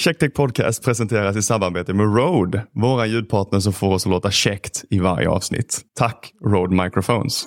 Checktech 0.00 0.34
Podcast 0.34 0.84
presenteras 0.84 1.36
i 1.36 1.42
samarbete 1.42 1.94
med 1.94 2.16
Rode, 2.16 2.66
våra 2.74 3.06
ljudpartner 3.06 3.60
som 3.60 3.72
får 3.72 3.94
oss 3.94 4.06
att 4.06 4.10
låta 4.10 4.30
käckt 4.30 4.84
i 4.90 4.98
varje 4.98 5.28
avsnitt. 5.28 5.80
Tack 5.98 6.32
Rode 6.44 6.82
Microphones. 6.82 7.44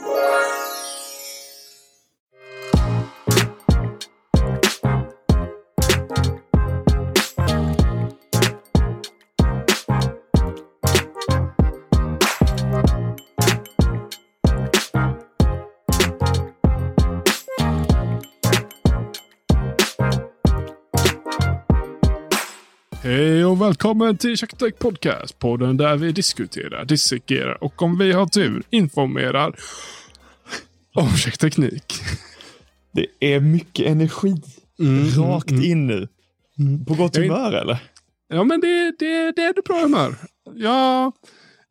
Välkommen 23.75 24.17
till 24.17 24.37
Checktech 24.37 24.79
Podcast. 24.79 25.39
Podden 25.39 25.77
där 25.77 25.97
vi 25.97 26.11
diskuterar, 26.11 26.85
dissekerar 26.85 27.63
och 27.63 27.81
om 27.81 27.97
vi 27.97 28.11
har 28.11 28.25
tur 28.25 28.63
informerar 28.69 29.55
om 30.95 31.09
checkteknik. 31.09 31.93
Det 32.93 33.05
är 33.19 33.39
mycket 33.39 33.85
energi 33.87 34.35
rakt 35.17 35.51
in 35.51 35.87
nu. 35.87 36.07
På 36.87 36.93
gott 36.93 37.15
Jag 37.15 37.25
är- 37.25 37.29
humör 37.29 37.53
eller? 37.53 37.77
Ja 38.27 38.43
men 38.43 38.59
det, 38.61 38.91
det, 38.99 39.31
det 39.35 39.41
är 39.41 39.53
det 39.53 39.61
bra 39.65 39.81
humör. 39.81 40.15
Jag, 40.55 41.11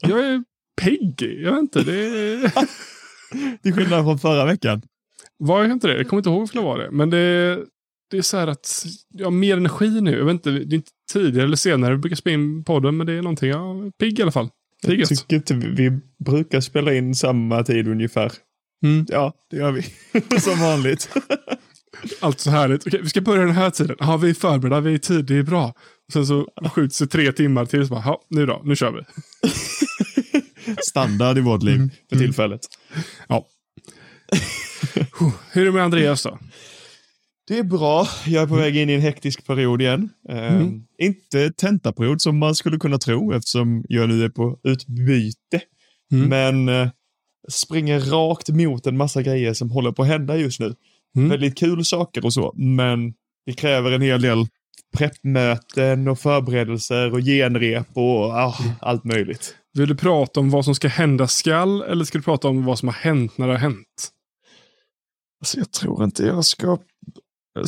jag 0.01 0.19
är 0.21 0.45
pigg. 0.83 1.23
Jag 1.23 1.53
vet 1.53 1.61
inte. 1.61 1.83
Det 1.83 2.53
Till 3.63 3.73
skillnad 3.75 4.05
från 4.05 4.19
förra 4.19 4.45
veckan. 4.45 4.83
var 5.39 5.63
jag 5.63 5.73
inte 5.73 5.87
det. 5.89 5.97
Jag 5.97 6.09
kommer 6.09 6.21
inte 6.21 6.31
ihåg 6.31 6.41
om 6.43 6.49
det 6.53 6.61
var 6.61 6.79
det. 6.79 6.91
Men 6.91 7.11
det, 7.11 7.59
det 8.11 8.19
är 8.19 8.23
så 8.23 8.37
här 8.37 8.47
att 8.47 8.87
jag 9.13 9.27
har 9.27 9.31
mer 9.31 9.57
energi 9.57 10.01
nu. 10.01 10.19
Jag 10.19 10.25
vet 10.25 10.33
inte, 10.33 10.51
det 10.51 10.75
är 10.75 10.77
inte 10.77 10.91
tidigare 11.13 11.47
eller 11.47 11.57
senare 11.57 11.95
vi 11.95 11.99
brukar 11.99 12.17
spela 12.17 12.35
in 12.35 12.65
podden. 12.65 12.97
Men 12.97 13.07
det 13.07 13.13
är 13.13 13.23
någonting. 13.23 13.51
Jag 13.51 13.87
är 13.87 13.91
pigg 13.91 14.19
i 14.19 14.23
alla 14.23 14.33
fall. 14.33 14.49
Jag 14.83 15.09
tycker 15.09 15.37
inte 15.37 15.55
vi 15.55 16.01
brukar 16.25 16.61
spela 16.61 16.95
in 16.95 17.15
samma 17.15 17.65
tid 17.65 17.89
ungefär. 17.89 18.33
Mm. 18.85 19.07
Ja, 19.09 19.33
det 19.51 19.57
gör 19.57 19.73
vi. 19.73 19.83
Som 20.41 20.61
vanligt. 20.61 21.09
Allt 22.21 22.41
så 22.41 22.51
härligt. 22.51 22.87
Okej, 22.87 23.01
vi 23.03 23.09
ska 23.09 23.21
börja 23.21 23.45
den 23.45 23.55
här 23.55 23.71
tiden. 23.71 23.97
Ja, 23.99 24.17
vi 24.17 24.31
är 24.31 24.35
förberedda, 24.35 24.81
vi 24.81 24.91
är 24.91 24.95
i 24.95 24.99
tid, 24.99 25.25
det 25.25 25.37
är 25.37 25.43
bra. 25.43 25.75
Och 26.07 26.13
sen 26.13 26.27
så 26.27 26.49
skjuts 26.75 26.99
det 26.99 27.07
tre 27.07 27.33
timmar 27.33 27.65
till. 27.65 27.87
Så 27.87 27.95
bara, 27.95 28.03
ja, 28.05 28.23
nu 28.31 28.47
då, 28.47 28.61
nu 28.65 28.77
kör 28.77 28.93
vi. 28.93 29.01
Standard 30.83 31.39
i 31.39 31.41
vårt 31.41 31.63
liv 31.63 31.91
för 32.11 32.17
tillfället. 32.17 32.61
Ja. 33.29 33.47
Hur 35.53 35.63
är 35.63 35.67
det 35.67 35.73
med 35.73 35.85
Andreas 35.85 36.23
då? 36.23 36.39
Det 37.51 37.59
är 37.59 37.65
bra. 37.65 38.07
Jag 38.27 38.43
är 38.43 38.47
på 38.47 38.55
väg 38.55 38.77
in 38.77 38.91
i 38.91 38.93
en 38.93 39.01
hektisk 39.01 39.47
period 39.47 39.83
igen. 39.83 40.11
Eh, 40.29 40.67
Inte 40.99 41.53
tentaperiod 41.53 42.21
som 42.21 42.39
man 42.39 42.55
skulle 42.55 42.79
kunna 42.79 42.99
tro 42.99 43.33
eftersom 43.33 43.85
jag 43.89 44.09
nu 44.09 44.25
är 44.25 44.29
på 44.29 44.59
utbyte. 44.65 45.61
Mm. 46.13 46.29
Men 46.29 46.69
eh, 46.69 46.91
springer 47.49 48.01
rakt 48.01 48.49
mot 48.49 48.87
en 48.87 48.97
massa 48.97 49.23
grejer 49.23 49.55
som 49.55 49.71
håller 49.71 49.93
på 49.93 50.03
att 50.03 50.09
hända 50.09 50.37
just 50.37 50.61
nu. 50.61 50.75
Mm. 51.17 51.29
Väldigt 51.29 51.59
kul 51.59 51.85
saker 51.85 52.25
och 52.25 52.33
så, 52.33 52.53
men 52.57 53.15
det 53.47 53.53
kräver 53.53 53.93
en 53.93 54.03
hel 54.03 54.23
del 54.23 54.47
preppmöten 54.97 56.09
och 56.09 56.19
förberedelser 56.19 57.13
och 57.13 57.21
genrep 57.21 57.89
och 57.93 58.25
ah, 58.25 58.55
allt 58.81 59.05
möjligt. 59.05 59.55
Vill 59.75 59.89
du 59.89 59.97
prata 59.97 60.41
om 60.41 60.51
vad 60.51 60.65
som 60.65 60.75
ska 60.75 60.89
hända 60.89 61.29
skall 61.29 61.83
eller 61.83 62.05
ska 62.05 62.19
du 62.19 62.25
prata 62.25 62.49
om 62.49 62.65
vad 62.65 62.79
som 62.79 62.89
har 62.89 62.95
hänt 62.95 63.39
när 63.39 63.47
det 63.47 63.53
har 63.53 63.61
hänt? 63.61 64.11
Alltså, 65.41 65.59
jag 65.59 65.73
tror 65.73 66.05
inte 66.05 66.23
jag 66.23 66.45
ska 66.45 66.79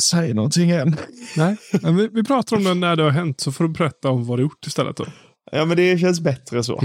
säga 0.01 0.33
någonting 0.33 0.69
än. 0.71 0.95
Nej, 1.37 1.57
men 1.81 1.95
vi, 1.95 2.07
vi 2.07 2.23
pratar 2.23 2.57
om 2.57 2.63
det 2.63 2.73
när 2.73 2.95
det 2.95 3.03
har 3.03 3.09
hänt 3.11 3.39
så 3.39 3.51
får 3.51 3.63
du 3.63 3.69
berätta 3.69 4.09
om 4.09 4.25
vad 4.25 4.39
du 4.39 4.43
gjort 4.43 4.67
istället. 4.67 4.97
Då. 4.97 5.05
Ja, 5.51 5.65
men 5.65 5.77
det 5.77 5.97
känns 5.99 6.19
bättre 6.19 6.63
så. 6.63 6.81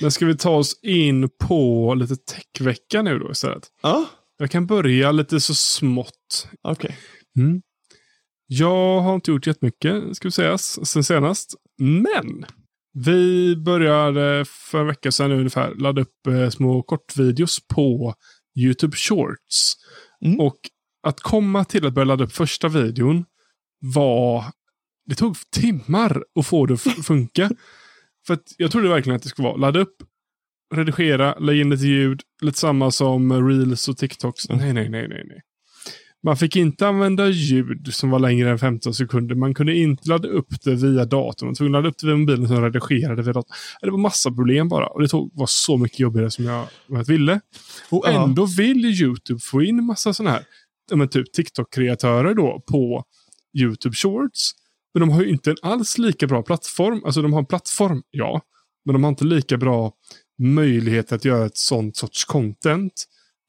Men 0.00 0.10
ska 0.10 0.26
vi 0.26 0.36
ta 0.36 0.50
oss 0.50 0.80
in 0.82 1.28
på 1.40 1.94
lite 1.94 2.16
techvecka 2.16 3.02
nu 3.02 3.18
då 3.18 3.30
istället? 3.30 3.62
Ja, 3.82 4.06
Jag 4.38 4.50
kan 4.50 4.66
börja 4.66 5.12
lite 5.12 5.40
så 5.40 5.54
smått. 5.54 6.48
okej. 6.62 6.96
Mm. 7.38 7.62
Jag 8.46 9.00
har 9.00 9.14
inte 9.14 9.30
gjort 9.30 9.46
jättemycket, 9.46 10.16
ska 10.16 10.28
vi 10.28 10.32
säga, 10.32 10.58
sen 10.58 11.04
senast. 11.04 11.54
Men 11.78 12.44
vi 12.92 13.56
började 13.56 14.44
för 14.70 14.80
en 14.80 14.86
vecka 14.86 15.12
sedan 15.12 15.32
ungefär 15.32 15.74
ladda 15.74 16.00
upp 16.02 16.26
eh, 16.28 16.50
små 16.50 16.82
kortvideos 16.82 17.58
på 17.74 18.14
YouTube 18.58 18.96
Shorts. 18.96 19.74
Mm. 20.24 20.40
Och 20.40 20.56
att 21.02 21.20
komma 21.20 21.64
till 21.64 21.86
att 21.86 21.92
börja 21.92 22.04
ladda 22.04 22.24
upp 22.24 22.32
första 22.32 22.68
videon 22.68 23.24
var... 23.80 24.44
Det 25.06 25.14
tog 25.14 25.36
timmar 25.50 26.22
att 26.34 26.46
få 26.46 26.66
det 26.66 26.74
att 26.74 27.06
funka. 27.06 27.50
för 28.26 28.34
att 28.34 28.54
jag 28.56 28.70
trodde 28.70 28.88
verkligen 28.88 29.16
att 29.16 29.22
det 29.22 29.28
skulle 29.28 29.48
vara 29.48 29.56
ladda 29.56 29.80
upp, 29.80 29.96
redigera, 30.74 31.38
lägga 31.38 31.60
in 31.60 31.70
lite 31.70 31.86
ljud, 31.86 32.22
lite 32.42 32.58
samma 32.58 32.90
som 32.90 33.48
Reels 33.48 33.88
och 33.88 33.96
TikToks. 33.96 34.48
Nej, 34.48 34.72
nej, 34.72 34.88
nej, 34.88 35.08
nej, 35.08 35.24
nej. 35.28 35.42
Man 36.22 36.36
fick 36.36 36.56
inte 36.56 36.88
använda 36.88 37.28
ljud 37.28 37.94
som 37.94 38.10
var 38.10 38.18
längre 38.18 38.50
än 38.50 38.58
15 38.58 38.94
sekunder. 38.94 39.34
Man 39.34 39.54
kunde 39.54 39.76
inte 39.76 40.08
ladda 40.08 40.28
upp 40.28 40.46
det 40.64 40.74
via 40.74 41.04
datorn. 41.04 41.46
Man 41.46 41.54
tvungen 41.54 41.72
ladda 41.72 41.88
upp 41.88 41.98
det 41.98 42.06
via 42.06 42.16
mobilen 42.16 42.48
som 42.48 42.62
redigerade 42.62 43.22
via 43.22 43.32
datorn. 43.32 43.56
Det 43.80 43.90
var 43.90 43.98
massa 43.98 44.30
problem 44.30 44.68
bara. 44.68 44.86
Och 44.86 45.02
det 45.02 45.08
tog, 45.08 45.30
var 45.34 45.46
så 45.46 45.76
mycket 45.76 46.00
jobbigare 46.00 46.30
som 46.30 46.44
jag, 46.44 46.66
jag 46.86 47.04
ville. 47.04 47.40
Och 47.90 48.08
ändå 48.08 48.46
vill 48.46 48.84
YouTube 48.84 49.40
få 49.40 49.62
in 49.62 49.84
massa 49.84 50.14
sådana 50.14 50.30
här 50.30 50.44
men 50.96 51.08
typ 51.08 51.32
TikTok-kreatörer 51.32 52.34
då 52.34 52.62
på 52.70 53.04
YouTube 53.58 53.94
Shorts. 53.94 54.50
Men 54.94 55.00
de 55.00 55.10
har 55.10 55.22
ju 55.22 55.28
inte 55.28 55.50
en 55.50 55.56
alls 55.62 55.98
lika 55.98 56.26
bra 56.26 56.42
plattform. 56.42 57.02
Alltså 57.04 57.22
de 57.22 57.32
har 57.32 57.40
en 57.40 57.46
plattform, 57.46 58.02
ja. 58.10 58.40
Men 58.84 58.92
de 58.92 59.04
har 59.04 59.10
inte 59.10 59.24
lika 59.24 59.56
bra 59.56 59.92
möjlighet 60.38 61.12
att 61.12 61.24
göra 61.24 61.46
ett 61.46 61.56
sånt 61.56 61.96
sorts 61.96 62.24
content. 62.24 62.92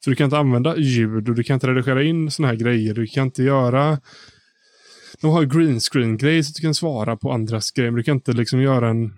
För 0.04 0.10
du 0.10 0.16
kan 0.16 0.24
inte 0.24 0.38
använda 0.38 0.76
ljud 0.76 1.28
och 1.28 1.34
du 1.34 1.42
kan 1.42 1.54
inte 1.54 1.66
redigera 1.66 2.02
in 2.02 2.30
såna 2.30 2.48
här 2.48 2.54
grejer. 2.54 2.94
Du 2.94 3.06
kan 3.06 3.24
inte 3.24 3.42
göra... 3.42 3.98
De 5.20 5.30
har 5.30 5.42
ju 5.42 5.48
green 5.48 5.80
screen 5.80 6.16
grejer 6.16 6.42
så 6.42 6.52
du 6.56 6.62
kan 6.62 6.74
svara 6.74 7.16
på 7.16 7.32
andras 7.32 7.70
grejer. 7.70 7.90
Men 7.90 7.96
du 7.96 8.02
kan 8.02 8.16
inte 8.16 8.32
liksom 8.32 8.62
göra 8.62 8.88
en... 8.88 9.12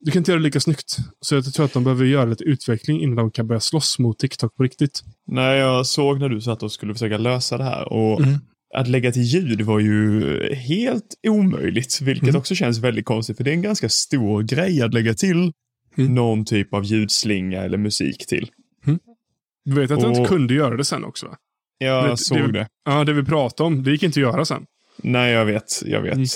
Du 0.00 0.10
kan 0.10 0.20
inte 0.20 0.30
göra 0.30 0.38
det 0.38 0.44
lika 0.44 0.60
snyggt. 0.60 0.96
Så 1.20 1.34
jag 1.34 1.54
tror 1.54 1.64
att 1.66 1.72
de 1.72 1.84
behöver 1.84 2.04
göra 2.04 2.24
lite 2.24 2.44
utveckling 2.44 3.00
innan 3.02 3.16
de 3.16 3.30
kan 3.30 3.46
börja 3.46 3.60
slåss 3.60 3.98
mot 3.98 4.18
TikTok 4.18 4.54
på 4.56 4.62
riktigt. 4.62 5.02
När 5.26 5.54
jag 5.54 5.86
såg 5.86 6.20
när 6.20 6.28
du 6.28 6.40
satt 6.40 6.62
och 6.62 6.72
skulle 6.72 6.92
försöka 6.94 7.18
lösa 7.18 7.58
det 7.58 7.64
här 7.64 7.92
och 7.92 8.20
Mm. 8.20 8.38
att 8.74 8.88
lägga 8.88 9.12
till 9.12 9.22
ljud 9.22 9.60
var 9.60 9.78
ju 9.80 10.54
helt 10.54 11.14
omöjligt, 11.28 12.00
vilket 12.00 12.28
Mm. 12.28 12.36
också 12.40 12.54
känns 12.54 12.78
väldigt 12.78 13.04
konstigt 13.04 13.36
för 13.36 13.44
det 13.44 13.50
är 13.50 13.54
en 13.54 13.62
ganska 13.62 13.88
stor 13.88 14.42
grej 14.42 14.82
att 14.82 14.94
lägga 14.94 15.14
till 15.14 15.52
Mm. 15.98 16.14
någon 16.14 16.44
typ 16.44 16.74
av 16.74 16.84
ljudslinga 16.84 17.62
eller 17.62 17.78
musik 17.78 18.26
till. 18.26 18.50
Du 19.64 19.74
vet 19.80 19.90
att 19.90 20.02
jag 20.02 20.10
inte 20.10 20.20
Och- 20.20 20.28
kunde 20.28 20.54
göra 20.54 20.76
det 20.76 20.84
sen 20.84 21.04
också? 21.04 21.26
va? 21.26 21.36
Jag 21.78 22.18
såg 22.18 22.38
det- 22.38 22.52
det. 22.52 22.68
Ja, 22.84 23.04
det 23.04 23.12
vi 23.12 23.24
pratade 23.24 23.66
om, 23.66 23.82
det 23.82 23.90
gick 23.90 24.02
inte 24.02 24.18
att 24.20 24.22
göra 24.22 24.44
sen. 24.44 24.66
Nej, 25.02 25.32
jag 25.32 25.44
vet. 25.44 25.82
Jag 25.86 26.00
vet. 26.02 26.14
Mm. 26.14 26.26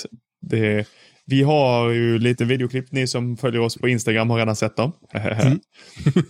Det, 0.46 0.86
vi 1.32 1.42
har 1.42 1.90
ju 1.90 2.18
lite 2.18 2.44
videoklipp. 2.44 2.92
Ni 2.92 3.06
som 3.06 3.36
följer 3.36 3.60
oss 3.60 3.78
på 3.78 3.88
Instagram 3.88 4.30
har 4.30 4.38
redan 4.38 4.56
sett 4.56 4.76
dem. 4.76 4.92
Mm. 5.14 5.60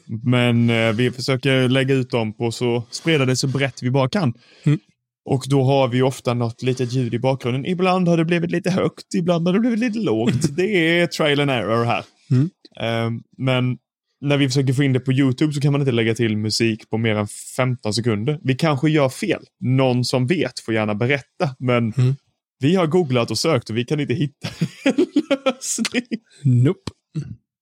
Men 0.24 0.70
eh, 0.70 0.92
vi 0.92 1.10
försöker 1.10 1.68
lägga 1.68 1.94
ut 1.94 2.10
dem 2.10 2.32
på 2.32 2.52
så 2.52 2.84
sprida 2.90 3.24
det 3.24 3.36
så 3.36 3.46
brett 3.46 3.82
vi 3.82 3.90
bara 3.90 4.08
kan. 4.08 4.34
Mm. 4.64 4.78
Och 5.24 5.44
då 5.48 5.62
har 5.62 5.88
vi 5.88 6.02
ofta 6.02 6.34
något 6.34 6.62
litet 6.62 6.92
ljud 6.92 7.14
i 7.14 7.18
bakgrunden. 7.18 7.66
Ibland 7.66 8.08
har 8.08 8.16
det 8.16 8.24
blivit 8.24 8.50
lite 8.50 8.70
högt, 8.70 9.14
ibland 9.14 9.46
har 9.46 9.54
det 9.54 9.60
blivit 9.60 9.78
lite 9.78 9.98
lågt. 9.98 10.56
Det 10.56 11.00
är 11.00 11.06
trial 11.06 11.40
and 11.40 11.50
error 11.50 11.84
här. 11.84 12.04
Mm. 12.30 12.50
Eh, 12.80 13.22
men 13.38 13.78
när 14.20 14.36
vi 14.36 14.48
försöker 14.48 14.72
få 14.72 14.82
in 14.82 14.92
det 14.92 15.00
på 15.00 15.12
YouTube 15.12 15.52
så 15.52 15.60
kan 15.60 15.72
man 15.72 15.80
inte 15.80 15.92
lägga 15.92 16.14
till 16.14 16.36
musik 16.36 16.90
på 16.90 16.98
mer 16.98 17.14
än 17.14 17.26
15 17.56 17.94
sekunder. 17.94 18.38
Vi 18.42 18.54
kanske 18.54 18.90
gör 18.90 19.08
fel. 19.08 19.42
Någon 19.60 20.04
som 20.04 20.26
vet 20.26 20.60
får 20.60 20.74
gärna 20.74 20.94
berätta. 20.94 21.56
Men 21.58 21.92
Mm. 21.96 22.14
Vi 22.62 22.74
har 22.74 22.86
googlat 22.86 23.30
och 23.30 23.38
sökt 23.38 23.70
och 23.70 23.76
vi 23.76 23.84
kan 23.84 24.00
inte 24.00 24.14
hitta 24.14 24.48
en 24.84 24.94
lösning. 25.44 26.02
Nope. 26.42 26.90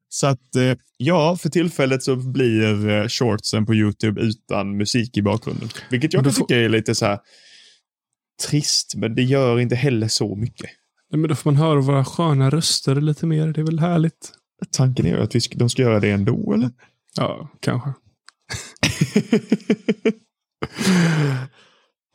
Så 0.08 0.26
att 0.26 0.56
eh, 0.56 0.73
ja, 0.97 1.37
för 1.37 1.49
tillfället 1.49 2.02
så 2.02 2.17
blir 2.17 2.88
eh, 2.88 3.08
shortsen 3.08 3.67
på 3.67 3.75
YouTube 3.75 4.20
utan 4.20 4.76
musik 4.76 5.17
i 5.17 5.23
bakgrunden. 5.23 5.69
Vilket 5.91 6.12
jag 6.12 6.25
kan 6.25 6.32
får- 6.32 6.47
tycka 6.47 6.61
är 6.61 6.69
lite 6.69 6.94
så 6.94 7.06
här 7.06 7.19
trist, 8.49 8.94
men 8.97 9.14
det 9.14 9.23
gör 9.23 9.61
inte 9.61 9.75
heller 9.76 10.08
så 10.08 10.37
mycket. 10.37 10.70
Nej, 11.12 11.20
men 11.20 11.29
då 11.29 11.35
får 11.35 11.50
man 11.50 11.56
höra 11.62 11.81
våra 11.81 12.05
sköna 12.05 12.50
röster 12.50 13.00
lite 13.00 13.26
mer. 13.26 13.46
Det 13.46 13.61
är 13.61 13.64
väl 13.64 13.79
härligt? 13.81 14.32
Tanken 14.73 15.06
är 15.06 15.11
ju 15.11 15.23
att 15.23 15.35
vi 15.35 15.41
ska, 15.41 15.58
de 15.58 15.70
ska 15.70 15.82
göra 15.82 16.00
det 16.00 16.11
ändå, 16.11 16.53
eller? 16.53 16.70
Ja, 17.17 17.50
kanske. 17.61 17.91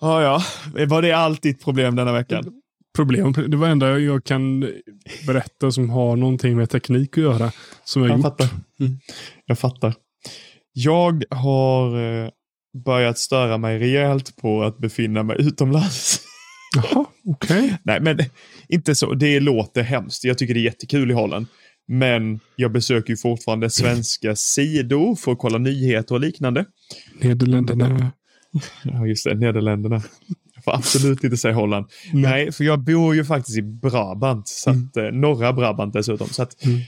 ja, 0.01 0.21
ja. 0.21 0.43
Var 0.85 1.01
det 1.01 1.11
allt 1.11 1.41
ditt 1.41 1.63
problem 1.63 1.95
denna 1.95 2.13
veckan? 2.13 2.61
Problem. 2.95 3.33
Det 3.47 3.57
var 3.57 3.67
enda 3.67 3.99
jag 3.99 4.23
kan 4.23 4.59
berätta 5.27 5.71
som 5.71 5.89
har 5.89 6.15
någonting 6.15 6.57
med 6.57 6.69
teknik 6.69 7.17
att 7.17 7.23
göra. 7.23 7.51
Som 7.83 8.01
jag, 8.01 8.11
Jag 8.11 8.17
gjort. 8.17 8.23
fattar. 8.25 8.49
Mm. 8.79 8.99
Jag 9.45 9.59
fattar. 9.59 9.93
Jag 10.73 11.23
har 11.29 12.01
eh, 12.23 12.29
börjat 12.85 13.17
störa 13.17 13.57
mig 13.57 13.79
rejält 13.79 14.35
på 14.35 14.63
att 14.63 14.77
befinna 14.77 15.23
mig 15.23 15.35
utomlands. 15.39 16.21
Jaha, 16.75 17.05
okej. 17.25 17.77
Nej, 17.83 17.99
men 18.01 18.19
inte 18.69 18.95
så. 18.95 19.13
Det 19.13 19.39
låter 19.39 19.83
hemskt. 19.83 20.23
Jag 20.23 20.37
tycker 20.37 20.53
det 20.53 20.59
är 20.59 20.63
jättekul 20.65 21.11
i 21.11 21.13
Holland. 21.13 21.45
Men 21.87 22.39
jag 22.55 22.71
besöker 22.71 23.09
ju 23.09 23.17
fortfarande 23.17 23.69
svenska 23.69 24.35
sidor 24.35 25.15
för 25.15 25.31
att 25.31 25.37
kolla 25.39 25.57
nyheter 25.57 26.15
och 26.15 26.21
liknande. 26.21 26.65
Nederländerna. 27.21 28.11
Ja, 28.83 29.07
just 29.07 29.25
det. 29.25 29.35
Nederländerna. 29.35 30.01
Får 30.65 30.75
absolut 30.75 31.23
inte 31.23 31.37
säga 31.37 31.53
Holland. 31.53 31.85
Nej, 32.13 32.51
för 32.51 32.63
jag 32.63 32.79
bor 32.83 33.15
ju 33.15 33.25
faktiskt 33.25 33.57
i 33.57 33.61
Brabant. 33.61 34.47
Så 34.47 34.69
att, 34.69 34.97
eh, 34.97 35.03
norra 35.03 35.53
Brabant 35.53 35.93
dessutom. 35.93 36.27
Så 36.27 36.43
att, 36.43 36.65
Mm. 36.65 36.79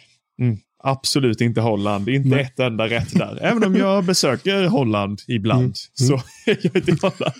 mm, 0.41 0.57
absolut 0.83 1.41
inte 1.41 1.61
Holland. 1.61 2.09
Inte 2.09 2.29
Nej. 2.29 2.41
ett 2.41 2.59
enda 2.59 2.87
rätt 2.87 3.13
där. 3.13 3.37
Även 3.41 3.63
om 3.63 3.75
jag 3.75 4.05
besöker 4.05 4.63
Holland 4.67 5.19
ibland. 5.27 5.61
Mm. 5.61 5.73
Så 5.93 6.13
är 6.45 6.57
jag 6.61 6.75
inte 6.75 6.91
i 6.91 6.97
Holland. 7.01 7.35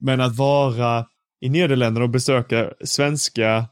Men 0.00 0.20
att 0.20 0.36
vara 0.36 1.06
i 1.40 1.48
Nederländerna 1.48 2.04
och 2.04 2.10
besöka 2.10 2.70
svenska 2.84 3.66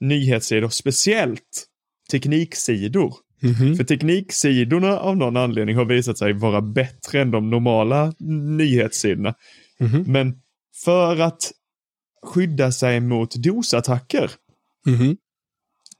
nyhetssidor, 0.00 0.68
speciellt 0.68 1.66
tekniksidor. 2.10 3.14
Mhm. 3.42 3.76
För 3.76 3.84
tekniksidorna 3.84 4.98
av 4.98 5.16
någon 5.16 5.36
anledning 5.36 5.76
har 5.76 5.84
visat 5.84 6.18
sig 6.18 6.32
vara 6.32 6.60
bättre 6.60 7.20
än 7.20 7.30
de 7.30 7.50
normala 7.50 8.12
nyhetssidorna. 8.58 9.34
Mhm. 9.80 10.04
Men 10.06 10.34
för 10.84 11.20
att 11.20 11.52
skydda 12.26 12.72
sig 12.72 13.00
mot 13.00 13.34
DOS-attacker, 13.36 14.30
Mhm. 14.86 15.16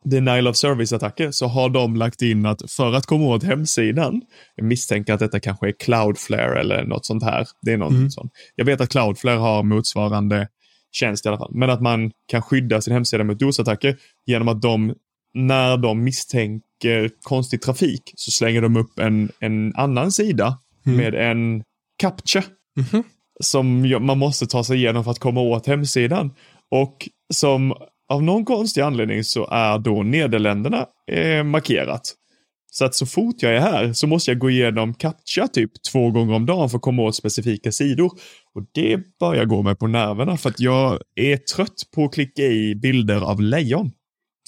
denial 0.04 0.48
of 0.48 0.56
service-attacker, 0.56 1.30
så 1.30 1.46
har 1.46 1.68
de 1.68 1.96
lagt 1.96 2.22
in 2.22 2.46
att 2.46 2.70
för 2.72 2.92
att 2.92 3.06
komma 3.06 3.24
åt 3.24 3.42
hemsidan, 3.42 4.22
jag 4.56 4.64
misstänker 4.66 5.12
att 5.14 5.20
detta 5.20 5.40
kanske 5.40 5.68
är 5.68 5.72
Cloudflare 5.72 6.60
eller 6.60 6.84
något 6.84 7.06
sånt 7.06 7.22
här. 7.22 7.46
Det 7.62 7.72
är 7.72 7.76
någon 7.76 7.96
Mm. 7.96 8.10
sån. 8.10 8.30
Jag 8.54 8.64
vet 8.64 8.80
att 8.80 8.88
Cloudflare 8.88 9.38
har 9.38 9.62
motsvarande 9.62 10.48
tjänst 10.92 11.26
i 11.26 11.28
alla 11.28 11.38
fall. 11.38 11.50
Men 11.54 11.70
att 11.70 11.80
man 11.82 12.10
kan 12.28 12.42
skydda 12.42 12.80
sin 12.80 12.92
hemsida 12.92 13.24
mot 13.24 13.38
DOS-attacker 13.38 13.96
genom 14.26 14.48
att 14.48 14.62
de, 14.62 14.94
när 15.34 15.76
de 15.76 16.04
misstänker 16.04 17.10
konstig 17.22 17.62
trafik, 17.62 18.12
så 18.16 18.30
slänger 18.30 18.62
de 18.62 18.76
upp 18.76 18.98
en, 18.98 19.30
en 19.40 19.74
annan 19.76 20.12
sida 20.12 20.58
Mm. 20.86 20.98
med 20.98 21.14
en 21.14 21.62
captcha 21.98 22.42
Mhm. 22.76 23.02
Som 23.40 23.88
man 24.06 24.18
måste 24.18 24.46
ta 24.46 24.64
sig 24.64 24.76
igenom 24.76 25.04
för 25.04 25.10
att 25.10 25.18
komma 25.18 25.40
åt 25.40 25.66
hemsidan. 25.66 26.34
Och 26.70 27.08
som 27.34 27.74
av 28.08 28.22
någon 28.22 28.44
konstig 28.44 28.80
anledning 28.80 29.24
så 29.24 29.48
är 29.50 29.78
då 29.78 30.02
Nederländerna 30.02 30.86
eh, 31.12 31.44
markerat. 31.44 32.14
Så 32.72 32.84
att 32.84 32.94
så 32.94 33.06
fort 33.06 33.42
jag 33.42 33.56
är 33.56 33.60
här 33.60 33.92
så 33.92 34.06
måste 34.06 34.30
jag 34.30 34.38
gå 34.38 34.50
igenom 34.50 34.94
CAPTCHA 34.94 35.48
typ 35.48 35.70
två 35.92 36.10
gånger 36.10 36.34
om 36.34 36.46
dagen 36.46 36.70
för 36.70 36.76
att 36.76 36.82
komma 36.82 37.02
åt 37.02 37.16
specifika 37.16 37.72
sidor. 37.72 38.12
Och 38.54 38.62
det 38.74 39.18
börjar 39.20 39.44
gå 39.44 39.62
mig 39.62 39.76
på 39.76 39.86
nerverna 39.86 40.36
för 40.36 40.50
att 40.50 40.60
jag 40.60 40.98
är 41.14 41.36
trött 41.36 41.82
på 41.94 42.04
att 42.04 42.14
klicka 42.14 42.42
i 42.42 42.74
bilder 42.74 43.20
av 43.20 43.40
lejon. 43.40 43.92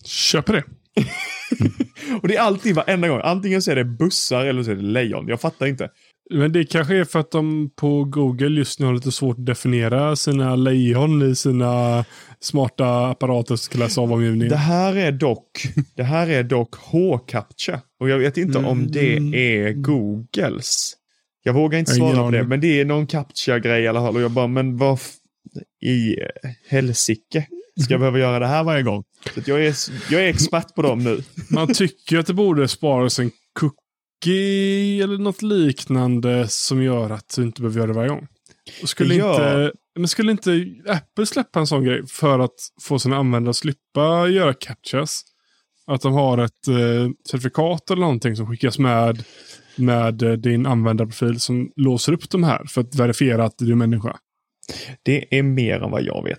Köper 0.05 0.53
det. 0.53 0.65
Och 2.23 2.29
det 2.29 2.37
är 2.37 2.41
alltid 2.41 2.75
varenda 2.75 3.09
gång. 3.09 3.21
Antingen 3.25 3.63
så 3.63 3.71
är 3.71 3.77
det 3.77 3.85
bussar 3.85 4.45
eller 4.45 4.63
så 4.63 4.71
är 4.71 4.75
det 4.75 4.83
lejon. 4.83 5.29
Jag 5.29 5.41
fattar 5.41 5.67
inte. 5.67 5.89
Men 6.31 6.53
det 6.53 6.65
kanske 6.65 6.97
är 6.97 7.05
för 7.05 7.19
att 7.19 7.31
de 7.31 7.71
på 7.77 8.05
Google 8.05 8.59
just 8.59 8.81
nu 8.81 8.87
har 8.87 8.95
lite 8.95 9.13
svårt 9.13 9.39
att 9.39 9.47
definiera 9.47 10.17
sina 10.17 10.57
lejon 10.57 11.31
i 11.31 11.35
sina 11.35 12.05
smarta 12.41 13.07
apparater 13.11 13.49
som 13.49 13.59
ska 13.59 13.79
läsa 13.79 14.01
av 14.01 14.13
omgivningen. 14.13 14.49
Det 14.49 14.57
här 14.57 14.97
är 14.97 15.13
dock, 15.13 15.51
det 15.97 16.03
här 16.03 16.29
är 16.29 16.43
dock 16.43 16.75
H-captcha. 16.75 17.81
Och 18.01 18.09
jag 18.09 18.19
vet 18.19 18.37
inte 18.37 18.59
om 18.59 18.91
det 18.91 19.17
Mm. 19.17 19.35
är 19.35 19.73
Googles. 19.73 20.93
Jag 21.43 21.53
vågar 21.53 21.79
inte 21.79 21.93
svara 21.93 22.17
på 22.25 22.31
det, 22.31 22.43
men 22.45 22.61
det 22.61 22.81
är 22.81 22.85
någon 22.85 23.07
captcha-grej 23.07 23.83
i 23.83 23.89
alla 23.89 24.01
fall. 24.01 24.17
Och 24.17 24.23
jag 24.23 24.31
bara, 24.31 24.47
men 24.47 24.77
vad 24.77 24.99
i 25.85 26.17
helsike 26.69 27.47
ska 27.85 27.93
jag 27.95 28.01
behöva 28.01 28.19
göra 28.19 28.39
det 28.39 28.47
här 28.47 28.65
varje 28.65 28.83
gång? 28.83 29.05
Så 29.35 29.41
jag, 29.47 29.67
är, 29.67 29.75
jag 30.11 30.25
är 30.25 30.29
expert 30.29 30.75
på 30.75 30.83
dem 30.83 31.05
nu. 31.05 31.23
Man 31.51 31.75
tycker 31.75 32.19
att 32.19 32.27
det 32.27 32.35
borde 32.35 32.69
sparas 32.69 33.19
en 33.19 33.31
cookie 33.61 33.79
eller 34.27 35.19
något 35.19 35.43
liknande 35.43 36.49
som 36.49 36.83
gör 36.83 37.11
att 37.11 37.35
du 37.37 37.43
inte 37.43 37.61
behöver 37.63 37.79
göra 37.79 37.87
det 37.87 37.93
varje 37.93 38.09
gång. 38.09 38.27
Och 38.83 38.89
Skulle, 38.89 39.15
Ja. 39.15 39.33
inte, 39.33 39.73
men 39.95 40.09
skulle 40.09 40.33
inte 40.33 40.67
Apple 40.89 41.27
släppa 41.27 41.61
en 41.61 41.67
sån 41.67 41.85
grej 41.85 42.07
för 42.07 42.39
att 42.39 42.55
få 42.83 42.99
sina 42.99 43.17
användare 43.17 43.51
att 43.51 43.57
slippa 43.57 44.29
göra 44.29 44.55
captchas? 44.55 45.23
Att 45.87 46.01
de 46.01 46.13
har 46.13 46.39
ett 46.39 46.69
eh, 46.69 47.11
certifikat 47.31 47.91
eller 47.91 48.01
någonting 48.01 48.37
som 48.37 48.47
skickas 48.47 48.79
med, 48.79 49.25
med 49.77 50.23
eh, 50.23 50.33
din 50.33 50.67
användarprofil 50.67 51.41
som 51.41 51.73
låser 51.77 52.13
upp 52.13 52.31
de 52.31 52.45
här 52.45 52.65
för 52.69 52.81
att 52.81 52.95
verifiera 52.95 53.45
att 53.45 53.59
du 53.59 53.71
är 53.71 53.75
människa. 53.75 54.17
Det 55.03 55.39
är 55.39 55.43
mer 55.43 55.81
än 55.81 55.91
vad 55.91 56.03
jag 56.03 56.25
vet, 56.25 56.39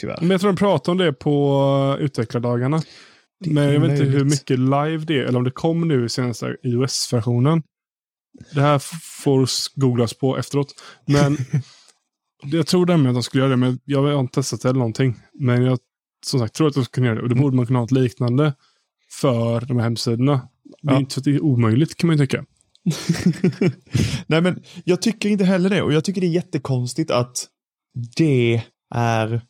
tyvärr. 0.00 0.18
Men 0.20 0.30
jag 0.30 0.40
tror 0.40 0.52
de 0.52 0.56
pratar 0.56 0.92
om 0.92 0.98
det 0.98 1.12
på 1.12 1.96
uh, 1.98 2.04
utvecklardagarna. 2.04 2.82
Men 3.46 3.72
jag 3.72 3.80
vet 3.80 3.90
inte 3.90 4.04
hur 4.04 4.24
mycket 4.24 4.58
live 4.58 4.98
det 5.06 5.18
är, 5.18 5.24
eller 5.24 5.38
om 5.38 5.44
det 5.44 5.50
kom 5.50 5.88
nu 5.88 6.04
i 6.04 6.08
senaste 6.08 6.56
iOS-versionen. 6.62 7.62
Det 8.54 8.60
här 8.60 8.78
får 9.22 9.48
googlas 9.80 10.14
på 10.14 10.38
efteråt. 10.38 10.74
Men 11.06 11.36
jag 12.42 12.66
tror 12.66 12.86
nämligen 12.86 13.10
att 13.10 13.16
de 13.16 13.22
skulle 13.22 13.40
göra 13.42 13.50
det, 13.50 13.56
men 13.56 13.78
jag 13.84 14.02
har 14.02 14.20
inte 14.20 14.34
testat 14.34 14.60
det 14.62 14.68
eller 14.68 14.78
någonting. 14.78 15.16
Men 15.34 15.62
jag 15.62 15.78
som 16.26 16.40
sagt 16.40 16.54
tror 16.54 16.68
att 16.68 16.74
de 16.74 16.84
skulle 16.84 17.06
göra 17.06 17.16
det. 17.16 17.22
Och 17.22 17.28
då 17.28 17.34
borde 17.34 17.56
man 17.56 17.66
kunna 17.66 17.78
ha 17.78 17.84
ett 17.84 17.90
liknande 17.90 18.54
för 19.20 19.60
de 19.60 19.76
här 19.76 19.84
hemsidorna. 19.84 20.48
Det 20.82 20.88
är 20.88 20.92
Ja. 20.92 20.98
inte 21.00 21.14
så 21.14 21.20
att 21.20 21.24
det 21.24 21.34
är 21.34 21.44
omöjligt 21.44 21.96
kan 21.96 22.06
man 22.06 22.16
ju 22.16 22.26
tycka. 22.26 22.44
Nej, 24.26 24.40
men 24.40 24.62
jag 24.84 25.02
tycker 25.02 25.28
inte 25.28 25.44
heller 25.44 25.70
det. 25.70 25.82
Och 25.82 25.92
jag 25.92 26.04
tycker 26.04 26.20
det 26.20 26.26
är 26.26 26.30
jättekonstigt 26.30 27.10
att 27.10 27.46
det 28.16 28.62
är 28.94 29.42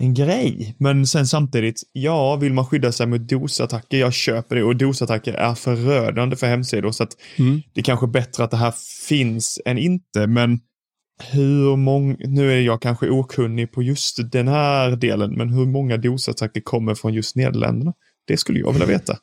en 0.00 0.14
grej. 0.14 0.74
Men 0.78 1.06
sen 1.06 1.26
samtidigt, 1.26 1.82
ja, 1.92 2.36
vill 2.36 2.52
man 2.52 2.66
skydda 2.66 2.92
sig 2.92 3.06
mot 3.06 3.20
DOS-attacker, 3.20 3.98
jag 3.98 4.12
köper 4.12 4.56
det. 4.56 4.62
Och 4.62 4.76
DOS-attacker 4.76 5.32
är 5.34 5.54
förödande 5.54 6.36
för 6.36 6.46
hemsidor. 6.46 6.90
Så 6.92 7.02
att 7.02 7.12
Mm. 7.38 7.62
det 7.72 7.80
är 7.80 7.84
kanske 7.84 8.06
bättre 8.06 8.44
att 8.44 8.50
det 8.50 8.56
här 8.56 8.74
finns 9.08 9.60
än 9.64 9.78
inte. 9.78 10.26
Men 10.26 10.60
hur 11.32 11.76
många, 11.76 12.16
nu 12.20 12.52
är 12.52 12.60
jag 12.60 12.82
kanske 12.82 13.10
okunnig 13.10 13.72
på 13.72 13.82
just 13.82 14.32
den 14.32 14.48
här 14.48 14.90
delen, 14.96 15.34
men 15.34 15.48
hur 15.48 15.66
många 15.66 15.96
DOS-attacker 15.96 16.60
kommer 16.60 16.94
från 16.94 17.14
just 17.14 17.36
Nederländerna? 17.36 17.92
Det 18.26 18.36
skulle 18.36 18.58
jag 18.60 18.72
vilja 18.72 18.86
veta. 18.86 19.16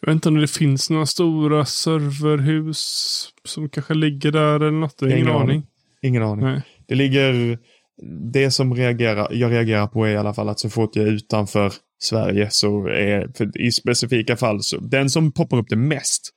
Jag 0.00 0.06
vet 0.06 0.14
inte 0.14 0.28
om 0.28 0.34
det 0.34 0.48
finns 0.50 0.90
några 0.90 1.06
stora 1.06 1.64
serverhus 1.64 3.28
som 3.44 3.68
kanske 3.68 3.94
ligger 3.94 4.32
där 4.32 4.54
eller 4.56 4.70
något. 4.70 5.02
Ingen, 5.02 5.18
Ingen 5.18 5.28
aning. 5.28 5.40
aning. 5.50 5.62
Ingen 6.02 6.22
aning. 6.22 6.44
Nej. 6.44 6.62
Det 6.88 6.94
ligger, 6.94 7.58
det 8.32 8.50
som 8.50 8.74
reagerar, 8.74 9.28
jag 9.32 9.52
reagerar 9.52 9.86
på 9.86 10.04
är 10.06 10.10
i 10.10 10.16
alla 10.16 10.34
fall 10.34 10.48
att 10.48 10.60
så 10.60 10.70
fort 10.70 10.96
jag 10.96 11.06
är 11.06 11.10
utanför 11.10 11.72
Sverige 12.02 12.50
så 12.50 12.86
är, 12.86 13.58
i 13.60 13.72
specifika 13.72 14.36
fall, 14.36 14.62
så, 14.62 14.78
den 14.80 15.10
som 15.10 15.32
poppar 15.32 15.56
upp 15.58 15.68
det 15.68 15.76
mest 15.76 16.30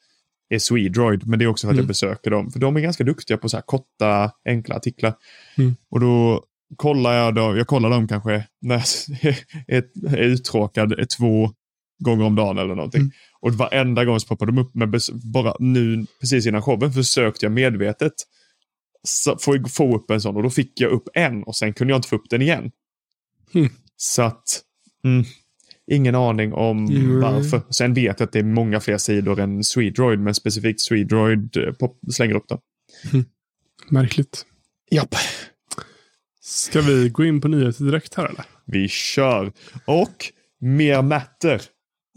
är 0.49 0.59
Swedroid. 0.59 1.27
Men 1.27 1.39
det 1.39 1.45
är 1.45 1.47
också 1.47 1.67
för 1.67 1.71
att 1.71 1.75
Mm. 1.75 1.83
jag 1.83 1.87
besöker 1.87 2.31
dem. 2.31 2.51
För 2.51 2.59
de 2.59 2.75
är 2.75 2.79
ganska 2.79 3.03
duktiga 3.03 3.37
på 3.37 3.49
så 3.49 3.57
här 3.57 3.61
korta, 3.61 4.31
enkla 4.45 4.75
artiklar. 4.75 5.13
Mm. 5.57 5.75
Och 5.91 5.99
då 5.99 6.43
kollar 6.75 7.13
jag 7.13 7.35
då, 7.35 7.57
jag 7.57 7.67
kollar 7.67 7.89
dem 7.89 8.07
kanske 8.07 8.43
när 8.61 8.83
jag 9.21 9.35
är, 9.67 9.83
är 10.07 10.23
uttråkad 10.23 11.09
två 11.17 11.51
gånger 12.03 12.25
om 12.25 12.35
dagen 12.35 12.57
eller 12.57 12.75
någonting. 12.75 13.01
Mm. 13.01 13.11
Och 13.41 13.53
varenda 13.53 14.05
gång 14.05 14.19
så 14.19 14.27
poppar 14.27 14.45
de 14.45 14.57
upp. 14.57 14.71
Men 14.73 14.93
bara 15.33 15.55
nu, 15.59 16.05
precis 16.19 16.47
innan 16.47 16.61
showen, 16.61 16.93
försökte 16.93 17.45
jag 17.45 17.51
medvetet 17.51 18.13
få, 19.39 19.67
få 19.69 19.95
upp 19.95 20.11
en 20.11 20.21
sån 20.21 20.35
och 20.35 20.43
då 20.43 20.49
fick 20.49 20.81
jag 20.81 20.91
upp 20.91 21.07
en 21.13 21.43
och 21.43 21.55
sen 21.55 21.73
kunde 21.73 21.91
jag 21.91 21.97
inte 21.97 22.07
få 22.07 22.15
upp 22.15 22.29
den 22.29 22.41
igen. 22.41 22.71
Mm. 23.53 23.69
Så 23.95 24.21
att, 24.21 24.61
mm, 25.03 25.23
ingen 25.91 26.15
aning 26.15 26.53
om 26.53 26.85
Mm. 26.87 27.21
varför. 27.21 27.61
Sen 27.69 27.93
vet 27.93 28.19
jag 28.19 28.27
att 28.27 28.31
det 28.33 28.39
är 28.39 28.43
många 28.43 28.79
fler 28.79 28.97
sidor 28.97 29.39
än 29.39 29.63
Swedroid, 29.63 30.19
men 30.19 30.35
specifikt 30.35 30.81
Swedroid 30.81 31.57
eh, 31.57 31.73
slänger 32.11 32.35
upp 32.35 32.47
dem. 32.47 32.59
Märkligt. 33.89 34.45
Japp. 34.91 35.15
Ska 36.41 36.81
vi 36.81 37.09
gå 37.09 37.25
in 37.25 37.41
på 37.41 37.47
nyheter 37.47 37.83
direkt 37.85 38.13
här 38.13 38.25
eller? 38.25 38.45
Vi 38.65 38.87
kör. 38.87 39.51
Och 39.85 40.25
mer 40.59 41.01
matter. 41.01 41.61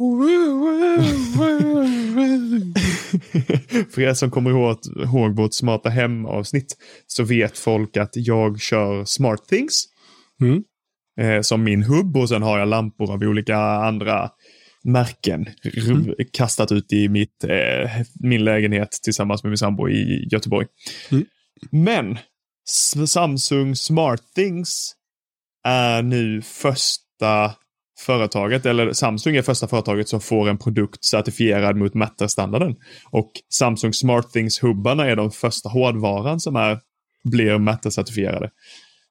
För 3.94 4.00
er 4.02 4.14
som 4.14 4.30
kommer 4.30 4.50
ihåg, 4.50 4.76
ihåg 5.04 5.36
vårt 5.36 5.54
smarta 5.54 5.88
hem-avsnitt 5.88 6.76
så 7.06 7.24
vet 7.24 7.58
folk 7.58 7.96
att 7.96 8.10
jag 8.12 8.60
kör 8.60 9.04
Smart 9.04 9.48
Things 9.48 9.84
Mm. 10.40 10.62
eh, 11.20 11.40
som 11.42 11.64
min 11.64 11.82
hubb 11.82 12.16
och 12.16 12.28
sen 12.28 12.42
har 12.42 12.58
jag 12.58 12.68
lampor 12.68 13.12
av 13.12 13.22
olika 13.22 13.56
andra 13.58 14.30
märken 14.84 15.46
r- 15.64 16.14
kastat 16.32 16.72
ut 16.72 16.92
i 16.92 17.08
mitt, 17.08 17.44
eh, 17.44 17.90
min 18.20 18.44
lägenhet 18.44 18.88
tillsammans 19.02 19.42
med 19.44 19.50
min 19.50 19.58
sambo 19.58 19.88
i 19.88 20.28
Göteborg. 20.32 20.66
Mm. 21.10 21.24
Men 21.70 22.18
Samsung 23.06 23.76
Smart 23.76 24.22
Things 24.34 24.92
är 25.68 26.02
nu 26.02 26.42
första 26.42 27.54
företaget, 28.02 28.66
eller 28.66 28.92
Samsung 28.92 29.36
är 29.36 29.42
första 29.42 29.68
företaget 29.68 30.08
som 30.08 30.20
får 30.20 30.48
en 30.48 30.58
produkt 30.58 31.04
certifierad 31.04 31.76
mot 31.76 31.94
Matter-standarden. 31.94 32.76
Och 33.10 33.30
Samsung 33.54 33.92
Smart 33.92 34.30
Things-hubbarna 34.34 35.04
är 35.04 35.16
de 35.16 35.30
första 35.30 35.68
hårdvaran 35.68 36.40
som 36.40 36.56
är, 36.56 36.78
blir 37.24 37.58
Matter-certifierade. 37.58 38.50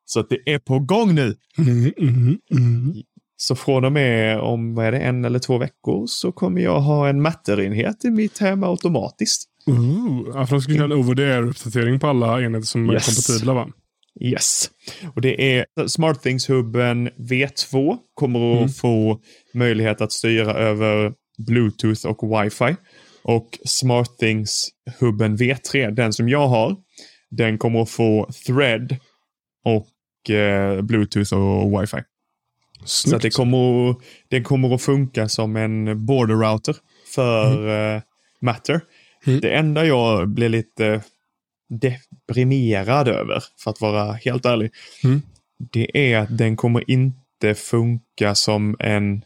Så 0.05 0.19
att 0.19 0.29
det 0.29 0.53
är 0.53 0.59
på 0.59 0.79
gång 0.79 1.15
nu. 1.15 1.35
Mm, 1.57 1.93
mm, 1.97 2.37
mm. 2.51 2.93
Så 3.37 3.55
från 3.55 3.85
och 3.85 3.91
med 3.91 4.39
om 4.39 4.75
vad 4.75 4.85
är 4.85 4.91
det, 4.91 4.99
en 4.99 5.25
eller 5.25 5.39
två 5.39 5.57
veckor 5.57 6.07
så 6.07 6.31
kommer 6.31 6.61
jag 6.61 6.79
ha 6.79 7.09
en 7.09 7.21
matterenhet 7.21 8.05
i 8.05 8.09
mitt 8.09 8.37
hem 8.37 8.63
automatiskt. 8.63 9.43
Ooh, 9.65 10.31
ja, 10.33 10.47
för 10.47 10.55
de 10.55 10.61
ska 10.61 10.73
köra 10.73 10.85
en 10.85 10.91
over-the-air-uppdatering 10.91 11.99
på 11.99 12.07
alla 12.07 12.41
enheter 12.41 12.65
som 12.65 12.91
Yes. 12.91 13.07
är 13.07 13.15
kompatibla 13.15 13.53
va? 13.53 13.67
Yes. 14.19 14.69
Och 15.15 15.21
det 15.21 15.57
är 15.57 15.65
SmartThings-hubben 15.87 17.09
V2 17.17 17.97
kommer 18.13 18.51
att 18.53 18.57
Mm. 18.57 18.69
få 18.69 19.19
möjlighet 19.53 20.01
att 20.01 20.11
styra 20.11 20.53
över 20.53 21.13
Bluetooth 21.47 22.05
och 22.07 22.23
Wi-Fi. 22.23 22.75
Och 23.23 23.49
SmartThings-hubben 23.67 25.37
V3, 25.37 25.91
den 25.91 26.13
som 26.13 26.29
jag 26.29 26.47
har, 26.47 26.75
den 27.29 27.57
kommer 27.57 27.81
att 27.81 27.89
få 27.89 28.29
Thread 28.47 28.95
och 29.65 30.29
eh, 30.29 30.81
Bluetooth 30.81 31.33
och 31.33 31.71
Wi-Fi. 31.71 32.03
Så 32.85 32.87
Snyggt. 33.09 33.15
att 33.15 33.21
det 33.21 33.29
kommer, 33.29 33.89
att, 33.89 33.97
det 34.29 34.41
kommer 34.41 34.75
att 34.75 34.81
funka 34.81 35.29
som 35.29 35.55
en 35.55 36.05
border 36.05 36.35
router 36.35 36.75
för 37.15 37.67
eh, 37.95 38.01
Matter. 38.41 38.81
Mm. 39.27 39.39
Det 39.39 39.51
enda 39.53 39.85
jag 39.85 40.29
blir 40.29 40.49
lite 40.49 41.01
deprimerad 42.33 43.07
över, 43.07 43.43
för 43.63 43.71
att 43.71 43.81
vara 43.81 44.13
helt 44.13 44.45
ärlig, 44.45 44.71
Mm. 45.03 45.21
det 45.71 46.13
är 46.13 46.17
att 46.17 46.37
den 46.37 46.55
kommer 46.55 46.91
inte 46.91 47.55
funka 47.55 48.35
som 48.35 48.75
en 48.79 49.25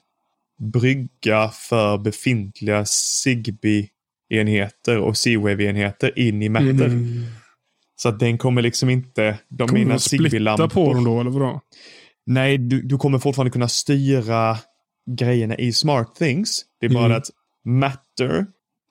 brygga 0.60 1.50
för 1.50 1.98
befintliga 1.98 2.86
Zigbee-enheter 2.86 4.98
och 5.00 5.18
Z-Wave-enheter 5.18 6.20
in 6.20 6.42
i 6.42 6.50
Matter. 6.50 6.86
Mm. 6.86 7.24
Så 7.96 8.10
att 8.10 8.20
den 8.20 8.38
kommer 8.38 8.62
liksom 8.62 8.90
inte, 8.90 9.38
de 9.50 9.68
Kommer 9.68 9.80
mina 9.80 10.00
Zigbee-lampor. 10.00 10.68
på 10.68 10.94
dem 10.94 11.04
då 11.04 11.20
eller 11.22 11.32
vadå? 11.32 11.62
Nej, 12.26 12.58
du, 12.58 12.82
du 12.82 12.98
kommer 12.98 13.20
fortfarande 13.20 13.52
kunna 13.52 13.68
styra 13.68 14.58
grejerna 15.10 15.56
i 15.56 15.74
Smart 15.74 16.16
Things. 16.16 16.66
Det 16.80 16.86
är 16.86 16.90
bara 16.94 17.06
Mm. 17.06 17.18
att 17.18 17.30
Matter 17.66 18.46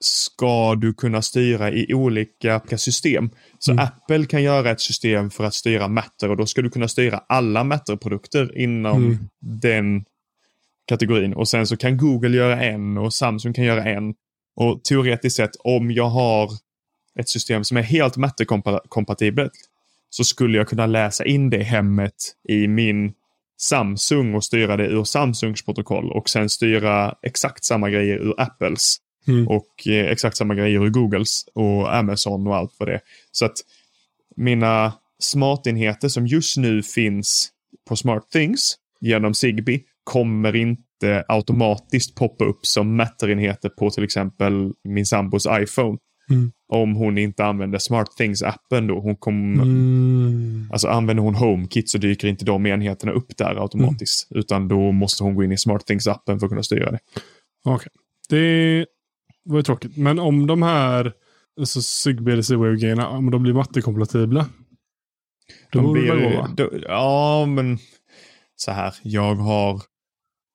ska 0.04 0.75
du 0.75 0.94
kunna 0.94 1.23
styra 1.23 1.70
i 1.70 1.94
olika 1.94 2.61
system. 2.76 3.30
Så 3.58 3.73
Mm. 3.73 3.84
Apple 3.84 4.26
kan 4.26 4.42
göra 4.42 4.70
ett 4.70 4.80
system 4.80 5.30
för 5.30 5.44
att 5.44 5.54
styra 5.54 5.88
Matter 5.88 6.30
och 6.30 6.37
då 6.37 6.46
ska 6.46 6.62
du 6.62 6.70
kunna 6.70 6.88
styra 6.88 7.18
alla 7.28 7.64
Matter-produkter 7.64 8.58
inom 8.58 9.04
Mm. 9.04 9.18
den 9.40 10.04
kategorin. 10.88 11.34
Och 11.34 11.49
sen 11.49 11.66
så 11.66 11.76
kan 11.76 11.96
Google 11.96 12.37
göra 12.37 12.62
en 12.62 12.99
och 12.99 13.14
Samsung 13.14 13.52
kan 13.52 13.64
göra 13.64 13.84
en. 13.84 14.14
Och 14.56 14.84
teoretiskt 14.84 15.37
sett, 15.37 15.50
om 15.64 15.90
jag 15.90 16.08
har 16.08 16.50
ett 17.20 17.28
system 17.28 17.64
som 17.64 17.76
är 17.76 17.82
helt 17.82 18.16
Matter-kompatibelt 18.16 19.52
så 20.11 20.25
skulle 20.25 20.58
jag 20.58 20.68
kunna 20.68 20.87
läsa 20.87 21.25
in 21.25 21.50
det 21.50 21.62
hemmet 21.62 22.14
i 22.49 22.68
min 22.68 23.12
Samsung 23.61 24.34
och 24.34 24.44
styra 24.44 24.76
det 24.76 24.87
ur 24.87 25.04
Samsungs 25.04 25.64
protokoll 25.64 26.11
och 26.12 26.28
sen 26.28 26.49
styra 26.49 27.14
exakt 27.23 27.64
samma 27.64 27.90
grejer 27.90 28.16
ur 28.16 28.34
Apples 28.40 28.96
Mm. 29.28 29.49
och 29.49 29.88
eh, 29.88 30.07
exakt 30.07 30.37
samma 30.37 30.54
grejer 30.54 30.85
ur 30.85 30.90
Googles 30.90 31.45
och 31.54 31.97
Amazon 31.97 32.47
och 32.47 32.57
allt 32.57 32.75
vad 32.78 32.88
det 32.88 32.95
är. 32.95 33.00
Så 33.33 33.45
att 33.45 33.57
mina 34.37 34.93
smartenheter 35.19 36.09
som 36.09 36.26
just 36.26 36.57
nu 36.57 36.83
finns 36.83 37.50
på 37.88 37.97
Smart 37.97 38.31
Things 38.31 38.76
genom 39.00 39.35
Zigbee 39.35 39.81
kommer 40.04 40.57
inte 40.57 41.25
automatiskt 41.28 42.14
poppa 42.14 42.45
upp 42.45 42.66
som 42.66 42.97
Matter-enheter 42.97 43.69
på 43.69 43.90
till 43.90 44.04
exempel 44.04 44.73
min 44.85 45.07
sambos 45.07 45.47
iPhone. 45.50 45.99
Mm. 46.31 46.52
Om 46.69 46.95
hon 46.95 47.19
inte 47.19 47.45
använder 47.45 47.78
Smart 47.78 48.09
Things-appen 48.19 48.88
då. 48.88 49.00
Hon 49.00 49.16
kommer 49.16 49.62
Mm. 49.62 50.69
Alltså 50.73 50.88
använder 50.88 51.23
hon 51.23 51.35
HomeKit 51.35 51.90
så 51.90 51.99
dyker 51.99 52.28
inte 52.28 52.45
de 52.45 52.66
enheterna 52.66 53.12
upp 53.12 53.37
där 53.37 53.62
automatiskt. 53.62 54.28
Utan 54.31 54.69
då 54.69 54.93
måste 54.93 55.25
hon 55.25 55.35
gå 55.35 55.45
in 55.45 55.52
i 55.52 55.57
SmartThings-appen 55.57 56.38
för 56.38 56.47
att 56.47 56.50
kunna 56.50 56.62
styra 56.62 56.90
det. 56.90 56.99
Okej. 57.64 57.93
Det 58.28 58.87
var 59.44 59.56
ju 59.56 59.62
tråkigt. 59.62 59.96
Men 59.96 60.18
om 60.18 60.46
de 60.46 60.62
här 60.62 61.12
alltså 61.60 61.82
Z-Wave-grejerna, 61.82 63.08
om 63.08 63.30
de 63.30 63.42
blir 63.42 63.52
mattekompatibla. 63.52 64.46
De 65.72 65.94
det 65.94 66.00
väl 66.00 66.08
gå 66.08 66.28
blir, 66.28 66.36
va? 66.36 66.50
då, 66.56 66.70
ja, 66.82 67.46
men 67.46 67.78
så 68.56 68.70
här. 68.70 68.94
Jag 69.02 69.34
har 69.34 69.82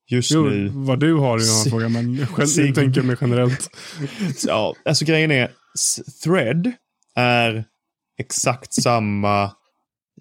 just 0.09 0.31
Jo, 0.31 0.43
nu... 0.43 0.69
vad 0.73 0.99
du 0.99 1.13
har 1.13 1.37
är 1.37 1.41
en 1.41 1.49
annan 1.49 1.63
Sig- 1.63 1.69
fråga, 1.69 1.89
men 1.89 2.27
själv 2.27 2.47
Sig- 2.47 2.73
tänker 2.73 2.99
jag 2.99 3.07
mig 3.07 3.15
generellt. 3.21 3.69
Ja, 4.47 4.75
alltså 4.85 5.05
grejen 5.05 5.31
är, 5.31 5.51
Thread 6.23 6.71
är 7.15 7.65
exakt 8.17 8.73
samma 8.73 9.51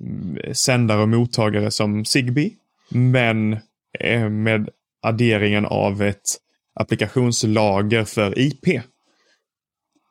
mm, 0.00 0.54
sändare 0.54 1.02
och 1.02 1.08
mottagare 1.08 1.70
som 1.70 2.04
Zigbee. 2.04 2.50
Men 2.88 3.52
eh, 4.00 4.28
med 4.28 4.68
adderingen 5.02 5.66
av 5.66 6.02
ett 6.02 6.36
applikationslager 6.78 8.04
för 8.04 8.38
IP. 8.38 8.82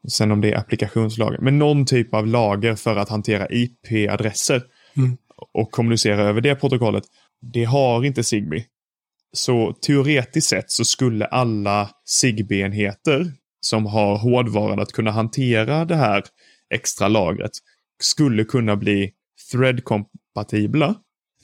Sen 0.09 0.31
om 0.31 0.41
det 0.41 0.51
är 0.51 0.57
applikationslager, 0.57 1.39
men 1.39 1.59
någon 1.59 1.86
typ 1.86 2.13
av 2.13 2.27
lager 2.27 2.75
för 2.75 2.95
att 2.95 3.09
hantera 3.09 3.47
IP-adresser 3.50 4.63
Mm. 4.97 5.17
och 5.53 5.71
kommunicera 5.71 6.21
över 6.21 6.41
det 6.41 6.55
protokollet. 6.55 7.03
Det 7.53 7.63
har 7.63 8.05
inte 8.05 8.24
Zigbee. 8.24 8.65
Så 9.33 9.74
teoretiskt 9.74 10.50
sett 10.50 10.71
så 10.71 10.86
skulle 10.86 11.25
alla 11.25 11.89
Zigbee-enheter 12.05 13.31
som 13.59 13.86
har 13.86 14.17
hårdvaran 14.17 14.79
att 14.79 14.91
kunna 14.91 15.12
hantera 15.12 15.86
det 15.86 15.95
här 15.95 16.24
extra 16.74 17.07
lagret 17.07 17.51
skulle 18.01 18.43
kunna 18.43 18.75
bli 18.75 19.12
thread-kompatibla. 19.51 20.95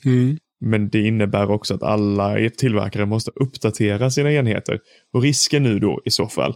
Mm. 0.04 0.38
Men 0.60 0.88
det 0.88 1.06
innebär 1.06 1.50
också 1.50 1.74
att 1.74 1.82
alla 1.82 2.50
tillverkare 2.58 3.06
måste 3.06 3.30
uppdatera 3.30 4.10
sina 4.10 4.32
enheter. 4.32 4.78
Och 5.12 5.22
risken 5.22 5.62
nu 5.62 5.78
då 5.78 6.02
i 6.04 6.10
så 6.10 6.28
fall 6.28 6.54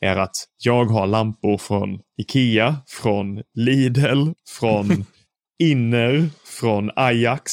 är 0.00 0.16
att 0.16 0.36
jag 0.64 0.84
har 0.84 1.06
lampor 1.06 1.58
från 1.58 1.98
Ikea, 2.18 2.76
från 2.86 3.42
Lidl, 3.54 4.30
från 4.48 5.04
Inner, 5.58 6.28
från 6.60 6.90
Ajax. 6.96 7.52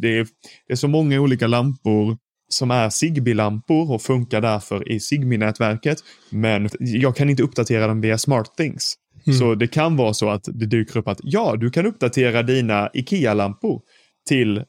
Det 0.00 0.18
är, 0.18 0.26
det 0.66 0.72
är 0.72 0.76
så 0.76 0.88
många 0.88 1.20
olika 1.20 1.46
lampor 1.46 2.16
som 2.48 2.70
är 2.70 2.90
Zigbee-lampor 2.90 3.90
och 3.90 4.02
funkar 4.02 4.40
därför 4.40 4.92
i 4.92 5.00
Zigbee-nätverket. 5.00 5.98
Men 6.30 6.68
jag 6.78 7.16
kan 7.16 7.30
inte 7.30 7.42
uppdatera 7.42 7.86
dem 7.86 8.00
via 8.00 8.18
SmartThings. 8.18 8.94
Mm. 9.26 9.38
Så 9.38 9.54
det 9.54 9.66
kan 9.66 9.96
vara 9.96 10.14
så 10.14 10.30
att 10.30 10.44
det 10.44 10.66
dyker 10.66 10.98
upp 10.98 11.08
att 11.08 11.20
ja, 11.22 11.56
du 11.56 11.70
kan 11.70 11.86
uppdatera 11.86 12.42
dina 12.42 12.90
Ikea-lampor 12.94 13.80
till 14.28 14.64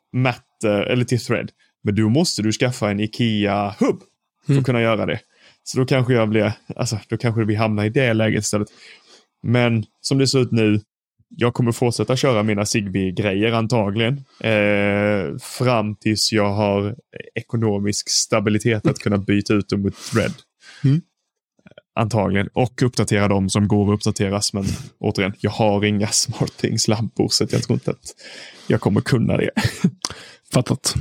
Matter 0.64 0.82
eller 0.82 1.06
till 1.06 1.20
Thread. 1.20 1.52
Men 1.84 1.96
då 1.96 2.10
måste 2.10 2.42
du 2.42 2.52
skaffa 2.52 2.92
en 2.92 3.00
Ikea-hub 3.00 4.00
för 4.46 4.52
Mm. 4.54 4.60
att 4.60 4.66
kunna 4.66 4.82
göra 4.82 5.06
det. 5.06 5.20
Så 5.64 5.78
då 5.78 5.86
kanske 5.86 6.14
jag 6.14 6.30
blir, 6.30 6.54
alltså 6.76 7.00
då 7.10 7.18
kanske 7.18 7.46
vi 7.46 7.56
hamnar 7.56 7.86
i 7.86 7.90
det 7.90 8.14
läget 8.14 8.44
istället. 8.44 8.68
Men 9.44 9.86
som 10.02 10.18
det 10.18 10.28
ser 10.28 10.40
ut 10.40 10.52
nu, 10.52 10.82
jag 11.30 11.54
kommer 11.54 11.72
fortsätta 11.72 12.16
köra 12.16 12.44
mina 12.44 12.66
Zigbee-grejer 12.66 13.52
antagligen. 13.52 14.14
Eh, 14.40 15.38
fram 15.42 15.96
tills 15.96 16.32
jag 16.32 16.54
har 16.54 16.96
ekonomisk 17.36 18.10
stabilitet 18.10 18.88
att 18.88 19.00
kunna 19.00 19.18
byta 19.18 19.54
ut 19.54 19.70
dem 19.70 19.82
mot 19.82 19.96
Thread. 20.12 20.34
Mm. 20.84 21.02
Antagligen. 21.96 22.48
Och 22.54 22.82
uppdatera 22.82 23.28
dem 23.28 23.50
som 23.50 23.68
går 23.68 23.94
att 23.94 23.98
uppdateras. 23.98 24.54
Men 24.54 24.66
återigen, 25.00 25.34
jag 25.40 25.52
har 25.52 25.86
inga 25.86 26.08
SmartThings-lampor 26.08 27.28
så 27.30 27.44
att 27.44 27.52
jag 27.52 27.64
tror 27.64 27.76
inte 27.76 27.92
att 27.92 28.16
jag 28.68 28.82
kommer 28.82 29.02
kunna 29.02 29.38
det. 29.38 29.50
Fattat. 30.54 30.94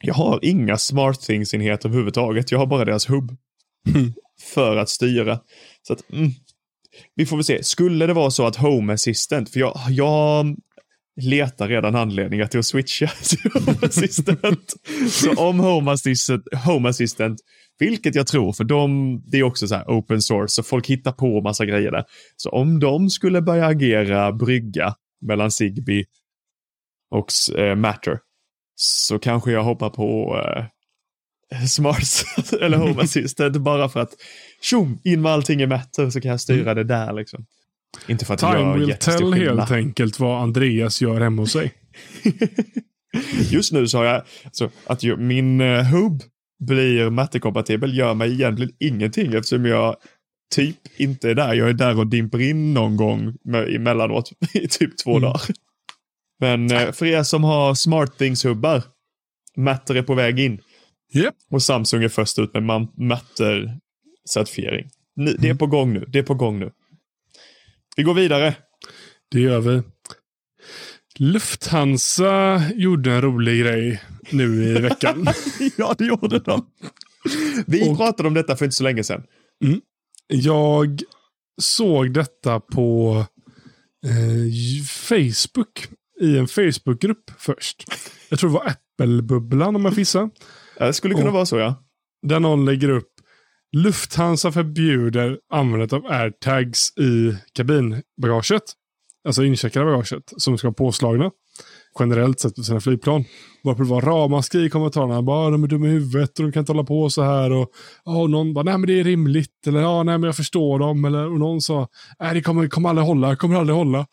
Jag 0.00 0.14
har 0.14 0.40
inga 0.42 0.76
SmartThings-enheter 0.76 1.88
överhuvudtaget. 1.88 2.52
Jag 2.52 2.58
har 2.58 2.66
bara 2.66 2.84
deras 2.84 3.10
hubb. 3.10 3.36
Mm. 3.94 4.12
För 4.54 4.76
att 4.76 4.88
styra. 4.88 5.40
Så 5.82 5.92
att, 5.92 6.12
mm, 6.12 6.30
vi 7.14 7.26
får 7.26 7.36
väl 7.36 7.44
se. 7.44 7.64
Skulle 7.64 8.06
det 8.06 8.12
vara 8.12 8.30
så 8.30 8.46
att 8.46 8.56
Home 8.56 8.92
Assistant, 8.92 9.50
för 9.50 9.60
jag, 9.60 9.78
jag 9.88 10.56
letar 11.20 11.68
redan 11.68 11.96
anledningar 11.96 12.46
till 12.46 12.58
att 12.58 12.66
switcha 12.66 13.06
till 13.22 13.50
Home 13.52 13.78
Assistant. 13.82 14.74
så 15.10 15.34
om 15.34 15.60
Home 15.60 15.90
Assistant, 15.90 16.42
Home 16.66 16.88
Assistant, 16.88 17.40
vilket 17.78 18.14
jag 18.14 18.26
tror, 18.26 18.52
för 18.52 18.64
de, 18.64 19.22
det 19.26 19.38
är 19.38 19.42
också 19.42 19.68
så 19.68 19.74
här 19.74 19.84
open 19.84 20.22
source, 20.22 20.48
så 20.48 20.62
folk 20.62 20.86
hittar 20.86 21.12
på 21.12 21.40
massa 21.40 21.66
grejer 21.66 21.90
där. 21.90 22.04
Så 22.36 22.50
om 22.50 22.80
de 22.80 23.10
skulle 23.10 23.42
börja 23.42 23.66
agera 23.66 24.32
brygga 24.32 24.94
mellan 25.26 25.50
Zigbee 25.50 26.04
och 27.10 27.58
eh, 27.58 27.76
Matter, 27.76 28.18
så 28.82 29.18
kanske 29.18 29.52
jag 29.52 29.64
hoppar 29.64 29.90
på 29.90 30.38
eh, 31.54 31.64
Smart 31.66 32.24
eller 32.60 32.78
Home 32.78 33.02
Assistant 33.02 33.56
bara 33.60 33.88
för 33.88 34.00
att 34.00 34.12
tjong, 34.62 35.00
in 35.04 35.22
med 35.22 35.32
allting 35.32 35.62
i 35.62 35.66
Matter 35.66 36.10
så 36.10 36.20
kan 36.20 36.30
jag 36.30 36.40
styra 36.40 36.74
det 36.74 36.84
där 36.84 37.12
liksom. 37.12 37.46
Inte 38.08 38.24
för 38.24 38.34
att 38.34 38.40
Time 38.40 38.52
jag 38.54 38.78
will 38.78 38.94
tell 39.00 39.32
skillnad. 39.32 39.58
helt 39.58 39.70
enkelt 39.70 40.20
vad 40.20 40.42
Andreas 40.42 41.00
gör 41.00 41.20
hemma 41.20 41.42
hos 41.42 41.52
sig. 41.52 41.72
Just 43.50 43.72
nu 43.72 43.88
så 43.88 43.98
har 43.98 44.04
jag, 44.04 44.22
alltså, 44.44 44.70
att 44.86 45.02
ju, 45.02 45.16
min 45.16 45.60
uh, 45.60 45.82
hub 45.82 46.22
blir 46.64 47.10
mattekompatibel 47.10 47.98
gör 47.98 48.14
mig 48.14 48.32
egentligen 48.32 48.72
ingenting 48.78 49.34
eftersom 49.34 49.64
jag 49.64 49.96
typ 50.54 50.76
inte 50.96 51.30
är 51.30 51.34
där. 51.34 51.54
Jag 51.54 51.68
är 51.68 51.72
där 51.72 51.98
och 51.98 52.06
dimper 52.06 52.40
in 52.40 52.74
någon 52.74 52.96
gång 52.96 53.34
med, 53.44 53.74
emellanåt 53.74 54.30
i 54.54 54.68
typ 54.68 54.98
två 55.04 55.10
Mm. 55.10 55.22
dagar. 55.22 55.42
Men 56.40 56.70
eh, 56.70 56.92
för 56.92 57.06
er 57.06 57.22
som 57.22 57.44
har 57.44 57.74
SmartThings-hubbar, 57.74 58.82
Matter 59.56 59.94
är 59.94 60.02
på 60.02 60.14
väg 60.14 60.40
in. 60.40 60.60
Japp. 61.12 61.34
Och 61.50 61.62
Samsung 61.62 62.02
är 62.04 62.08
först 62.08 62.38
ut 62.38 62.54
med 62.54 62.62
Matter-certifiering. 62.98 64.90
Det 65.16 65.30
är 65.30 65.44
Mm. 65.44 65.58
på 65.58 65.66
gång 65.66 65.92
nu. 65.92 66.04
Det 66.08 66.18
är 66.18 66.22
på 66.22 66.34
gång 66.34 66.58
nu. 66.58 66.70
Vi 67.96 68.02
går 68.02 68.14
vidare. 68.14 68.54
Det 69.30 69.40
gör 69.40 69.60
vi. 69.60 69.82
Lufthansa 71.18 72.62
gjorde 72.74 73.12
en 73.12 73.22
rolig 73.22 73.60
grej 73.60 74.02
nu 74.30 74.64
i 74.64 74.72
veckan. 74.80 75.26
ja, 75.76 75.94
det 75.98 76.04
gjorde 76.04 76.38
de. 76.38 76.66
Vi 77.66 77.90
Och- 77.90 77.96
pratade 77.96 78.26
om 78.28 78.34
detta 78.34 78.56
för 78.56 78.64
inte 78.64 78.76
så 78.76 78.84
länge 78.84 79.04
sedan. 79.04 79.22
Jag 80.26 81.00
såg 81.62 82.12
detta 82.12 82.60
på 82.60 83.16
eh, 84.06 84.84
Facebook. 84.84 85.88
I 86.20 86.38
en 86.38 86.48
Facebookgrupp 86.48 87.30
först. 87.38 87.84
Jag 88.28 88.38
tror 88.38 88.50
det 88.50 88.54
var 88.54 88.66
Apple-bubblan 88.66 89.76
om 89.76 89.84
jag 89.84 89.94
fissar. 89.94 90.30
Ja, 90.78 90.86
Det 90.86 90.92
skulle 90.92 91.14
kunna 91.14 91.26
Och- 91.26 91.32
vara 91.34 91.46
så, 91.46 91.58
ja. 91.58 91.74
Där 92.26 92.40
någon 92.40 92.64
lägger 92.64 92.88
upp 92.90 93.08
Lufthansa 93.76 94.52
förbjuder 94.52 95.38
användandet 95.52 95.92
av 95.92 96.06
airtags 96.06 96.98
i 96.98 97.36
kabinbagaget. 97.54 98.62
Alltså 99.24 99.44
incheckade 99.44 99.84
bagaget 99.84 100.32
som 100.36 100.58
ska 100.58 100.66
vara 100.68 100.74
påslagna. 100.74 101.30
Generellt 102.00 102.40
sett 102.40 102.54
på 102.56 102.62
sina 102.62 102.80
flygplan. 102.80 103.24
Varför 103.62 103.84
det 103.84 103.90
var 103.90 104.00
ramaskri 104.00 104.64
i 104.64 104.70
kommentarerna. 104.70 105.22
Bara, 105.22 105.50
de 105.50 105.64
är 105.64 105.68
dumma 105.68 105.86
i 105.86 105.90
huvudet 105.90 106.38
och 106.38 106.44
de 106.44 106.52
kan 106.52 106.60
inte 106.60 106.72
hålla 106.72 106.84
på 106.84 107.10
så 107.10 107.22
här. 107.22 107.52
Och, 107.52 107.70
och 108.04 108.30
någon 108.30 108.54
bara, 108.54 108.64
nej 108.64 108.78
men 108.78 108.86
det 108.86 109.00
är 109.00 109.04
rimligt. 109.04 109.66
Eller 109.66 109.80
ja, 109.80 110.02
nej 110.02 110.18
men 110.18 110.26
jag 110.28 110.36
förstår 110.36 110.78
dem. 110.78 111.04
Eller 111.04 111.26
och 111.32 111.38
någon 111.38 111.60
sa, 111.60 111.88
nej 112.20 112.34
det 112.34 112.42
kommer, 112.42 112.68
kommer 112.68 112.88
aldrig 112.88 113.06
hålla, 113.06 113.36
kommer 113.36 113.56
aldrig 113.56 113.76
hålla. 113.76 114.06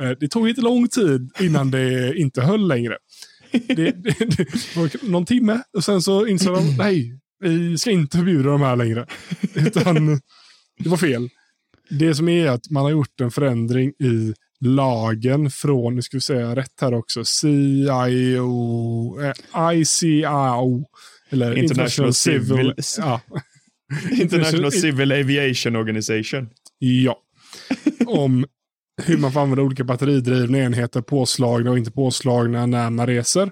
Eh, 0.00 0.10
Det 0.20 0.28
tog 0.28 0.48
inte 0.48 0.60
lång 0.60 0.88
tid 0.88 1.30
innan 1.40 1.70
det 1.70 2.18
inte 2.18 2.42
höll 2.42 2.68
längre. 2.68 2.96
Det, 3.52 3.74
det, 3.74 4.14
det 4.36 4.76
var 4.76 5.08
någon 5.10 5.26
timme 5.26 5.62
och 5.76 5.84
sen 5.84 6.02
så 6.02 6.26
insåg 6.26 6.56
de, 6.56 6.76
nej, 6.76 7.18
vi 7.40 7.78
ska 7.78 7.90
inte 7.90 8.16
förbjuda 8.16 8.50
de 8.50 8.60
här 8.60 8.76
längre. 8.76 9.06
Utan 9.54 10.20
det 10.78 10.88
var 10.88 10.96
fel. 10.96 11.28
Det 11.90 12.14
som 12.14 12.28
är 12.28 12.46
att 12.48 12.70
man 12.70 12.82
har 12.82 12.90
gjort 12.90 13.20
en 13.20 13.30
förändring 13.30 13.88
i 13.90 14.34
lagen 14.60 15.50
från, 15.50 15.94
nu 15.96 16.02
ska 16.02 16.16
vi 16.16 16.20
säga 16.20 16.56
rätt 16.56 16.80
här 16.80 16.94
också, 16.94 17.24
CIO, 17.24 19.20
eh, 19.20 19.32
ICAO. 19.74 20.84
Eller 21.30 21.58
International 21.58 22.12
Civil- 22.12 22.74
Ja, 22.98 23.20
International 24.10 24.72
Civil 24.72 25.12
Aviation 25.12 25.76
Organization. 25.76 26.48
Ja. 26.78 27.18
Om 28.06 28.46
hur 29.04 29.18
man 29.18 29.32
får 29.32 29.40
använda 29.40 29.62
olika 29.62 29.84
batteridrivna 29.84 30.58
enheter, 30.58 31.00
påslagna 31.00 31.70
och 31.70 31.78
inte 31.78 31.90
påslagna 31.90 32.66
när 32.66 32.90
man 32.90 33.06
reser. 33.06 33.50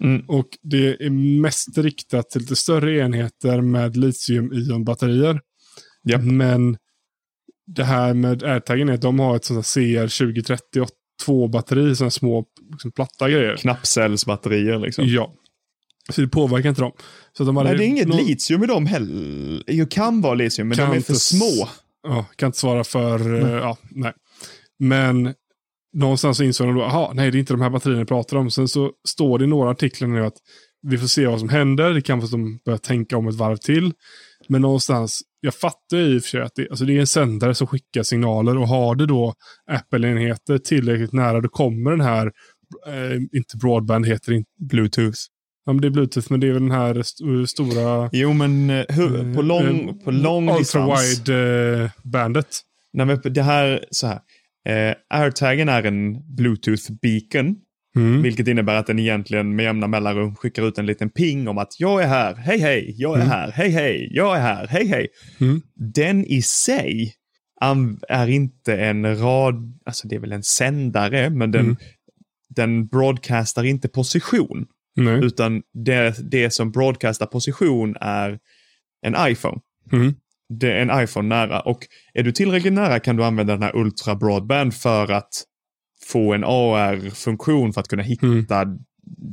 Mm. 0.00 0.24
Och 0.28 0.48
det 0.62 0.88
är 0.88 1.10
mest 1.40 1.78
riktat 1.78 2.30
till 2.30 2.40
lite 2.40 2.56
större 2.56 2.98
enheter 2.98 3.60
med 3.60 3.96
litium-ion-batterier. 3.96 5.40
Ja. 6.02 6.18
Men 6.18 6.76
det 7.66 7.84
här 7.84 8.14
med 8.14 8.42
airtagen 8.42 8.88
är 8.88 8.92
att 8.94 9.00
de 9.02 9.18
har 9.18 9.36
ett 9.36 9.44
sånt 9.44 9.66
här 9.76 10.06
CR2032-batteri, 10.06 11.96
sådana 11.96 12.10
små 12.10 12.44
liksom, 12.70 12.92
platta 12.92 13.30
grejer. 13.30 13.56
Knappcellsbatterier 13.56 14.78
liksom. 14.78 15.04
Ja. 15.08 15.34
Så 16.10 16.20
det 16.20 16.28
påverkar 16.28 16.68
inte 16.68 16.80
dem. 16.80 16.92
Så 17.36 17.44
de 17.44 17.56
hade 17.56 17.68
Nej, 17.68 17.78
det 17.78 17.84
är 17.84 17.88
inget 17.88 18.08
någon- 18.08 18.16
litium 18.24 18.64
i 18.64 18.66
dem 18.66 18.86
heller. 18.86 19.62
Det 19.66 19.90
kan 19.92 20.20
vara 20.20 20.34
litium, 20.34 20.68
men 20.68 20.76
Kan 20.76 20.90
de 20.90 20.96
är 20.96 21.00
för 21.00 21.14
små. 21.14 21.68
Ja, 22.02 22.24
kan 22.36 22.46
inte 22.46 22.58
svara 22.58 22.84
för, 22.84 23.34
eh, 23.34 23.50
ja, 23.52 23.76
nej. 23.90 24.12
Men 24.82 25.34
någonstans 25.96 26.36
så 26.36 26.44
insåg 26.44 26.66
de 26.68 26.74
då, 26.76 26.82
aha, 26.82 27.12
nej 27.14 27.30
det 27.30 27.36
är 27.38 27.40
inte 27.40 27.52
de 27.52 27.60
här 27.60 27.70
batterierna 27.70 28.00
jag 28.00 28.08
pratar 28.08 28.36
om. 28.36 28.50
Sen 28.50 28.68
så 28.68 28.90
står 29.08 29.38
det 29.38 29.44
i 29.44 29.48
några 29.48 29.70
artiklar 29.70 30.08
nu 30.08 30.24
att 30.26 30.36
vi 30.88 30.98
får 30.98 31.06
se 31.06 31.26
vad 31.26 31.40
som 31.40 31.48
händer. 31.48 31.90
Det 31.94 32.00
kan 32.02 32.18
vara 32.18 32.24
att 32.24 32.30
de 32.30 32.58
börjar 32.64 32.78
tänka 32.78 33.16
om 33.16 33.28
ett 33.28 33.34
varv 33.34 33.56
till. 33.56 33.92
Men 34.48 34.62
någonstans, 34.62 35.20
jag 35.40 35.54
fattar 35.54 35.96
ju 35.96 36.04
i 36.04 36.18
och 36.18 36.22
för 36.22 36.28
sig 36.28 36.40
att 36.42 36.52
det, 36.54 36.68
alltså 36.70 36.84
det 36.84 36.96
är 36.96 37.00
en 37.00 37.06
sändare 37.06 37.54
som 37.54 37.66
skickar 37.66 38.02
signaler 38.02 38.58
och 38.58 38.68
har 38.68 38.94
det 38.94 39.06
då 39.06 39.34
Apple-enheter 39.70 40.58
tillräckligt 40.58 41.12
nära, 41.12 41.40
då 41.40 41.48
kommer 41.48 41.90
den 41.90 42.00
här, 42.00 42.26
eh, 42.86 43.16
inte 43.32 43.56
broadband 43.56 44.06
heter 44.06 44.32
det 44.32 44.44
Bluetooth. 44.70 45.18
ja, 45.66 45.72
men 45.72 45.80
det 45.82 45.88
är 45.88 45.90
bluetooth, 45.90 46.26
men 46.30 46.40
det 46.40 46.48
är 46.48 46.52
väl 46.52 46.62
den 46.62 46.70
här 46.70 46.98
st- 46.98 47.46
stora 47.46 48.10
Jo, 48.12 48.32
men 48.32 48.70
eh, 48.70 48.84
hur, 48.88 49.34
på 49.34 49.42
lång, 49.42 49.88
eh, 49.88 49.94
på 50.04 50.10
lång 50.10 50.58
distans. 50.58 51.20
ultra-wide 51.20 51.82
eh. 51.84 51.90
Nej, 52.92 53.06
men 53.06 53.20
det 53.32 53.42
här, 53.42 53.84
så 53.90 54.06
här. 54.06 54.20
Eh, 54.68 54.94
AirTagen 55.10 55.68
är 55.68 55.82
en 55.82 56.14
Bluetooth-beacon, 56.36 57.54
Mm. 57.96 58.22
vilket 58.22 58.48
innebär 58.48 58.74
att 58.74 58.86
den 58.86 58.98
egentligen 58.98 59.56
med 59.56 59.62
jämna 59.64 59.86
mellanrum 59.86 60.34
skickar 60.36 60.68
ut 60.68 60.78
en 60.78 60.86
liten 60.86 61.10
ping 61.10 61.48
om 61.48 61.58
att 61.58 61.80
jag 61.80 62.02
är 62.02 62.06
här, 62.08 62.34
hej 62.34 62.58
hej, 62.58 62.94
jag 62.98 63.12
är 63.12 63.16
Mm. 63.16 63.28
här, 63.28 63.50
hej 63.52 63.70
hej, 63.70 64.08
jag 64.12 64.36
är 64.36 64.40
här, 64.40 64.66
hej 64.66 64.86
hej. 64.86 65.08
Mm. 65.40 65.62
Den 65.74 66.24
i 66.24 66.42
sig 66.42 67.12
är 68.08 68.28
inte 68.28 68.76
en 68.76 69.18
rad, 69.18 69.78
alltså 69.86 70.08
det 70.08 70.14
är 70.16 70.20
väl 70.20 70.32
en 70.32 70.42
sändare, 70.42 71.30
men 71.30 71.50
den, 71.50 71.64
Mm. 71.64 71.76
den 72.48 72.86
broadcastar 72.86 73.64
inte 73.64 73.88
position. 73.88 74.66
Utan 75.24 75.62
det, 75.74 76.30
det 76.30 76.50
som 76.50 76.70
broadcastar 76.70 77.26
position 77.26 77.96
är 78.00 78.38
en 79.06 79.16
iPhone. 79.30 79.58
Mm. 79.92 80.14
Det 80.58 80.72
är 80.72 80.76
en 80.82 81.02
iPhone 81.04 81.28
nära. 81.28 81.60
Och 81.60 81.78
är 82.14 82.22
du 82.22 82.32
tillräckligt 82.32 82.72
nära 82.72 83.00
kan 83.00 83.16
du 83.16 83.24
använda 83.24 83.52
den 83.52 83.62
här 83.62 83.76
Ultra 83.76 84.14
Broadband 84.14 84.74
för 84.74 85.12
att 85.12 85.30
få 86.06 86.34
en 86.34 86.44
AR-funktion 86.44 87.72
för 87.72 87.80
att 87.80 87.88
kunna 87.88 88.02
hitta 88.02 88.26
Mm. 88.26 88.78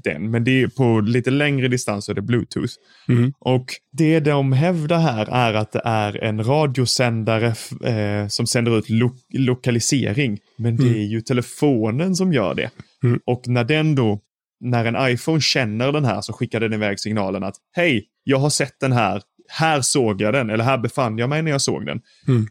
den. 0.04 0.32
Men 0.32 0.44
det 0.44 0.62
är 0.62 0.68
på 0.68 1.00
lite 1.00 1.32
längre 1.32 1.68
distans 1.68 2.06
så 2.06 2.12
är 2.12 2.16
det 2.16 2.22
Bluetooth. 2.22 2.74
Mm. 3.10 3.34
Och 3.40 3.66
det 3.92 4.20
de 4.20 4.52
hävdar 4.52 5.00
här 5.00 5.26
är 5.32 5.54
att 5.54 5.72
det 5.72 5.82
är 5.86 6.24
en 6.24 6.44
radiosändare 6.44 7.48
eh, 7.86 8.28
som 8.28 8.48
sänder 8.48 8.78
ut 8.80 8.90
lo 8.90 9.12
lokalisering. 9.34 10.38
Men 10.58 10.76
det 10.78 10.84
Mm. 10.84 10.96
är 10.96 11.04
ju 11.06 11.22
telefonen 11.22 12.16
som 12.16 12.34
gör 12.34 12.56
det. 12.56 12.70
Mm. 13.04 13.20
Och 13.26 13.48
när 13.48 13.64
den 13.64 13.96
då, 13.96 14.20
när 14.60 14.86
en 14.86 15.12
iPhone 15.14 15.42
känner 15.42 15.92
den 15.92 16.06
här 16.06 16.22
så 16.22 16.34
skickar 16.34 16.60
den 16.60 16.74
iväg 16.74 17.00
signalen 17.00 17.44
att 17.44 17.56
hej, 17.76 18.06
jag 18.24 18.38
har 18.38 18.50
sett 18.50 18.80
den 18.80 18.92
här, 18.92 19.22
här 19.50 19.82
såg 19.82 20.22
jag 20.22 20.34
den, 20.34 20.50
eller 20.50 20.64
här 20.64 20.78
befann 20.78 21.18
jag 21.18 21.30
mig 21.30 21.42
när 21.42 21.52
jag 21.52 21.62
såg 21.62 21.86
den. 21.86 22.02
Mm. 22.28 22.48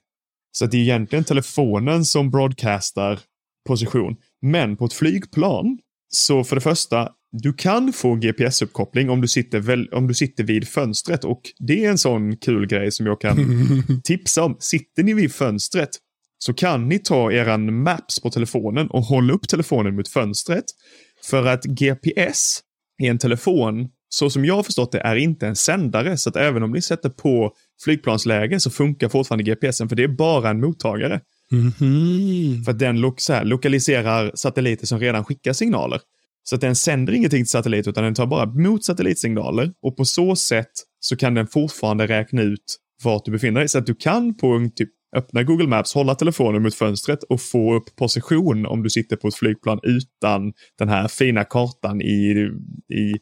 Så 0.53 0.67
det 0.67 0.77
är 0.77 0.81
egentligen 0.81 1.25
telefonen 1.25 2.05
som 2.05 2.31
broadcastar 2.31 3.21
position. 3.67 4.17
Men 4.43 4.77
på 4.77 4.85
ett 4.85 4.93
flygplan, 4.93 5.79
så 6.09 6.45
för 6.45 6.57
det 6.57 6.61
första, 6.61 7.09
du 7.33 7.53
kan 7.53 7.93
få 7.93 8.15
GPS-uppkoppling 8.15 9.11
om 9.11 9.21
du, 9.21 9.29
sitter 9.29 9.61
väl, 9.61 9.89
om 9.89 10.09
du 10.09 10.15
sitter 10.15 10.45
vid 10.45 10.69
fönstret. 10.69 11.25
Och 11.25 11.41
det 11.59 11.85
är 11.85 11.91
en 11.91 11.99
sån 11.99 12.37
kul 12.37 12.67
grej 12.67 12.93
som 12.93 13.07
jag 13.07 13.21
kan 13.21 13.37
tipsa 14.05 14.45
om. 14.45 14.57
Sitter 14.59 15.03
ni 15.03 15.15
vid 15.15 15.33
fönstret 15.33 15.91
så 16.39 16.55
kan 16.55 16.89
ni 16.89 16.99
ta 16.99 17.33
eran 17.33 17.83
Maps 17.83 18.21
på 18.21 18.31
telefonen 18.31 18.91
och 18.91 19.03
hålla 19.03 19.33
upp 19.33 19.49
telefonen 19.49 19.97
mot 19.97 20.09
fönstret. 20.09 20.65
För 21.25 21.47
att 21.47 21.65
GPS 21.65 22.61
i 23.03 23.07
en 23.07 23.19
telefon, 23.19 23.89
så 24.09 24.31
som 24.31 24.45
jag 24.45 24.55
har 24.55 24.63
förstått 24.63 24.93
det, 24.93 25.01
är 25.01 25.17
inte 25.17 25.47
en 25.47 25.57
sändare. 25.57 26.17
Så 26.17 26.29
att 26.29 26.37
även 26.37 26.63
om 26.63 26.73
ni 26.73 26.83
sätter 26.83 27.09
på 27.09 27.53
flygplansläge 27.85 28.61
så 28.61 28.71
funkar 28.71 29.09
fortfarande 29.09 29.45
GPSen, 29.45 29.89
för 29.89 29.97
det 29.97 30.05
är 30.05 30.09
bara 30.09 30.51
en 30.51 30.61
mottagare. 30.61 31.21
Mhm. 31.51 32.65
För 32.65 32.73
att 32.73 32.79
den 32.79 33.01
lo 33.01 33.17
här, 33.29 33.45
lokaliserar 33.45 34.33
satelliter 34.35 34.87
som 34.87 35.01
redan 35.01 35.25
skickar 35.25 35.53
signaler. 35.53 36.01
Så 36.43 36.55
att 36.55 36.61
den 36.61 36.77
sänder 36.77 37.13
ingenting 37.13 37.45
till 37.45 37.51
satellit, 37.51 37.89
utan 37.89 38.05
den 38.05 38.15
tar 38.15 38.27
bara 38.27 38.43
emot 38.43 38.85
satellitsignaler. 38.85 39.73
Och 39.83 39.97
på 39.97 40.05
så 40.05 40.37
sätt 40.37 40.73
så 41.01 41.17
kan 41.17 41.35
den 41.35 41.47
fortfarande 41.47 42.07
räkna 42.07 42.43
ut 42.43 42.77
vart 43.05 43.25
du 43.25 43.31
befinner 43.31 43.61
dig. 43.61 43.69
Så 43.69 43.79
att 43.79 43.87
du 43.87 43.95
kan 43.95 44.37
på 44.37 44.47
en 44.47 44.75
typ 44.75 44.91
öppna 45.17 45.43
Google 45.43 45.67
Maps, 45.67 45.95
hålla 45.95 46.15
telefonen 46.15 46.63
mot 46.63 46.75
fönstret 46.75 47.23
och 47.23 47.41
få 47.41 47.75
upp 47.75 47.97
position 47.97 48.67
om 48.67 48.83
du 48.83 48.91
sitter 48.91 49.17
på 49.17 49.29
ett 49.29 49.35
flygplan 49.35 49.81
utan 49.83 50.53
den 50.79 50.89
här 50.89 51.09
fina 51.09 51.45
kartan 51.45 52.03
i, 52.03 52.51
i 52.95 53.17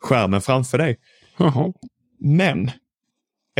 skärmen 0.00 0.40
framför 0.40 0.78
dig. 0.78 0.96
Jaha. 1.38 1.72
Men 2.20 2.70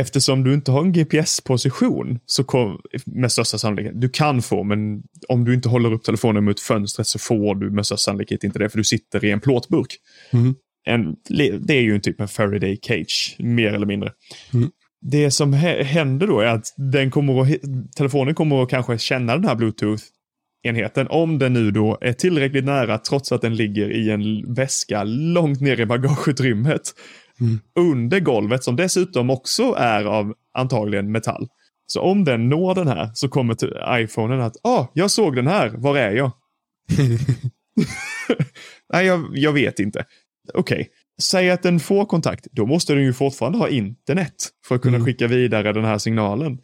eftersom 0.01 0.43
du 0.43 0.53
inte 0.53 0.71
har 0.71 0.81
en 0.81 0.91
GPS-position 0.91 2.19
så 2.25 2.43
kom, 2.43 2.81
med 3.05 3.31
största 3.31 3.57
sannolikhet, 3.57 4.01
du 4.01 4.09
kan 4.09 4.41
få, 4.41 4.63
men 4.63 5.03
om 5.27 5.45
du 5.45 5.53
inte 5.53 5.69
håller 5.69 5.93
upp 5.93 6.03
telefonen 6.03 6.43
mot 6.43 6.59
fönstret 6.59 7.07
så 7.07 7.19
får 7.19 7.55
du 7.55 7.71
med 7.71 7.85
största 7.85 8.11
sannolikhet 8.11 8.43
inte 8.43 8.59
det, 8.59 8.69
för 8.69 8.77
du 8.77 8.83
sitter 8.83 9.25
i 9.25 9.31
en 9.31 9.41
plåtburk. 9.41 9.97
Mm. 10.33 10.55
En, 10.83 11.15
det 11.65 11.73
är 11.73 11.81
ju 11.81 11.95
en 11.95 12.01
typ 12.01 12.21
av 12.21 12.27
Faraday 12.27 12.79
cage, 12.81 13.35
mer 13.39 13.73
eller 13.73 13.85
mindre. 13.85 14.11
Mm. 14.53 14.69
Det 15.01 15.31
som 15.31 15.53
hä- 15.53 15.83
händer 15.83 16.27
då 16.27 16.39
är 16.39 16.45
att 16.45 16.73
den 16.77 17.11
kommer 17.11 17.41
att, 17.41 17.49
telefonen 17.97 18.35
kommer 18.35 18.63
att 18.63 18.69
kanske 18.69 18.97
känna 18.97 19.35
den 19.35 19.45
här 19.45 19.55
Bluetooth-enheten, 20.63 21.07
om 21.09 21.39
den 21.39 21.53
nu 21.53 21.71
då 21.71 21.97
är 22.01 22.13
tillräckligt 22.13 22.65
nära 22.65 22.97
trots 22.97 23.31
att 23.31 23.41
den 23.41 23.55
ligger 23.55 23.89
i 23.91 24.11
en 24.11 24.53
väska 24.53 25.03
långt 25.03 25.61
ner 25.61 25.79
i 25.79 25.85
bagageutrymmet 25.85 26.81
Mm. 27.41 27.59
under 27.79 28.19
golvet 28.19 28.63
som 28.63 28.75
dessutom 28.75 29.29
också 29.29 29.63
är 29.77 30.05
av 30.05 30.33
antagligen 30.57 31.11
metall. 31.11 31.47
Så 31.87 32.01
om 32.01 32.23
den 32.23 32.49
når 32.49 32.75
den 32.75 32.87
här 32.87 33.09
så 33.13 33.29
kommer 33.29 33.53
till 33.53 33.73
iPhonen 33.89 34.41
att 34.41 34.53
ah, 34.63 34.85
jag 34.93 35.11
såg 35.11 35.35
den 35.35 35.47
här, 35.47 35.69
var 35.69 35.97
är 35.97 36.11
jag? 36.11 36.31
Nej, 38.93 39.05
jag, 39.05 39.25
jag 39.33 39.53
vet 39.53 39.79
inte. 39.79 40.05
Okej, 40.53 40.89
säg 41.21 41.49
att 41.51 41.63
den 41.63 41.79
får 41.79 42.05
kontakt. 42.05 42.47
Då 42.51 42.65
måste 42.65 42.93
den 42.93 43.03
ju 43.03 43.13
fortfarande 43.13 43.57
ha 43.57 43.69
internet 43.69 44.35
för 44.67 44.75
att 44.75 44.81
kunna 44.81 44.95
Mm. 44.95 45.05
skicka 45.05 45.27
vidare 45.27 45.73
den 45.73 45.85
här 45.85 45.97
signalen. 45.97 46.57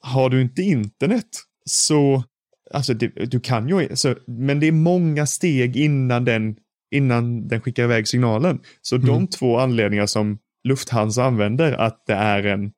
Har 0.00 0.30
du 0.30 0.42
inte 0.42 0.62
internet 0.62 1.28
så, 1.70 2.24
alltså 2.70 2.94
det, 2.94 3.06
du 3.08 3.40
kan 3.40 3.68
ju, 3.68 3.88
så, 3.96 4.14
men 4.26 4.60
det 4.60 4.66
är 4.68 4.72
många 4.72 5.26
steg 5.26 5.76
innan 5.76 6.24
den, 6.24 6.56
innan 6.94 7.48
den 7.48 7.60
skickar 7.60 7.84
iväg 7.84 8.08
signalen. 8.08 8.60
Så 8.82 8.96
de 8.96 9.08
Mm. 9.10 9.26
två 9.26 9.58
anledningar 9.58 10.06
som 10.06 10.38
Lufthansa 10.68 11.24
använder, 11.24 11.72
att 11.72 12.02
det 12.06 12.14
är 12.14 12.46
en, 12.46 12.72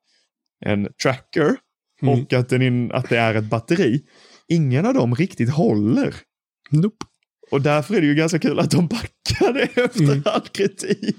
en 0.65 0.89
tracker 1.03 1.57
Mm. 2.03 2.15
och 2.23 2.33
att, 2.33 2.49
den 2.49 2.93
att 2.93 3.09
det 3.09 3.19
är 3.19 3.35
ett 3.35 3.45
batteri, 3.51 4.03
ingen 4.49 4.87
av 4.87 4.95
dem 4.95 5.15
riktigt 5.15 5.51
håller. 5.51 6.15
Nope. 6.71 7.07
Och 7.51 7.63
därför 7.63 7.95
är 7.95 8.01
det 8.01 8.07
ju 8.07 8.15
ganska 8.15 8.39
kul 8.39 8.59
att 8.59 8.71
de 8.71 8.87
backade 8.89 9.61
efter 9.75 10.03
Mm. 10.05 10.23
all 10.25 10.41
kritik. 10.41 11.17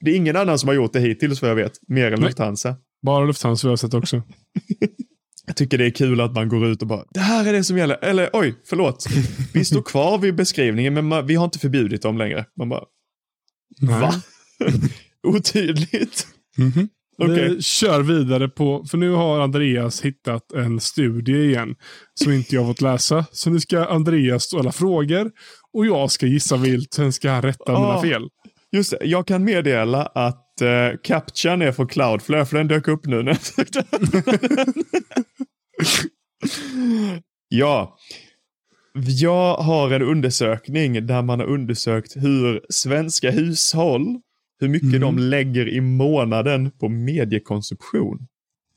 Det 0.00 0.10
är 0.10 0.14
ingen 0.16 0.36
annan 0.36 0.58
som 0.58 0.68
har 0.68 0.74
gjort 0.74 0.92
det 0.92 1.00
hittills 1.00 1.42
vad 1.42 1.50
jag 1.50 1.56
vet, 1.56 1.72
mer 1.88 2.06
än 2.06 2.12
Nej. 2.20 2.28
Lufthansa. 2.28 2.76
Bara 3.02 3.24
Lufthansa 3.24 3.66
vi 3.66 3.70
har 3.70 3.76
sett 3.76 3.94
också. 3.94 4.22
Jag 5.50 5.56
tycker 5.56 5.78
det 5.78 5.86
är 5.86 5.90
kul 5.90 6.20
att 6.20 6.32
man 6.34 6.48
går 6.48 6.66
ut 6.66 6.82
och 6.82 6.88
bara, 6.88 7.04
det 7.10 7.20
här 7.20 7.46
är 7.48 7.52
det 7.52 7.64
som 7.64 7.78
gäller. 7.78 8.04
Eller 8.04 8.30
oj, 8.32 8.54
förlåt. 8.66 9.06
Vi 9.54 9.64
står 9.64 9.82
kvar 9.82 10.18
vid 10.18 10.34
beskrivningen, 10.34 10.94
men 10.94 11.04
man, 11.08 11.26
vi 11.26 11.34
har 11.34 11.44
inte 11.44 11.58
förbjudit 11.58 12.02
dem 12.02 12.18
längre. 12.18 12.44
Man 12.58 12.68
bara, 12.68 12.84
Nej. 13.80 14.00
va? 14.00 14.12
Otydligt. 15.26 16.26
Mhm. 16.58 16.88
Okej. 17.18 17.48
Vi 17.54 17.62
kör 17.62 18.02
vidare 18.02 18.48
på, 18.48 18.84
för 18.90 18.98
nu 18.98 19.10
har 19.10 19.40
Andreas 19.40 20.00
hittat 20.00 20.52
en 20.52 20.80
studie 20.80 21.44
igen 21.48 21.74
som 22.14 22.32
inte 22.32 22.54
jag 22.54 22.66
fått 22.66 22.80
läsa. 22.80 23.24
Så 23.32 23.50
nu 23.50 23.60
ska 23.60 23.84
Andreas 23.84 24.42
ställa 24.42 24.72
frågor 24.72 25.30
och 25.72 25.86
jag 25.86 26.10
ska 26.10 26.26
gissa 26.26 26.56
vilt, 26.56 26.94
sen 26.94 27.12
ska 27.12 27.30
han 27.30 27.42
rätta 27.42 27.72
mina 27.72 27.86
Ah. 27.94 28.02
fel. 28.02 28.22
Just 28.72 28.90
det, 28.90 28.98
jag 29.04 29.26
kan 29.26 29.44
meddela 29.44 30.02
att 30.06 30.49
uh, 30.62 30.96
captchan 31.02 31.62
är 31.62 31.72
från 31.72 31.88
Cloudflare, 31.88 32.46
för 32.46 32.56
den 32.56 32.68
dök 32.68 32.88
upp 32.88 33.06
nu 33.06 33.22
när 33.22 33.32
jag 33.32 33.40
sökte. 33.40 33.84
ja. 37.48 37.96
Jag 38.94 39.54
har 39.54 39.90
en 39.90 40.02
undersökning 40.02 41.06
där 41.06 41.22
man 41.22 41.40
har 41.40 41.46
undersökt 41.46 42.16
hur 42.16 42.60
svenska 42.68 43.30
hushåll, 43.30 44.20
hur 44.60 44.68
mycket 44.68 44.88
Mm. 44.88 45.00
de 45.00 45.18
lägger 45.18 45.68
i 45.68 45.80
månaden 45.80 46.70
på 46.70 46.88
mediekonsumtion. 46.88 48.26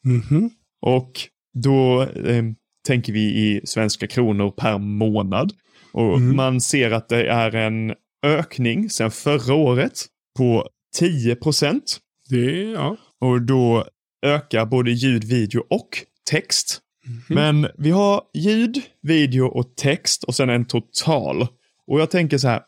Mhm. 0.04 0.50
Och 0.82 1.12
då 1.54 2.02
eh, 2.04 2.44
tänker 2.88 3.14
vi 3.14 3.20
i 3.20 3.62
svenska 3.66 4.08
kronor 4.08 4.52
per 4.52 4.78
månad. 4.78 5.52
Och 5.92 6.18
Mm. 6.18 6.36
man 6.36 6.62
ser 6.62 6.92
att 6.92 7.10
det 7.10 7.28
är 7.28 7.56
en 7.56 7.94
ökning 8.26 8.90
sedan 8.90 9.12
förra 9.12 9.54
året 9.54 9.92
på 10.38 10.70
10 10.94 11.36
procent. 11.36 12.00
Ja. 12.74 12.98
Och 13.22 13.42
då 13.42 13.88
ökar 14.26 14.66
både 14.66 14.92
ljud, 14.92 15.24
video 15.24 15.64
och 15.70 15.90
text. 16.30 16.80
Mhm. 17.06 17.22
Men 17.28 17.68
vi 17.78 17.92
har 17.92 18.22
ljud, 18.34 18.82
video 19.02 19.46
och 19.46 19.76
text 19.76 20.24
och 20.24 20.36
sen 20.36 20.50
en 20.50 20.66
total. 20.66 21.48
Och 21.88 22.02
jag 22.02 22.12
tänker 22.12 22.38
så 22.38 22.48
här, 22.48 22.62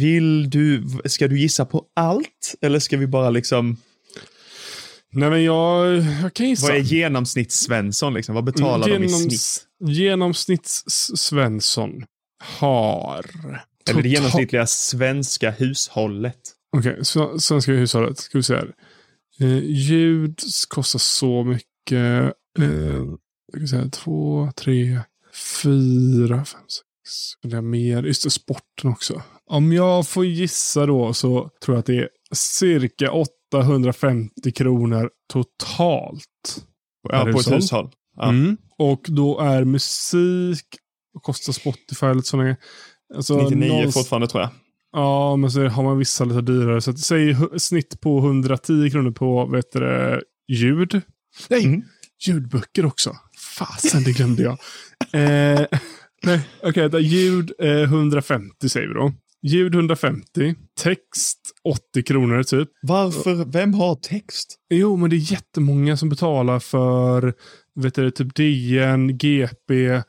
vill 0.00 0.50
du, 0.50 0.86
ska 1.04 1.28
du 1.28 1.40
gissa 1.40 1.64
på 1.64 1.84
allt? 1.96 2.54
Eller 2.60 2.78
ska 2.78 2.96
vi 2.96 3.06
bara 3.06 3.30
liksom, 3.30 3.76
Nej 5.14 5.30
men 5.30 5.44
jag, 5.44 5.96
jag 6.22 6.34
kan 6.34 6.48
gissa. 6.48 6.66
vad 6.66 6.76
är 6.76 6.80
genomsnitts-Svensson 6.80 8.14
liksom? 8.14 8.34
Vad 8.34 8.44
betalar 8.44 8.88
de 8.88 8.94
i 8.94 8.98
Genoms- 9.06 9.18
snitt? 9.18 9.66
Genomsnitts-Svensson 9.96 12.04
har... 12.58 13.26
Eller 13.90 14.02
det 14.02 14.08
genomsnittliga 14.08 14.66
svenska 14.66 15.50
hushållet. 15.50 16.40
Okej, 16.76 16.92
okay, 16.92 17.38
svenska 17.38 17.72
hushållet. 17.72 18.18
Ska 18.18 18.38
vi 18.38 18.42
se 18.42 18.54
här. 18.54 18.74
Eh, 19.40 19.58
ljud 19.64 20.40
kostar 20.68 20.98
så 20.98 21.44
mycket. 21.44 22.32
Eh, 22.58 23.04
jag 23.52 23.60
kan 23.60 23.68
säga 23.68 23.88
två, 23.88 24.52
tre, 24.56 25.00
fyra, 25.62 26.36
fem, 26.44 26.60
sex. 26.68 27.34
Vill 27.42 27.52
jag 27.52 27.64
mer? 27.64 28.02
Just 28.02 28.24
det, 28.24 28.30
sporten 28.30 28.90
också. 28.90 29.22
Om 29.46 29.72
jag 29.72 30.08
får 30.08 30.24
gissa 30.26 30.86
då 30.86 31.12
så 31.14 31.50
tror 31.64 31.74
jag 31.74 31.78
att 31.80 31.86
det 31.86 31.96
är 31.98 32.08
cirka 32.34 33.12
850 33.12 34.52
kronor 34.52 35.10
totalt. 35.32 36.64
Ja, 37.02 37.24
Per 37.24 37.32
på 37.32 37.40
ett 37.40 37.52
hushåll. 37.52 37.90
Ja. 38.16 38.28
Mm. 38.28 38.56
Och 38.78 39.06
då 39.08 39.40
är 39.40 39.64
musik, 39.64 40.66
kostar 41.22 41.52
Spotify 41.52 42.06
lite 42.14 42.28
sådana 42.28 42.56
alltså 43.14 43.36
99 43.36 43.68
någons- 43.72 43.92
fortfarande 43.92 44.28
tror 44.28 44.42
jag. 44.42 44.50
Ja, 44.92 45.36
men 45.36 45.50
så 45.50 45.66
har 45.68 45.82
man 45.82 45.98
vissa 45.98 46.24
lite 46.24 46.40
dyrare. 46.40 46.80
Så 46.80 46.90
att, 46.90 46.98
säg 46.98 47.36
snitt 47.56 48.00
på 48.00 48.18
110 48.18 48.90
kronor 48.90 49.10
på 49.10 49.46
vet 49.46 49.72
du, 49.72 50.20
ljud. 50.48 51.00
Nej, 51.50 51.64
Mm. 51.64 51.82
ljudböcker 52.26 52.86
också. 52.86 53.16
Fasen, 53.58 54.02
det 54.04 54.12
glömde 54.12 54.42
jag. 54.42 54.52
eh, 55.12 55.66
nej, 56.22 56.40
okej. 56.62 56.86
Okay, 56.86 57.00
ljud 57.00 57.52
eh, 57.58 57.82
150 57.82 58.68
säger 58.68 58.88
vi 58.88 58.94
då. 58.94 59.12
Ljud 59.46 59.74
150. 59.74 60.54
Text 60.80 61.38
80 61.64 62.02
kronor 62.02 62.42
typ. 62.42 62.68
Varför? 62.82 63.44
Vem 63.52 63.74
har 63.74 63.94
text? 63.94 64.56
Jo, 64.70 64.96
men 64.96 65.10
det 65.10 65.16
är 65.16 65.32
jättemånga 65.32 65.96
som 65.96 66.08
betalar 66.08 66.58
för 66.58 67.34
vet 67.80 67.94
du, 67.94 68.10
typ 68.10 68.34
DN, 68.34 69.18
GP, 69.18 70.02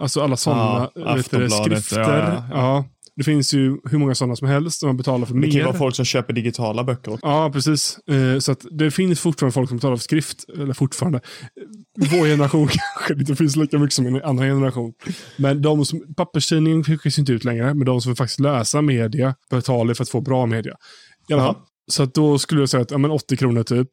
alltså 0.00 0.20
alla 0.20 0.36
sådana 0.36 0.90
Ja, 0.94 1.14
vet 1.14 1.30
du, 1.30 1.44
Aftonbladet, 1.46 1.84
skrifter. 1.84 2.00
ja, 2.00 2.18
ja, 2.18 2.44
Ja, 2.50 2.84
det 3.20 3.24
finns 3.24 3.54
ju 3.54 3.76
hur 3.84 3.98
många 3.98 4.14
sådana 4.14 4.36
som 4.36 4.48
helst. 4.48 4.82
Man 4.84 4.96
betalar 4.96 5.26
för 5.26 5.34
Det 5.34 5.40
kan 5.40 5.50
ju 5.50 5.58
mer. 5.58 5.64
vara 5.64 5.76
folk 5.76 5.96
som 5.96 6.04
köper 6.04 6.32
digitala 6.32 6.84
böcker. 6.84 7.12
också. 7.12 7.26
Ja, 7.26 7.50
precis. 7.52 7.98
Eh, 8.10 8.38
Så 8.38 8.52
att 8.52 8.64
det 8.70 8.90
finns 8.90 9.20
fortfarande 9.20 9.52
folk 9.52 9.68
som 9.68 9.76
betalar 9.78 9.96
för 9.96 10.02
skrift. 10.02 10.44
Eller 10.58 10.74
fortfarande. 10.74 11.20
Vår 11.96 12.26
generation 12.26 12.68
kanske 12.96 13.14
det 13.14 13.20
inte 13.20 13.36
finns 13.36 13.56
lika 13.56 13.78
mycket 13.78 13.94
som 13.94 14.06
en 14.06 14.22
annan 14.22 14.44
generation. 14.46 14.92
Men 15.36 15.62
de 15.62 15.84
som, 15.84 16.14
papperstidningen 16.16 16.84
skickas 16.84 17.18
inte 17.18 17.32
ut 17.32 17.44
längre, 17.44 17.74
men 17.74 17.86
de 17.86 18.00
som 18.00 18.16
faktiskt 18.16 18.40
läser 18.40 18.82
media 18.82 19.34
betalar 19.50 19.94
för 19.94 20.02
att 20.02 20.08
få 20.10 20.20
bra 20.20 20.46
media. 20.46 20.76
I 21.28 21.32
alla 21.32 21.42
fall. 21.42 21.56
Så 21.92 22.02
att 22.02 22.14
då 22.14 22.38
skulle 22.38 22.60
jag 22.60 22.68
säga 22.68 22.82
att 22.82 22.90
ja, 22.90 22.98
men 22.98 23.10
80 23.10 23.36
kronor 23.36 23.62
typ. 23.62 23.88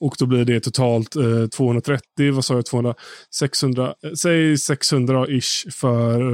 Och 0.00 0.14
då 0.18 0.26
blir 0.26 0.44
det 0.44 0.60
totalt 0.60 1.16
eh, 1.16 1.46
230, 1.56 2.32
vad 2.32 2.44
sa 2.44 2.54
jag, 2.54 2.66
200, 2.66 2.94
600, 3.34 3.94
eh, 4.04 4.10
säg 4.12 4.58
600 4.58 5.26
ish 5.28 5.70
för 5.72 6.30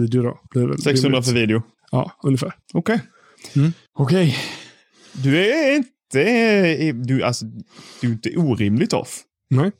video 0.00 0.22
då. 0.22 0.40
Blir 0.50 0.66
väl 0.66 0.82
600 0.82 1.08
rimligt. 1.18 1.26
för 1.28 1.34
video. 1.34 1.62
Ja, 1.90 2.12
ungefär. 2.22 2.54
Okej. 2.74 3.00
Mm. 3.56 3.72
Okej. 3.98 4.36
Du 5.12 5.46
är 5.46 5.76
inte, 5.76 6.92
du, 6.92 7.22
alltså, 7.22 7.44
du 8.00 8.08
är 8.08 8.12
inte 8.12 8.36
orimligt 8.36 8.92
off. 8.92 9.22
Nej. 9.50 9.72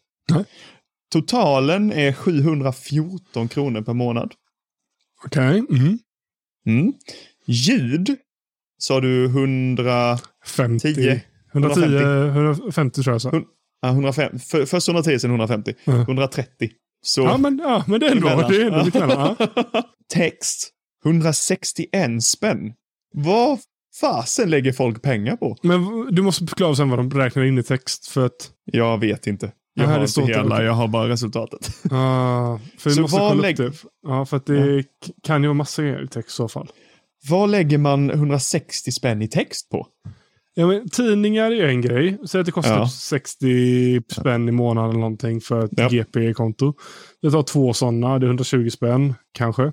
Totalen 1.13 1.93
är 1.93 2.13
714 2.13 3.49
kronor 3.49 3.83
per 3.83 3.93
månad. 3.93 4.35
Okej. 5.25 5.63
Mhm. 5.71 5.99
Mm. 6.67 6.93
Ljud 7.47 8.17
sa 8.79 9.01
du 9.01 9.25
100, 9.25 10.19
50. 10.47 10.95
10, 10.95 11.23
110, 11.53 11.81
150. 11.81 11.97
150 12.39 13.03
tror 13.03 13.21
jag 13.23 13.45
ja, 13.81 13.89
105, 13.89 14.39
för, 14.39 14.67
först 14.67 14.89
110, 14.89 15.19
sen 15.19 15.31
150. 15.31 15.75
Ja. 15.85 15.93
130. 16.01 16.71
Så 17.03 17.23
Ja, 17.23 17.37
men, 17.37 17.59
ja, 17.59 17.85
men 17.87 18.01
det 18.01 18.07
är 18.07 18.13
ändå, 18.13 18.29
det 18.49 18.57
är 18.57 18.67
ändå 18.67 18.83
lite. 18.83 19.37
Text, 20.09 20.71
161 21.07 22.23
spänn. 22.25 22.73
Vad 23.15 23.59
fasen 24.01 24.51
lägger 24.51 24.73
folk 24.73 25.03
pengar 25.03 25.37
på? 25.37 25.57
Men 25.63 26.07
du 26.15 26.23
måste 26.23 26.47
förklara 26.47 26.75
sen 26.75 26.91
vad 26.91 26.99
de 26.99 27.11
räknar 27.11 27.45
in 27.45 27.59
i 27.59 27.63
text. 27.63 28.07
För 28.07 28.27
att, 28.27 28.51
Jag 28.65 28.99
vet 29.01 29.27
inte. 29.27 29.53
Jag 29.75 29.87
har 29.87 29.99
det 30.01 30.17
inte 30.21 30.33
hela, 30.33 30.63
jag 30.65 30.73
har 30.73 30.89
bara 30.89 31.09
resultatet. 31.09 31.69
ah, 31.91 32.59
för 32.79 32.91
vi 32.91 32.97
Så 32.97 33.03
måste 33.03 33.19
kolla 33.19 33.35
lägg- 33.43 33.61
upp 33.61 33.83
det. 33.83 33.89
Ja, 34.09 34.27
för 34.27 34.37
att 34.37 34.47
det 34.47 34.83
k- 34.83 35.13
kan 35.23 35.43
ju 35.43 35.49
vara 35.49 35.55
massa 35.55 35.83
grejer 35.83 36.05
i 36.05 36.09
text 36.09 36.29
i 36.31 36.33
så 36.33 36.49
fall. 36.49 36.69
Vad 37.31 37.51
lägger 37.51 37.79
man 37.79 38.11
160 38.11 38.93
spänn 38.93 39.23
i 39.23 39.29
text 39.29 39.71
på? 39.71 39.87
Ja, 40.55 40.67
men 40.67 40.89
tidningar 40.89 41.51
är 41.53 41.67
en 41.69 41.81
grej. 41.81 42.19
Säg 42.29 42.41
att 42.41 42.47
det 42.47 42.53
kostar 42.53 42.79
Ja. 42.79 42.89
60 42.89 44.03
spänn 44.13 44.49
i 44.49 44.53
månaden 44.53 44.91
eller 44.91 45.01
någonting 45.01 45.41
för 45.41 45.65
ett 45.65 45.71
Ja. 45.77 45.89
GP-konto. 45.89 46.75
Jag 47.21 47.33
tar 47.33 47.43
två 47.43 47.73
sådana, 47.73 48.19
det 48.19 48.27
är 48.27 48.29
120 48.29 48.69
spänn 48.71 49.15
kanske. 49.35 49.73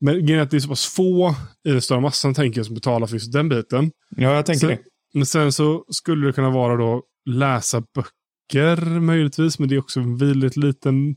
Men 0.00 0.26
grejen 0.26 0.38
är 0.38 0.42
att 0.42 0.50
det 0.50 0.56
är 0.56 0.60
så 0.60 0.68
pass 0.68 0.86
få 0.86 1.34
i 1.64 1.70
den 1.70 1.82
stora 1.82 2.00
massan 2.00 2.34
tänker 2.34 2.58
jag 2.58 2.66
som 2.66 2.74
betalar 2.74 3.06
för 3.06 3.14
just 3.14 3.32
den 3.32 3.48
biten. 3.48 3.90
Ja, 4.16 4.34
jag 4.34 4.46
tänker 4.46 4.60
Sen, 4.60 4.68
det. 4.68 4.78
men 5.14 5.26
sen 5.26 5.52
så 5.52 5.84
skulle 5.88 6.26
det 6.26 6.32
kunna 6.32 6.50
vara 6.50 6.76
då 6.76 7.02
läsa 7.30 7.82
böcker 7.94 9.00
möjligtvis, 9.00 9.58
men 9.58 9.68
det 9.68 9.74
är 9.74 9.78
också 9.78 10.00
en 10.00 10.16
väldigt 10.16 10.56
liten... 10.56 11.16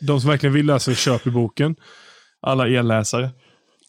De 0.00 0.20
som 0.20 0.30
verkligen 0.30 0.52
vill 0.52 0.66
läsa 0.66 0.94
köper 0.94 1.30
boken. 1.30 1.76
Alla 2.40 2.68
elläsare. 2.68 3.30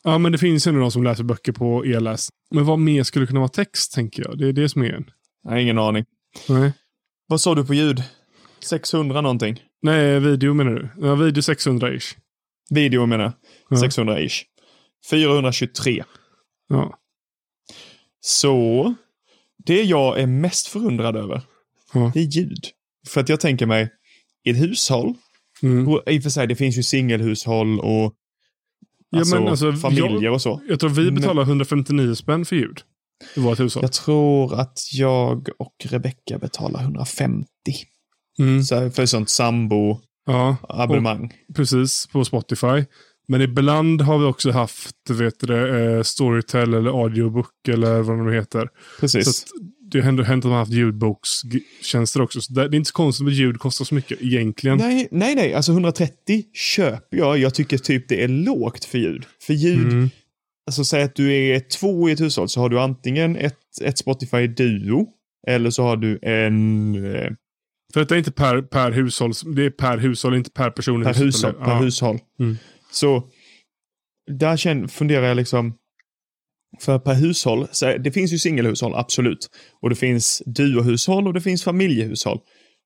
Ja, 0.03 0.17
men 0.17 0.31
det 0.31 0.37
finns 0.37 0.67
ju 0.67 0.69
ändå 0.69 0.81
de 0.81 0.91
som 0.91 1.03
läser 1.03 1.23
böcker 1.23 1.51
på 1.51 1.85
e-läs. 1.85 2.29
Men 2.51 2.65
vad 2.65 2.79
mer 2.79 3.03
skulle 3.03 3.27
kunna 3.27 3.39
vara 3.39 3.49
text, 3.49 3.93
tänker 3.93 4.23
jag. 4.27 4.37
Det 4.37 4.47
är 4.47 4.53
det 4.53 4.69
som 4.69 4.81
är 4.81 4.93
en. 4.93 5.05
Jag 5.43 5.51
har 5.51 5.57
ingen 5.57 5.79
aning. 5.79 6.05
Nej, 6.49 6.71
Vad 7.27 7.41
sa 7.41 7.55
du 7.55 7.65
på 7.65 7.73
ljud? 7.73 8.03
600 8.59 9.21
någonting? 9.21 9.59
Nej 9.81 10.19
video 10.19 10.53
menar 10.53 10.71
du? 10.71 11.07
Ja, 11.07 11.15
video 11.15 11.41
600-ish. 11.41 12.15
Video 12.69 13.05
menar 13.05 13.23
jag. 13.23 13.33
Ja. 13.69 13.77
600-ish. 13.77 14.43
423. 15.09 16.03
Ja. 16.67 16.97
Så 18.21 18.93
det 19.65 19.83
jag 19.83 20.19
är 20.19 20.27
mest 20.27 20.67
förundrad 20.67 21.15
över, 21.15 21.41
Ja. 21.93 22.11
det 22.13 22.19
är 22.19 22.23
ljud. 22.23 22.65
För 23.07 23.21
att 23.21 23.29
jag 23.29 23.39
tänker 23.39 23.65
mig, 23.65 23.89
i 24.43 24.49
ett 24.49 24.57
hushåll, 24.57 25.13
Mm. 25.63 25.87
och 25.87 26.03
i 26.07 26.19
och 26.19 26.23
för 26.23 26.29
sig 26.29 26.47
det 26.47 26.55
finns 26.55 26.77
ju 26.77 26.83
singelhushåll 26.83 27.79
och 27.79 28.13
Ja, 29.09 29.19
alltså, 29.19 29.37
alltså, 29.37 29.73
familjer 29.73 30.21
jag- 30.23 30.33
och 30.33 30.41
så. 30.41 30.61
Jag 30.67 30.79
tror 30.79 30.89
vi 30.89 31.05
Men- 31.05 31.15
betalar 31.15 31.43
159 31.43 32.15
spänn 32.15 32.45
för 32.45 32.55
ljud. 32.55 32.81
I 33.35 33.39
vårt 33.39 33.59
hushåll. 33.59 33.83
Jag 33.83 33.93
tror 33.93 34.59
att 34.59 34.79
jag 34.93 35.49
och 35.59 35.75
Rebecca 35.83 36.37
betalar 36.37 36.81
150 36.83 37.47
Mm. 38.39 38.63
så 38.63 38.91
för 38.91 39.05
sånt 39.05 39.29
sambo-abonnemang. 39.29 41.33
Ja, 41.47 41.53
precis. 41.55 42.07
På 42.07 42.25
Spotify. 42.25 42.85
Men 43.27 43.41
ibland 43.41 44.01
har 44.01 44.17
vi 44.17 44.25
också 44.25 44.51
haft 44.51 44.95
vet 45.09 45.39
du, 45.39 45.47
det, 45.47 45.83
eh, 45.95 46.01
Storytel 46.01 46.73
eller 46.73 46.89
audiobook 47.03 47.67
eller 47.67 48.01
vad 48.01 48.17
de 48.17 48.25
nu 48.25 48.33
heter. 48.33 48.69
Precis. 48.99 49.25
Så 49.25 49.47
det 49.91 50.01
har 50.01 50.09
ändå 50.09 50.23
hänt 50.23 50.45
att 50.45 50.49
man 50.49 50.51
har 50.51 50.59
haft 50.59 50.71
ljudbokstjänster 50.71 52.21
också. 52.21 52.41
Så 52.41 52.53
det 52.53 52.67
det 52.67 52.75
är 52.75 52.77
inte 52.77 52.87
så 52.87 52.93
konstigt 52.93 53.27
att 53.27 53.33
ljud 53.33 53.59
kostar 53.59 53.85
så 53.85 53.95
mycket 53.95 54.21
egentligen. 54.21 54.77
Nej, 54.77 55.07
nej, 55.11 55.35
nej. 55.35 55.53
Alltså 55.53 55.71
130 55.71 56.43
köper 56.53 57.17
jag. 57.17 57.37
Jag 57.37 57.53
tycker 57.53 57.77
typ 57.77 58.09
det 58.09 58.23
är 58.23 58.27
lågt 58.27 58.85
för 58.85 58.97
ljud. 58.97 59.25
För 59.41 59.53
ljud, 59.53 59.91
Mm. 59.93 60.09
alltså 60.67 60.85
säg 60.85 61.03
att 61.03 61.15
du 61.15 61.33
är 61.33 61.59
två 61.59 62.09
i 62.09 62.11
ett 62.11 62.21
hushåll 62.21 62.49
så 62.49 62.59
har 62.59 62.69
du 62.69 62.79
antingen 62.79 63.35
ett, 63.35 63.57
ett 63.81 63.97
Spotify 63.97 64.47
Duo 64.47 65.07
eller 65.47 65.69
så 65.69 65.83
har 65.83 65.97
du 65.97 66.19
en 66.21 66.95
eh, 67.15 67.31
För 67.93 67.99
detta 67.99 68.15
är 68.15 68.19
inte 68.19 68.31
per, 68.31 68.61
per 68.61 68.91
hushåll. 68.91 69.31
Det 69.55 69.65
är 69.65 69.69
per 69.69 69.97
hushåll, 69.97 70.35
inte 70.35 70.51
per 70.51 70.69
person. 70.69 71.03
per 71.03 71.13
hushåll. 71.13 71.53
Per 71.53 71.71
ja. 71.71 71.77
hushåll. 71.77 72.19
Mm. 72.39 72.57
Så 72.95 73.29
där 74.31 74.57
känner, 74.57 74.87
funderar 74.87 75.27
jag 75.27 75.37
liksom, 75.37 75.75
för 76.79 76.99
per 76.99 77.13
hushåll, 77.13 77.67
så 77.71 77.97
det 77.97 78.11
finns 78.11 78.33
ju 78.33 78.39
singelhushåll, 78.39 78.95
absolut. 78.95 79.49
Och 79.81 79.89
det 79.89 79.95
finns 79.95 80.43
duohushåll 80.45 81.27
och 81.27 81.33
det 81.33 81.41
finns 81.41 81.63
familjehushåll. 81.63 82.39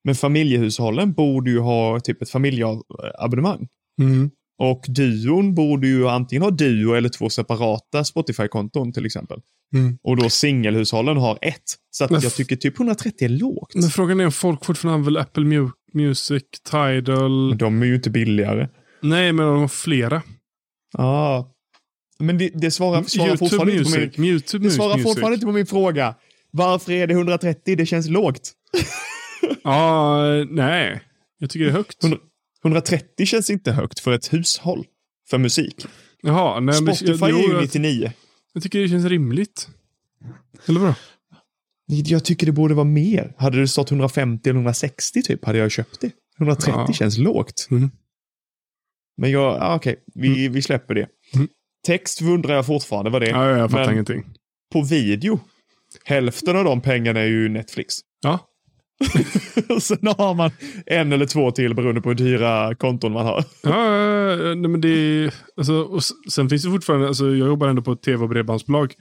Men 0.03 0.15
familjehushållen 0.15 1.13
borde 1.13 1.51
ju 1.51 1.59
ha 1.59 1.99
typ 1.99 2.21
ett 2.21 2.29
familjeabonnemang. 2.29 3.67
Mm. 4.01 4.31
Och 4.61 4.85
duon 4.87 5.55
borde 5.55 5.87
ju 5.87 6.07
antingen 6.07 6.43
ha 6.43 6.51
duo 6.51 6.93
eller 6.93 7.09
två 7.09 7.29
separata 7.29 8.03
Spotify-konton 8.03 8.93
till 8.93 9.05
exempel. 9.05 9.39
Mm. 9.75 9.97
Och 10.03 10.17
då 10.17 10.29
singelhushållen 10.29 11.17
har 11.17 11.39
ett. 11.41 11.63
Så 11.91 12.03
att 12.03 12.23
jag 12.23 12.35
tycker 12.35 12.55
typ 12.55 12.77
130 12.77 13.25
är 13.25 13.29
lågt. 13.29 13.75
Men 13.75 13.89
frågan 13.89 14.19
är 14.19 14.25
om 14.25 14.31
folk 14.31 14.65
fortfarande 14.65 14.95
använder 14.95 15.21
Apple 15.21 15.43
Mu- 15.43 15.71
Music, 15.93 16.43
Tidal. 16.71 17.57
De 17.57 17.81
är 17.81 17.85
ju 17.85 17.95
inte 17.95 18.09
billigare. 18.09 18.67
Nej, 19.01 19.33
men 19.33 19.45
de 19.45 19.59
har 19.59 19.67
flera. 19.67 20.21
Ah. 20.93 21.43
Men 22.19 22.37
det, 22.37 22.49
det 22.55 22.71
svarar, 22.71 23.03
svarar 23.03 23.27
YouTube 23.27 23.49
fortfarande 23.49 23.73
inte 23.77 23.83
på 23.83 23.89
min... 23.99 24.01
Music. 24.07 24.19
YouTube 24.19 24.65
Det 24.67 24.71
svarar 24.71 24.95
Music. 24.97 25.03
fortfarande 25.11 25.33
inte 25.35 25.45
på 25.45 25.51
min 25.51 25.65
fråga. 25.65 26.15
Varför 26.51 26.91
är 26.91 27.07
det 27.07 27.13
130? 27.13 27.75
Det 27.75 27.85
känns 27.85 28.09
lågt. 28.09 28.51
Ja, 29.63 30.21
nej. 30.49 31.01
Jag 31.39 31.49
tycker 31.49 31.65
det 31.65 31.71
är 31.71 31.75
högt. 31.75 32.03
100 32.03 32.19
130 32.63 33.25
känns 33.25 33.49
inte 33.49 33.71
högt 33.71 33.99
för 33.99 34.11
ett 34.11 34.33
hushåll. 34.33 34.85
För 35.29 35.37
musik. 35.37 35.85
Jaha, 36.21 36.59
nej, 36.59 36.81
men 36.81 36.95
Spotify 36.95 37.19
jag, 37.19 37.29
är 37.29 37.47
ju 37.47 37.53
jag, 37.53 37.61
99. 37.61 38.11
jag 38.53 38.63
tycker 38.63 38.79
det 38.79 38.89
känns 38.89 39.05
rimligt. 39.05 39.67
Eller 40.65 40.79
bra? 40.79 40.95
Jag 41.87 42.23
tycker 42.25 42.45
det 42.45 42.51
borde 42.51 42.73
vara 42.73 42.85
mer. 42.85 43.33
Hade 43.37 43.59
det 43.59 43.67
stått 43.67 43.91
150 43.91 44.49
eller 44.49 44.57
160 44.59 45.21
typ, 45.21 45.45
hade 45.45 45.57
jag 45.57 45.71
köpt 45.71 46.01
det. 46.01 46.11
130 46.39 46.73
Ja. 46.87 46.93
känns 46.93 47.17
lågt. 47.17 47.67
Mm. 47.71 47.91
Men 49.19 49.31
jag, 49.31 49.57
ah, 49.61 49.75
okej, 49.75 49.95
vi, 50.15 50.47
vi 50.47 50.61
släpper 50.61 50.95
det. 50.95 51.07
Mm. 51.35 51.47
Text 51.87 52.21
undrar 52.21 52.55
jag 52.55 52.65
fortfarande 52.65 53.09
vad 53.09 53.21
det 53.21 53.27
är. 53.27 53.31
Ja, 53.31 53.57
jag 53.57 53.71
fattar 53.71 53.83
Men- 53.85 53.93
ingenting. 53.93 54.23
På 54.73 54.81
video, 54.81 55.39
hälften 56.05 56.55
av 56.57 56.63
de 56.63 56.81
pengarna 56.81 57.19
är 57.19 57.25
ju 57.25 57.49
Netflix. 57.49 57.95
Ja. 58.21 58.39
Sen 59.81 60.07
har 60.17 60.33
man 60.33 60.51
en 60.85 61.13
eller 61.13 61.25
två 61.25 61.51
till 61.51 61.75
beroende 61.75 62.01
på 62.01 62.09
hur 62.09 62.15
dyra 62.15 62.75
konton 62.75 63.11
man 63.11 63.25
har. 63.25 63.43
Ja, 63.63 64.35
nej, 64.35 64.69
men 64.69 64.81
det 64.81 64.89
är, 64.89 65.33
alltså, 65.57 65.73
och 65.73 66.03
sen 66.31 66.49
finns 66.49 66.63
det 66.63 66.71
fortfarande, 66.71 67.07
alltså, 67.07 67.25
jag 67.25 67.47
jobbar 67.47 67.67
ändå 67.67 67.81
på 67.81 67.91
ett 67.91 68.01
tv 68.01 68.23
och 68.23 68.29
bredbandsbolag. 68.29 68.93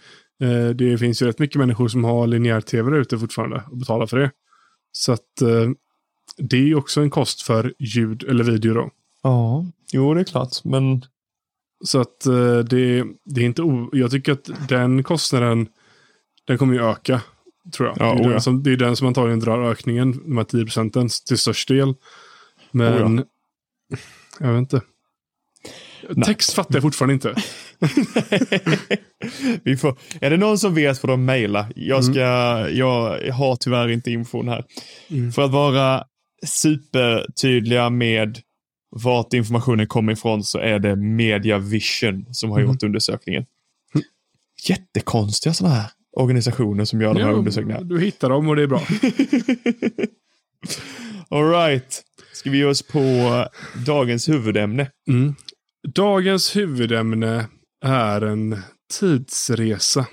Eh, 0.42 0.68
det 0.68 0.98
finns 0.98 1.22
ju 1.22 1.26
rätt 1.26 1.38
mycket 1.38 1.56
människor 1.56 1.88
som 1.88 2.04
har 2.04 2.26
linjär 2.26 2.60
tv 2.60 2.90
där 2.90 2.98
ute 2.98 3.18
fortfarande 3.18 3.62
och 3.70 3.78
betalar 3.78 4.06
för 4.06 4.18
det. 4.18 4.30
Så 4.92 5.12
att 5.12 5.40
eh, 5.42 5.70
det 6.38 6.56
är 6.56 6.66
ju 6.66 6.74
också 6.74 7.00
en 7.00 7.10
kost 7.10 7.42
för 7.42 7.74
ljud 7.78 8.22
eller 8.22 8.44
video 8.44 8.74
då. 8.74 8.90
Ja, 9.22 9.66
jo 9.92 10.14
det 10.14 10.20
är 10.20 10.24
klart. 10.24 10.64
Men 10.64 11.04
Så 11.84 12.00
att 12.00 12.26
eh, 12.26 12.58
det, 12.58 13.04
det 13.24 13.40
är 13.40 13.44
inte 13.44 13.62
o... 13.62 13.90
Jag 13.92 14.10
tycker 14.10 14.32
att 14.32 14.68
den 14.68 15.02
kostnaden, 15.02 15.68
den 16.46 16.58
kommer 16.58 16.74
ju 16.74 16.80
öka. 16.80 17.20
Tror 17.76 17.88
jag. 17.88 17.96
Ja, 17.98 18.14
det, 18.14 18.20
är 18.20 18.26
oh 18.26 18.30
den 18.30 18.40
som, 18.40 18.62
det 18.62 18.72
är 18.72 18.76
den 18.76 18.96
som 18.96 19.06
antagligen 19.06 19.40
drar 19.40 19.70
ökningen, 19.70 20.12
de 20.24 20.36
här 20.36 20.44
10 20.44 20.64
procenten, 20.64 21.08
till 21.26 21.38
störst 21.38 21.68
del. 21.68 21.94
Men, 22.70 23.18
Oh 23.18 23.24
jag 24.40 24.52
vet 24.52 24.58
inte. 24.58 24.80
Text 26.24 26.52
fattar 26.52 26.74
jag 26.74 26.82
fortfarande 26.82 27.14
inte. 27.14 27.34
vi 29.64 29.76
får, 29.76 29.98
är 30.20 30.30
det 30.30 30.36
någon 30.36 30.58
som 30.58 30.74
vet 30.74 30.98
får 30.98 31.08
de 31.08 31.24
mejla. 31.24 31.68
Jag, 31.76 32.04
ska, 32.04 32.20
jag 32.70 33.32
har 33.32 33.56
tyvärr 33.56 33.88
inte 33.88 34.10
infon 34.10 34.48
här. 34.48 34.64
Mm. 35.08 35.32
För 35.32 35.42
att 35.42 35.50
vara 35.50 36.04
supertydliga 36.46 37.90
med 37.90 38.38
vart 38.90 39.32
informationen 39.32 39.86
kommer 39.86 40.12
ifrån 40.12 40.44
så 40.44 40.58
är 40.58 40.78
det 40.78 40.96
Media 40.96 41.58
Vision 41.58 42.26
som 42.34 42.50
har 42.50 42.58
Mm. 42.58 42.70
gjort 42.72 42.82
undersökningen. 42.82 43.44
Jättekonstiga 44.68 45.54
sådana 45.54 45.74
här 45.74 45.90
organisationer 46.12 46.84
som 46.84 47.00
gör 47.00 47.14
de 47.14 47.22
här 47.22 47.32
undersökningarna. 47.32 47.84
du 47.84 48.00
hittar 48.00 48.28
dem 48.30 48.48
och 48.48 48.56
det 48.56 48.62
är 48.62 48.66
bra. 48.66 48.82
All 51.30 51.50
right. 51.50 52.02
Ska 52.32 52.50
vi 52.50 52.58
ge 52.58 52.64
oss 52.64 52.82
på 52.82 53.00
dagens 53.86 54.28
huvudämne? 54.28 54.90
Mm. 55.08 55.34
Dagens 55.94 56.56
huvudämne 56.56 57.46
är 57.84 58.20
en 58.20 58.58
tidsresa. 59.00 60.06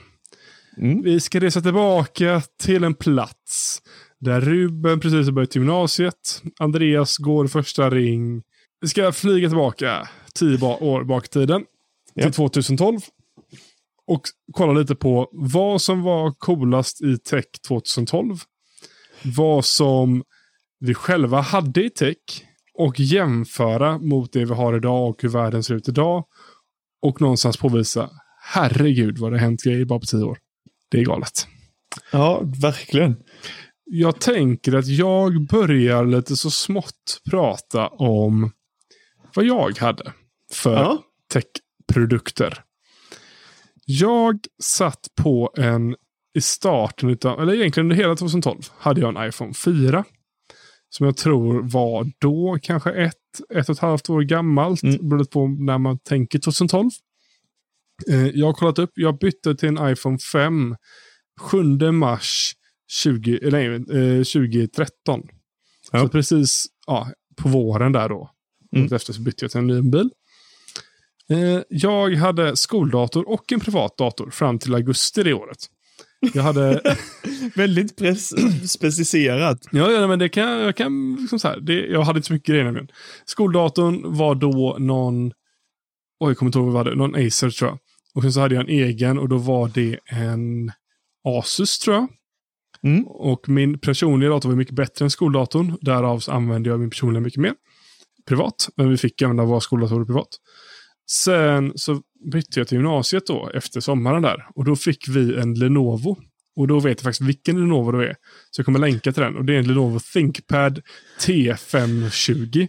Mm. 0.77 1.01
Vi 1.03 1.19
ska 1.19 1.39
resa 1.39 1.61
tillbaka 1.61 2.41
till 2.63 2.83
en 2.83 2.93
plats 2.93 3.81
där 4.19 4.41
Ruben 4.41 4.99
precis 4.99 5.25
har 5.25 5.31
börjat 5.31 5.55
gymnasiet. 5.55 6.41
Andreas 6.59 7.17
går 7.17 7.47
första 7.47 7.89
ring. 7.89 8.43
Vi 8.81 8.87
ska 8.87 9.11
flyga 9.11 9.49
tillbaka 9.49 10.09
tio 10.35 10.65
år 10.65 11.03
bak 11.03 11.25
i 11.25 11.29
tiden. 11.29 11.61
Till 12.13 12.23
Ja. 12.23 12.31
2012. 12.31 12.99
Och 14.07 14.21
kolla 14.53 14.73
lite 14.79 14.95
på 14.95 15.29
vad 15.31 15.81
som 15.81 16.01
var 16.01 16.31
coolast 16.31 17.01
i 17.01 17.17
tech 17.17 17.45
2012. 17.67 18.37
Vad 19.23 19.65
som 19.65 20.23
vi 20.79 20.93
själva 20.93 21.41
hade 21.41 21.85
i 21.85 21.89
tech. 21.89 22.17
Och 22.77 22.99
jämföra 22.99 23.97
mot 23.97 24.33
det 24.33 24.45
vi 24.45 24.53
har 24.53 24.77
idag 24.77 25.09
och 25.09 25.21
hur 25.21 25.29
världen 25.29 25.63
ser 25.63 25.75
ut 25.75 25.89
idag. 25.89 26.25
Och 27.01 27.21
någonstans 27.21 27.57
påvisa, 27.57 28.09
herregud 28.41 29.17
vad 29.17 29.31
det 29.31 29.37
har 29.37 29.41
hänt 29.41 29.63
grejer 29.63 29.85
bara 29.85 29.99
på 29.99 30.05
tio 30.05 30.23
år. 30.23 30.37
Det 30.91 30.99
är 30.99 31.05
galet. 31.05 31.47
Ja, 32.11 32.41
verkligen. 32.61 33.15
Jag 33.85 34.21
tänker 34.21 34.73
att 34.75 34.87
jag 34.87 35.47
börjar 35.47 36.05
lite 36.05 36.35
så 36.35 36.51
smått 36.51 37.21
prata 37.29 37.87
om 37.87 38.51
vad 39.35 39.45
jag 39.45 39.77
hade 39.77 40.13
för 40.53 40.73
Ja. 40.73 41.03
techprodukter. 41.33 42.63
Jag 43.85 44.39
satt 44.63 45.07
på 45.21 45.53
en, 45.57 45.95
i 46.37 46.41
starten 46.41 47.09
utav, 47.09 47.41
eller 47.41 47.53
egentligen 47.53 47.85
under 47.85 47.95
hela 47.95 48.15
2012, 48.15 48.61
hade 48.77 49.01
jag 49.01 49.17
en 49.17 49.29
iPhone 49.29 49.53
4. 49.53 50.03
Som 50.89 51.05
jag 51.05 51.17
tror 51.17 51.61
var 51.63 52.11
då 52.19 52.57
kanske 52.61 52.91
ett, 52.91 53.13
ett 53.55 53.69
och 53.69 53.75
ett 53.75 53.79
halvt 53.79 54.09
år 54.09 54.21
gammalt. 54.21 54.83
Mm. 54.83 55.09
Beroende 55.09 55.25
på 55.25 55.47
när 55.47 55.77
man 55.77 55.99
tänker 55.99 56.39
2012. 56.39 56.89
Eh, 58.09 58.27
jag 58.27 58.45
har 58.45 58.53
kollat 58.53 58.79
upp, 58.79 58.91
jag 58.93 59.17
bytte 59.17 59.55
till 59.55 59.69
en 59.69 59.89
iPhone 59.91 60.17
5 60.19 60.75
7 61.39 61.91
mars 61.91 62.53
20, 62.91 63.39
eller, 63.47 63.73
eh, 63.73 64.23
2013. 64.23 65.21
Ja. 65.91 65.99
Så 65.99 66.09
precis 66.09 66.65
ja, 66.87 67.11
på 67.35 67.49
våren 67.49 67.91
där 67.91 68.09
då. 68.09 68.29
Mm. 68.75 68.93
Efter 68.93 69.13
så 69.13 69.21
bytte 69.21 69.45
jag 69.45 69.51
till 69.51 69.59
en 69.59 69.67
ny 69.67 69.81
bil. 69.81 70.09
Eh, 71.29 71.61
jag 71.69 72.15
hade 72.15 72.55
skoldator 72.55 73.29
och 73.29 73.51
en 73.51 73.59
privat 73.59 73.97
dator 73.97 74.29
fram 74.29 74.59
till 74.59 74.75
augusti 74.75 75.23
det 75.23 75.33
året. 75.33 75.57
Jag 76.33 76.43
hade... 76.43 76.81
Väldigt 77.55 77.99
specificerat. 78.69 79.59
ja, 79.71 79.91
ja, 79.91 80.07
men 80.07 80.19
det 80.19 80.29
kan 80.29 80.49
jag 80.49 80.75
kan 80.75 81.15
liksom 81.15 81.39
så 81.39 81.47
här. 81.47 81.59
Det, 81.59 81.85
jag 81.85 82.01
hade 82.03 82.17
inte 82.17 82.27
så 82.27 82.33
mycket 82.33 82.47
grejer 82.47 82.63
nämligen. 82.63 82.87
Skoldatorn 83.25 84.17
var 84.17 84.35
då 84.35 84.75
någon... 84.79 85.31
Oj, 86.19 86.29
jag 86.29 86.37
kommer 86.37 86.47
inte 86.47 86.59
ihåg 86.59 86.71
vad 86.71 86.85
det 86.85 86.89
var. 86.89 86.97
Någon 86.97 87.27
Acer 87.27 87.49
tror 87.49 87.69
jag. 87.69 87.79
Och 88.15 88.21
sen 88.21 88.33
så 88.33 88.39
hade 88.39 88.55
jag 88.55 88.63
en 88.63 88.69
egen 88.69 89.19
och 89.19 89.29
då 89.29 89.37
var 89.37 89.67
det 89.67 89.99
en 90.05 90.71
Asus 91.23 91.79
tror 91.79 91.95
jag. 91.95 92.07
Mm. 92.83 93.07
Och 93.07 93.49
min 93.49 93.79
personliga 93.79 94.29
dator 94.29 94.49
var 94.49 94.55
mycket 94.55 94.75
bättre 94.75 95.05
än 95.05 95.11
skoldatorn. 95.11 95.77
Därav 95.81 96.19
så 96.19 96.31
använde 96.31 96.69
jag 96.69 96.79
min 96.79 96.89
personliga 96.89 97.21
mycket 97.21 97.41
mer. 97.41 97.53
Privat. 98.27 98.69
Men 98.75 98.89
vi 98.89 98.97
fick 98.97 99.21
använda 99.21 99.43
våra 99.43 99.59
skoldatorer 99.59 100.05
privat. 100.05 100.29
Sen 101.11 101.73
så 101.75 102.01
bytte 102.31 102.59
jag 102.59 102.67
till 102.67 102.77
gymnasiet 102.77 103.27
då 103.27 103.49
efter 103.53 103.79
sommaren 103.79 104.21
där. 104.21 104.47
Och 104.55 104.65
då 104.65 104.75
fick 104.75 105.07
vi 105.07 105.35
en 105.35 105.53
Lenovo. 105.53 106.17
Och 106.55 106.67
då 106.67 106.79
vet 106.79 106.97
jag 106.97 107.03
faktiskt 107.03 107.29
vilken 107.29 107.59
Lenovo 107.59 107.91
det 107.91 108.07
är. 108.07 108.15
Så 108.51 108.59
jag 108.59 108.65
kommer 108.65 108.79
länka 108.79 109.11
till 109.11 109.23
den. 109.23 109.35
Och 109.35 109.45
det 109.45 109.53
är 109.53 109.59
en 109.59 109.67
Lenovo 109.67 109.99
ThinkPad 109.99 110.81
T520 111.19 112.67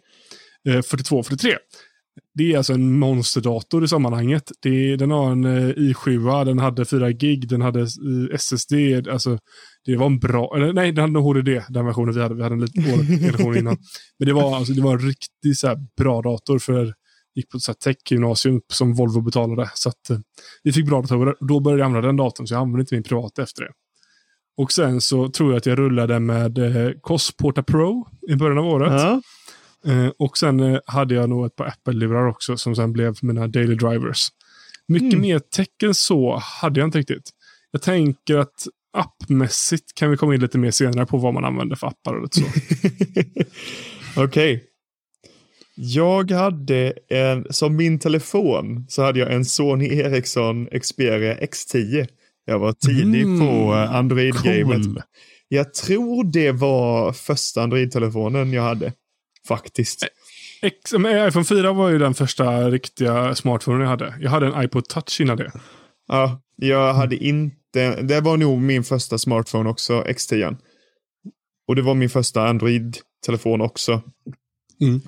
eh, 0.69 0.83
4243. 0.83 1.57
Det 2.35 2.53
är 2.53 2.57
alltså 2.57 2.73
en 2.73 2.99
monsterdator 2.99 3.85
i 3.85 3.89
sammanhanget. 3.89 4.53
Det, 4.63 4.97
den 4.97 5.11
har 5.11 5.33
en 5.33 5.45
eh, 5.45 5.75
i7, 5.75 6.45
den 6.45 6.59
hade 6.59 6.85
4 6.85 7.11
gig, 7.13 7.49
den 7.49 7.63
hade 7.63 7.81
eh, 7.81 8.35
SSD. 8.35 8.73
Alltså, 9.11 9.39
det 9.85 9.97
var 9.97 10.07
en 10.07 10.19
bra, 10.19 10.57
eller, 10.57 10.73
nej 10.73 10.93
den 10.93 11.15
hade 11.15 11.19
en 11.19 11.25
HDD, 11.25 11.63
den 11.69 11.87
versionen 11.87 12.15
vi 12.15 12.23
hade. 12.23 12.35
Vi 12.35 12.43
hade 12.43 12.55
en 12.55 12.61
lite 12.61 12.81
dålig 12.81 13.21
generation 13.21 13.57
innan. 13.57 13.77
Men 14.19 14.29
det 14.29 14.35
var, 14.35 14.57
alltså, 14.57 14.73
det 14.73 14.83
var 14.83 14.93
en 14.93 15.07
riktigt 15.07 15.59
så 15.59 15.77
bra 15.97 16.23
dator 16.23 16.59
för 16.59 16.95
gick 17.37 17.51
på 17.51 17.59
tech-gymnasium 17.59 18.61
som 18.73 18.95
Volvo 18.95 19.21
betalade. 19.21 19.71
Så 19.75 19.89
att, 19.89 20.11
eh, 20.11 20.19
vi 20.63 20.73
fick 20.73 20.87
bra 20.87 21.03
datorer. 21.03 21.35
Då 21.41 21.61
började 21.61 21.81
jag 21.81 21.87
använda 21.87 22.07
den 22.07 22.17
datorn, 22.17 22.47
så 22.47 22.55
jag 22.55 22.61
använde 22.61 22.81
inte 22.81 22.95
min 22.95 23.03
privata 23.03 23.43
efter 23.43 23.63
det. 23.63 23.71
Och 24.57 24.73
sen 24.73 25.01
så 25.01 25.29
tror 25.29 25.51
jag 25.51 25.59
att 25.59 25.67
jag 25.67 25.79
rullade 25.79 26.21
med 26.21 26.59
eh, 26.59 26.93
Cosporta 27.01 27.63
Pro 27.63 28.07
i 28.29 28.37
början 28.37 28.59
av 28.59 28.67
året. 28.67 28.93
Ja. 28.93 29.21
Eh, 29.87 30.09
och 30.19 30.39
sen 30.39 30.61
eh, 30.61 30.79
hade 30.87 31.15
jag 31.15 31.29
nog 31.29 31.47
ett 31.47 31.57
par 31.57 31.65
Apple-lurar 31.67 32.27
också 32.29 32.57
som 32.57 32.77
sen 32.77 32.93
blev 32.93 33.17
mina 33.23 33.47
daily 33.49 33.75
drivers. 33.75 34.29
Mycket 34.89 35.13
Mm. 35.13 35.21
mer 35.21 35.39
tecken 35.39 35.95
så 35.95 36.37
hade 36.37 36.81
jag 36.81 36.87
inte 36.87 36.99
riktigt. 36.99 37.31
Jag 37.71 37.83
tänker 37.83 38.37
att 38.39 38.67
appmässigt 38.99 39.95
kan 39.95 40.11
vi 40.11 40.17
komma 40.17 40.35
in 40.35 40.41
lite 40.41 40.59
mer 40.59 40.71
senare 40.71 41.07
på 41.07 41.19
vad 41.19 41.35
man 41.35 41.45
använder 41.45 41.77
för 41.77 41.87
appar 41.87 42.15
och 42.15 42.23
lite 42.23 42.41
så. 42.41 42.47
Okej. 44.25 44.65
Jag 45.75 46.31
hade 46.31 46.93
en, 47.09 47.47
som 47.51 47.77
min 47.77 47.99
telefon, 47.99 48.87
så 48.89 49.03
hade 49.03 49.19
jag 49.19 49.33
en 49.33 49.45
Sony 49.45 49.87
Ericsson 49.99 50.67
Xperia 50.83 51.35
X10. 51.37 52.09
Jag 52.45 52.59
var 52.59 52.73
tidig 52.73 53.23
Mm, 53.23 53.41
på 53.41 53.75
eh, 53.75 53.95
Android-gamet. 53.95 54.85
Cool. 54.85 55.03
Jag 55.49 55.75
tror 55.75 56.25
det 56.25 56.53
var 56.53 57.13
första 57.13 57.63
Android-telefonen 57.63 58.53
jag 58.53 58.63
hade. 58.63 58.93
Faktiskt. 59.49 60.05
X, 60.63 60.93
men 60.99 61.29
iPhone 61.29 61.45
4 61.45 61.73
var 61.73 61.89
ju 61.89 61.99
den 61.99 62.15
första 62.15 62.71
riktiga 62.71 63.35
smartphonen 63.35 63.81
jag 63.81 63.89
hade. 63.89 64.15
Jag 64.21 64.31
hade 64.31 64.47
en 64.47 64.63
iPod 64.65 64.89
touch 64.89 65.21
innan 65.21 65.37
det. 65.37 65.53
Ja, 66.09 66.41
jag 66.57 66.95
hade 66.95 67.17
inte, 67.17 68.03
det 68.03 68.21
var 68.21 68.37
nog 68.37 68.59
min 68.61 68.85
första 68.85 69.19
smartphone 69.19 69.71
också, 69.71 70.03
X10. 70.03 70.57
Och 71.69 71.77
det 71.77 71.83
var 71.83 71.95
min 71.95 72.11
första 72.11 72.49
Android-telefon 72.49 73.61
också. 73.61 74.03
Mm. 74.81 75.01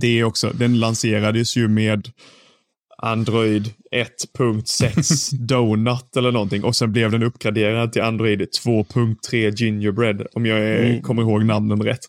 Det 0.00 0.24
också, 0.24 0.50
den 0.54 0.80
lanserades 0.80 1.56
ju 1.56 1.68
med 1.68 2.08
Android 3.02 3.70
1.6 4.38 5.34
Donut 5.46 6.16
eller 6.16 6.32
någonting. 6.32 6.64
Och 6.64 6.76
sen 6.76 6.92
blev 6.92 7.10
den 7.10 7.22
uppgraderad 7.22 7.92
till 7.92 8.02
Android 8.02 8.40
2.3 8.40 9.50
Gingerbread. 9.56 10.26
Om 10.32 10.46
jag 10.46 10.58
eh, 10.58 10.86
Mm. 10.86 11.02
kommer 11.02 11.22
ihåg 11.22 11.44
namnen 11.44 11.82
rätt. 11.82 12.00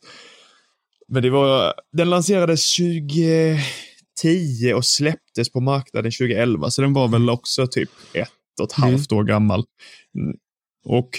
Men 1.14 1.24
det 1.24 1.30
var, 1.30 1.74
den 1.92 2.10
lanserades 2.10 2.76
2010 2.76 4.74
och 4.76 4.86
släpptes 4.86 5.52
på 5.52 5.62
marknaden 5.62 6.12
2011. 6.12 6.70
Så 6.72 6.82
den 6.82 6.94
var 6.94 7.08
väl 7.08 7.30
också 7.30 7.68
typ 7.68 7.90
ett 8.14 8.30
och 8.62 8.72
ett 8.72 8.78
Mm. 8.78 8.90
halvt 8.92 9.12
år 9.12 9.24
gammal. 9.24 9.64
Mm. 10.18 10.36
Och 10.86 11.10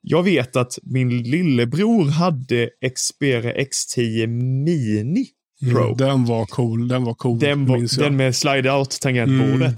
jag 0.00 0.22
vet 0.22 0.56
att 0.56 0.78
min 0.82 1.22
lillebror 1.22 2.04
hade 2.10 2.70
Xperia 2.96 3.52
X10 3.54 4.26
Mini 4.64 5.26
Pro. 5.72 5.84
Mm, 5.84 5.96
den 5.96 6.24
var 6.24 6.46
cool. 6.46 6.88
Den 6.88 7.04
var 7.04 7.14
cool. 7.14 7.38
Den, 7.38 7.66
var, 7.66 7.98
den 7.98 8.16
med 8.16 8.34
slide-out-tangentbordet. 8.36 9.60
Mm. 9.60 9.74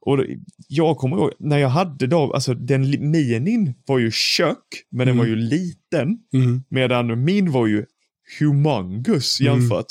Och 0.00 0.18
jag 0.68 0.96
kommer 0.96 1.16
ihåg, 1.16 1.32
när 1.38 1.58
jag 1.58 1.68
hade 1.68 2.06
då, 2.06 2.32
alltså 2.34 2.54
den 2.54 3.10
minin 3.10 3.74
var 3.86 3.98
ju 3.98 4.10
kök, 4.10 4.58
men 4.90 5.06
den 5.06 5.08
Mm. 5.08 5.18
var 5.18 5.26
ju 5.26 5.36
liten. 5.36 6.18
Mm. 6.34 6.62
Medan 6.68 7.24
min 7.24 7.50
var 7.52 7.66
ju 7.66 7.84
humongous 8.40 9.40
Mm. 9.40 9.52
jämfört 9.60 9.86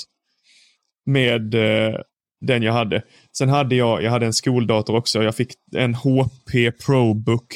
med 1.05 1.53
eh, 1.55 1.95
den 2.41 2.63
jag 2.63 2.73
hade. 2.73 3.01
Sen 3.37 3.49
hade 3.49 3.75
jag, 3.75 4.03
jag 4.03 4.11
hade 4.11 4.25
en 4.25 4.33
skoldator 4.33 4.95
också. 4.95 5.23
Jag 5.23 5.35
fick 5.35 5.51
en 5.75 5.93
HP 5.93 6.71
ProBook. 6.85 7.55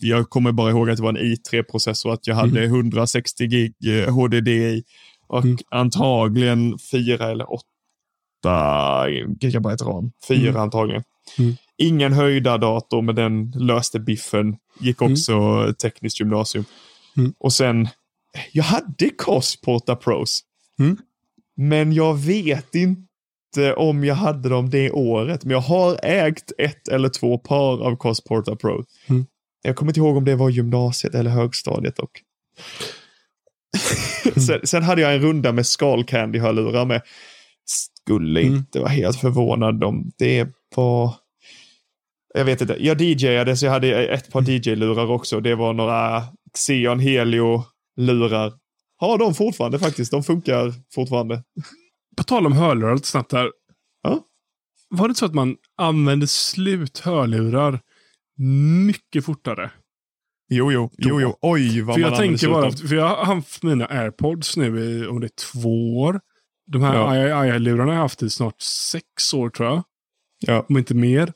Jag 0.00 0.30
kommer 0.30 0.52
bara 0.52 0.70
ihåg 0.70 0.90
att 0.90 0.96
det 0.96 1.02
var 1.02 1.10
en 1.10 1.16
i3-processor, 1.34 2.12
att 2.12 2.26
jag 2.26 2.34
hade 2.34 2.64
160 2.64 3.46
gig 3.46 3.74
eh, 3.86 4.14
HDD 4.14 4.48
i. 4.48 4.82
Och 5.26 5.44
Mm. 5.44 5.58
antagligen 5.70 6.78
fyra 6.92 7.30
eller 7.30 7.46
åtta 7.52 9.08
gigabyte 9.40 9.84
ram. 9.84 10.10
Fyra 10.28 10.48
Mm. 10.48 10.60
antagligen. 10.62 11.02
Mm. 11.38 11.54
Ingen 11.78 12.12
höjda 12.12 12.58
dator, 12.58 13.02
men 13.02 13.14
den 13.14 13.50
löste 13.50 14.00
biffen. 14.00 14.56
Gick 14.80 15.00
Mm. 15.00 15.12
också 15.12 15.66
tekniskt 15.82 16.20
gymnasium. 16.20 16.64
Mm. 17.16 17.32
Och 17.38 17.52
sen, 17.52 17.88
jag 18.52 18.64
hade 18.64 19.10
Cosporta 19.16 19.96
Pros. 19.96 20.40
Mm. 20.80 20.96
Men 21.56 21.92
jag 21.92 22.14
vet 22.18 22.74
inte 22.74 23.74
om 23.76 24.04
jag 24.04 24.14
hade 24.14 24.48
dem 24.48 24.70
det 24.70 24.90
året. 24.90 25.44
Men 25.44 25.50
jag 25.50 25.60
har 25.60 25.98
ägt 26.02 26.52
ett 26.58 26.88
eller 26.88 27.08
två 27.08 27.38
par 27.38 27.82
av 27.82 27.96
Cosporta 27.96 28.56
Pro. 28.56 28.84
Mm. 29.08 29.26
Jag 29.62 29.76
kommer 29.76 29.90
inte 29.90 30.00
ihåg 30.00 30.16
om 30.16 30.24
det 30.24 30.36
var 30.36 30.50
gymnasiet 30.50 31.14
eller 31.14 31.30
högstadiet 31.30 31.96
dock. 31.96 32.22
sen, 34.46 34.60
sen 34.66 34.82
hade 34.82 35.02
jag 35.02 35.14
en 35.14 35.20
runda 35.20 35.52
med 35.52 35.66
Skull 35.66 36.04
Candy-hörlurar 36.04 36.84
med. 36.84 37.02
Skulle 37.66 38.40
Mm. 38.40 38.54
inte 38.54 38.78
vara 38.80 38.88
helt 38.88 39.20
förvånad 39.20 39.84
om 39.84 40.10
det 40.18 40.48
var... 40.76 41.14
Jag 42.34 42.44
vet 42.44 42.60
inte. 42.60 42.76
Jag 42.80 43.00
DJade 43.00 43.56
så 43.56 43.66
jag 43.66 43.72
hade 43.72 44.06
ett 44.06 44.30
par 44.32 44.42
DJ-lurar 44.42 45.10
också. 45.10 45.40
Det 45.40 45.54
var 45.54 45.72
några 45.72 46.24
Xeon 46.54 47.00
Helio-lurar. 47.98 48.52
Har 48.96 49.18
de 49.18 49.34
fortfarande 49.34 49.78
faktiskt. 49.78 50.10
De 50.10 50.22
funkar 50.22 50.74
fortfarande. 50.94 51.42
På 52.16 52.22
tal 52.22 52.46
om 52.46 52.52
hörlurar 52.52 52.94
lite 52.94 53.08
snabbt 53.08 53.32
här. 53.32 53.50
Ja. 54.02 54.24
Var 54.88 55.08
det 55.08 55.14
så 55.14 55.26
att 55.26 55.34
man 55.34 55.56
använde 55.76 56.26
slut 56.26 56.98
hörlurar 56.98 57.80
mycket 58.86 59.24
fortare? 59.24 59.70
Jo, 60.50 60.72
jo, 60.72 60.90
jo, 60.98 61.20
jo. 61.20 61.38
Oj, 61.40 61.80
vad 61.80 61.94
För 61.94 62.02
man 62.02 62.10
jag 62.10 62.18
tänker 62.18 62.48
bara, 62.48 62.70
för 62.70 62.94
jag 62.94 63.08
har 63.08 63.24
haft 63.24 63.62
mina 63.62 63.86
airpods 63.86 64.56
nu 64.56 64.80
i, 64.80 65.06
om 65.06 65.20
det 65.20 65.26
är 65.26 65.60
två 65.60 65.98
år. 66.00 66.20
De 66.66 66.82
här 66.82 66.94
Ja. 66.94 67.40
AI-lurarna 67.40 67.86
har 67.86 67.94
jag 67.94 68.00
haft 68.02 68.22
i 68.22 68.30
snart 68.30 68.60
sex 68.60 69.34
år 69.34 69.50
tror 69.50 69.68
jag. 69.68 69.82
Ja. 70.38 70.66
Om 70.68 70.78
inte 70.78 70.94
mer. 70.94 71.32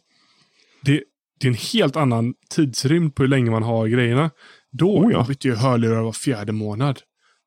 Det, 0.83 1.03
det 1.40 1.46
är 1.46 1.48
en 1.48 1.59
helt 1.72 1.96
annan 1.96 2.35
tidsrymd 2.51 3.14
på 3.14 3.22
hur 3.22 3.29
länge 3.29 3.51
man 3.51 3.62
har 3.62 3.87
grejerna. 3.87 4.31
Då 4.73 4.97
Oh 4.99 5.13
ja. 5.13 5.25
bytte 5.29 5.49
jag 5.49 5.57
hörlurar 5.57 6.03
var 6.03 6.13
fjärde 6.13 6.53
månad. 6.53 7.01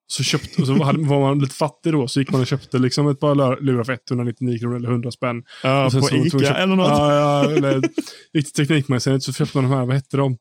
Så, 0.08 0.24
köpt, 0.24 0.60
och 0.60 0.68
så 0.68 0.74
var, 0.74 0.94
man 1.22 1.40
lite 1.40 1.56
fattig 1.56 1.92
då, 1.94 2.08
så 2.08 2.20
gick 2.20 2.32
man 2.32 2.42
och 2.42 2.48
köpte 2.48 2.78
liksom 2.78 3.08
ett 3.08 3.20
par 3.20 3.62
lurar 3.62 3.84
för 3.84 3.94
199 4.10 4.60
kronor 4.60 4.76
eller 4.76 4.90
100 4.90 5.12
spänn. 5.12 5.44
Ja, 5.64 5.90
på 5.92 5.98
Ica 6.16 6.40
köpt- 6.40 6.58
eller 6.60 6.76
något. 6.76 6.88
Ja, 6.90 7.14
ja, 7.46 7.52
eller 7.52 7.82
gick 8.34 8.54
till 8.54 8.68
Teknikmagasinet 8.68 9.24
så 9.24 9.34
köpte 9.34 9.58
man 9.58 9.70
de 9.72 9.78
här, 9.78 9.86
vad 9.86 9.96
hette 9.96 10.18
de? 10.18 10.38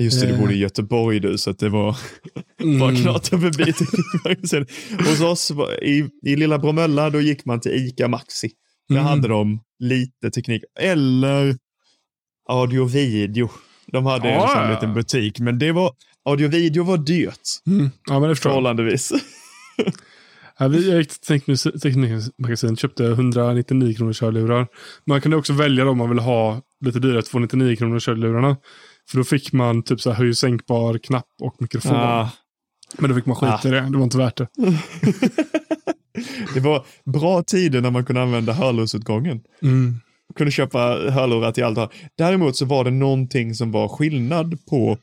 Just 0.00 0.20
det, 0.20 0.26
du 0.26 0.32
Eh. 0.34 0.40
bodde 0.40 0.54
i 0.54 0.58
Göteborg 0.58 1.20
du, 1.20 1.38
så 1.38 1.50
att 1.50 1.58
det 1.58 1.68
var 1.68 1.96
bara 2.78 2.90
Mm. 2.90 2.96
knata 2.96 3.38
förbi 3.40 3.72
Teknikmagasinet. 3.72 4.68
Hos 5.08 5.20
oss 5.20 5.52
i, 5.82 6.08
i 6.26 6.36
lilla 6.36 6.58
Bromölla, 6.58 7.10
då 7.10 7.20
gick 7.20 7.44
man 7.44 7.60
till 7.60 7.72
Ica 7.72 8.08
Maxi. 8.08 8.50
Där 8.88 8.96
Mm. 8.96 9.06
hade 9.06 9.28
de 9.28 9.60
lite 9.78 10.30
teknik. 10.30 10.62
Eller 10.80 11.56
audio-video. 12.48 13.50
De 13.92 14.06
hade 14.06 14.28
en 14.28 14.34
Ja, 14.34 14.48
sån 14.48 14.62
ja. 14.62 14.70
liten 14.74 14.94
butik, 14.94 15.40
men 15.40 15.58
det 15.58 15.72
var, 15.72 15.92
audio-video 16.24 16.84
var 16.84 16.96
dyrt. 16.98 17.40
Mm. 17.66 17.90
Ja, 18.08 18.20
men 18.20 18.28
det 18.28 18.34
förstår 18.34 18.50
jag. 18.50 18.54
Förhållandevis. 18.54 19.12
Ja, 20.58 20.68
vi 20.68 20.90
jag 20.90 20.98
gick 20.98 21.08
till 21.08 21.38
Teknik- 21.38 21.80
Teknikmagasinet 21.82 22.78
köpte 22.78 23.04
199 23.04 23.94
kronor 23.94 24.16
hörlurar. 24.20 24.66
Man 25.06 25.20
kunde 25.20 25.36
också 25.36 25.52
välja 25.52 25.88
om 25.90 25.98
man 25.98 26.08
ville 26.08 26.22
ha 26.22 26.60
lite 26.84 26.98
dyrare 26.98 27.22
299 27.22 27.76
kronor 27.76 28.00
hörlurarna. 28.06 28.56
För 29.10 29.18
då 29.18 29.24
fick 29.24 29.52
man 29.52 29.82
typ 29.82 30.00
så 30.00 30.10
här 30.10 30.16
höj 30.18 30.34
sänkbar 30.34 30.98
knapp 30.98 31.26
och 31.42 31.56
mikrofon. 31.58 31.96
Ah, 31.96 32.28
Men 32.98 33.10
då 33.10 33.16
fick 33.16 33.26
man 33.26 33.36
skita 33.36 33.54
Ah. 33.64 33.68
i 33.68 33.70
det. 33.70 33.80
Det 33.80 33.96
var 33.96 34.04
inte 34.04 34.18
värt 34.18 34.36
det. 34.36 34.48
det 36.54 36.60
var 36.60 36.84
bra 37.04 37.42
tider 37.42 37.80
när 37.80 37.90
man 37.90 38.04
kunde 38.04 38.22
använda 38.22 38.52
hörlursutgången. 38.52 39.40
Mm 39.62 39.94
kunde 40.36 40.50
köpa 40.50 40.78
hörlurar 41.10 41.52
till 41.52 41.64
allt. 41.64 41.92
Däremot 42.18 42.56
så 42.56 42.64
var 42.64 42.84
det 42.84 42.90
någonting 42.90 43.54
som 43.54 43.72
var 43.72 43.88
skillnad 43.88 44.66
på 44.66 44.98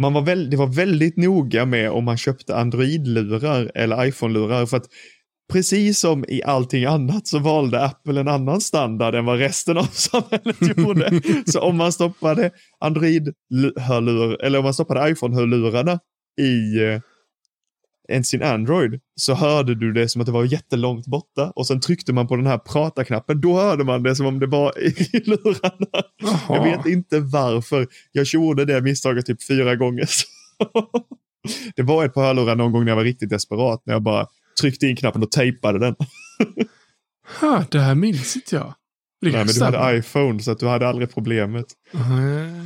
man 0.00 0.12
var 0.12 0.22
väl, 0.22 0.50
det 0.50 0.56
var 0.56 0.66
väldigt 0.66 1.16
noga 1.16 1.66
med 1.66 1.90
om 1.90 2.04
man 2.04 2.16
köpte 2.16 2.56
Android-lurar 2.56 3.72
eller 3.74 4.06
iPhone-lurar 4.06 4.66
för 4.66 4.76
att 4.76 4.86
precis 5.52 5.98
som 5.98 6.24
i 6.28 6.42
allting 6.42 6.84
annat 6.84 7.26
så 7.26 7.38
valde 7.38 7.84
Apple 7.84 8.20
en 8.20 8.28
annan 8.28 8.60
standard 8.60 9.14
än 9.14 9.24
vad 9.24 9.38
resten 9.38 9.78
av 9.78 9.84
samhället 9.92 10.76
gjorde. 10.76 11.20
så 11.46 11.60
om 11.60 11.76
man 11.76 11.92
stoppade 11.92 12.50
Android-hörlurar 12.80 14.42
eller 14.42 14.58
om 14.58 14.64
man 14.64 14.74
stoppade 14.74 15.10
iPhone-hörlurarna 15.10 15.98
i, 16.40 16.84
eh, 16.84 17.00
än 18.08 18.24
sin 18.24 18.42
Android 18.42 19.00
så 19.16 19.34
hörde 19.34 19.74
du 19.74 19.92
det 19.92 20.08
som 20.08 20.20
att 20.20 20.26
det 20.26 20.32
var 20.32 20.44
jättelångt 20.44 21.06
borta 21.06 21.50
och 21.50 21.66
sen 21.66 21.80
tryckte 21.80 22.12
man 22.12 22.28
på 22.28 22.36
den 22.36 22.46
här 22.46 22.58
prata-knappen. 22.58 23.40
Då 23.40 23.60
hörde 23.60 23.84
man 23.84 24.02
det 24.02 24.16
som 24.16 24.26
om 24.26 24.38
det 24.38 24.46
var 24.46 24.78
i 24.78 25.20
lurarna. 25.24 26.02
Jaha. 26.22 26.56
Jag 26.56 26.64
vet 26.64 26.86
inte 26.86 27.20
varför. 27.20 27.86
Jag 28.12 28.26
gjorde 28.26 28.64
det 28.64 28.80
misstaget 28.80 29.26
typ 29.26 29.46
fyra 29.46 29.76
gånger. 29.76 30.08
det 31.76 31.82
var 31.82 32.04
ett 32.04 32.14
par 32.14 32.22
hörlurar 32.22 32.56
någon 32.56 32.72
gång 32.72 32.84
när 32.84 32.90
jag 32.90 32.96
var 32.96 33.04
riktigt 33.04 33.30
desperat. 33.30 33.82
När 33.86 33.94
jag 33.94 34.02
bara 34.02 34.26
tryckte 34.60 34.86
in 34.86 34.96
knappen 34.96 35.22
och 35.22 35.30
tejpade 35.30 35.78
den. 35.78 35.94
Ha, 37.40 37.64
det 37.70 37.80
här 37.80 37.94
minns 37.94 38.36
inte 38.36 38.56
jag. 38.56 38.74
Nej, 39.22 39.32
men 39.32 39.46
du 39.46 39.64
hade 39.64 39.96
iPhone 39.98 40.40
så 40.40 40.50
att 40.52 40.58
du 40.58 40.66
hade 40.66 40.88
aldrig 40.88 41.14
problemet. 41.14 41.66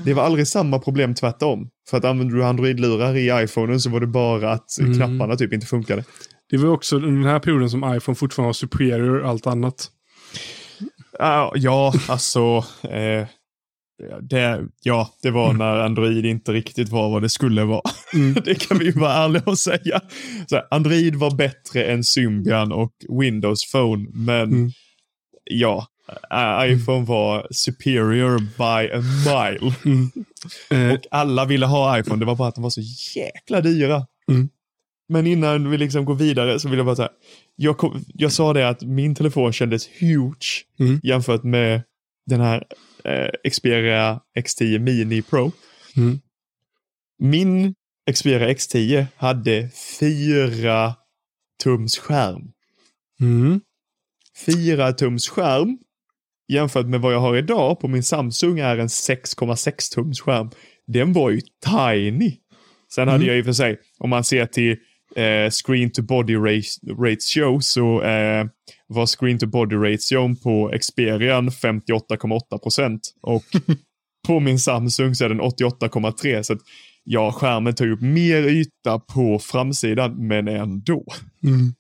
Det 0.05 0.15
var 0.15 0.23
aldrig 0.23 0.47
samma 0.49 0.79
problem 0.79 1.15
tvärtom. 1.15 1.69
För 1.91 1.97
att 1.97 2.05
använde 2.05 2.35
du 2.37 2.45
Android-lurar 2.45 3.17
i 3.17 3.45
iPhonen 3.45 3.81
så 3.81 3.91
var 3.91 4.01
det 4.01 4.07
bara 4.07 4.53
att 4.53 4.79
Mm. 4.81 4.95
knapparna 4.95 5.37
typ 5.37 5.53
inte 5.53 5.67
funkade. 5.67 6.05
Det 6.51 6.57
var 6.57 6.69
också 6.69 6.99
den 6.99 7.25
här 7.25 7.39
perioden 7.39 7.71
som 7.71 7.95
iPhone 7.97 8.17
fortfarande 8.17 8.49
var 8.49 8.53
superior 8.53 9.25
allt 9.25 9.47
annat. 9.47 9.91
Ja, 11.19 11.53
ja 11.57 11.93
alltså. 12.09 12.65
Eh, 12.83 13.27
det, 14.23 14.63
ja, 14.83 15.11
det 15.23 15.31
var 15.31 15.53
när 15.53 15.77
Android 15.77 16.27
inte 16.27 16.53
riktigt 16.53 16.89
var 16.89 17.11
vad 17.11 17.23
det 17.23 17.29
skulle 17.29 17.65
vara. 17.65 17.83
Mm. 18.15 18.35
det 18.45 18.55
kan 18.69 18.79
vi 18.79 18.85
ju 18.85 18.93
vara 18.93 19.13
ärliga 19.13 19.43
och 19.47 19.59
säga. 19.59 20.01
Så 20.47 20.61
Android 20.71 21.15
var 21.17 21.31
bättre 21.37 21.85
än 21.85 22.05
Symbian 22.05 22.73
och 22.73 22.93
Windows 23.21 23.73
Phone, 23.73 24.07
men 24.13 24.43
Mm. 24.53 24.71
ja, 25.45 25.87
iPhone 26.73 27.05
var 27.07 27.47
superior 27.51 28.39
by 28.39 28.93
a 28.93 29.03
mile. 29.27 29.75
Eh, 30.71 30.95
Och 30.95 31.01
alla 31.11 31.45
ville 31.45 31.67
ha 31.67 31.99
iPhone, 31.99 32.21
det 32.21 32.25
var 32.27 32.35
bara 32.37 32.49
att 32.49 32.55
de 32.55 32.63
var 32.63 32.71
så 32.71 32.81
jäkla 33.17 33.61
dyra. 33.61 34.07
Mm. 34.31 34.49
Men 35.09 35.27
innan 35.27 35.71
vi 35.71 35.79
liksom 35.79 36.05
går 36.05 36.15
vidare 36.15 36.61
så 36.61 36.69
vill 36.69 36.77
jag 36.79 36.87
bara 36.87 36.97
säga, 36.97 37.11
jag, 37.57 37.79
kom, 37.79 38.05
jag 38.15 38.33
sa 38.33 38.53
det 38.53 38.69
att 38.69 38.83
min 38.83 39.15
telefon 39.15 39.53
kändes 39.53 39.89
huge 40.01 40.65
Mm. 40.79 41.01
jämfört 41.03 41.43
med 41.45 41.83
den 42.27 42.41
här 42.41 42.65
eh, 43.05 43.51
Xperia 43.51 44.21
X10 44.39 44.79
Mini 44.79 45.23
Pro. 45.23 45.53
Mm. 45.97 46.21
Min 47.19 47.75
Xperia 48.15 48.49
X10 48.49 49.07
hade 49.17 49.71
fyra 50.01 50.95
tums 51.65 51.99
skärm. 51.99 52.53
mm. 53.21 53.61
Fyra 54.47 54.93
tums 54.93 55.29
skärm 55.29 55.79
jämfört 56.49 56.87
med 56.87 57.01
vad 57.01 57.15
jag 57.15 57.21
har 57.21 57.37
idag 57.37 57.81
på 57.81 57.89
min 57.89 58.03
Samsung 58.03 58.59
är 58.59 58.79
en 58.79 58.87
6,6 58.89 59.95
tums 59.95 60.21
skärm. 60.21 60.51
Den 60.87 61.13
var 61.13 61.31
ju 61.31 61.41
tiny. 61.67 62.37
Sen 62.95 63.09
hade 63.09 63.17
Mm. 63.25 63.29
jag 63.29 63.39
i 63.39 63.41
och 63.41 63.45
för 63.45 63.53
sig, 63.53 63.79
om 63.99 64.11
man 64.11 64.25
ser 64.25 64.47
till 64.47 64.77
eh, 65.17 65.51
screen 65.51 65.91
to 65.91 66.03
body 66.03 66.35
rat- 66.37 66.99
ratio 67.01 67.61
så 67.61 68.03
eh, 68.03 68.47
var 68.87 69.07
screen 69.07 69.39
to 69.39 69.47
body 69.47 69.77
ration 69.77 70.37
på 70.37 70.73
Xperian 70.81 71.51
58,8 71.51 72.59
procent 72.63 73.01
och 73.23 73.43
på 74.27 74.41
min 74.41 74.59
Samsung 74.59 75.15
så 75.15 75.25
är 75.25 75.29
den 75.29 75.41
88,3 75.41 76.43
så 76.43 76.53
att 76.53 76.59
ja, 77.05 77.33
skärmen 77.33 77.75
tar 77.75 77.85
ju 77.85 77.93
upp 77.93 78.01
mer 78.01 78.43
yta 78.43 78.99
på 78.99 79.39
framsidan 79.39 80.27
men 80.29 80.49
ändå. 80.49 81.05
Mm. 81.45 81.75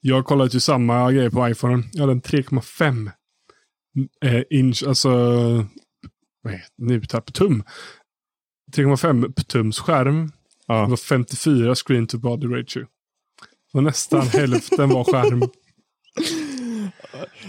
Jag 0.00 0.24
kollade 0.24 0.50
ju 0.50 0.60
samma 0.60 1.12
grej 1.12 1.30
på 1.30 1.48
iPhone. 1.48 1.82
Jag 1.92 2.00
hade 2.00 2.12
en 2.12 2.22
3,5 2.22 3.10
eh, 4.24 4.42
inch, 4.50 4.82
alltså 4.86 5.08
vad 6.42 6.52
heter 6.52 6.72
det 6.76 6.84
nu, 6.84 7.00
tapp 7.00 7.32
tum. 7.32 7.62
3,5 8.76 9.32
tums 9.42 9.78
skärm. 9.78 10.26
Det 10.26 10.32
Ja. 10.74 10.86
var 10.86 10.96
54 10.96 11.74
screen 11.74 12.06
to 12.06 12.18
body 12.18 12.46
ratio. 12.46 12.86
Och 13.72 13.82
nästan 13.84 14.22
hälften 14.26 14.88
var 14.88 15.04
skärm. 15.04 15.42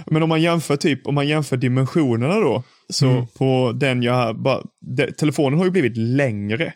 Men 0.06 0.24
om 0.24 0.30
man 0.30 0.42
jämför 0.42 0.76
typ, 0.76 1.08
om 1.08 1.16
man 1.16 1.28
jämför 1.28 1.58
dimensionerna 1.58 2.36
då. 2.40 2.64
Så 2.90 3.08
Mm. 3.08 3.28
på 3.28 3.72
den 3.76 4.04
jag 4.04 4.40
bara, 4.40 4.64
de, 4.82 5.12
telefonen 5.12 5.58
har 5.60 5.66
ju 5.66 5.72
blivit 5.72 5.98
längre. 5.98 6.74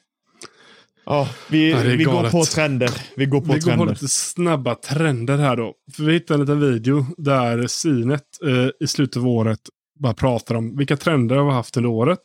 Ja, 1.06 1.30
vi, 1.50 1.74
vi 1.98 2.04
går 2.04 2.30
på 2.30 2.46
trender. 2.46 2.90
Vi 3.16 3.26
går 3.26 3.42
på 3.42 3.46
Vi 3.46 3.60
går 3.60 3.60
på 3.60 3.66
trender. 3.68 3.86
lite 3.94 4.08
snabba 4.08 4.76
trender 4.76 5.38
här 5.38 5.56
då. 5.56 5.74
För 5.96 6.04
vi 6.04 6.14
hittade 6.14 6.34
en 6.34 6.40
liten 6.42 6.60
video 6.60 7.06
där 7.18 7.68
Sinet 7.68 8.22
eh, 8.46 8.70
i 8.80 8.88
slutet 8.88 9.18
av 9.18 9.28
året 9.28 9.60
bara 10.00 10.14
pratar 10.14 10.56
om 10.56 10.78
vilka 10.78 10.98
trender 10.98 11.36
har 11.36 11.46
vi 11.46 11.52
haft 11.52 11.78
under 11.78 11.90
året. 11.90 12.20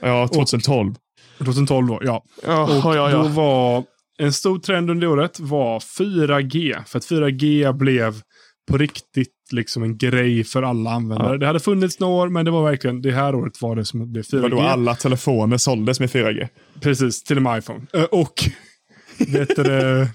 Ja, 0.00 0.28
2012. 0.28 0.94
2012 1.38 1.86
då, 1.86 2.00
ja. 2.02 2.24
Ja, 2.46 2.62
Och 2.62 2.96
ja, 2.96 3.10
då 3.10 3.16
ja. 3.16 3.28
var 3.28 3.84
en 4.18 4.32
stor 4.32 4.58
trend 4.58 4.90
under 4.90 5.06
året 5.06 5.40
var 5.40 5.78
4G. 5.78 6.84
För 6.86 6.98
att 6.98 7.04
4G 7.04 7.72
blev 7.72 8.20
på 8.70 8.78
riktigt 8.78 9.28
liksom 9.52 9.82
en 9.82 9.98
grej 9.98 10.44
för 10.44 10.62
alla 10.62 10.90
användare. 10.90 11.32
Ja. 11.32 11.36
Det 11.38 11.46
hade 11.46 11.60
funnits 11.60 12.00
några 12.00 12.14
år, 12.14 12.28
men 12.28 12.44
det 12.44 12.50
var 12.50 12.70
verkligen 12.70 13.02
det 13.02 13.12
här 13.12 13.34
året 13.34 13.62
var 13.62 13.76
det 13.76 13.84
som 13.84 14.12
blev 14.12 14.22
4G. 14.22 14.40
Vadå, 14.40 14.60
alla 14.60 14.94
telefoner 14.94 15.56
såldes 15.56 16.00
med 16.00 16.10
4G? 16.10 16.48
Precis, 16.80 17.22
till 17.22 17.36
och 17.36 17.42
med 17.42 17.58
iPhone. 17.58 17.86
Eh, 17.92 18.02
Och 18.04 18.32
vet 19.28 19.56
du, 19.56 19.62
det, 19.62 20.08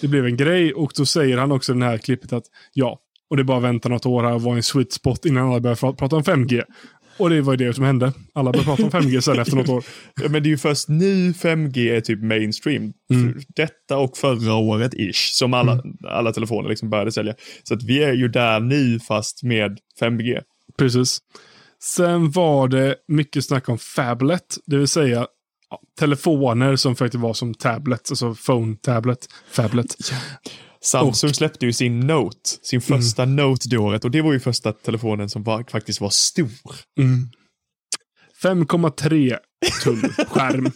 det 0.00 0.08
blev 0.08 0.26
en 0.26 0.36
grej 0.36 0.74
och 0.74 0.92
då 0.96 1.06
säger 1.06 1.38
han 1.38 1.52
också 1.52 1.74
i 1.74 1.78
det 1.78 1.84
här 1.84 1.98
klippet 1.98 2.32
att 2.32 2.44
ja, 2.72 2.98
och 3.30 3.36
det 3.36 3.42
är 3.42 3.44
bara 3.44 3.56
att 3.58 3.64
vänta 3.64 3.88
något 3.88 4.06
år 4.06 4.22
här 4.24 4.32
och 4.34 4.42
vara 4.42 4.56
en 4.56 4.62
sweet 4.62 4.92
spot 4.92 5.24
innan 5.24 5.50
alla 5.50 5.60
börjar 5.60 5.74
pra- 5.76 5.96
prata 5.96 6.16
om 6.16 6.22
5G. 6.22 6.62
Och 7.16 7.30
det 7.30 7.40
var 7.40 7.52
ju 7.52 7.56
det 7.56 7.74
som 7.74 7.84
hände. 7.84 8.12
Alla 8.32 8.52
började 8.52 8.76
prata 8.76 8.82
om 8.82 8.90
5G 9.08 9.20
sen 9.20 9.38
efter 9.38 9.56
något 9.56 9.68
år. 9.68 9.84
Ja, 10.22 10.28
men 10.28 10.42
det 10.42 10.48
är 10.48 10.50
ju 10.50 10.58
först 10.58 10.88
nu 10.88 11.32
5G 11.32 11.96
är 11.96 12.00
typ 12.00 12.22
mainstream. 12.22 12.92
Mm. 13.10 13.40
Detta 13.56 13.96
och 13.96 14.16
förra 14.16 14.54
året 14.54 14.94
ish, 14.94 15.32
som 15.32 15.54
alla, 15.54 15.82
alla 16.08 16.32
telefoner 16.32 16.68
liksom 16.68 16.90
började 16.90 17.12
sälja. 17.12 17.34
Så 17.62 17.74
att 17.74 17.82
vi 17.82 18.02
är 18.02 18.12
ju 18.12 18.28
där 18.28 18.60
nu 18.60 19.00
fast 19.00 19.42
med 19.42 19.78
5G. 20.00 20.40
Precis. 20.78 21.18
Sen 21.82 22.30
var 22.30 22.68
det 22.68 22.96
mycket 23.08 23.44
snack 23.44 23.68
om 23.68 23.78
Fablet, 23.78 24.56
det 24.66 24.76
vill 24.76 24.88
säga 24.88 25.26
ja, 25.70 25.80
telefoner 25.98 26.76
som 26.76 26.96
faktiskt 26.96 27.22
var 27.22 27.34
som 27.34 27.54
tablets, 27.54 28.10
alltså 28.10 28.34
phone 28.34 28.76
tablet, 28.76 29.28
Fablet. 29.50 29.96
Samsung 30.86 31.34
släppte 31.34 31.66
ju 31.66 31.72
sin 31.72 32.00
Note, 32.00 32.50
sin 32.62 32.80
första 32.80 33.24
Note 33.24 33.68
det 33.68 33.78
året 33.78 34.04
och 34.04 34.10
det 34.10 34.22
var 34.22 34.32
ju 34.32 34.40
första 34.40 34.72
telefonen 34.72 35.28
som 35.28 35.42
var, 35.42 35.64
faktiskt 35.70 36.00
var 36.00 36.10
stor. 36.10 36.50
Mm. 36.98 37.28
5,3 38.42 39.36
tum 39.84 40.02
skärm. 40.28 40.72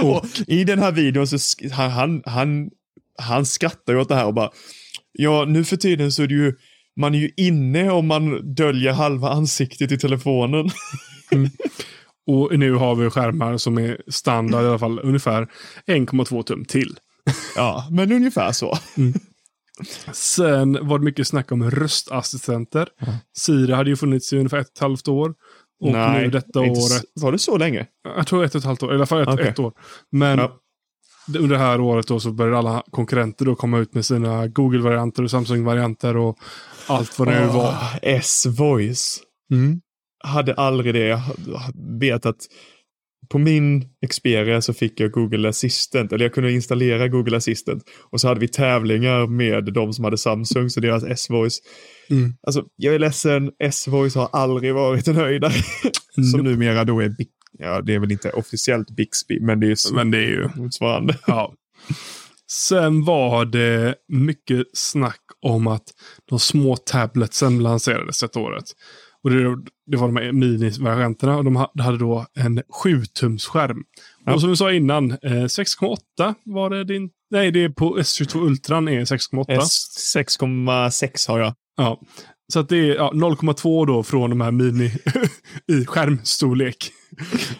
Och 0.02 0.26
i 0.46 0.64
den 0.64 0.78
här 0.78 0.92
videon 0.92 1.26
så 1.26 1.38
han, 1.72 2.22
han, 2.26 2.70
han, 3.18 3.46
skrattar 3.46 3.92
ju 3.92 3.98
åt 3.98 4.08
det 4.08 4.14
här 4.14 4.26
och 4.26 4.34
bara 4.34 4.50
Ja, 5.12 5.44
nu 5.44 5.64
för 5.64 5.76
tiden 5.76 6.12
så 6.12 6.22
är 6.22 6.26
det 6.26 6.34
ju 6.34 6.54
man 7.00 7.14
är 7.14 7.18
ju 7.18 7.30
inne 7.36 7.90
om 7.90 8.06
man 8.06 8.54
döljer 8.54 8.92
halva 8.92 9.28
ansiktet 9.28 9.92
i 9.92 9.98
telefonen. 9.98 10.70
Och 12.26 12.58
nu 12.58 12.72
har 12.72 12.94
vi 12.94 13.10
skärmar 13.10 13.56
som 13.56 13.78
är 13.78 14.00
standard 14.08 14.64
i 14.64 14.66
alla 14.66 14.78
fall 14.78 15.00
ungefär 15.02 15.48
1,2 15.86 16.42
tum 16.42 16.64
till. 16.64 16.96
Ja, 17.56 17.88
men 17.90 18.12
ungefär 18.12 18.52
så. 18.52 18.78
Sen 20.12 20.88
var 20.88 20.98
det 20.98 21.04
mycket 21.04 21.26
snack 21.28 21.52
om 21.52 21.70
röstassistenter. 21.70 22.88
Siri 23.36 23.72
hade 23.72 23.90
ju 23.90 23.96
funnits 23.96 24.32
i 24.32 24.36
ungefär 24.36 24.58
ett 24.58 24.66
och 24.68 24.72
ett 24.76 24.80
halvt 24.80 25.08
år. 25.08 25.34
Och 25.80 25.92
nu 25.92 26.30
detta 26.30 26.64
inte 26.64 26.80
året, 26.80 27.04
Var 27.14 27.32
det 27.32 27.38
så 27.38 27.56
länge? 27.58 27.86
jag 28.16 28.26
tror 28.26 28.44
ett 28.44 28.54
och 28.54 28.58
ett 28.58 28.64
halvt 28.64 28.82
år, 28.82 28.92
i 28.92 28.94
alla 28.94 29.06
fall 29.06 29.22
ett, 29.22 29.28
Okej. 29.28 29.48
ett 29.48 29.58
år. 29.58 29.72
Men 30.12 30.38
Ja. 30.38 30.56
under 31.38 31.48
det 31.56 31.62
här 31.62 31.80
året 31.80 32.06
då 32.06 32.20
så 32.20 32.32
började 32.32 32.58
alla 32.58 32.82
konkurrenter 32.90 33.44
då 33.44 33.54
komma 33.54 33.78
ut 33.78 33.94
med 33.94 34.04
sina 34.06 34.46
Google-varianter 34.46 35.22
och 35.22 35.30
Samsung-varianter 35.30 36.16
och 36.16 36.38
allt 36.86 37.18
vad 37.18 37.28
det 37.28 37.40
nu 37.40 37.46
var. 37.46 37.68
Ah, 37.72 37.98
S-voice. 38.02 39.20
Mm. 39.52 39.80
Hade 40.24 40.54
aldrig 40.54 40.94
det. 40.94 41.06
Jag 41.06 41.20
vet 42.00 42.26
att 42.26 42.38
på 43.30 43.38
min 43.38 43.84
Xperia 44.08 44.62
så 44.62 44.72
fick 44.72 45.00
jag 45.00 45.12
Google 45.12 45.48
Assistant, 45.48 46.12
eller 46.12 46.24
jag 46.24 46.34
kunde 46.34 46.52
installera 46.52 47.08
Google 47.08 47.36
Assistant. 47.36 47.82
Och 48.10 48.20
så 48.20 48.28
hade 48.28 48.40
vi 48.40 48.48
tävlingar 48.48 49.26
med 49.26 49.64
de 49.64 49.92
som 49.92 50.04
hade 50.04 50.18
Samsung, 50.18 50.70
så 50.70 50.80
deras 50.80 51.04
S-voice. 51.04 51.58
Mm. 52.10 52.34
Alltså, 52.42 52.64
jag 52.76 52.94
är 52.94 52.98
ledsen, 52.98 53.50
S-voice 53.58 54.14
har 54.14 54.28
aldrig 54.32 54.74
varit 54.74 55.08
en 55.08 55.16
höjdare. 55.16 55.52
som 56.32 56.40
numera 56.40 56.84
då 56.84 57.00
är, 57.00 57.14
ja 57.58 57.80
det 57.80 57.94
är 57.94 57.98
väl 57.98 58.12
inte 58.12 58.30
officiellt 58.30 58.90
Bixby, 58.90 59.40
men 59.40 59.60
det 59.60 59.70
är 59.70 59.74
så 59.74 59.94
Men 59.94 60.10
det 60.10 60.18
är 60.18 60.28
ju... 60.28 60.48
motsvarande. 60.56 61.18
Ja. 61.26 61.54
Sen 62.52 63.04
var 63.04 63.44
det 63.44 63.94
mycket 64.08 64.66
snack 64.72 65.20
om 65.42 65.66
att 65.66 65.84
de 66.30 66.38
små 66.38 66.76
tabletsen 66.76 67.62
lanserades 67.62 68.22
ett 68.22 68.36
året. 68.36 68.64
Och 69.24 69.30
det, 69.30 69.56
det 69.86 69.96
var 69.96 70.06
de 70.06 70.16
här 70.16 70.32
minivarianterna 70.32 71.36
och 71.36 71.44
de 71.44 71.56
ha- 71.56 71.72
hade 71.78 71.98
då 71.98 72.26
en 72.34 72.62
7-tumsskärm. 72.84 73.78
Ja. 74.26 74.34
Och 74.34 74.40
som 74.40 74.50
vi 74.50 74.56
sa 74.56 74.72
innan, 74.72 75.10
eh, 75.10 75.16
6,8 75.44 76.34
var 76.44 76.70
det 76.70 76.84
din... 76.84 77.10
Nej, 77.30 77.50
det 77.50 77.64
är 77.64 77.68
på 77.68 77.98
S22 77.98 78.46
Ultran 78.46 78.88
är 78.88 79.00
6,8. 79.04 79.44
S6,6 79.48 81.28
har 81.28 81.38
jag. 81.38 81.54
Ja. 81.76 82.00
Så 82.52 82.60
att 82.60 82.68
det 82.68 82.76
är 82.76 82.94
ja, 82.94 83.10
0,2 83.14 83.86
då 83.86 84.02
från 84.02 84.30
de 84.30 84.40
här 84.40 84.50
mini 84.50 84.92
i 85.72 85.86
skärmstorlek. 85.86 86.76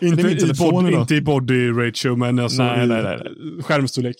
inte, 0.01 0.23
i 0.29 0.53
body, 0.59 0.93
inte 0.95 1.15
i 1.15 1.21
body 1.21 1.71
ratio, 1.71 2.17
men 2.17 2.39
alltså 2.39 2.63
Nej, 2.63 2.85
i 2.85 2.87
nej, 2.87 3.03
nej, 3.03 3.19
skärmstorlek. 3.63 4.17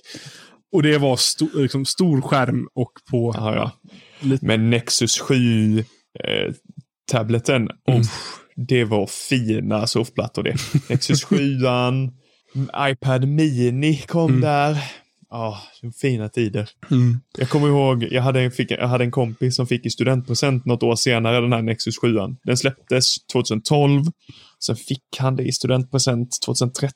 Och 0.73 0.83
det 0.83 0.99
var 0.99 1.17
sto, 1.17 1.49
liksom 1.55 1.85
stor 1.85 2.21
skärm 2.21 2.69
och 2.75 2.93
på... 3.11 3.35
Ja, 3.37 3.55
ja. 3.55 3.71
Lite- 4.21 4.47
Men 4.47 4.71
Nexus 4.71 5.21
7 5.21 5.79
eh, 5.79 5.85
tableten, 7.11 7.69
Mm. 7.89 8.01
oh, 8.01 8.07
det 8.57 8.85
var 8.85 9.07
fina 9.07 9.87
surfplattor 9.87 10.43
det. 10.43 10.57
Nexus 10.89 11.25
7 11.25 11.37
iPad 12.91 13.29
Mini 13.29 13.97
kom 13.97 14.31
Mm. 14.31 14.41
där. 14.41 14.77
Ja, 15.33 15.59
de 15.83 15.93
fina 15.93 16.29
tider. 16.29 16.69
Mm. 16.91 17.21
Jag 17.39 17.49
kommer 17.49 17.69
ihåg, 17.69 18.05
jag 18.11 18.23
hade, 18.23 18.41
en, 18.41 18.51
fick, 18.51 18.71
jag 18.71 18.89
hade 18.89 19.05
en 19.05 19.11
kompis 19.11 19.57
som 19.57 19.67
fick 19.67 19.87
i 19.87 19.91
studentpresent 19.91 20.65
något 20.65 20.83
år 20.83 20.97
senare 20.97 21.41
den 21.41 21.53
här 21.53 21.63
Nexus 21.63 21.99
7. 21.99 22.15
Den 22.45 22.57
släpptes 22.57 23.15
2012. 23.33 24.03
Sen 24.67 24.77
fick 24.77 25.03
han 25.19 25.37
det 25.37 25.43
i 25.43 25.53
studentpresent 25.53 26.29
2013. 26.47 26.93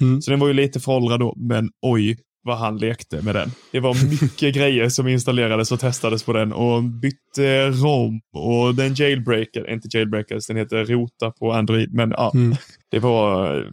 Mm. 0.00 0.22
Så 0.22 0.30
den 0.30 0.40
var 0.40 0.46
ju 0.48 0.52
lite 0.54 0.80
föråldrad 0.80 1.20
då, 1.20 1.34
men 1.36 1.68
oj 1.82 2.16
vad 2.44 2.58
han 2.58 2.76
lekte 2.78 3.22
med 3.22 3.34
den. 3.34 3.50
Det 3.72 3.80
var 3.80 4.20
mycket 4.22 4.54
grejer 4.60 4.88
som 4.88 5.08
installerades 5.08 5.72
och 5.72 5.80
testades 5.80 6.22
på 6.22 6.32
den 6.32 6.52
och 6.52 6.82
bytte 6.82 7.68
ROM 7.70 8.20
och 8.32 8.74
den 8.74 8.94
jailbreaker, 8.94 9.70
inte 9.70 9.88
jailbreakers, 9.98 10.46
den 10.46 10.56
heter 10.56 10.84
Rota 10.84 11.30
på 11.30 11.52
Android, 11.52 11.94
men 11.94 12.10
ja, 12.10 12.30
Mm. 12.34 12.56
det 12.90 12.98
var 12.98 13.56
eh, 13.60 13.64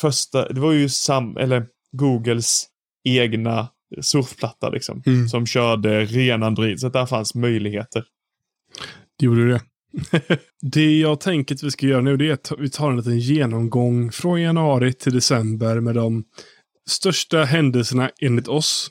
första, 0.00 0.48
det 0.48 0.60
var 0.60 0.72
ju 0.72 0.88
sam, 0.88 1.36
eller 1.36 1.66
Googles 1.92 2.66
egna 3.04 3.68
surfplatta 4.00 4.68
liksom, 4.70 5.02
Mm. 5.06 5.28
som 5.28 5.46
körde 5.46 6.04
ren 6.04 6.42
Android, 6.42 6.80
så 6.80 6.88
där 6.88 7.06
fanns 7.06 7.34
möjligheter. 7.34 8.04
Det 9.18 9.26
gjorde 9.26 9.48
det. 9.52 9.60
det 10.62 10.98
jag 10.98 11.20
tänker 11.20 11.54
att 11.54 11.62
vi 11.62 11.70
ska 11.70 11.86
göra 11.86 12.00
nu 12.00 12.16
det 12.16 12.28
är 12.28 12.32
att 12.32 12.52
vi 12.58 12.70
tar 12.70 12.90
en 12.90 12.96
liten 12.96 13.18
genomgång 13.18 14.12
från 14.12 14.42
januari 14.42 14.92
till 14.92 15.14
december 15.14 15.80
med 15.80 15.94
de 15.94 16.24
största 16.88 17.44
händelserna 17.44 18.10
enligt 18.20 18.48
oss. 18.48 18.90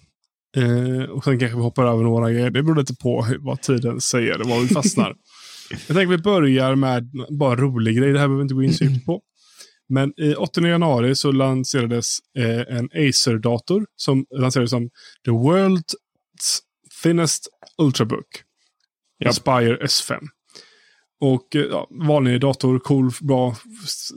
Eh, 0.57 1.09
och 1.09 1.23
sen 1.23 1.39
kanske 1.39 1.57
vi 1.57 1.63
hoppar 1.63 1.85
över 1.85 2.03
några 2.03 2.31
grejer. 2.31 2.49
Det 2.49 2.63
beror 2.63 2.75
lite 2.75 2.95
på 2.95 3.27
vad 3.39 3.61
tiden 3.61 4.01
säger 4.01 4.41
och 4.41 4.49
var 4.49 4.59
vi 4.59 4.67
fastnar. 4.67 5.15
jag 5.87 5.97
tänker 5.97 6.07
vi 6.07 6.17
börjar 6.17 6.75
med 6.75 7.11
bara 7.39 7.55
rolig 7.55 7.97
grej. 7.97 8.11
Det 8.11 8.19
här 8.19 8.27
behöver 8.27 8.35
vi 8.35 8.41
inte 8.41 8.53
gå 8.53 8.63
in 8.63 8.73
så 8.73 8.83
djupt 8.83 9.05
på. 9.05 9.21
Men 9.89 10.13
i 10.17 10.35
8 10.35 10.61
januari 10.61 11.15
så 11.15 11.31
lanserades 11.31 12.17
eh, 12.37 12.77
en 12.77 12.89
Acer-dator 12.93 13.85
som 13.95 14.25
lanserades 14.37 14.69
som 14.69 14.89
the 15.25 15.31
world's 15.31 15.93
thinnest 17.03 17.47
ultrabook. 17.77 18.27
Japp. 19.19 19.27
Inspire 19.27 19.77
S5. 19.77 20.19
Och 21.19 21.55
eh, 21.55 21.61
ja, 21.61 21.87
vanlig 22.07 22.41
dator, 22.41 22.79
cool, 22.79 23.11
bra 23.21 23.55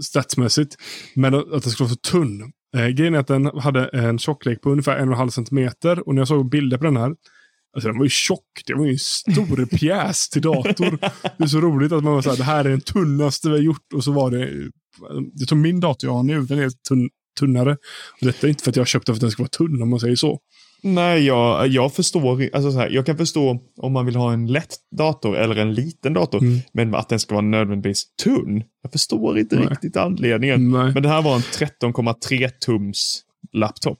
statsmässigt. 0.03 0.77
Men 1.15 1.35
att 1.35 1.53
att 1.53 1.63
den 1.63 1.73
skulle 1.73 1.87
vara 1.87 1.95
så 1.95 2.11
tunn. 2.11 2.53
Eh, 2.77 2.89
grejen 2.89 3.15
är 3.15 3.19
att 3.19 3.27
den 3.27 3.47
hade 3.47 3.85
en 3.85 4.19
tjocklek 4.19 4.61
på 4.61 4.71
ungefär 4.71 4.97
en 4.97 5.09
och 5.09 5.15
en 5.15 5.19
halv 5.19 5.31
centimeter. 5.31 6.09
Och 6.09 6.15
när 6.15 6.21
jag 6.21 6.29
såg 6.29 6.51
bilder 6.51 6.79
på 6.79 6.85
den 6.85 6.97
här. 6.97 7.15
Alltså 7.75 7.89
den 7.89 7.99
var 7.99 8.05
ju 8.05 8.11
tjock. 8.11 8.63
Det 8.67 8.75
var 8.75 8.85
ju 8.85 8.93
en 8.93 8.99
stor 8.99 9.67
pjäs 9.79 10.29
till 10.29 10.43
dator. 10.43 10.99
Det 11.39 11.45
är 11.45 11.47
så 11.47 11.61
roligt 11.61 11.93
att 11.93 12.05
man 12.05 12.13
var 12.13 12.23
så 12.23 12.31
här, 12.31 12.37
det 12.37 12.45
här 12.45 12.65
är 12.65 12.69
den 12.69 12.81
tunnaste 12.81 13.49
vi 13.49 13.55
har 13.55 13.63
gjort. 13.63 13.93
Och 13.95 14.05
så 14.05 14.13
var 14.13 14.31
det, 14.31 14.71
det 15.33 15.47
tog 15.47 15.59
min 15.59 15.81
dator 15.81 16.11
jag 16.11 16.15
har 16.15 16.23
nu, 16.23 16.43
den 16.43 16.59
är 16.59 16.71
tunn, 16.89 17.09
tunnare. 17.41 17.73
Och 18.21 18.27
detta 18.27 18.47
är 18.47 18.49
inte 18.49 18.65
för 18.65 18.71
att 18.71 18.77
jag 18.77 18.87
köpte 18.87 19.13
för 19.13 19.17
att 19.17 19.21
den 19.21 19.31
ska 19.31 19.43
vara 19.43 19.49
tunn 19.49 19.83
om 19.83 19.91
man 19.91 20.01
säger 20.01 20.17
så. 20.17 20.41
Nej, 20.83 21.27
jag, 21.27 21.69
jag 21.69 21.93
förstår, 21.95 22.49
alltså 22.53 22.73
så 22.73 22.79
här, 22.79 22.91
jag 22.91 23.07
kan 23.07 23.17
förstå 23.17 23.59
om 23.77 23.93
man 23.93 24.07
vill 24.07 24.17
ha 24.17 24.33
en 24.33 24.47
lätt 24.47 24.75
dator 24.99 25.37
eller 25.37 25.57
en 25.57 25.75
liten 25.75 26.13
dator, 26.15 26.39
Mm. 26.43 26.59
men 26.73 26.95
att 26.95 27.09
den 27.09 27.21
ska 27.21 27.35
vara 27.35 27.45
nödvändigtvis 27.47 28.05
tunn. 28.25 28.63
Jag 28.83 28.93
förstår 28.93 29.39
inte 29.39 29.57
Nej. 29.57 29.67
riktigt 29.69 29.97
anledningen. 29.97 30.71
Nej. 30.71 30.93
Men 30.95 31.03
det 31.03 31.09
här 31.09 31.23
var 31.23 31.35
en 31.35 31.41
13,3 31.43 32.49
tums 32.67 33.21
laptop. 33.53 33.99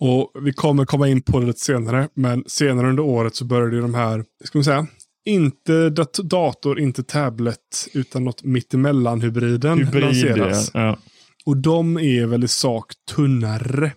Och 0.00 0.30
vi 0.44 0.52
kommer 0.52 0.84
komma 0.84 1.08
in 1.08 1.22
på 1.22 1.40
det 1.40 1.46
lite 1.46 1.60
senare. 1.60 2.08
Men 2.14 2.44
senare 2.46 2.88
under 2.88 3.02
året 3.02 3.34
så 3.36 3.44
började 3.44 3.80
de 3.80 3.94
här, 3.94 4.24
ska 4.44 4.58
man 4.58 4.64
säga, 4.64 4.86
inte 5.24 5.90
dat 5.90 6.12
dator, 6.14 6.80
inte 6.80 7.02
tablet, 7.02 7.58
utan 7.94 8.24
något 8.24 8.42
mittemellan-hybriden 8.44 9.78
Hybrid, 9.78 10.02
lanseras. 10.02 10.70
ja. 10.74 10.98
Och 11.46 11.56
de 11.56 11.98
är 11.98 12.26
väl 12.26 12.44
i 12.44 12.48
sak 12.48 12.92
tunnare. 13.16 13.92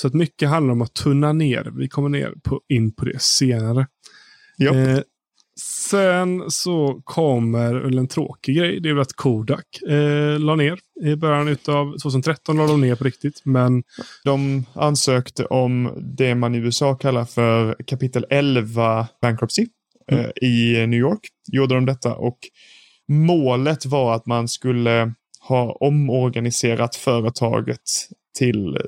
Så 0.00 0.06
att 0.06 0.14
mycket 0.14 0.48
handlar 0.48 0.72
om 0.72 0.82
att 0.82 0.94
tunna 0.94 1.32
ner. 1.32 1.72
Vi 1.76 1.88
kommer 1.88 2.08
ner 2.08 2.34
på, 2.42 2.60
in 2.68 2.92
på 2.92 3.04
det 3.04 3.22
senare. 3.22 3.86
Ja. 4.56 4.74
Eh, 4.74 4.98
sen 5.86 6.42
så 6.48 7.00
kommer 7.04 7.74
väl 7.74 7.98
en 7.98 8.08
tråkig 8.08 8.56
grej. 8.56 8.80
Det 8.80 8.88
är 8.88 8.92
väl 8.92 9.02
att 9.02 9.12
Kodak 9.12 9.82
eh, 9.88 10.38
la 10.38 10.54
ner. 10.54 10.78
I 11.04 11.16
början 11.16 11.56
av 11.68 11.98
2013 12.02 12.56
la 12.56 12.66
de 12.66 12.80
ner 12.80 12.94
på 12.94 13.04
riktigt. 13.04 13.40
Men 13.44 13.82
De 14.24 14.64
ansökte 14.72 15.44
om 15.44 15.92
det 16.18 16.34
man 16.34 16.54
i 16.54 16.58
USA 16.58 16.94
kallar 16.94 17.24
för 17.24 17.76
kapitel 17.86 18.26
11 18.30 19.08
bankruptcy 19.22 19.66
Mm. 20.12 20.24
eh, 20.24 20.30
i 20.48 20.86
New 20.86 21.00
York. 21.00 21.20
Gjorde 21.52 21.74
de 21.74 21.86
detta 21.86 22.14
och 22.14 22.38
målet 23.08 23.86
var 23.86 24.14
att 24.14 24.26
man 24.26 24.48
skulle 24.48 25.12
ha 25.40 25.72
omorganiserat 25.72 26.96
företaget 26.96 27.80
till 28.38 28.66
eh, 28.76 28.80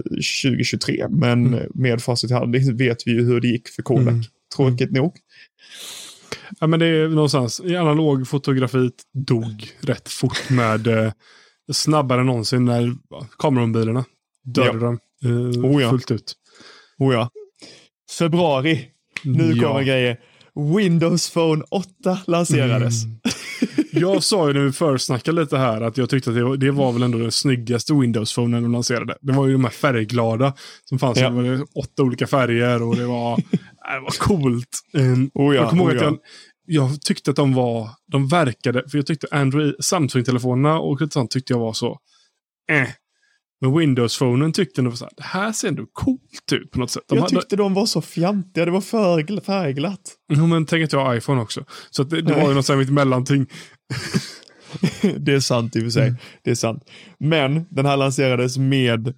2023. 0.44 1.07
Men 1.11 1.46
Mm. 1.46 1.66
med 1.74 2.03
facit 2.03 2.30
i 2.30 2.34
hand 2.34 2.57
vet 2.78 3.07
vi 3.07 3.11
ju 3.12 3.24
hur 3.24 3.40
det 3.40 3.48
gick 3.48 3.68
för 3.68 3.82
Kodak. 3.82 4.09
Mm. 4.09 4.22
Tråkigt 4.57 4.90
nog. 4.90 5.16
Ja, 6.61 6.66
men 6.66 6.80
det 6.80 6.86
är 6.86 7.09
någonstans. 7.09 7.61
I 7.64 7.76
analog 7.76 8.28
fotografi 8.28 8.90
dog 9.14 9.72
rätt 9.80 10.09
fort 10.09 10.51
med 10.51 10.86
eh, 10.86 11.12
snabbare 11.72 12.20
än 12.20 12.26
någonsin 12.26 12.64
när 12.64 12.94
kameramobilerna 13.38 14.05
dödade 14.44 14.78
Ja. 14.78 14.84
dem 14.84 14.98
eh, 15.24 15.64
Oh 15.64 15.82
ja. 15.82 15.90
fullt 15.90 16.11
ut. 16.11 16.34
Oh 16.98 17.14
ja. 17.14 17.30
Februari. 18.18 18.86
Nu 19.24 19.53
Ja. 19.57 19.68
kommer 19.68 19.82
grejer. 19.82 20.20
Windows 20.76 21.30
Phone 21.30 21.64
8 21.70 22.18
lanserades. 22.26 23.04
Mm. 23.04 23.16
Jag 23.92 24.22
sa 24.22 24.48
ju 24.48 24.54
när 24.54 24.61
vi 24.61 24.72
försnackade 24.72 25.40
lite 25.40 25.58
här 25.58 25.80
att 25.80 25.98
jag 25.98 26.11
tyckte 26.11 26.30
att 26.30 26.36
det 26.36 26.44
var, 26.44 26.56
det 26.56 26.70
var 26.70 26.92
väl 26.92 27.02
ändå 27.02 27.18
den 27.18 27.32
snyggaste 27.32 27.92
Windows-phonen 27.92 28.62
de 28.62 28.72
lanserade. 28.72 29.16
Det 29.20 29.32
var 29.32 29.46
ju 29.46 29.52
de 29.52 29.64
här 29.64 29.70
färgglada 29.70 30.54
som 30.84 30.98
fanns 30.98 31.18
Ja. 31.18 31.30
det 31.30 31.56
var 31.56 31.66
åtta 31.74 32.02
olika 32.02 32.26
färger 32.26 32.82
och 32.82 32.96
det 32.96 33.06
var, 33.06 33.32
äh, 33.32 33.94
det 33.94 34.00
var 34.00 34.18
coolt. 34.18 34.80
Um, 34.92 35.30
Oh 35.34 35.54
ja, 35.54 35.62
jag 35.62 35.70
kommer 35.70 35.82
ihåg 35.82 35.92
oh 35.92 35.96
att 35.96 36.02
ja. 36.02 36.18
jag, 36.66 36.90
jag 36.90 37.00
tyckte 37.02 37.30
att 37.30 37.36
de 37.36 37.54
var, 37.54 37.88
de 38.12 38.28
verkade, 38.28 38.88
för 38.88 38.98
jag 38.98 39.06
tyckte 39.06 39.26
Android, 39.30 39.74
Samsung-telefonerna 39.80 40.78
och 40.78 41.00
lite 41.00 41.12
sånt 41.12 41.30
tyckte 41.30 41.52
jag 41.52 41.61
var 41.61 41.72
så, 41.72 41.98
eh. 42.72 42.88
Men 43.61 43.78
Windows-phonen 43.78 44.52
tyckte 44.52 44.82
nog 44.82 44.98
så 44.98 45.04
här, 45.04 45.12
det 45.16 45.22
här 45.22 45.52
ser 45.52 45.68
ändå 45.68 45.86
coolt 45.92 46.52
ut 46.52 46.70
på 46.70 46.78
något 46.78 46.90
sätt. 46.90 47.02
De 47.08 47.14
Jag 47.14 47.22
hade- 47.22 47.36
tyckte 47.40 47.56
de 47.56 47.74
var 47.74 47.86
så 47.86 48.02
fjantiga. 48.02 48.64
Det 48.64 48.70
var 48.70 48.80
för 48.80 49.40
färgglatt. 49.40 50.14
Jo, 50.32 50.46
men 50.46 50.66
tänk 50.66 50.84
att 50.84 50.92
jag 50.92 51.04
har 51.04 51.14
iPhone 51.16 51.40
också. 51.42 51.64
Så 51.90 52.02
det, 52.02 52.22
det 52.22 52.32
var 52.34 52.48
ju 52.48 52.54
något 52.54 52.66
sånt 52.66 52.78
mitt 52.78 52.92
mellanting. 52.92 53.46
det 55.18 55.32
är 55.32 55.40
sant 55.40 55.76
i 55.76 55.78
och 55.78 55.82
för 55.82 55.90
sig. 55.90 56.06
Mm. 56.08 56.16
Det 56.44 56.50
är 56.50 56.54
sant. 56.54 56.84
Men 57.18 57.66
den 57.70 57.86
här 57.86 57.96
lanserades 57.96 58.58
med 58.58 59.14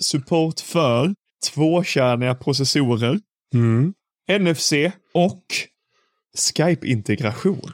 support 0.00 0.60
för 0.60 1.14
tvåkärniga 1.54 2.34
processorer, 2.34 3.20
Mm. 3.54 3.94
NFC 4.40 4.72
och 5.14 5.44
Skype-integration. 6.56 7.72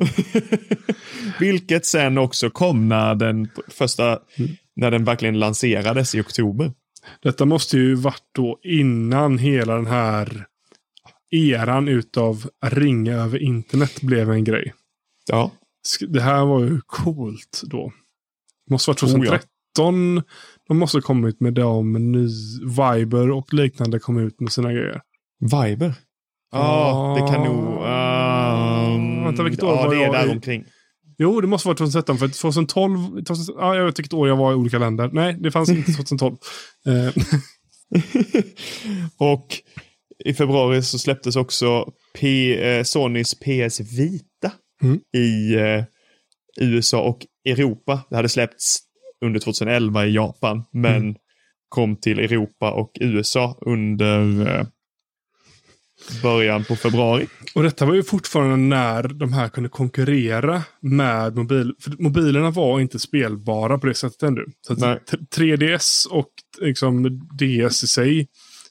Vilket 1.40 1.86
sen 1.86 2.18
också 2.18 2.50
kom 2.50 2.88
när 2.88 3.14
den 3.14 3.48
första, 3.68 4.18
Mm. 4.38 4.50
när 4.76 4.90
den 4.90 5.04
verkligen 5.04 5.38
lanserades 5.38 6.14
i 6.14 6.20
oktober. 6.20 6.72
Detta 7.22 7.44
måste 7.44 7.76
ju 7.76 7.94
varit 7.94 8.22
då 8.34 8.58
innan 8.62 9.38
hela 9.38 9.74
den 9.74 9.86
här 9.86 10.46
eran 11.30 11.88
utav 11.88 12.46
ringa 12.66 13.14
över 13.14 13.38
internet 13.42 14.00
blev 14.02 14.30
en 14.30 14.44
grej. 14.44 14.74
Ja, 15.30 15.50
Det 16.08 16.20
här 16.20 16.44
var 16.44 16.60
ju 16.60 16.80
coolt 16.86 17.60
då. 17.64 17.92
Måste 18.70 18.90
varit 18.90 19.02
Oh 19.02 19.08
ja. 19.08 19.16
2013. 19.16 20.22
De 20.68 20.78
måste 20.78 20.96
ha 20.96 21.02
kommit 21.02 21.40
med 21.40 21.54
dem. 21.54 21.92
Ny 22.12 22.28
Viber 22.62 23.30
och 23.30 23.54
liknande 23.54 23.98
kom 23.98 24.18
ut 24.18 24.40
med 24.40 24.52
sina 24.52 24.72
grejer. 24.72 25.00
Viber. 25.40 25.94
Ja, 26.52 27.16
det 27.20 27.32
kan 27.32 27.44
nog... 27.44 27.64
ehm, 27.74 27.84
Vänta, 29.30 29.42
vilket 29.42 29.62
år 29.62 29.70
ja, 29.76 29.76
var 29.82 29.94
det 29.94 30.00
är 30.00 30.04
jag 30.04 30.12
där 30.14 30.26
i- 30.26 30.30
omkring. 30.30 30.64
Jo, 31.18 31.40
det 31.40 31.46
måste 31.46 31.68
vara 31.68 31.76
2013. 31.76 32.18
För 32.18 32.28
2012, 32.28 33.24
2000, 33.24 33.54
ja, 33.58 33.76
jag 33.76 33.84
vet 33.86 33.98
vilket 33.98 34.12
år 34.12 34.28
jag 34.28 34.36
var 34.36 34.52
i 34.52 34.54
olika 34.54 34.78
länder. 34.78 35.10
Nej, 35.12 35.36
det 35.40 35.50
fanns 35.50 35.68
inte 35.70 35.92
2012. 35.96 36.36
Eh, 36.86 37.22
Och 39.16 39.46
i 40.24 40.34
februari 40.34 40.82
så 40.82 40.98
släpptes 40.98 41.36
också 41.36 41.92
P, 42.18 42.54
eh, 42.62 42.82
Sonys 42.84 43.34
PS 43.34 43.80
Vita 43.80 44.52
Mm. 44.82 45.00
i 45.16 45.54
eh, 45.54 45.84
USA 46.60 47.00
och 47.02 47.26
Europa. 47.48 48.00
Det 48.10 48.16
hade 48.16 48.28
släppts 48.28 48.78
under 49.24 49.40
2011 49.40 50.06
i 50.06 50.12
Japan, 50.14 50.62
men 50.72 50.96
Mm. 50.96 51.14
kom 51.68 51.96
till 51.96 52.18
Europa 52.18 52.72
och 52.72 52.90
USA 53.00 53.58
under 53.60 54.46
eh, 54.58 54.66
början 56.22 56.64
på 56.64 56.76
februari. 56.76 57.26
Och 57.54 57.62
detta 57.62 57.86
var 57.86 57.94
ju 57.94 58.02
fortfarande 58.02 58.56
när 58.56 59.02
de 59.02 59.32
här 59.32 59.48
kunde 59.48 59.68
konkurrera 59.68 60.62
med 60.80 61.36
mobil. 61.36 61.74
För 61.80 62.02
mobilerna 62.02 62.50
var 62.50 62.80
inte 62.80 62.98
spelbara 62.98 63.78
på 63.78 63.86
det 63.86 63.94
sättet 63.94 64.22
ännu. 64.22 64.44
Så 64.66 64.74
Nej. 64.74 64.90
att 64.92 65.06
t- 65.06 65.16
3DS 65.36 66.06
och 66.08 66.28
liksom 66.60 67.20
DS 67.38 67.84
i 67.84 67.86
sig 67.86 68.28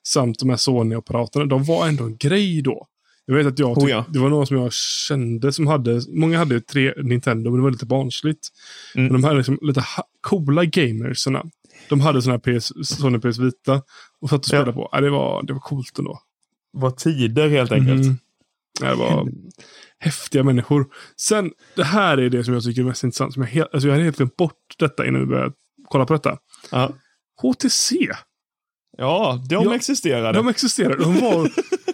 samt 0.07 0.39
de 0.39 0.49
här 0.49 0.57
Sony-apparaterna, 0.57 1.45
de 1.45 1.63
var 1.63 1.88
ändå 1.88 2.03
en 2.03 2.17
grej 2.17 2.61
då. 2.61 2.86
Jag 3.25 3.36
vet 3.36 3.47
att 3.47 3.59
jag 3.59 3.77
Oh 3.77 3.89
ja. 3.89 4.05
det 4.09 4.19
var 4.19 4.30
någon 4.30 4.47
som 4.47 4.57
jag 4.57 4.73
kände 4.73 5.53
som 5.53 5.67
hade, 5.67 6.01
många 6.09 6.38
hade 6.38 6.61
tre 6.61 6.93
Nintendo, 7.03 7.49
men 7.51 7.57
det 7.59 7.63
var 7.63 7.71
lite 7.71 7.86
barnsligt. 7.86 8.47
Mm. 8.95 9.07
Men 9.13 9.21
de 9.21 9.27
här 9.27 9.36
liksom 9.36 9.59
lite 9.61 9.84
coola 10.21 10.65
gamerserna, 10.65 11.43
de 11.89 12.01
hade 12.01 12.21
såna 12.21 12.39
här 12.45 12.59
PS, 12.59 12.71
Sony 12.97 13.19
PS 13.19 13.38
Vita 13.39 13.82
och 14.21 14.30
satt 14.30 14.39
och 14.39 14.45
Ja. 14.45 14.47
spelade 14.47 14.73
på. 14.73 14.89
Ja, 14.91 15.01
det, 15.01 15.09
var, 15.09 15.43
det 15.43 15.53
var 15.53 15.59
coolt 15.59 15.99
ändå. 15.99 16.19
Vad 16.71 16.97
tider 16.97 17.49
helt 17.49 17.71
enkelt. 17.71 18.05
Mm. 18.05 18.17
Det 18.80 18.95
var 18.95 19.27
häftiga 19.99 20.43
människor. 20.43 20.86
Sen, 21.17 21.51
det 21.75 21.84
här 21.84 22.17
är 22.17 22.30
det 22.30 22.43
som 22.43 22.53
jag 22.53 22.63
tycker 22.63 22.82
är 22.82 22.86
mest 22.86 23.03
intressant. 23.03 23.34
Som 23.34 23.41
jag, 23.43 23.49
helt, 23.49 23.73
alltså 23.73 23.88
jag 23.88 23.93
hade 23.93 24.03
helt 24.05 24.17
glömt 24.17 24.36
bort 24.38 24.75
detta 24.80 25.07
innan 25.07 25.21
vi 25.21 25.27
började 25.27 25.53
kolla 25.89 26.05
på 26.05 26.13
detta. 26.13 26.38
Ja. 26.71 26.91
HTC, 27.41 27.95
ja, 28.97 29.43
de 29.49 29.55
Ja, 29.65 29.75
existerade. 29.75 30.38
de 30.39 30.47
existerar. 30.47 30.97
De 30.97 31.15
var, 31.19 31.49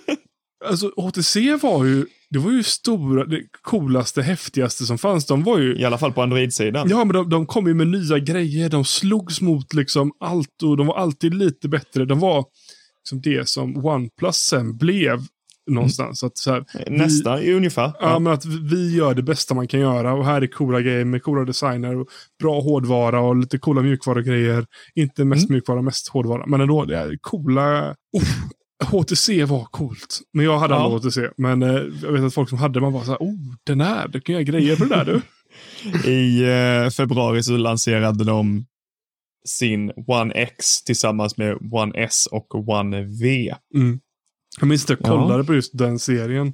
alltså 0.66 0.92
HTC 0.98 1.56
var 1.56 1.86
ju, 1.86 2.06
det 2.30 2.40
var 2.40 2.52
ju 2.52 2.64
stora, 2.64 3.26
det 3.26 3.42
coolaste, 3.62 4.22
häftigaste 4.22 4.86
som 4.86 4.98
fanns. 4.98 5.26
De 5.26 5.44
var 5.44 5.58
ju, 5.60 5.78
I 5.80 5.86
alla 5.86 5.98
fall 5.98 6.14
på 6.14 6.22
Android-sidan. 6.22 6.90
ja 6.90 6.98
men 7.06 7.14
de, 7.14 7.30
de 7.30 7.46
kom 7.46 7.68
ju 7.68 7.74
med 7.74 7.88
nya 7.88 8.20
grejer. 8.20 8.70
De 8.70 8.86
slogs 8.86 9.42
mot 9.42 9.74
liksom 9.74 10.12
allt 10.20 10.64
och 10.64 10.78
de 10.78 10.88
var 10.88 10.96
alltid 10.98 11.34
lite 11.34 11.70
bättre. 11.70 12.06
De 12.06 12.20
var 12.20 12.46
liksom 13.04 13.22
det 13.22 13.50
som 13.50 13.86
OnePlus 13.86 14.36
sen 14.36 14.78
blev 14.78 15.20
någonstans. 15.68 16.24
Att 16.24 16.38
så 16.38 16.52
här, 16.52 16.66
Nästa, 16.90 17.42
i 17.42 17.54
ungefär. 17.54 17.84
Ja, 17.84 17.96
Ja. 18.02 18.20
men 18.20 18.34
att 18.34 18.46
vi 18.46 18.96
gör 18.96 19.14
det 19.14 19.24
bästa 19.24 19.54
man 19.54 19.68
kan 19.68 19.80
göra. 19.80 20.14
Och 20.14 20.26
här 20.26 20.42
är 20.42 20.48
coola 20.48 20.82
grejer 20.82 21.06
med 21.06 21.24
coola 21.24 21.46
designer, 21.46 21.96
och 21.98 22.08
bra 22.40 22.62
hårdvara 22.62 23.20
och 23.22 23.36
lite 23.36 23.58
coola 23.58 23.82
mjukvarugrejer. 23.82 24.66
Inte 24.96 25.26
mest 25.26 25.50
mjukvara, 25.50 25.82
mest 25.82 26.08
hårdvara. 26.08 26.46
Men 26.48 26.62
ändå, 26.62 26.86
det 26.86 26.98
är 26.98 27.18
coola... 27.22 27.96
Uff, 28.18 28.36
HTC 28.92 29.46
var 29.46 29.64
coolt. 29.72 30.20
Men 30.34 30.46
jag 30.46 30.60
hade 30.60 30.74
Ja. 30.74 30.80
aldrig 30.84 31.02
HTC. 31.04 31.22
Men 31.38 31.64
eh, 31.64 31.82
jag 32.04 32.12
vet 32.12 32.24
att 32.24 32.34
folk 32.34 32.50
som 32.50 32.58
hade, 32.58 32.82
man 32.82 32.94
var 32.94 33.04
så 33.04 33.12
här, 33.12 33.18
oh, 33.20 33.36
den 33.66 33.82
här, 33.82 34.08
du 34.08 34.22
kan 34.22 34.34
göra 34.34 34.44
grejer 34.44 34.76
på 34.76 34.84
det 34.86 34.96
där 34.96 35.06
du. 35.06 35.22
I 36.12 36.44
eh, 36.44 36.90
februari 36.90 37.44
så 37.44 37.58
lanserade 37.58 38.24
de 38.24 38.66
sin 39.48 39.92
One 40.08 40.34
X 40.34 40.84
tillsammans 40.84 41.38
med 41.38 41.58
One 41.72 41.92
S 42.04 42.28
och 42.32 42.70
One 42.70 43.02
V. 43.22 43.54
Mm. 43.76 44.00
Jag 44.60 44.68
minns 44.68 44.84
att 44.84 44.90
jag 44.90 45.00
Ja. 45.04 45.06
kollade 45.08 45.44
på 45.44 45.54
just 45.56 45.78
den 45.78 46.00
serien. 46.00 46.54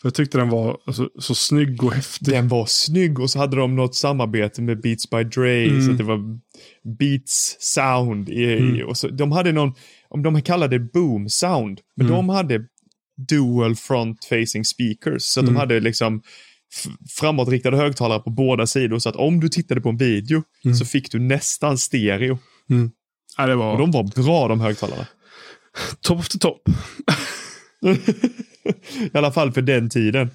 För 0.00 0.06
jag 0.08 0.14
tyckte 0.14 0.38
den 0.38 0.48
var 0.48 0.78
alltså, 0.86 1.08
så 1.18 1.34
snygg 1.34 1.84
och 1.84 1.92
häftig. 1.92 2.28
Den 2.34 2.48
var 2.48 2.66
snygg 2.66 3.18
och 3.20 3.30
så 3.30 3.38
hade 3.38 3.56
de 3.56 3.76
något 3.76 3.94
samarbete 3.94 4.62
med 4.62 4.80
Beats 4.80 5.10
by 5.10 5.24
Dre. 5.24 5.64
Mm. 5.64 5.82
Så 5.82 5.90
att 5.90 5.98
det 5.98 6.04
var 6.04 6.20
Beats 6.98 7.56
sound. 7.60 8.28
I, 8.28 8.58
Mm. 8.58 8.86
och 8.88 8.96
så, 8.96 9.08
de 9.08 9.32
hade 9.32 9.52
någon, 9.52 9.72
om 10.08 10.22
de 10.22 10.42
kallade 10.42 10.78
det 10.78 10.92
boom 10.92 11.28
sound. 11.28 11.80
Men 11.96 12.06
Mm. 12.06 12.16
de 12.16 12.28
hade 12.28 12.60
dual 13.28 13.76
front 13.76 14.24
facing 14.24 14.64
speakers. 14.64 15.22
Så 15.22 15.40
att 15.40 15.44
Mm. 15.44 15.54
de 15.54 15.60
hade 15.60 15.80
liksom 15.80 16.22
framåtriktade 17.18 17.76
högtalare 17.76 18.20
på 18.20 18.30
båda 18.30 18.66
sidor. 18.66 18.98
Så 18.98 19.08
att 19.08 19.16
om 19.16 19.40
du 19.40 19.48
tittade 19.48 19.80
på 19.80 19.88
en 19.88 19.96
video 19.96 20.42
Mm. 20.64 20.74
så 20.76 20.84
fick 20.84 21.12
du 21.12 21.18
nästan 21.18 21.78
stereo. 21.78 22.38
Ja, 23.36 23.46
det 23.46 23.54
var 23.54 23.72
Och 23.72 23.78
de 23.78 23.90
var 23.90 24.22
bra 24.24 24.48
de 24.48 24.60
högtalarna. 24.60 25.06
Top 26.00 26.18
of 26.18 26.28
the 26.28 26.38
top. 26.38 26.62
I 29.00 29.10
alla 29.12 29.32
fall 29.32 29.52
för 29.52 29.62
den 29.62 29.90
tiden. 29.90 30.30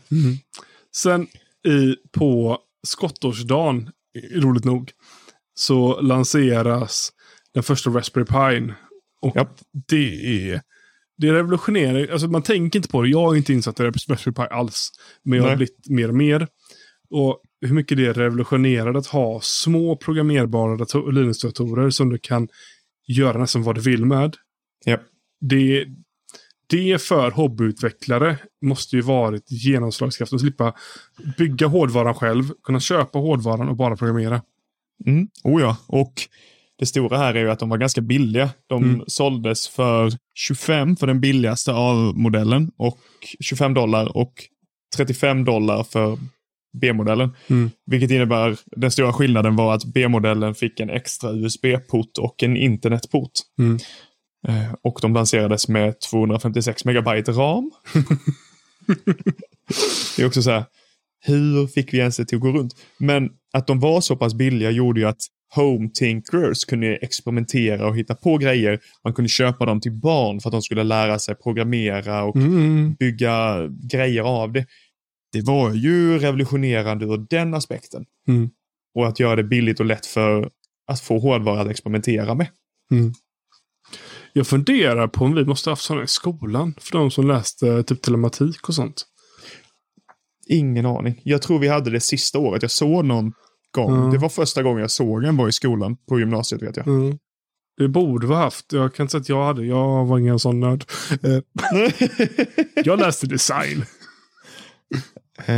Sen 0.96 1.28
i, 1.68 1.96
på 2.12 2.58
skottårsdagen, 2.88 3.90
roligt 4.36 4.64
nog, 4.66 4.92
så 5.56 6.02
lanseras 6.02 7.12
den 7.54 7.64
första 7.64 7.90
Raspberry 7.90 8.26
Pi. 8.26 8.74
Och 9.22 9.36
Japp. 9.36 9.60
det 9.88 10.50
är 10.52 10.62
det 11.18 11.34
revolutionerar, 11.34 12.12
alltså 12.12 12.28
man 12.28 12.42
tänker 12.42 12.80
inte 12.80 12.90
på 12.90 13.02
det. 13.02 13.10
Jag 13.10 13.34
är 13.34 13.38
inte 13.38 13.54
insatt 13.54 13.80
i 13.80 13.84
Raspberry 13.84 14.34
Pi 14.34 14.42
alls. 14.42 14.92
Men 15.24 15.38
jag 15.38 15.44
har 15.44 15.50
Nej. 15.50 15.58
blivit 15.58 15.90
mer 15.90 16.08
och 16.10 16.16
mer. 16.16 16.48
Och 17.10 17.42
hur 17.62 17.74
mycket 17.74 17.98
det 17.98 18.14
revolutionerar 18.14 18.94
att 18.94 19.08
ha 19.08 19.42
små 19.42 19.96
programmerbara 19.96 20.76
dator- 20.76 21.12
Linux-datorer 21.12 21.90
som 21.90 22.10
du 22.10 22.18
kan 22.18 22.48
göra 23.08 23.38
nästan 23.38 23.64
vad 23.64 23.76
du 23.76 23.82
vill 23.82 24.06
med. 24.06 24.36
Japp. 24.86 25.02
Det, 25.50 25.86
det 26.68 27.02
för 27.02 27.32
hobbyutvecklare 27.32 28.38
måste 28.62 28.96
ju 28.96 29.02
varit 29.02 29.52
genomslagskraften. 29.52 30.36
Att 30.36 30.42
slippa 30.42 30.74
bygga 31.38 31.68
hårdvaran 31.68 32.14
själv, 32.14 32.44
kunna 32.64 32.80
köpa 32.80 33.20
hårdvaran 33.20 33.70
och 33.70 33.76
bara 33.76 33.96
programmera. 33.96 34.42
Mm. 35.06 35.28
Oh 35.44 35.62
ja, 35.62 35.78
och 35.88 36.14
det 36.80 36.86
stora 36.86 37.18
här 37.18 37.34
är 37.34 37.40
ju 37.40 37.52
att 37.52 37.60
de 37.60 37.70
var 37.70 37.78
ganska 37.78 38.02
billiga. 38.02 38.50
De 38.68 38.84
Mm. 38.84 39.04
såldes 39.08 39.68
för 39.68 40.12
25 40.36 40.96
för 40.96 41.08
den 41.08 41.22
billigaste 41.22 41.72
av 41.72 42.18
modellen 42.18 42.72
och 42.78 43.00
25 43.40 43.74
dollar 43.74 44.18
och 44.18 44.34
35 44.96 45.46
dollar 45.46 45.84
för 45.84 46.18
B-modellen. 46.82 47.36
Mm. 47.48 47.72
Vilket 47.86 48.12
innebär, 48.12 48.58
den 48.66 48.92
stora 48.92 49.14
skillnaden 49.14 49.56
var 49.56 49.76
att 49.76 49.86
B-modellen 49.86 50.56
fick 50.56 50.80
en 50.80 50.90
extra 50.90 51.32
USB-port 51.32 52.18
och 52.18 52.44
en 52.44 52.58
internetport. 52.58 53.32
Mm. 53.60 53.80
Eh, 54.48 54.74
Och 54.82 55.00
de 55.02 55.14
lanserades 55.14 55.68
med 55.68 56.00
256 56.00 56.86
megabyte 56.86 57.32
ram. 57.32 57.72
det 60.16 60.22
är 60.24 60.28
också 60.28 60.42
så 60.42 60.52
här, 60.52 60.64
hur 61.26 61.68
fick 61.68 61.94
vi 61.94 61.98
ens 61.98 62.18
det 62.18 62.26
till 62.26 62.36
att 62.36 62.42
gå 62.42 62.52
runt? 62.52 62.74
Men 62.98 63.30
att 63.54 63.68
de 63.68 63.80
var 63.80 64.02
så 64.02 64.16
pass 64.16 64.34
billiga 64.34 64.72
gjorde 64.72 65.00
ju 65.00 65.06
att 65.08 65.22
Home 65.56 65.90
Tinkerers 65.94 66.66
kunde 66.66 66.96
experimentera 66.96 67.88
och 67.88 67.98
hitta 67.98 68.16
på 68.16 68.38
grejer. 68.38 68.80
Man 69.04 69.14
kunde 69.14 69.30
köpa 69.30 69.66
dem 69.66 69.82
till 69.82 69.92
barn 69.92 70.40
för 70.40 70.50
att 70.50 70.52
de 70.52 70.62
skulle 70.62 70.84
lära 70.84 71.20
sig 71.20 71.36
programmera 71.36 72.24
och 72.24 72.36
Mm. 72.36 72.94
bygga 72.94 73.68
grejer 73.92 74.22
av 74.22 74.52
det. 74.52 74.66
Det 75.34 75.42
var 75.42 75.74
ju 75.74 76.20
revolutionerande 76.20 77.06
ur 77.06 77.26
den 77.30 77.54
aspekten. 77.54 78.06
Mm. 78.28 78.50
Och 78.96 79.08
att 79.08 79.20
göra 79.20 79.36
det 79.36 79.44
billigt 79.44 79.80
och 79.80 79.86
lätt 79.86 80.06
för 80.06 80.50
att 80.88 81.00
få 81.00 81.20
hårdvara 81.20 81.62
att 81.62 81.70
experimentera 81.70 82.36
med. 82.36 82.48
Jag 84.34 84.48
funderar 84.48 85.08
på 85.08 85.26
om 85.26 85.34
vi 85.36 85.46
måste 85.46 85.70
haft 85.70 85.84
sådana 85.84 86.04
i 86.04 86.08
skolan. 86.08 86.76
För 86.80 86.98
de 86.98 87.12
som 87.12 87.28
läste 87.28 87.84
typ 87.84 88.02
telematik 88.02 88.70
och 88.70 88.76
sånt. 88.76 89.06
Ingen 90.48 90.86
aning. 90.86 91.22
Jag 91.24 91.42
tror 91.42 91.60
vi 91.60 91.68
hade 91.68 91.90
det 91.92 92.00
sista 92.00 92.40
året. 92.40 92.62
Jag 92.62 92.72
såg 92.72 93.06
någon 93.06 93.34
gång. 93.72 93.96
Ja. 93.96 94.12
Det 94.12 94.18
var 94.18 94.30
första 94.30 94.64
gången 94.64 94.82
jag 94.82 94.92
såg 94.92 95.24
en 95.24 95.38
var 95.38 95.48
i 95.48 95.52
skolan. 95.52 95.98
På 96.10 96.20
gymnasiet 96.20 96.62
vet 96.62 96.78
jag. 96.78 96.88
Mm. 96.88 97.18
Det 97.78 97.88
borde 97.88 98.28
vi 98.28 98.34
haft. 98.34 98.74
Jag 98.74 98.96
kan 98.96 99.04
inte 99.04 99.12
säga 99.12 99.22
att 99.22 99.30
jag 99.30 99.46
hade. 99.46 99.66
Jag 99.66 100.06
var 100.06 100.20
ingen 100.20 100.40
sån 100.40 100.60
nörd. 100.60 100.86
Eh, 101.24 101.40
jag 102.84 103.00
läste 103.00 103.28
design. 103.28 103.86
Eh, 105.46 105.56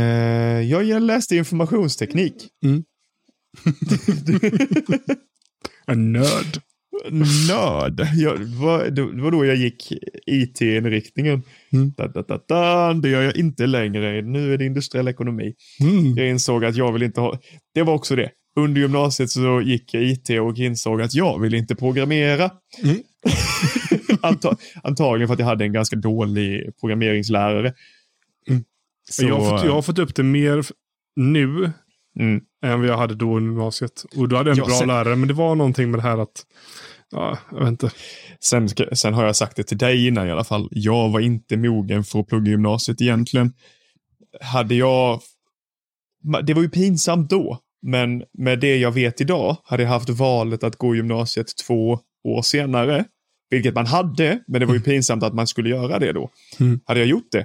jag 0.60 1.02
läste 1.02 1.36
informationsteknik. 1.36 2.48
En 5.88 6.12
nörd. 6.12 6.60
Nörd. 7.48 8.08
Jag, 8.14 8.40
det, 8.40 8.56
var, 8.56 8.84
det 8.90 9.22
var 9.22 9.30
då 9.30 9.44
jag 9.44 9.56
gick 9.56 9.92
IT-inriktningen. 10.26 11.42
Mm. 11.72 11.92
Da, 11.96 12.08
da, 12.08 12.22
da, 12.22 12.40
da. 12.48 12.94
Det 12.94 13.08
gör 13.08 13.22
jag 13.22 13.36
inte 13.36 13.66
längre. 13.66 14.22
Nu 14.22 14.54
är 14.54 14.58
det 14.58 14.64
industriell 14.64 15.08
ekonomi. 15.08 15.54
Mm. 15.80 16.16
Jag 16.16 16.28
insåg 16.28 16.64
att 16.64 16.76
jag 16.76 16.92
vill 16.92 17.02
inte 17.02 17.20
ha... 17.20 17.38
Det 17.74 17.82
var 17.82 17.94
också 17.94 18.16
det. 18.16 18.30
Under 18.58 18.80
gymnasiet 18.80 19.30
så 19.30 19.60
gick 19.60 19.94
jag 19.94 20.02
IT 20.02 20.30
och 20.30 20.58
insåg 20.58 21.02
att 21.02 21.14
jag 21.14 21.40
vill 21.40 21.54
inte 21.54 21.74
programmera. 21.74 22.50
Mm. 22.82 22.96
Anta, 24.20 24.56
antagligen 24.82 25.28
för 25.28 25.34
att 25.34 25.40
jag 25.40 25.46
hade 25.46 25.64
en 25.64 25.72
ganska 25.72 25.96
dålig 25.96 26.70
programmeringslärare. 26.80 27.74
Mm. 28.48 28.64
Så, 29.10 29.24
jag, 29.24 29.34
har 29.38 29.50
fått, 29.50 29.66
jag 29.66 29.72
har 29.72 29.82
fått 29.82 29.98
upp 29.98 30.14
det 30.14 30.22
mer 30.22 30.64
nu 31.16 31.72
mm, 32.20 32.40
än 32.64 32.80
vad 32.80 32.88
jag 32.88 32.96
hade 32.96 33.14
då 33.14 33.38
i 33.38 33.42
gymnasiet. 33.42 34.04
Och 34.16 34.28
då 34.28 34.36
hade 34.36 34.50
en 34.50 34.56
Ja, 34.56 34.64
bra 34.64 34.74
sen- 34.74 34.88
lärare. 34.88 35.16
Men 35.16 35.28
det 35.28 35.34
var 35.34 35.54
någonting 35.54 35.90
med 35.90 35.98
det 35.98 36.02
här 36.02 36.18
att... 36.18 36.46
Ja, 37.10 37.38
jag 37.50 37.58
vet 37.58 37.68
inte. 37.68 37.90
sen, 38.40 38.68
sen 38.92 39.14
har 39.14 39.24
jag 39.24 39.36
sagt 39.36 39.56
det 39.56 39.62
till 39.62 39.78
dig 39.78 40.06
innan 40.06 40.28
i 40.28 40.30
alla 40.30 40.44
fall. 40.44 40.68
Jag 40.70 41.08
var 41.08 41.20
inte 41.20 41.56
mogen 41.56 42.04
för 42.04 42.20
att 42.20 42.26
plugga 42.26 42.50
gymnasiet 42.50 43.00
egentligen. 43.00 43.52
Hade 44.40 44.74
jag... 44.74 45.20
Det 46.42 46.54
var 46.54 46.62
ju 46.62 46.68
pinsamt 46.68 47.30
då. 47.30 47.58
Men 47.82 48.22
med 48.38 48.60
det 48.60 48.76
jag 48.76 48.92
vet 48.92 49.20
idag 49.20 49.56
hade 49.64 49.82
jag 49.82 49.90
haft 49.90 50.08
valet 50.08 50.64
att 50.64 50.76
gå 50.76 50.94
gymnasiet 50.94 51.46
två 51.66 51.98
år 52.24 52.42
senare. 52.42 53.04
Vilket 53.50 53.74
man 53.74 53.86
hade, 53.86 54.40
men 54.46 54.60
det 54.60 54.66
var 54.66 54.74
ju 54.74 54.80
pinsamt 54.80 55.22
att 55.22 55.34
man 55.34 55.46
skulle 55.46 55.68
göra 55.70 55.98
det 55.98 56.12
då. 56.12 56.30
Mm. 56.60 56.80
Hade 56.84 57.00
jag 57.00 57.08
gjort 57.08 57.28
det, 57.32 57.44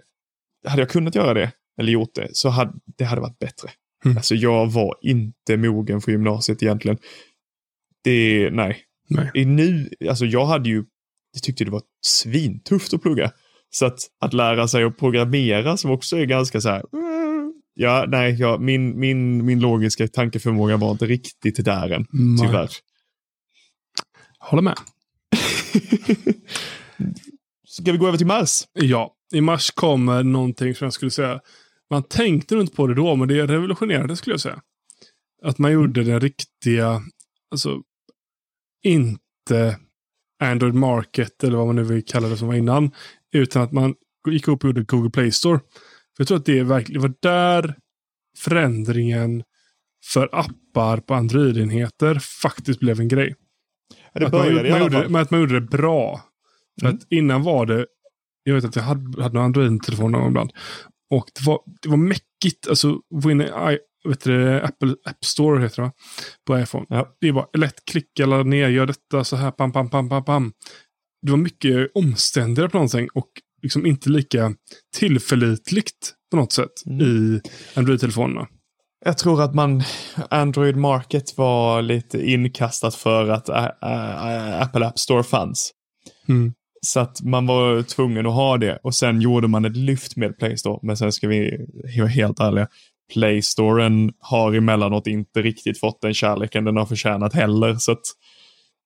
hade 0.67 0.81
jag 0.81 0.89
kunnat 0.89 1.15
göra 1.15 1.33
det, 1.33 1.51
eller 1.79 1.91
gjort 1.91 2.15
det, 2.15 2.27
så 2.33 2.49
hade 2.49 2.73
det 2.97 3.03
hade 3.03 3.21
varit 3.21 3.39
bättre. 3.39 3.69
Mm. 4.05 4.17
Alltså 4.17 4.35
jag 4.35 4.71
var 4.71 4.95
inte 5.01 5.57
mogen 5.57 6.01
för 6.01 6.11
gymnasiet 6.11 6.63
egentligen. 6.63 6.97
Det, 8.03 8.49
nej. 8.51 8.77
Nej. 9.09 9.31
I 9.33 9.45
nu, 9.45 9.89
alltså 10.09 10.25
jag 10.25 10.45
hade 10.45 10.69
ju, 10.69 10.83
jag 11.33 11.43
tyckte 11.43 11.63
det 11.65 11.71
var 11.71 11.81
svintufft 12.05 12.93
att 12.93 13.01
plugga. 13.01 13.31
Så 13.69 13.85
att, 13.85 13.99
att 14.21 14.33
lära 14.33 14.67
sig 14.67 14.83
att 14.83 14.97
programmera 14.97 15.77
som 15.77 15.91
också 15.91 16.17
är 16.17 16.25
ganska 16.25 16.61
så 16.61 16.69
här. 16.69 16.83
"Mm, 16.93 17.53
Ja, 17.73 18.05
nej, 18.07 18.35
ja, 18.39 18.57
min, 18.57 18.99
min, 18.99 19.45
min 19.45 19.59
logiska 19.59 20.07
tankeförmåga 20.07 20.77
var 20.77 20.91
inte 20.91 21.05
riktigt 21.05 21.65
där 21.65 21.89
än. 21.89 22.05
Nej. 22.11 22.47
Tyvärr. 22.47 22.69
Håller 24.39 24.61
med. 24.63 24.77
Ska 27.67 27.91
vi 27.91 27.97
gå 27.97 28.07
över 28.07 28.17
till 28.17 28.27
Mars? 28.27 28.63
Ja, 28.73 29.13
i 29.33 29.41
mars 29.41 29.71
kommer 29.71 30.23
någonting 30.23 30.75
som 30.75 30.85
jag 30.85 30.93
skulle 30.93 31.11
säga. 31.11 31.39
Man 31.91 32.03
tänkte 32.03 32.55
inte 32.55 32.75
på 32.75 32.87
det 32.87 32.93
då, 32.93 33.15
men 33.15 33.27
det 33.27 33.47
revolutionerade 33.47 34.15
skulle 34.15 34.33
jag 34.33 34.41
säga. 34.41 34.61
Att 35.43 35.57
man 35.57 35.71
gjorde 35.71 36.03
den 36.03 36.19
riktiga, 36.19 37.01
alltså 37.51 37.81
inte 38.83 39.77
Android 40.43 40.73
Market 40.73 41.43
eller 41.43 41.57
vad 41.57 41.67
man 41.67 41.75
nu 41.75 41.83
vill 41.83 42.05
kalla 42.05 42.27
det 42.27 42.37
som 42.37 42.47
var 42.47 42.55
innan. 42.55 42.91
Utan 43.33 43.61
att 43.61 43.71
man 43.71 43.95
gick 44.27 44.47
upp 44.47 44.63
och 44.63 44.67
gjorde 44.67 44.83
Google 44.83 45.09
Play 45.09 45.31
Store. 45.31 45.59
För 46.15 46.21
jag 46.21 46.27
tror 46.27 46.37
att 46.37 46.45
det 46.45 46.59
är 46.59 46.63
verkligen, 46.63 47.01
det 47.01 47.07
var 47.07 47.15
där 47.21 47.75
förändringen 48.37 49.43
för 50.05 50.29
appar 50.31 50.97
på 50.97 51.13
Android-enheter 51.13 52.19
faktiskt 52.41 52.79
blev 52.79 52.99
en 52.99 53.07
grej. 53.07 53.35
Det 54.13 54.25
att, 54.25 54.33
man, 54.33 54.65
i 54.65 54.69
man, 54.69 54.81
gjorde, 54.81 55.09
men 55.09 55.21
att 55.21 55.31
man 55.31 55.39
gjorde 55.39 55.53
det 55.53 55.67
bra. 55.67 56.21
För 56.79 56.87
Mm. 56.87 56.95
att 56.97 57.11
innan 57.11 57.43
var 57.43 57.65
det, 57.65 57.85
jag 58.43 58.55
vet 58.55 58.65
att 58.65 58.75
jag 58.75 58.83
hade, 58.83 59.23
hade 59.23 59.39
en 59.39 59.45
Android-telefon 59.45 60.11
någon 60.11 60.21
gång 60.21 60.29
ibland. 60.29 60.51
Och 61.11 61.25
det 61.39 61.45
var, 61.45 61.59
det 61.81 61.89
var 61.89 61.97
mäckigt, 61.97 62.67
alltså 62.69 62.99
gå 63.23 63.31
in 63.31 63.41
i 63.41 63.77
vet 64.03 64.23
du, 64.23 64.61
Apple 64.61 64.95
App 65.05 65.25
Store 65.25 65.61
heter 65.63 65.81
det? 65.81 65.91
På 66.47 66.59
iPhone. 66.59 66.85
Ja. 66.89 67.17
Det 67.21 67.27
är 67.27 67.33
bara 67.33 67.47
lätt 67.57 67.85
klicka, 67.91 68.25
ladda 68.25 68.43
ner, 68.43 68.69
gör 68.69 68.85
detta 68.85 69.23
så 69.23 69.35
här, 69.35 69.51
pam, 69.51 69.71
pam, 69.71 69.89
pam, 69.89 70.09
pam, 70.09 70.23
pam. 70.25 70.53
Det 71.21 71.31
var 71.31 71.37
mycket 71.37 71.91
omständigare 71.93 72.69
på 72.69 72.77
någonting 72.77 73.07
och 73.13 73.27
liksom 73.61 73.85
inte 73.85 74.09
lika 74.09 74.53
tillförlitligt 74.97 76.13
på 76.31 76.37
något 76.37 76.51
sätt 76.53 76.71
Mm. 76.85 77.01
i 77.01 77.41
Android-telefonerna. 77.75 78.47
Jag 79.05 79.17
tror 79.17 79.41
att 79.41 79.55
man, 79.55 79.83
Android 80.29 80.75
Market 80.75 81.37
var 81.37 81.81
lite 81.81 82.31
inkastat 82.31 82.95
för 82.95 83.29
att 83.29 83.49
Apple 84.61 84.87
App 84.87 84.99
Store 84.99 85.23
fanns. 85.23 85.71
Mm. 86.27 86.53
Så 86.85 86.99
att 86.99 87.21
man 87.21 87.47
var 87.47 87.83
tvungen 87.83 88.25
att 88.25 88.33
ha 88.33 88.57
det. 88.57 88.79
Och 88.83 88.95
sen 88.95 89.21
gjorde 89.21 89.47
man 89.47 89.65
ett 89.65 89.77
lyft 89.77 90.15
med 90.15 90.37
Play 90.37 90.57
Store. 90.57 90.79
Men 90.81 90.97
sen 90.97 91.11
ska 91.11 91.27
vi 91.27 91.67
vara 91.97 92.07
helt 92.07 92.39
ärliga. 92.39 92.67
Play 93.13 93.41
Storen 93.41 94.13
har 94.19 94.53
emellanåt 94.53 95.07
inte 95.07 95.41
riktigt 95.41 95.79
fått 95.79 96.01
den 96.01 96.13
kärleken 96.13 96.63
den 96.63 96.77
har 96.77 96.85
förtjänat 96.85 97.33
heller. 97.33 97.75
Så 97.75 97.91
att, 97.91 98.01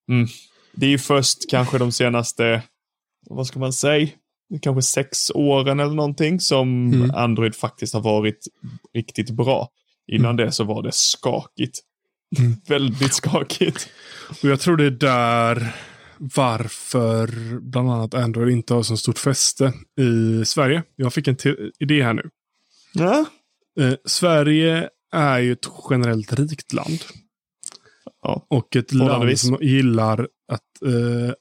mm, 0.10 0.28
det 0.76 0.86
är 0.86 0.90
ju 0.90 0.98
först 0.98 1.50
kanske 1.50 1.78
de 1.78 1.92
senaste, 1.92 2.62
vad 3.30 3.48
ska 3.48 3.60
man 3.60 3.74
säga, 3.74 4.08
kanske 4.62 4.82
sex 4.82 5.32
åren 5.34 5.80
eller 5.80 5.94
någonting 5.94 6.40
som 6.40 6.94
Mm. 6.94 7.12
Android 7.16 7.56
faktiskt 7.56 7.94
har 7.94 8.02
varit 8.02 8.48
riktigt 8.94 9.30
bra. 9.30 9.70
Innan 10.08 10.36
det 10.36 10.52
så 10.52 10.64
var 10.64 10.84
det 10.84 10.94
skakigt. 10.94 11.80
Mm. 12.38 12.56
Väldigt 12.68 13.14
skakigt. 13.14 13.90
Och 14.30 14.50
jag 14.50 14.60
tror 14.60 14.78
det 14.78 14.86
är 14.86 14.92
där 14.92 15.76
varför 16.18 17.30
bland 17.60 17.92
annat 17.92 18.14
Android 18.14 18.54
inte 18.54 18.74
har 18.74 18.84
så 18.84 18.98
stort 18.98 19.20
fäste 19.20 19.74
i 20.00 20.46
Sverige. 20.46 20.84
Jag 20.96 21.14
fick 21.14 21.28
en 21.28 21.38
idé 21.80 22.04
här 22.04 22.14
nu. 22.14 22.30
Ja. 22.94 23.26
Eh, 23.80 23.94
Sverige 24.06 24.90
är 25.12 25.40
ju 25.40 25.52
ett 25.52 25.68
generellt 25.90 26.34
rikt 26.34 26.74
land. 26.74 27.00
Ja. 28.22 28.46
Och 28.50 28.76
ett 28.76 28.94
land 28.94 29.40
som 29.40 29.58
gillar 29.62 30.28
att 30.52 30.82
eh, 30.86 31.34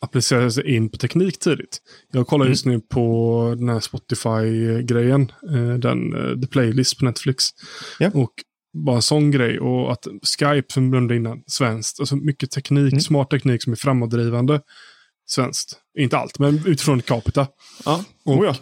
applicera 0.00 0.50
sig 0.50 0.74
in 0.74 0.90
på 0.90 0.96
teknik 0.96 1.38
tidigt. 1.38 1.78
Jag 2.12 2.26
kollar 2.26 2.46
just 2.46 2.66
nu 2.66 2.80
på 2.80 3.54
den 3.58 3.68
här 3.68 3.80
Spotify-grejen. 3.80 5.32
Eh, 5.50 5.74
den, 5.74 6.12
eh, 6.12 6.40
The 6.40 6.46
Playlist 6.46 6.98
på 6.98 7.04
Netflix. 7.04 7.44
Ja. 7.98 8.10
Och 8.14 8.32
bara 8.84 8.96
en 8.96 9.02
sån 9.02 9.30
grej. 9.30 9.60
Och 9.60 9.92
att 9.92 10.06
Skype 10.38 10.72
som 10.72 10.90
nämnde 10.90 11.16
innan, 11.16 11.42
svenskt. 11.46 12.00
Alltså 12.00 12.16
mycket 12.16 12.50
teknik, 12.50 12.92
Mm. 12.92 13.00
smart 13.00 13.30
teknik 13.30 13.62
som 13.62 13.72
är 13.72 13.76
framåtdrivande. 13.76 14.60
Svenskt. 15.28 15.78
Inte 15.98 16.18
allt, 16.18 16.38
men 16.38 16.62
utifrån 16.66 17.02
capita. 17.02 17.46
ja. 17.84 18.04
Och 18.24 18.38
Oh, 18.38 18.44
ja. 18.46 18.56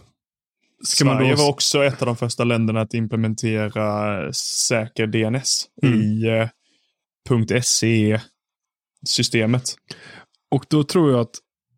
Sverige 0.86 1.30
då... 1.30 1.36
var 1.42 1.48
också 1.50 1.84
ett 1.84 2.02
av 2.02 2.06
de 2.06 2.16
första 2.16 2.44
länderna 2.44 2.80
att 2.80 2.94
implementera 2.94 4.32
säker 4.32 5.06
DNS 5.06 5.64
Mm. 5.82 6.00
i 6.00 6.26
eh, 6.28 6.48
.se-systemet. 9.02 9.74
Och 10.50 10.64
då 10.68 10.84
tror 10.84 11.10
jag 11.10 11.20
att 11.20 11.34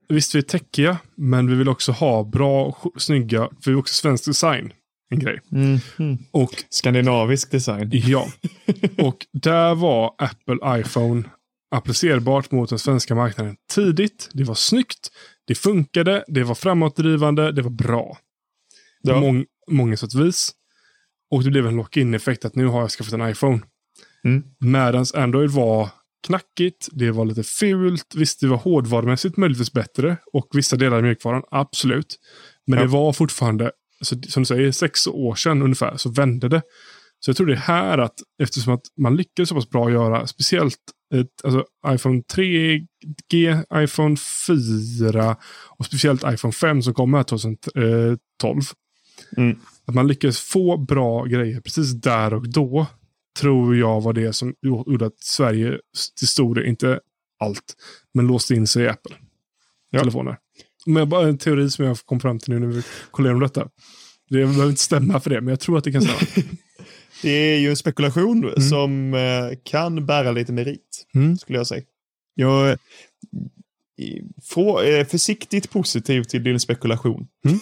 visst 0.09 0.35
vi 0.35 0.39
är 0.39 0.43
techiga, 0.43 0.99
men 1.17 1.51
vi 1.51 1.55
vill 1.57 1.69
också 1.69 1.93
ha 1.93 2.25
bra, 2.25 2.71
sk- 2.71 2.99
snygga, 2.99 3.49
för 3.65 3.71
vi 3.71 3.75
är 3.75 3.79
också 3.79 3.95
svensk 3.95 4.25
design. 4.25 4.73
En 5.11 5.19
grej. 5.19 5.41
Och 6.31 6.65
Skandinavisk 6.71 7.51
design. 7.51 7.91
ja, 7.93 8.29
och 8.99 9.27
där 9.33 9.75
var 9.75 10.15
Apple 10.19 10.81
iPhone 10.81 11.23
applicerbart 11.71 12.51
mot 12.51 12.69
den 12.69 12.79
svenska 12.79 13.15
marknaden 13.15 13.57
tidigt. 13.75 14.29
Det 14.33 14.45
var 14.45 14.55
snyggt, 14.55 15.09
det 15.47 15.55
funkade, 15.55 16.25
det 16.29 16.43
var 16.45 16.55
framåtdrivande, 16.55 17.53
det 17.53 17.63
var 17.63 17.71
bra. 17.71 18.19
På 19.05 19.11
Ja. 19.13 19.21
mång, 19.21 19.45
många 19.71 19.97
sätt 19.97 20.15
vis. 20.15 20.51
Och 21.31 21.45
det 21.45 21.51
blev 21.51 21.67
en 21.67 21.77
lock-in-effekt 21.77 22.45
att 22.45 22.55
nu 22.55 22.67
har 22.67 22.81
jag 22.81 22.91
skaffat 22.91 23.13
en 23.15 23.29
iPhone. 23.31 23.61
Mm. 24.25 24.45
Medans 24.61 25.15
Android 25.15 25.51
var 25.51 25.89
knackigt, 26.27 26.89
det 26.93 27.11
var 27.11 27.25
lite 27.25 27.43
fult. 27.43 28.15
Visst, 28.15 28.41
det 28.41 28.47
var 28.47 28.57
hårdvarumässigt 28.57 29.37
möjligtvis 29.37 29.73
bättre. 29.73 30.17
Och 30.33 30.49
vissa 30.53 30.77
delar 30.77 30.97
av 30.97 31.03
mjukvaran, 31.03 31.43
absolut. 31.51 32.17
Men 32.67 32.79
Ja. 32.79 32.83
det 32.85 32.91
var 32.91 33.13
fortfarande, 33.13 33.71
alltså, 34.01 34.17
som 34.29 34.43
du 34.43 34.47
säger, 34.47 34.73
sex 34.73 35.07
år 35.07 35.35
sedan 35.35 35.63
ungefär 35.63 35.97
så 35.97 36.11
vände 36.11 36.49
det. 36.49 36.63
Så 37.21 37.31
jag 37.31 37.37
tror 37.37 37.47
det 37.47 37.53
är 37.53 37.57
här 37.57 37.99
att, 37.99 38.15
eftersom 38.43 38.75
att 38.75 38.85
man 38.97 39.17
lyckades 39.17 39.49
så 39.49 39.55
pass 39.55 39.71
bra 39.71 39.91
göra, 39.91 40.27
speciellt 40.27 40.79
ett, 41.15 41.45
alltså 41.45 41.65
iPhone 41.89 42.23
3G, 42.35 43.65
iPhone 43.75 44.17
4 44.47 45.37
och 45.79 45.87
speciellt 45.87 46.25
iPhone 46.27 46.53
5 46.53 46.83
som 46.83 46.95
kom 46.95 47.15
här 47.15 47.23
2012. 47.23 48.63
Mm. 49.37 49.59
Att 49.87 49.95
man 49.95 50.07
lyckades 50.07 50.41
få 50.41 50.77
bra 50.77 51.25
grejer 51.25 51.61
precis 51.61 51.93
där 51.93 52.35
och 52.35 52.49
då 52.49 52.87
tror 53.41 53.77
jag 53.77 54.01
var 54.01 54.13
det 54.13 54.33
som 54.33 54.55
gjorde 54.63 55.07
att 55.07 55.21
Sverige 55.21 55.79
till 56.19 56.29
stor 56.29 56.55
del, 56.55 56.67
inte 56.67 57.01
allt, 57.41 57.75
men 58.15 58.27
låste 58.27 58.55
in 58.55 58.67
sig 58.67 58.85
i 58.85 58.89
Apple. 58.89 59.17
Ja. 59.91 59.99
Telefoner. 59.99 60.39
Men 60.87 61.09
bara 61.09 61.29
en 61.29 61.39
teori 61.39 61.71
som 61.71 61.85
jag 61.85 61.97
kom 61.99 62.21
fram 62.21 62.39
till 62.39 62.51
nu 62.55 62.59
när 62.61 62.67
vi 62.67 62.83
kollar 63.11 63.33
om 63.35 63.41
detta. 63.41 63.69
Det 64.31 64.37
behöver 64.37 64.69
inte 64.69 64.83
stämma 64.83 65.21
för 65.21 65.31
det, 65.31 65.41
men 65.41 65.49
jag 65.49 65.61
tror 65.61 65.79
att 65.79 65.85
det 65.85 65.93
kan 65.93 66.03
stämma. 66.03 66.47
Det 67.23 67.31
är 67.31 67.59
ju 67.59 67.71
en 67.71 67.77
spekulation 67.77 68.63
som 68.71 69.15
eh, 69.15 69.59
kan 69.65 70.07
bära 70.07 70.33
lite 70.33 70.53
merit, 70.53 71.07
Mm. 71.15 71.39
skulle 71.39 71.59
jag 71.59 71.67
säga. 71.67 71.83
Jag 72.35 72.69
är 72.69 72.79
eh, 75.01 75.07
försiktigt 75.07 75.71
positiv 75.71 76.23
till 76.23 76.45
din 76.45 76.61
spekulation. 76.61 77.27
Mm. 77.47 77.59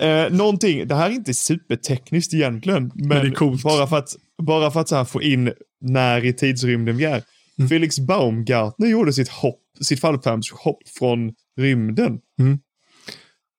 eh, 0.26 0.32
någonting, 0.36 0.88
det 0.88 0.94
här 0.94 1.10
är 1.10 1.14
inte 1.14 1.34
supertekniskt 1.34 2.34
egentligen, 2.34 2.90
men, 2.94 3.32
coolt. 3.34 3.62
bara 3.62 3.86
för 3.86 3.96
att, 3.98 4.16
bara 4.42 4.70
för 4.70 4.80
att 4.80 4.88
så 4.88 4.96
här 4.96 5.04
få 5.04 5.22
in 5.22 5.52
när 5.80 6.24
i 6.24 6.32
tidsrymden 6.32 6.96
vi 6.96 7.04
är. 7.04 7.22
Mm. 7.58 7.68
Felix 7.68 7.98
Baumgartner 7.98 8.86
gjorde 8.88 9.12
sitt 9.12 9.28
hopp, 9.28 9.60
sitt 9.80 10.00
fallskärmshopp 10.00 10.88
från 10.98 11.34
rymden. 11.56 12.18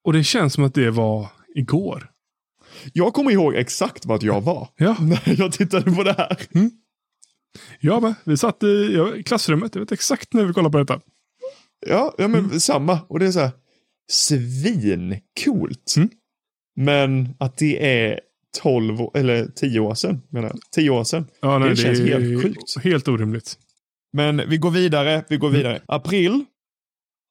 Och 0.03 0.13
det 0.13 0.23
känns 0.23 0.53
som 0.53 0.63
att 0.63 0.73
det 0.73 0.89
var 0.91 1.27
igår. 1.55 2.11
Jag 2.93 3.13
kommer 3.13 3.31
ihåg 3.31 3.55
exakt 3.55 4.05
vart 4.05 4.23
jag 4.23 4.41
var 4.41 4.67
Ja, 4.77 4.95
när 4.99 5.35
jag 5.39 5.51
tittade 5.51 5.91
på 5.91 6.03
det 6.03 6.13
här. 6.17 6.37
jag 7.79 8.01
med. 8.01 8.13
Vi 8.23 8.37
satt 8.37 8.63
i, 8.63 8.91
ja, 8.95 9.11
klassrummet. 9.25 9.75
Jag 9.75 9.79
vet 9.81 9.91
exakt 9.91 10.33
när 10.33 10.45
vi 10.45 10.53
kollade 10.53 10.71
på 10.71 10.77
detta. 10.77 11.01
Ja, 11.87 12.15
ja 12.17 12.27
men 12.27 12.45
Mm. 12.45 12.59
samma. 12.59 12.99
Och 13.07 13.19
det 13.19 13.25
är 13.27 13.31
så 13.31 13.39
här 13.39 13.51
svincoolt. 14.11 15.93
Mm. 15.97 16.09
Men 16.75 17.35
att 17.37 17.57
det 17.57 18.01
är 18.05 18.19
12 18.61 19.01
år- 19.01 19.17
eller 19.17 19.45
10 19.55 19.79
år 19.79 19.95
sedan, 19.95 20.21
menar 20.29 20.47
jag. 20.47 20.59
10 20.71 20.89
år 20.89 21.03
sedan. 21.03 21.27
Ja, 21.41 21.59
nej, 21.59 21.69
Det 21.69 21.75
känns 21.75 21.99
är 21.99 22.05
helt 22.19 22.43
sjukt. 22.43 22.83
Helt 22.83 23.07
orimligt. 23.07 23.57
Men 24.15 24.49
vi 24.49 24.57
går 24.57 24.71
vidare, 24.71 25.23
vi 25.29 25.37
går 25.37 25.49
vidare. 25.49 25.81
April, 25.87 26.45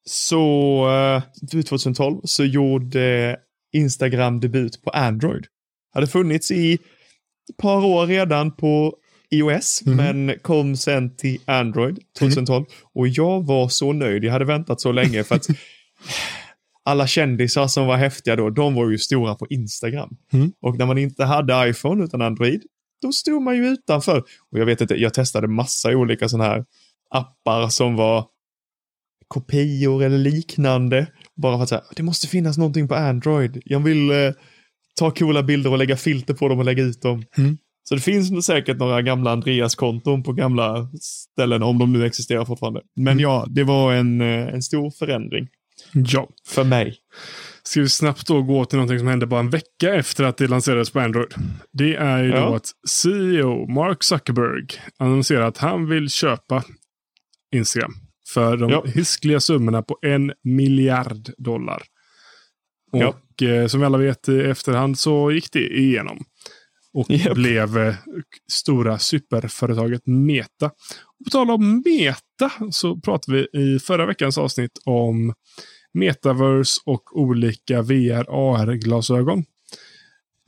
så, 0.09 0.43
eh, 0.89 1.23
2012, 1.51 2.21
så 2.23 2.43
gjorde 2.45 3.37
Instagram 3.73 4.39
debut 4.39 4.81
på 4.83 4.89
Android. 4.89 5.45
Hade 5.93 6.07
funnits 6.07 6.51
i 6.51 6.73
ett 6.73 7.57
par 7.57 7.85
år 7.85 8.07
redan 8.07 8.55
på 8.55 8.95
iOS, 9.31 9.81
Mhm. 9.85 9.95
men 9.97 10.39
kom 10.41 10.75
sen 10.77 11.15
till 11.15 11.37
Android 11.45 11.99
2012. 12.19 12.65
Och 12.93 13.07
jag 13.07 13.45
var 13.45 13.69
så 13.69 13.93
nöjd, 13.93 14.23
jag 14.23 14.31
hade 14.31 14.45
väntat 14.45 14.81
så 14.81 14.91
länge 14.91 15.23
för 15.23 15.35
att 15.35 15.47
alla 16.85 17.07
kändisar 17.07 17.67
som 17.67 17.87
var 17.87 17.95
häftiga 17.97 18.35
då, 18.35 18.49
de 18.49 18.75
var 18.75 18.89
ju 18.91 18.97
stora 18.97 19.35
på 19.35 19.47
Instagram. 19.49 20.17
Mm. 20.33 20.51
Och 20.61 20.77
när 20.77 20.85
man 20.85 20.97
inte 20.97 21.23
hade 21.25 21.69
iPhone 21.69 22.03
utan 22.03 22.21
Android, 22.21 22.61
då 23.01 23.11
stod 23.11 23.41
man 23.41 23.55
ju 23.55 23.65
utanför. 23.67 24.17
Och 24.51 24.59
jag 24.59 24.65
vet 24.65 24.81
inte, 24.81 24.95
jag 24.95 25.13
testade 25.13 25.47
massa 25.47 25.89
olika 25.89 26.29
sådana 26.29 26.49
här 26.49 26.65
appar 27.09 27.69
som 27.69 27.95
var 27.95 28.25
kopior 29.27 30.03
eller 30.03 30.17
liknande. 30.17 31.07
Bara 31.35 31.57
för 31.57 31.63
att 31.63 31.69
säga, 31.69 31.83
det 31.95 32.03
måste 32.03 32.27
finnas 32.27 32.57
någonting 32.57 32.87
på 32.87 32.95
Android. 32.95 33.61
Jag 33.65 33.79
vill 33.79 34.11
eh, 34.11 34.31
ta 34.95 35.11
coola 35.11 35.43
bilder 35.43 35.71
och 35.71 35.77
lägga 35.77 35.97
filter 35.97 36.33
på 36.33 36.47
dem 36.47 36.59
och 36.59 36.65
lägga 36.65 36.83
ut 36.83 37.01
dem. 37.01 37.23
Mm. 37.37 37.57
Så 37.89 37.95
det 37.95 38.01
finns 38.01 38.45
säkert 38.45 38.77
några 38.77 39.01
gamla 39.01 39.31
Andreas-konton 39.31 40.23
på 40.23 40.33
gamla 40.33 40.89
ställen, 41.01 41.63
om 41.63 41.79
de 41.79 41.93
nu 41.93 42.05
existerar 42.05 42.45
fortfarande. 42.45 42.81
Men 42.95 43.11
Mm. 43.11 43.19
ja, 43.23 43.45
det 43.49 43.63
var 43.63 43.93
en, 43.93 44.21
eh, 44.21 44.27
en 44.53 44.61
stor 44.61 44.91
förändring 44.91 45.47
Ja. 45.93 46.29
för 46.47 46.63
mig. 46.63 46.95
Ska 47.67 47.81
vi 47.81 47.89
snabbt 47.89 48.27
då 48.27 48.41
gå 48.41 48.65
till 48.65 48.77
någonting 48.77 48.99
som 48.99 49.07
hände 49.07 49.25
bara 49.25 49.39
en 49.39 49.49
vecka 49.49 49.93
efter 49.95 50.23
att 50.23 50.37
det 50.37 50.47
lanserades 50.47 50.89
på 50.89 50.99
Android. 50.99 51.33
Det 51.71 51.95
är 51.95 52.23
ju 52.23 52.29
Ja. 52.29 52.39
då 52.49 52.55
att 52.55 52.67
CEO 52.87 53.67
Mark 53.67 54.03
Zuckerberg 54.03 54.65
annonserar 54.99 55.47
att 55.47 55.57
han 55.57 55.89
vill 55.89 56.09
köpa 56.09 56.63
Instagram 57.55 57.93
för 58.33 58.57
de 58.57 58.69
Ja. 58.69 58.83
hiskliga 58.85 59.39
summorna 59.39 59.81
på 59.81 59.97
en 60.01 60.33
miljard 60.43 61.29
dollar. 61.37 61.81
Ja. 62.91 63.07
Och 63.07 63.43
eh, 63.43 63.67
som 63.67 63.79
vi 63.79 63.85
alla 63.85 63.97
vet 63.97 64.29
i 64.29 64.39
efterhand 64.41 64.99
så 64.99 65.31
gick 65.31 65.51
det 65.51 65.77
igenom. 65.77 66.19
Och 66.93 67.09
Japp. 67.09 67.33
blev 67.35 67.77
eh, 67.77 67.95
stora 68.51 68.99
superföretaget 68.99 70.01
Meta. 70.07 70.65
Och 70.65 71.25
på 71.25 71.29
tal 71.31 71.51
om 71.51 71.83
Meta 71.85 72.51
så 72.71 72.99
pratade 72.99 73.37
vi 73.53 73.59
i 73.75 73.79
förra 73.79 74.05
veckans 74.05 74.37
avsnitt 74.37 74.71
om 74.85 75.33
metaverse 75.95 76.81
och 76.85 77.19
olika 77.19 77.81
VR 77.81 78.25
AR-glasögon. 78.29 79.43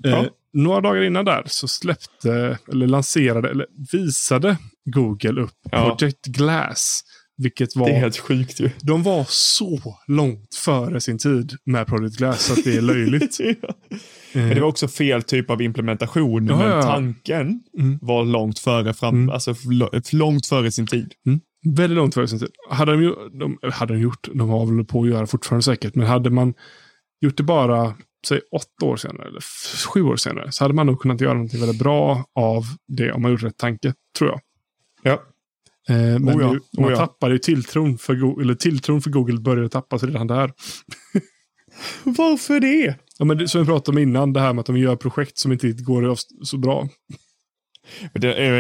Ja. 0.03 0.09
Eh, 0.09 0.25
några 0.53 0.81
dagar 0.81 1.01
innan 1.03 1.25
där 1.25 1.43
så 1.45 1.67
släppte, 1.67 2.57
eller 2.71 2.87
lanserade, 2.87 3.49
eller 3.49 3.65
visade 3.91 4.57
Google 4.85 5.41
upp 5.41 5.53
Ja. 5.71 5.95
Project 5.97 6.25
Glass. 6.25 7.01
Vilket 7.39 7.75
var 7.75 7.85
Det 7.89 7.95
är 7.95 7.99
helt 7.99 8.17
sjukt 8.17 8.59
ju. 8.59 8.69
de 8.81 9.03
var 9.03 9.25
så 9.29 9.79
långt 10.07 10.55
före 10.55 11.01
sin 11.01 11.17
tid 11.17 11.53
med 11.65 11.87
Project 11.87 12.17
Glass 12.17 12.41
så 12.45 12.53
att 12.53 12.63
det 12.63 12.77
är 12.77 12.81
löjligt. 12.81 13.37
Ja. 14.33 14.39
Men 14.41 14.49
det 14.55 14.61
var 14.61 14.67
också 14.67 14.87
fel 14.87 15.23
typ 15.23 15.49
av 15.49 15.61
implementation, 15.61 16.47
Ja, 16.47 16.57
men 16.57 16.81
tanken 16.83 17.61
Mm. 17.79 17.99
var 18.01 18.25
långt 18.25 18.59
före, 18.59 18.93
fram, 18.93 19.15
Mm. 19.15 19.29
alltså 19.29 19.55
långt 20.11 20.45
före 20.47 20.71
sin 20.71 20.87
tid. 20.87 21.13
Väldigt 21.65 21.97
långt 21.97 22.13
före 22.13 22.27
sin 22.27 22.39
tid. 22.39 22.49
Hade 22.69 22.91
de, 22.91 23.29
de, 23.39 23.57
hade 23.71 23.93
de 23.93 23.99
gjort, 23.99 24.29
de 24.33 24.49
har 24.49 24.65
väl 24.65 24.85
på 24.85 25.01
att 25.01 25.09
göra 25.09 25.27
fortfarande 25.27 25.63
säkert, 25.63 25.95
men 25.95 26.07
hade 26.07 26.29
man 26.29 26.53
gjort 27.21 27.37
det 27.37 27.43
bara, 27.43 27.93
säg 28.27 28.41
åtta 28.51 28.85
år 28.85 28.97
senare, 28.97 29.27
eller 29.27 29.41
sju 29.87 30.03
år 30.03 30.15
senare, 30.15 30.51
så 30.51 30.63
hade 30.63 30.73
man 30.73 30.85
nog 30.85 30.99
kunnat 30.99 31.21
göra 31.21 31.33
någonting 31.33 31.59
väldigt 31.59 31.79
bra 31.79 32.25
av 32.35 32.63
det 32.87 33.11
om 33.11 33.21
man 33.21 33.31
gjort 33.31 33.43
rätt 33.43 33.57
tanke, 33.57 33.93
tror 34.17 34.29
jag. 34.29 34.39
Ja. 35.03 35.23
Eh, 35.89 36.19
men 36.19 36.29
Oh 36.29 36.41
ja, 36.41 36.51
nu, 36.51 36.59
man 36.77 36.85
oh 36.85 36.91
ja. 36.91 36.97
tappade 36.97 37.33
ju 37.33 37.39
tilltron 37.39 37.97
för, 37.97 38.41
eller 38.41 38.55
tilltron 38.55 39.01
för 39.01 39.09
Google 39.09 39.39
började 39.39 39.69
tappas 39.69 40.03
redan 40.03 40.27
där. 40.27 40.53
Varför 42.03 42.59
det? 42.59 42.95
Ja, 43.19 43.25
men 43.25 43.37
det, 43.37 43.47
som 43.47 43.61
vi 43.61 43.67
pratade 43.67 43.95
om 43.95 44.03
innan, 44.03 44.33
det 44.33 44.39
här 44.39 44.53
med 44.53 44.59
att 44.59 44.65
de 44.65 44.77
gör 44.77 44.95
projekt 44.95 45.37
som 45.37 45.51
inte 45.51 45.71
går 45.71 46.17
så 46.45 46.57
bra. 46.57 46.89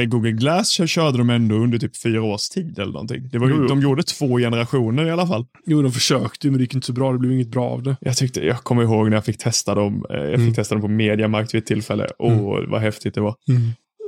Google 0.07 0.31
Glass 0.31 0.77
kö- 0.77 0.87
körde 0.87 1.17
de 1.17 1.29
ändå 1.29 1.55
under 1.55 1.77
typ 1.79 1.97
fyra 1.97 2.21
års 2.23 2.49
tid 2.49 2.79
eller 2.79 2.91
någonting. 2.91 3.29
Det 3.31 3.37
var, 3.37 3.49
Jo, 3.49 3.55
jo. 3.61 3.67
De 3.67 3.81
gjorde 3.81 4.03
två 4.03 4.37
generationer 4.37 5.05
i 5.05 5.11
alla 5.11 5.27
fall. 5.27 5.45
Jo, 5.65 5.81
de 5.81 5.91
försökte 5.91 6.47
men 6.47 6.57
det 6.57 6.63
gick 6.63 6.73
inte 6.73 6.87
så 6.87 6.93
bra. 6.93 7.11
Det 7.13 7.19
blev 7.19 7.31
inget 7.31 7.47
bra 7.51 7.69
av 7.69 7.83
det. 7.83 7.97
Jag, 8.01 8.17
tyckte, 8.17 8.45
jag 8.45 8.57
kommer 8.63 8.83
ihåg 8.83 9.09
när 9.09 9.17
jag 9.17 9.25
fick 9.25 9.37
testa 9.37 9.75
dem. 9.75 10.05
eh, 10.09 10.15
Jag 10.17 10.29
fick 10.31 10.39
Mm. 10.39 10.53
testa 10.53 10.75
dem 10.75 10.81
på 10.81 10.87
Mediamarkt 10.87 11.53
vid 11.53 11.59
ett 11.61 11.67
tillfälle. 11.67 12.07
Åh, 12.19 12.59
vad 12.67 12.81
häftigt 12.81 13.15
det 13.15 13.21
var. 13.21 13.35
Mm. 13.49 13.61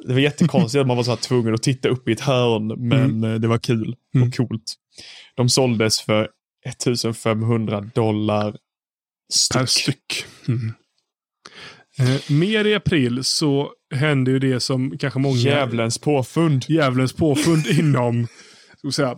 Det 0.08 0.14
var 0.14 0.20
jättekonstigt 0.20 0.82
att 0.82 0.88
man 0.88 0.98
var 0.98 1.04
så 1.04 1.12
här 1.12 1.18
tvungen 1.18 1.54
att 1.54 1.64
titta 1.64 1.90
upp 1.90 2.10
i 2.10 2.12
ett 2.12 2.20
hörn, 2.22 2.88
men 2.88 3.24
eh, 3.24 3.34
det 3.40 3.48
var 3.48 3.58
kul 3.58 3.96
Mm. 4.16 4.28
och 4.28 4.36
coolt. 4.36 4.76
De 5.36 5.50
såldes 5.50 6.02
för 6.02 6.28
1500 6.66 7.82
dollar 7.82 8.52
Per 8.52 9.66
styck. 9.66 9.70
styck. 9.70 10.26
Mm. 10.48 10.74
Eh, 12.00 12.36
mer 12.36 12.68
i 12.68 12.76
april 12.76 13.24
så 13.24 13.72
hände 13.96 14.32
ju 14.32 14.40
det 14.40 14.60
som 14.60 14.98
kanske 14.98 15.20
många... 15.20 15.38
Djävulens 15.38 15.98
påfund. 15.98 16.66
Djävulens 16.68 17.14
påfund 17.14 17.68
inom 17.80 18.28
ska 18.78 18.92
säga, 18.92 19.18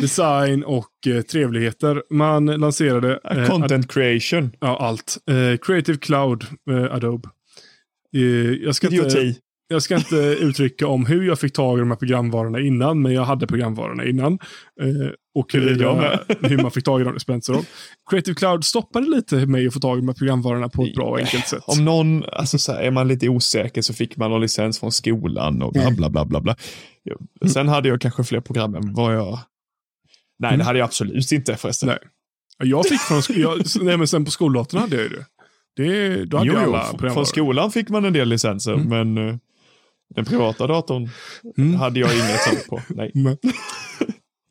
design 0.00 0.64
och 0.64 1.06
eh, 1.06 1.22
trevligheter. 1.22 2.02
Man 2.10 2.46
lanserade 2.46 3.20
eh, 3.30 3.46
Content 3.46 3.92
creation. 3.92 4.52
ja, 4.60 4.78
allt. 4.80 5.16
Eh, 5.30 5.58
Creative 5.58 5.98
Cloud, 5.98 6.44
eh, 6.70 6.94
Adobe. 6.94 7.28
Jag, 8.60 8.74
ska 8.74 8.86
inte, 8.86 8.96
Idioti. 8.96 9.38
jag 9.68 9.82
ska 9.82 9.96
inte 9.96 10.16
uttrycka 10.40 10.86
om 10.86 11.06
hur 11.06 11.22
jag 11.22 11.38
fick 11.38 11.52
tag 11.52 11.78
i 11.78 11.80
de 11.80 11.90
här 11.90 11.96
programvarorna 11.96 12.60
innan, 12.60 13.02
men 13.02 13.12
jag 13.12 13.24
hade 13.24 13.46
programvarorna 13.46 14.04
innan. 14.04 14.38
Och 15.34 15.54
är 15.54 15.80
jag 15.82 15.94
hur, 15.94 16.48
hur 16.48 16.58
man 16.62 16.70
fick 16.70 16.84
tag 16.84 17.00
i 17.00 17.04
dem, 17.04 17.40
så 17.42 17.52
roll. 17.52 17.64
Creative 18.10 18.34
Cloud 18.34 18.64
stoppade 18.64 19.06
lite 19.10 19.46
mig 19.46 19.66
att 19.66 19.74
få 19.74 19.80
tag 19.80 19.98
i 19.98 20.00
de 20.00 20.08
här 20.08 20.14
programvarorna 20.14 20.68
på 20.68 20.84
ett 20.84 20.94
bra 20.94 21.04
och 21.06 21.18
enkelt 21.18 21.48
sätt. 21.48 21.62
Om 21.66 21.84
någon, 21.84 22.24
alltså 22.32 22.58
så 22.58 22.72
här, 22.72 22.80
är 22.82 22.90
man 22.90 23.08
lite 23.08 23.28
osäker 23.28 23.82
så 23.82 23.94
fick 23.94 24.16
man 24.16 24.30
någon 24.30 24.40
licens 24.40 24.80
från 24.80 24.92
skolan 24.92 25.62
och 25.62 25.72
bla 25.72 25.90
bla 25.90 26.08
bla 26.10 26.24
bla. 26.24 26.40
bla. 26.40 26.56
Ja, 27.02 27.48
Sen 27.48 27.68
hade 27.68 27.88
jag 27.88 28.00
kanske 28.00 28.24
fler 28.24 28.40
program 28.40 28.74
än 28.74 28.94
vad 28.94 29.14
jag... 29.14 29.38
Nej, 30.38 30.48
Mm. 30.48 30.58
det 30.58 30.64
hade 30.64 30.78
jag 30.78 30.86
absolut 30.86 31.32
inte 31.32 31.56
förresten. 31.56 31.88
Nej. 31.88 31.98
Jag 32.58 32.86
fick 32.88 33.00
från 33.00 33.20
sk- 33.20 33.38
jag, 33.40 33.84
nej, 33.84 33.96
men 33.96 34.08
sen 34.08 34.24
på 34.24 34.30
skoldatorn 34.30 34.80
hade 34.80 34.96
jag 34.96 35.02
ju 35.02 35.08
det. 35.08 35.24
det 35.76 36.24
då 36.24 36.36
hade 36.36 36.48
Jo, 36.50 36.54
jag 36.54 36.62
jo, 36.66 36.74
alla 36.74 36.84
programvaror. 36.84 37.14
från 37.14 37.26
skolan 37.26 37.70
fick 37.70 37.88
man 37.88 38.04
en 38.04 38.12
del 38.12 38.28
licenser, 38.28 38.72
Mm. 38.74 38.88
men 39.14 39.28
eh, 39.28 39.36
den 40.14 40.24
privata 40.24 40.66
datorn 40.66 41.08
Mm. 41.58 41.74
hade 41.74 42.00
jag 42.00 42.14
inget 42.14 42.40
sånt 42.42 42.66
på. 42.68 42.82
Nej. 42.94 43.10
Men, 43.14 43.36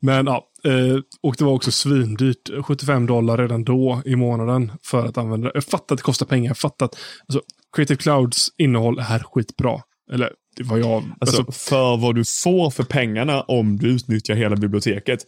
men 0.04 0.26
ja, 0.26 0.48
eh, 0.64 0.98
och 1.22 1.34
det 1.38 1.44
var 1.44 1.52
också 1.52 1.70
svindyrt. 1.70 2.50
75 2.64 3.06
dollar 3.06 3.38
redan 3.38 3.64
då 3.64 4.02
i 4.04 4.16
månaden 4.16 4.72
för 4.82 5.06
att 5.06 5.18
använda 5.18 5.46
det. 5.46 5.50
Jag 5.54 5.64
fattar 5.64 5.94
att 5.94 5.98
det 5.98 6.02
kostar 6.02 6.26
pengar. 6.26 6.50
Jag 6.50 6.58
fattar 6.58 6.86
att 6.86 6.96
alltså, 7.28 7.42
Creative 7.76 7.96
Clouds 7.98 8.48
innehåll 8.58 8.98
är 8.98 9.18
skitbra. 9.18 9.80
Eller 10.12 10.30
det 10.56 10.62
var 10.62 10.78
jag. 10.78 11.02
Alltså, 11.20 11.38
Alltså, 11.42 11.52
för 11.52 11.96
vad 11.96 12.14
du 12.14 12.24
får 12.44 12.70
för 12.70 12.84
pengarna 12.84 13.42
om 13.42 13.76
du 13.76 13.88
utnyttjar 13.90 14.34
hela 14.34 14.56
biblioteket, 14.56 15.18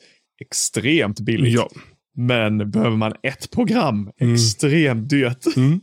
extremt 0.41 1.20
billigt. 1.20 1.53
ja. 1.55 1.68
Men 2.18 2.70
behöver 2.70 2.97
man 2.97 3.12
ett 3.22 3.51
program, 3.51 4.11
Mm. 4.20 4.35
extremt 4.35 5.09
dyrt. 5.11 5.45
Mm. 5.57 5.81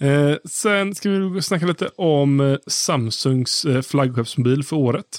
Eh, 0.00 0.36
sen 0.44 0.94
ska 0.94 1.10
vi 1.10 1.42
snacka 1.42 1.66
lite 1.66 1.88
om 1.96 2.40
eh, 2.40 2.56
Samsungs 2.66 3.64
eh, 3.64 3.82
flaggskeppsmobil 3.82 4.64
för 4.64 4.76
året. 4.76 5.18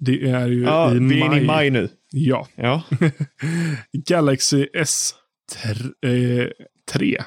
Det 0.00 0.30
är 0.30 0.48
ju 0.48 0.62
Ja, 0.62 0.94
i 0.94 0.98
vi 0.98 1.20
är 1.20 1.28
maj. 1.28 1.42
i 1.42 1.46
maj 1.46 1.70
nu. 1.70 1.88
Ja. 2.12 2.46
Ja. 2.56 2.82
Galaxy 4.08 4.66
S3. 4.76 6.40
Eh, 6.40 6.46
3. 6.92 7.18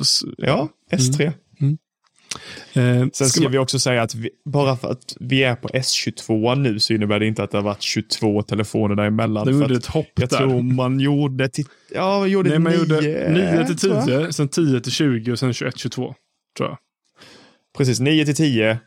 S- 0.00 0.20
Ja, 0.38 0.68
S3. 0.92 1.32
Eh, 2.74 3.06
Sen 3.12 3.28
ska 3.28 3.42
man- 3.42 3.52
vi 3.52 3.58
också 3.58 3.78
säga 3.78 4.02
att 4.02 4.14
vi, 4.14 4.30
bara 4.44 4.76
för 4.76 4.90
att 4.90 5.16
vi 5.20 5.42
är 5.42 5.54
på 5.56 5.68
S22 5.68 6.54
nu 6.54 6.78
så 6.80 6.92
innebär 6.92 7.20
det 7.20 7.26
inte 7.26 7.42
att 7.42 7.50
det 7.50 7.58
har 7.58 7.62
varit 7.62 7.82
22 7.82 8.42
telefoner 8.42 8.94
däremellan. 8.94 9.46
de 9.46 9.52
För 9.52 9.60
gjorde 9.60 9.74
ett 9.74 9.86
hopp 9.86 10.06
jag 10.14 10.28
där. 10.28 10.38
tror 10.38 10.62
man 10.62 11.00
gjorde 11.00 11.48
till, 11.48 11.64
ja, 11.94 12.26
gjorde 12.26 12.50
Nej, 12.50 12.58
man 12.58 12.72
nio, 12.72 12.78
gjorde 12.78 13.00
9 13.60 13.66
till 13.66 13.76
tror 13.78 13.94
jag. 13.96 14.06
10, 14.06 14.32
sen 14.32 14.48
10 14.48 14.80
till 14.80 14.92
20 14.92 15.32
och 15.32 15.38
sen 15.38 15.52
21 15.52 15.78
22. 15.78 16.14
Tror 16.56 16.68
jag. 16.68 16.78
Precis, 17.78 18.00
9 18.00 18.24
till 18.24 18.34
10, 18.36 18.78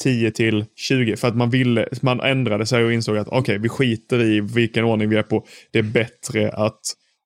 10 0.00 0.30
till 0.30 0.64
20. 0.76 1.16
För 1.16 1.28
att 1.28 1.36
man 1.36 1.50
ville, 1.50 1.88
man 2.02 2.20
ändrade 2.20 2.66
sig 2.66 2.84
och 2.84 2.92
insåg 2.92 3.16
att 3.16 3.28
okej, 3.28 3.58
vi 3.58 3.68
skiter 3.68 4.22
i 4.22 4.40
vilken 4.40 4.84
ordning 4.84 5.08
vi 5.08 5.16
är 5.16 5.22
på. 5.22 5.46
Det 5.70 5.78
är 5.78 5.82
bättre 5.82 6.50
att 6.52 6.80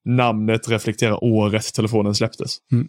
namnet 0.04 0.68
reflekterar 0.68 1.24
året 1.24 1.74
telefonen 1.74 2.14
släpptes. 2.14 2.56
Mm. 2.72 2.88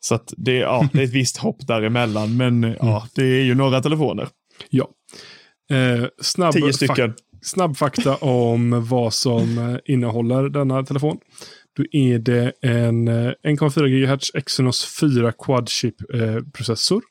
Så 0.00 0.14
att 0.14 0.34
det, 0.36 0.52
ja, 0.56 0.88
det 0.92 1.00
är 1.00 1.04
ett 1.04 1.10
visst 1.10 1.36
hopp 1.36 1.66
däremellan, 1.66 2.36
men 2.36 2.64
Mm. 2.64 2.76
ja, 2.80 3.08
det 3.14 3.22
är 3.24 3.42
ju 3.42 3.54
några 3.54 3.80
telefoner. 3.82 4.28
Ja. 4.70 4.88
Eh, 5.70 6.06
snabb, 6.22 6.52
Tio 6.52 6.62
fak- 6.62 6.72
stycken. 6.72 7.14
snabb 7.42 7.76
fakta 7.76 8.16
om 8.16 8.88
vad 8.88 9.14
som 9.14 9.58
eh, 9.58 9.76
innehåller 9.94 10.48
denna 10.48 10.82
telefon. 10.84 11.18
Då 11.76 11.84
är 11.92 12.18
det 12.18 12.52
en 12.62 13.08
eh, 13.08 13.14
1,4 13.14 13.88
GHz 14.16 14.30
Exynos 14.34 14.98
4 15.00 15.32
quad 15.32 15.68
chip 15.68 16.14
eh, 16.14 16.36
processor. 16.52 17.02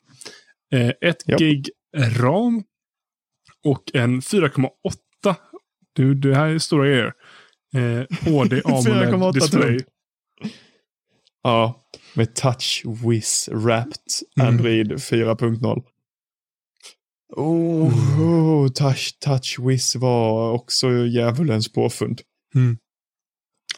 Eh, 0.72 0.92
1 1.00 1.16
Ja. 1.26 1.36
gig 1.36 1.70
RAM. 1.96 2.62
Och 3.64 3.82
en 3.94 4.20
4,8. 4.22 5.36
Du, 5.92 6.14
det 6.14 6.34
här 6.34 6.46
är 6.48 6.58
stora 6.58 6.86
grejer. 6.88 7.12
Eh, 7.74 8.30
HD 8.32 8.60
4,8 8.60 9.14
AMOLED 9.14 9.34
display. 9.34 9.78
Ja, 11.42 11.84
med 12.14 12.34
Touch 12.34 12.82
Wiz 13.04 13.48
Wrapped 13.52 14.02
Mm. 14.40 14.48
Android 14.48 14.92
4.0. 14.92 15.82
Oh, 17.36 18.20
oh, 18.20 18.68
touch, 18.68 19.18
touch 19.20 19.56
Wiz 19.58 19.96
var 19.96 20.52
också 20.52 20.90
djävulens 20.90 21.72
påfund. 21.72 22.20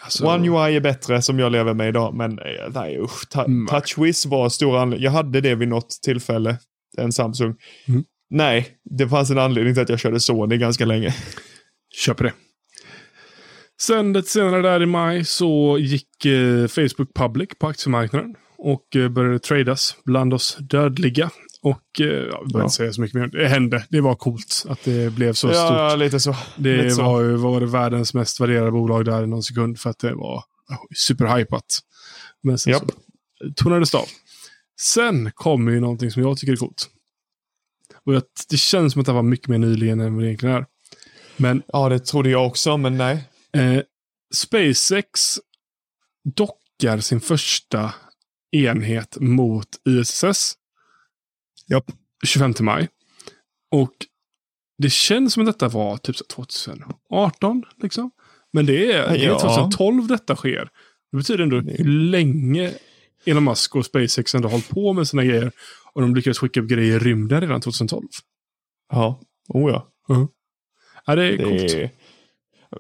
Alltså, 0.00 0.26
One 0.26 0.48
UI 0.48 0.76
är 0.76 0.80
bättre 0.80 1.22
som 1.22 1.38
jag 1.38 1.52
lever 1.52 1.74
med 1.74 1.88
idag, 1.88 2.14
men 2.14 2.38
eh, 2.38 2.44
nej 2.74 2.98
usch. 3.00 3.28
Ta- 3.30 3.44
Mm. 3.44 3.66
TouchWiz 3.66 4.26
var 4.26 4.48
stor 4.48 4.76
anledning. 4.78 5.04
Jag 5.04 5.10
hade 5.12 5.40
det 5.40 5.54
vid 5.54 5.68
något 5.68 5.90
tillfälle, 6.02 6.58
en 7.00 7.12
Samsung. 7.12 7.54
Mm. 7.88 8.04
Nej, 8.30 8.68
det 8.84 9.08
fanns 9.08 9.30
en 9.30 9.38
anledning 9.38 9.74
till 9.74 9.82
att 9.82 9.88
jag 9.88 10.00
körde 10.00 10.20
Sony 10.20 10.56
ganska 10.56 10.84
länge. 10.84 11.14
Köper 11.96 12.24
det. 12.24 12.32
Sen 13.80 14.12
lite 14.12 14.28
senare 14.28 14.62
där 14.62 14.82
i 14.82 14.86
maj 14.86 15.24
så 15.24 15.78
gick 15.80 16.24
eh, 16.24 16.66
Facebook 16.66 17.14
public 17.14 17.48
på 17.58 17.66
aktiemarknaden 17.66 18.34
och 18.58 18.96
eh, 18.96 19.08
började 19.08 19.38
tradas 19.38 19.96
bland 20.04 20.34
oss 20.34 20.56
dödliga. 20.60 21.30
Och 21.62 22.00
eh, 22.00 22.06
ja, 22.06 22.12
vi 22.14 22.28
behöver 22.28 22.58
Ja. 22.58 22.62
inte 22.62 22.74
säga 22.74 22.92
så 22.92 23.00
mycket 23.00 23.14
mer. 23.20 23.26
Det 23.26 23.48
hände. 23.48 23.86
Det 23.90 24.00
var 24.00 24.14
coolt 24.14 24.64
att 24.68 24.84
det 24.84 25.12
blev 25.12 25.32
så 25.32 25.48
ja, 25.48 25.88
stort. 25.90 25.98
lite 25.98 26.20
så. 26.20 26.36
Det 26.56 26.76
lite 26.76 26.90
så. 26.90 27.02
var 27.02 27.20
ju 27.22 27.34
var 27.36 27.60
det 27.60 27.66
världens 27.66 28.14
mest 28.14 28.40
värderade 28.40 28.70
bolag 28.70 29.04
där 29.04 29.22
i 29.22 29.26
någon 29.26 29.42
sekund 29.42 29.78
för 29.80 29.90
att 29.90 29.98
det 29.98 30.14
var 30.14 30.42
ja, 30.68 30.78
superhypat. 30.96 31.64
Men 32.42 32.58
sen 32.58 32.72
Japp. 32.72 32.82
så 32.82 33.64
tonades 33.64 33.90
det 33.90 33.98
av. 33.98 34.06
Sen 34.80 35.30
kommer 35.34 35.72
ju 35.72 35.80
någonting 35.80 36.10
som 36.10 36.22
jag 36.22 36.38
tycker 36.38 36.52
är 36.52 36.56
coolt. 36.56 36.90
Och 38.04 38.14
jag, 38.14 38.22
det 38.50 38.56
känns 38.56 38.92
som 38.92 39.00
att 39.00 39.06
det 39.06 39.12
var 39.12 39.22
mycket 39.22 39.48
mer 39.48 39.58
nyligen 39.58 40.00
än 40.00 40.14
vad 40.14 40.22
det 40.24 40.28
egentligen 40.28 40.54
är. 40.56 40.66
Men 41.36 41.62
Ja, 41.66 41.88
det 41.88 41.98
trodde 41.98 42.30
jag 42.30 42.46
också, 42.46 42.76
men 42.76 42.96
nej. 42.98 43.24
eh, 43.52 43.82
SpaceX 44.34 45.38
dockar 46.36 46.98
sin 47.00 47.20
första 47.20 47.94
enhet 48.50 49.16
mot 49.20 49.68
ISS. 49.88 50.54
Japp. 51.66 51.92
25 52.26 52.54
maj. 52.60 52.88
Och 53.70 53.92
det 54.78 54.90
känns 54.90 55.32
som 55.32 55.42
att 55.42 55.46
detta 55.58 55.68
var 55.68 55.96
typ 55.96 56.16
så 56.16 56.24
2018. 56.24 57.62
Liksom. 57.82 58.10
Men 58.52 58.66
det 58.66 58.92
är, 58.92 59.08
det 59.08 59.24
är 59.24 59.28
Ja. 59.28 59.38
2012 59.40 60.06
detta 60.06 60.36
sker. 60.36 60.68
Det 61.12 61.16
betyder 61.16 61.42
ändå 61.42 61.56
hur 61.60 61.84
länge 61.84 62.72
Elon 63.24 63.44
Musk 63.44 63.76
och 63.76 63.86
SpaceX 63.86 64.34
ändå 64.34 64.48
hållit 64.48 64.68
på 64.68 64.92
med 64.92 65.08
sina 65.08 65.24
grejer. 65.24 65.52
Och 65.92 66.02
de 66.02 66.14
lyckades 66.14 66.38
skicka 66.38 66.60
upp 66.60 66.68
grejer 66.68 66.96
i 66.96 66.98
rymden 66.98 67.40
redan 67.40 67.60
2012. 67.60 68.06
Ja, 68.92 69.20
oh 69.48 69.70
ja. 69.70 69.86
Ja, 71.06 71.14
det 71.14 71.24
är 71.24 71.38
Det 71.38 71.44
coolt. 71.44 71.92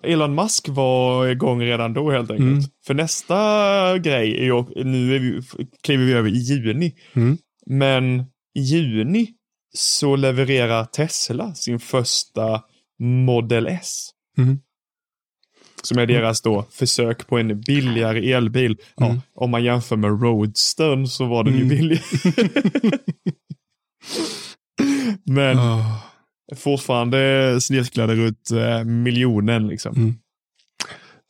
Elon 0.02 0.34
Musk 0.34 0.68
var 0.68 1.26
igång 1.26 1.62
redan 1.62 1.92
då 1.92 2.10
helt 2.10 2.30
enkelt. 2.30 2.48
Mm. 2.50 2.62
För 2.86 2.94
nästa 2.94 3.98
grej 3.98 4.38
är 4.38 4.44
ju, 4.44 4.84
nu 4.84 5.16
är 5.16 5.18
vi, 5.18 5.42
kliver 5.82 6.04
vi 6.04 6.12
över 6.12 6.30
i 6.30 6.38
juni. 6.38 6.94
Mm. 7.12 7.38
Men 7.66 8.20
i 8.54 8.60
juni 8.60 9.28
så 9.74 10.16
levererar 10.16 10.84
Tesla 10.84 11.54
sin 11.54 11.78
första 11.78 12.62
Model 12.98 13.66
S. 13.66 14.10
Mm. 14.38 14.58
Som 15.82 15.98
är 15.98 16.06
deras 16.06 16.40
då 16.42 16.64
försök 16.70 17.26
på 17.26 17.38
en 17.38 17.60
billigare 17.60 18.32
elbil. 18.32 18.76
Ja, 18.96 19.06
Mm. 19.06 19.20
Om 19.34 19.50
man 19.50 19.64
jämför 19.64 19.96
med 19.96 20.22
Roadstern 20.22 21.06
så 21.06 21.26
var 21.26 21.44
den 21.44 21.54
ju 21.54 21.62
Mm. 21.64 21.68
billig. 21.76 22.00
Men 25.24 25.58
Ah. 25.58 26.02
fortfarande 26.56 27.58
snirklade 27.60 28.14
runt 28.14 28.50
eh, 28.50 28.84
miljonen 28.84 29.68
liksom. 29.68 29.96
Mm. 29.96 30.14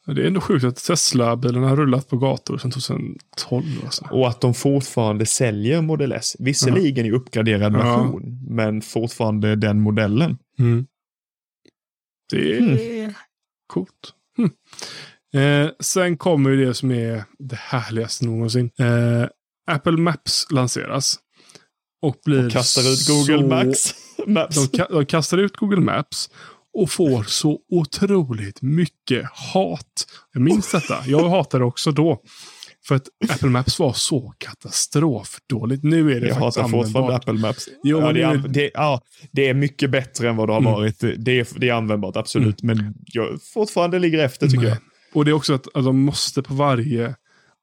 Ja, 0.07 0.13
Det 0.13 0.23
är 0.23 0.27
ändå 0.27 0.41
sjukt 0.41 0.65
att 0.65 0.77
Tesla-bilarna 0.77 1.69
har 1.69 1.77
rullat 1.77 2.09
på 2.09 2.17
gator 2.19 2.59
sedan 2.59 2.71
2012. 2.71 3.65
Alltså. 3.85 4.05
Och 4.11 4.29
att 4.29 4.41
de 4.41 4.55
fortfarande 4.55 5.27
säljer 5.27 5.81
Model 5.83 6.13
S. 6.13 6.37
Visserligen 6.39 7.07
i 7.07 7.11
uppgraderad 7.11 7.73
Ja. 7.73 7.79
version, 7.79 8.47
men 8.49 8.83
fortfarande 8.83 9.57
den 9.57 9.81
modellen. 9.81 10.39
Mm. 10.59 10.87
Det 12.31 12.53
är 12.53 12.59
Mm. 12.59 13.13
coolt. 13.67 14.15
Eh, 15.35 15.71
sen 15.81 16.17
kommer 16.17 16.51
ju 16.51 16.67
det 16.67 16.75
som 16.75 16.91
är 16.91 17.25
det 17.39 17.57
härligaste 17.57 18.25
någonsin. 18.25 18.71
Eh, 18.79 19.27
Apple 19.71 19.97
Maps 19.97 20.47
lanseras. 20.51 21.19
Och 22.03 22.17
blir 22.25 22.47
Och 22.47 22.53
kastar 22.53 22.93
ut 22.93 23.09
Google 23.09 23.47
Maps. 23.47 23.95
Maps. 24.27 24.71
De, 24.71 24.85
de 24.91 25.07
kastar 25.07 25.39
ut 25.39 25.57
Google 25.57 25.81
Maps 25.81 26.31
och 26.79 26.91
får 26.91 27.23
så 27.23 27.59
otroligt 27.73 28.63
mycket 28.63 29.31
hat. 29.33 30.07
Jag 30.33 30.43
minns 30.43 30.71
detta. 30.73 30.97
Jag 31.07 31.29
hatade 31.29 31.65
också 31.65 31.93
då. 31.93 32.23
För 32.89 32.95
att 32.95 33.09
Apple 33.31 33.49
Maps 33.49 33.79
var 33.79 33.93
så 33.93 34.35
katastrofdåligt. 34.39 35.83
Nu 35.85 36.13
är 36.17 36.21
det 36.21 36.27
Jag 36.29 36.39
faktiskt 36.39 36.57
hatar 36.59 36.69
fortfarande. 36.71 37.15
Apple 37.17 37.33
Maps. 37.33 37.69
Jo, 37.83 38.01
ja, 38.01 38.13
det, 38.13 38.23
är, 38.23 38.37
det, 38.49 38.71
ja, 38.75 39.01
det 39.33 39.49
är 39.49 39.55
mycket 39.55 39.91
bättre 39.91 40.29
än 40.29 40.37
vad 40.37 40.49
det 40.49 40.53
har 40.53 40.61
Mm. 40.61 40.73
varit. 40.73 41.01
Det 41.01 41.41
är, 41.41 41.47
det 41.61 41.69
är 41.69 41.73
användbart, 41.73 42.17
absolut. 42.17 42.63
Men 42.63 42.95
jag 43.07 43.43
fortfarande 43.55 43.99
ligger 43.99 44.19
efter 44.19 44.47
tycker 44.49 44.65
jag. 44.65 44.71
Nej. 44.71 44.81
Och 45.15 45.25
det 45.25 45.31
är 45.31 45.33
också 45.33 45.55
att, 45.55 45.67
att 45.77 45.85
de 45.85 46.01
måste 46.01 46.43
på 46.43 46.55
varje 46.55 47.15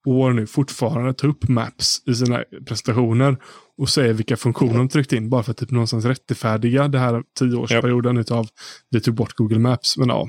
år 0.06 0.32
nu 0.34 0.48
fortfarande 0.48 1.14
ta 1.14 1.28
upp 1.28 1.48
Maps 1.48 2.02
i 2.08 2.16
sina 2.16 2.44
presentationer 2.68 3.38
och 3.78 3.90
säga 3.90 4.14
vilka 4.14 4.38
funktioner 4.38 4.78
de 4.78 4.90
tryckt 4.90 5.14
in. 5.14 5.30
Bara 5.30 5.44
för 5.44 5.52
att 5.52 5.58
typ 5.58 5.72
någonstans 5.72 6.06
rättfärdiga 6.06 6.88
det 6.88 7.00
här 7.00 7.24
tioårsperioden 7.40 8.18
utav 8.18 8.48
vi 8.90 9.02
tog 9.02 9.16
bort 9.16 9.34
Google 9.34 9.60
Maps. 9.60 9.98
Men 9.98 10.10
ja, 10.10 10.28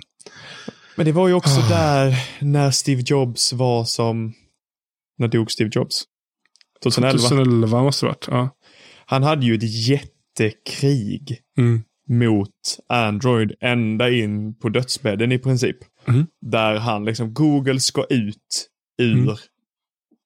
Men 0.96 1.06
det 1.06 1.12
var 1.12 1.28
ju 1.28 1.34
också 1.34 1.60
Ah. 1.60 1.68
där 1.68 2.14
när 2.40 2.70
Steve 2.70 3.02
Jobs 3.06 3.52
var 3.52 3.84
som... 3.84 4.32
När 5.18 5.28
dog 5.28 5.50
Steve 5.50 5.70
Jobs? 5.72 6.04
2011. 6.82 7.18
2011 7.18 7.82
måste 7.82 8.06
det 8.06 8.10
varit. 8.10 8.26
Ja. 8.30 8.48
Han 9.06 9.22
hade 9.22 9.46
ju 9.46 9.54
ett 9.54 9.88
jättekrig 9.88 11.38
Mm. 11.58 11.82
mot 12.08 12.50
Android 12.88 13.52
ända 13.60 14.10
in 14.10 14.54
på 14.54 14.68
dödsbädden 14.68 15.32
i 15.32 15.38
princip. 15.38 15.76
Mm. 16.08 16.26
Där 16.46 16.76
han 16.76 17.04
liksom, 17.04 17.34
Google 17.34 17.80
ska 17.80 18.04
ut 18.10 18.68
ur 19.02 19.22
Mm. 19.22 19.36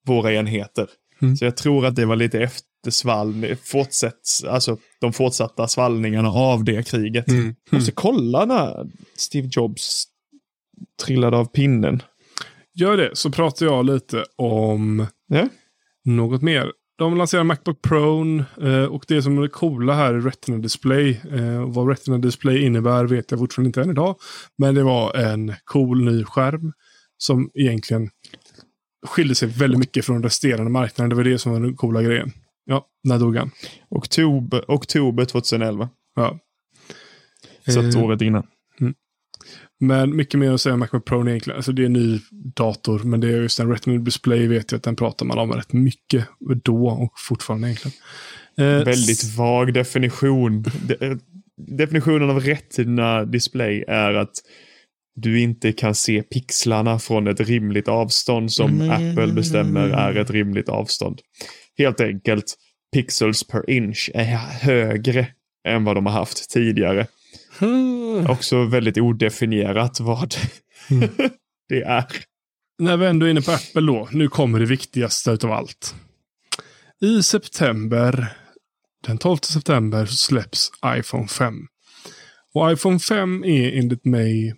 våra 0.07 0.33
enheter. 0.33 0.87
Mm. 1.21 1.35
Så 1.37 1.45
jag 1.45 1.57
tror 1.57 1.85
att 1.85 1.95
det 1.95 2.05
var 2.05 2.15
lite 2.15 2.39
eftersvall, 2.39 3.55
fortsätts, 3.63 4.43
alltså 4.43 4.77
de 5.01 5.13
fortsatta 5.13 5.67
svallningarna 5.67 6.29
av 6.29 6.63
det 6.63 6.87
kriget. 6.87 7.27
Mm. 7.27 7.55
Måste 7.71 7.91
kolla 7.91 8.45
när 8.45 8.87
Steve 9.15 9.49
Jobs 9.51 10.05
trillade 11.05 11.37
av 11.37 11.45
pinnen. 11.45 12.01
Gör 12.75 12.97
det, 12.97 13.15
så 13.15 13.31
pratar 13.31 13.65
jag 13.65 13.85
lite 13.85 14.25
om 14.35 15.07
Ja. 15.27 15.47
något 16.05 16.41
mer. 16.41 16.71
De 16.97 17.17
lanserar 17.17 17.43
Macbook 17.43 17.81
Pro 17.81 18.39
eh, 18.61 18.83
och 18.85 19.05
det 19.07 19.21
som 19.21 19.37
är 19.37 19.41
det 19.41 19.47
coola 19.49 19.93
här 19.93 20.13
är 20.13 20.21
Retina 20.21 20.57
Display. 20.57 21.21
Eh, 21.31 21.61
och 21.63 21.73
vad 21.73 21.89
Retina 21.89 22.17
Display 22.17 22.63
innebär 22.65 23.05
vet 23.05 23.31
jag 23.31 23.39
fortfarande 23.39 23.67
inte 23.67 23.81
än 23.81 23.89
idag. 23.89 24.15
Men 24.57 24.75
det 24.75 24.83
var 24.83 25.15
en 25.15 25.53
cool 25.65 26.03
ny 26.03 26.23
skärm 26.23 26.73
som 27.17 27.49
egentligen 27.53 28.09
skilde 29.07 29.35
sig 29.35 29.47
väldigt 29.49 29.79
mycket 29.79 30.05
från 30.05 30.23
resterande 30.23 30.71
marknaden. 30.71 31.09
Det 31.09 31.15
var 31.15 31.23
det 31.23 31.37
som 31.39 31.51
var 31.51 31.59
den 31.59 31.75
coola 31.75 32.01
grejen. 32.01 32.31
Ja, 32.65 32.87
när 33.03 33.19
dog 33.19 33.37
han? 33.37 33.51
Oktober, 33.89 34.65
oktober 34.67 35.25
2011. 35.25 35.89
Ja. 36.15 36.39
Så 37.67 37.79
Eh, 37.81 38.03
året 38.05 38.21
innan. 38.21 38.47
Men 39.87 40.15
mycket 40.15 40.39
mer 40.39 40.51
att 40.51 40.61
säga 40.61 40.73
om 40.73 40.79
Macbook 40.79 41.05
Pro 41.05 41.27
egentligen. 41.29 41.57
Alltså 41.57 41.71
det 41.71 41.81
är 41.81 41.85
en 41.85 41.93
ny 41.93 42.19
dator, 42.55 42.99
men 43.03 43.19
det 43.19 43.27
är 43.27 43.41
just 43.41 43.59
en 43.59 43.71
Retina 43.71 43.97
Display 43.97 44.47
vet 44.47 44.71
jag 44.71 44.77
att 44.77 44.83
den 44.83 44.95
pratar 44.95 45.25
man 45.25 45.39
om 45.39 45.51
rätt 45.51 45.73
mycket 45.73 46.25
då 46.63 46.87
och 46.87 47.13
fortfarande 47.19 47.67
egentligen. 47.67 47.97
Eh, 48.57 48.85
Väldigt 48.85 49.35
vag 49.37 49.73
definition. 49.73 50.63
De, 50.63 51.19
definitionen 51.57 52.29
av 52.29 52.39
retina 52.39 53.25
display 53.25 53.83
är 53.87 54.13
att 54.13 54.33
du 55.15 55.39
inte 55.39 55.71
kan 55.71 55.95
se 55.95 56.23
pixlarna 56.23 56.99
från 56.99 57.27
ett 57.27 57.39
rimligt 57.39 57.87
avstånd 57.87 58.51
som 58.51 58.81
Mm. 58.81 58.89
Apple 58.89 59.33
bestämmer 59.33 59.89
är 59.89 60.15
ett 60.15 60.31
rimligt 60.31 60.69
avstånd. 60.69 61.19
Helt 61.77 62.01
enkelt, 62.01 62.55
pixels 62.93 63.47
per 63.47 63.69
inch 63.69 64.09
är 64.13 64.25
högre 64.61 65.27
än 65.67 65.83
vad 65.83 65.95
de 65.95 66.05
har 66.05 66.13
haft 66.13 66.49
tidigare. 66.49 67.07
Också 68.29 68.65
väldigt 68.65 68.97
odefinierat 68.97 69.99
vad 69.99 70.35
det 71.69 71.81
är. 71.81 72.05
När 72.79 72.97
vi 72.97 73.05
ändå 73.05 73.25
är 73.25 73.29
inne 73.29 73.41
på 73.41 73.51
Apple 73.51 73.81
då, 73.81 74.07
nu 74.11 74.27
kommer 74.27 74.59
det 74.59 74.65
viktigaste 74.65 75.31
utav 75.31 75.51
allt. 75.51 75.95
I 77.01 77.23
september, 77.23 78.37
den 79.07 79.17
12 79.17 79.37
september, 79.37 80.05
släpps 80.05 80.71
iPhone 80.85 81.27
5. 81.27 81.67
Och 82.53 82.71
iPhone 82.71 82.99
5 82.99 83.43
är 83.43 83.77
enligt 83.77 84.05
mig 84.05 84.55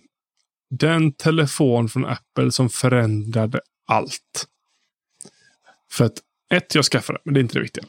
den 0.70 1.12
telefon 1.12 1.88
från 1.88 2.06
Apple 2.06 2.52
som 2.52 2.68
förändrade 2.68 3.60
allt. 3.86 4.46
För 5.92 6.04
att, 6.04 6.18
ett, 6.54 6.74
jag 6.74 6.84
skaffade, 6.84 7.18
men 7.24 7.34
det 7.34 7.40
är 7.40 7.42
inte 7.42 7.54
det 7.54 7.62
viktiga. 7.62 7.84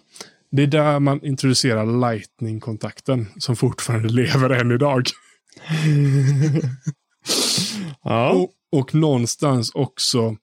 Det 0.51 0.63
är 0.63 0.67
där 0.67 0.99
man 0.99 1.25
introducerar 1.25 1.85
Lightning-kontakten 1.85 3.27
som 3.37 3.55
fortfarande 3.55 4.09
lever 4.09 4.49
än 4.49 4.71
idag. 4.71 5.03
Ja. 8.03 8.31
Och, 8.31 8.79
och 8.79 8.95
någonstans 8.95 9.71
också. 9.73 10.37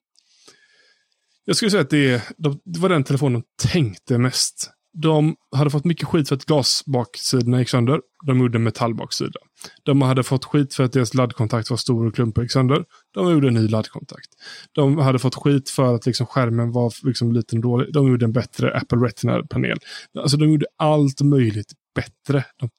Jag 1.45 1.55
skulle 1.55 1.71
säga 1.71 1.81
att 1.81 1.89
det, 1.89 2.13
är, 2.13 2.21
det 2.65 2.79
var 2.79 2.89
den 2.89 3.03
telefonen 3.03 3.41
de 3.41 3.67
tänkte 3.67 4.17
mest. 4.17 4.71
De 4.97 5.35
hade 5.55 5.69
fått 5.69 5.85
mycket 5.85 6.07
skit 6.07 6.27
för 6.27 6.35
att 6.35 6.45
glasbaksidorna 6.45 7.59
gick 7.59 7.69
sönder. 7.69 8.01
De 8.25 8.39
gjorde 8.39 8.57
en 8.57 8.63
metallbaksida. 8.63 9.39
De 9.83 10.01
hade 10.01 10.23
fått 10.23 10.45
skit 10.45 10.73
för 10.73 10.83
att 10.83 10.93
deras 10.93 11.13
laddkontakt 11.13 11.69
var 11.69 11.77
stor 11.77 12.07
och 12.07 12.15
klumpig 12.15 12.39
och 12.39 12.43
gick 12.43 12.51
sönder. 12.51 12.85
De 13.13 13.31
gjorde 13.31 13.47
en 13.47 13.53
ny 13.53 13.67
laddkontakt. 13.67 14.29
De 14.71 14.97
hade 14.97 15.19
fått 15.19 15.35
skit 15.35 15.69
för 15.69 15.95
att 15.95 16.05
liksom 16.05 16.25
skärmen 16.27 16.71
var 16.71 16.93
liksom 17.07 17.31
liten 17.31 17.59
och 17.59 17.63
dålig. 17.63 17.93
De 17.93 18.07
gjorde 18.07 18.25
en 18.25 18.33
bättre 18.33 18.77
Apple 18.77 18.97
Retina-panel. 18.97 19.77
Alltså 20.19 20.37
de 20.37 20.49
gjorde 20.49 20.65
allt 20.77 21.21
möjligt 21.21 21.73
bättre. 21.95 22.45
De, 22.59 22.69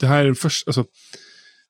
det 0.00 0.06
här 0.06 0.20
är 0.20 0.24
den 0.24 0.34
första, 0.34 0.68
alltså, 0.68 0.84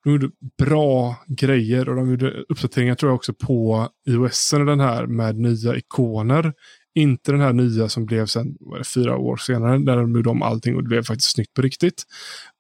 de 0.05 0.13
gjorde 0.13 0.31
bra 0.59 1.17
grejer 1.29 1.89
och 1.89 1.97
de 1.97 2.11
gjorde 2.11 2.45
uppdateringar 2.49 2.95
tror 2.95 3.11
jag 3.11 3.17
också 3.17 3.35
på 3.35 3.89
iOS, 4.09 4.51
den 4.51 4.81
här 4.81 5.07
med 5.07 5.37
nya 5.37 5.77
ikoner. 5.77 6.53
Inte 6.97 7.33
den 7.33 7.41
här 7.41 7.53
nya 7.53 7.89
som 7.89 8.07
blev 8.07 8.27
sen, 8.27 8.57
vad 8.61 8.81
det, 8.81 8.85
fyra 8.85 9.17
år 9.17 9.37
senare, 9.37 9.79
där 9.79 9.97
de 9.97 10.15
gjorde 10.15 10.31
om 10.31 10.43
allting 10.43 10.77
och 10.77 10.83
det 10.83 10.89
blev 10.89 11.03
faktiskt 11.03 11.31
snyggt 11.31 11.55
på 11.55 11.63
riktigt. 11.63 12.03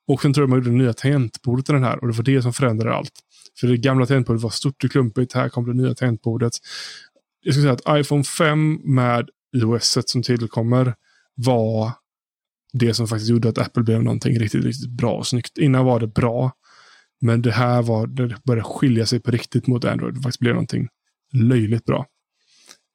Och 0.08 0.22
sen 0.22 0.32
tror 0.32 0.42
jag 0.42 0.50
man 0.50 0.58
gjorde 0.58 0.70
det 0.70 0.76
nya 0.76 0.92
tangentbordet 0.92 1.68
i 1.68 1.72
den 1.72 1.84
här 1.84 1.98
och 1.98 2.08
det 2.08 2.16
var 2.16 2.24
det 2.24 2.42
som 2.42 2.52
förändrade 2.52 2.96
allt. 2.96 3.12
För 3.60 3.66
det 3.66 3.76
gamla 3.76 4.06
tangentbordet 4.06 4.42
var 4.42 4.50
stort 4.50 4.84
och 4.84 4.90
klumpigt, 4.90 5.32
här 5.32 5.48
kom 5.48 5.66
det 5.66 5.82
nya 5.82 5.94
tangentbordet. 5.94 6.52
Jag 7.42 7.54
skulle 7.54 7.62
säga 7.62 7.94
att 7.94 8.00
iPhone 8.00 8.24
5 8.24 8.80
med 8.84 9.28
iOS 9.56 9.98
som 10.06 10.22
tillkommer 10.22 10.94
var 11.34 11.92
det 12.72 12.94
som 12.94 13.08
faktiskt 13.08 13.30
gjorde 13.30 13.48
att 13.48 13.58
Apple 13.58 13.82
blev 13.82 14.02
någonting 14.02 14.38
riktigt, 14.38 14.64
riktigt 14.64 14.90
bra 14.90 15.12
och 15.12 15.26
snyggt. 15.26 15.58
Innan 15.58 15.84
var 15.84 16.00
det 16.00 16.06
bra, 16.06 16.52
men 17.20 17.42
det 17.42 17.52
här 17.52 17.82
var, 17.82 18.06
det 18.06 18.36
började 18.44 18.68
skilja 18.68 19.06
sig 19.06 19.20
på 19.20 19.30
riktigt 19.30 19.66
mot 19.66 19.84
Android. 19.84 20.14
Det 20.14 20.20
faktiskt 20.20 20.40
blev 20.40 20.54
någonting 20.54 20.88
löjligt 21.32 21.84
bra. 21.84 22.06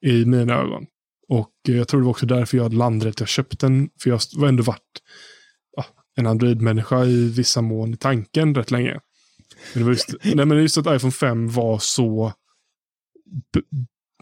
I 0.06 0.24
mina 0.24 0.54
ögon. 0.54 0.86
Och 1.32 1.52
jag 1.62 1.88
tror 1.88 2.00
det 2.00 2.04
var 2.04 2.10
också 2.10 2.26
därför 2.26 2.56
jag 2.56 2.74
landade 2.74 3.10
att 3.10 3.20
jag 3.20 3.28
köpte 3.28 3.66
den. 3.66 3.90
För 4.00 4.10
jag 4.10 4.20
var 4.36 4.48
ändå 4.48 4.62
varit 4.62 5.02
ja, 5.76 5.84
en 6.16 6.26
Android-människa 6.26 7.04
i 7.04 7.28
vissa 7.28 7.62
mån 7.62 7.94
i 7.94 7.96
tanken 7.96 8.54
rätt 8.54 8.70
länge. 8.70 9.00
Men 9.72 9.82
det 9.82 9.84
var 9.84 9.92
just, 9.92 10.14
nej, 10.24 10.46
men 10.46 10.62
just 10.62 10.78
att 10.78 10.96
iPhone 10.96 11.12
5 11.12 11.48
var 11.48 11.78
så 11.78 12.32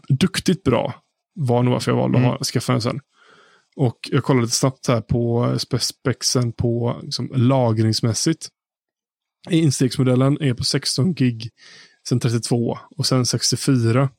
duktigt 0.09 0.63
bra. 0.63 0.93
Var 1.35 1.63
nog 1.63 1.71
varför 1.71 1.91
jag 1.91 1.97
valde 1.97 2.17
mm. 2.17 2.31
att 2.31 2.47
skaffa 2.47 2.71
den 2.71 2.81
sen. 2.81 2.99
Och 3.75 3.97
jag 4.11 4.23
kollade 4.23 4.45
lite 4.45 4.55
snabbt 4.55 4.87
här 4.87 5.01
på 5.01 5.57
spexen 5.79 6.53
på 6.53 6.99
liksom, 7.03 7.31
lagringsmässigt. 7.35 8.49
Instegsmodellen 9.49 10.41
är 10.41 10.53
på 10.53 10.63
16 10.63 11.13
gig, 11.13 11.49
sen 12.07 12.19
32 12.19 12.77
och 12.97 13.05
sen 13.05 13.25
64. 13.25 14.09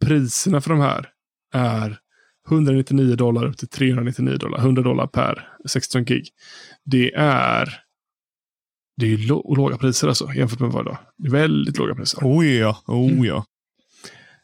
Priserna 0.00 0.60
för 0.60 0.70
de 0.70 0.80
här 0.80 1.08
är 1.54 2.01
199 2.48 3.16
dollar 3.16 3.46
upp 3.46 3.56
till 3.56 3.68
399 3.68 4.36
dollar. 4.36 4.58
100 4.58 4.82
dollar 4.82 5.06
per 5.06 5.48
16 5.66 6.04
gig. 6.04 6.28
Det 6.84 7.14
är 7.14 7.82
det 8.96 9.12
är 9.12 9.18
låga 9.56 9.76
priser 9.76 10.08
alltså 10.08 10.32
jämfört 10.32 10.60
med 10.60 10.70
vad 10.70 10.84
det 10.84 10.98
Det 11.18 11.28
är 11.28 11.32
väldigt 11.32 11.78
låga 11.78 11.94
priser. 11.94 12.18
Oh 12.22 12.46
ja, 12.46 12.82
oh 12.86 13.12
mm. 13.12 13.24
ja. 13.24 13.44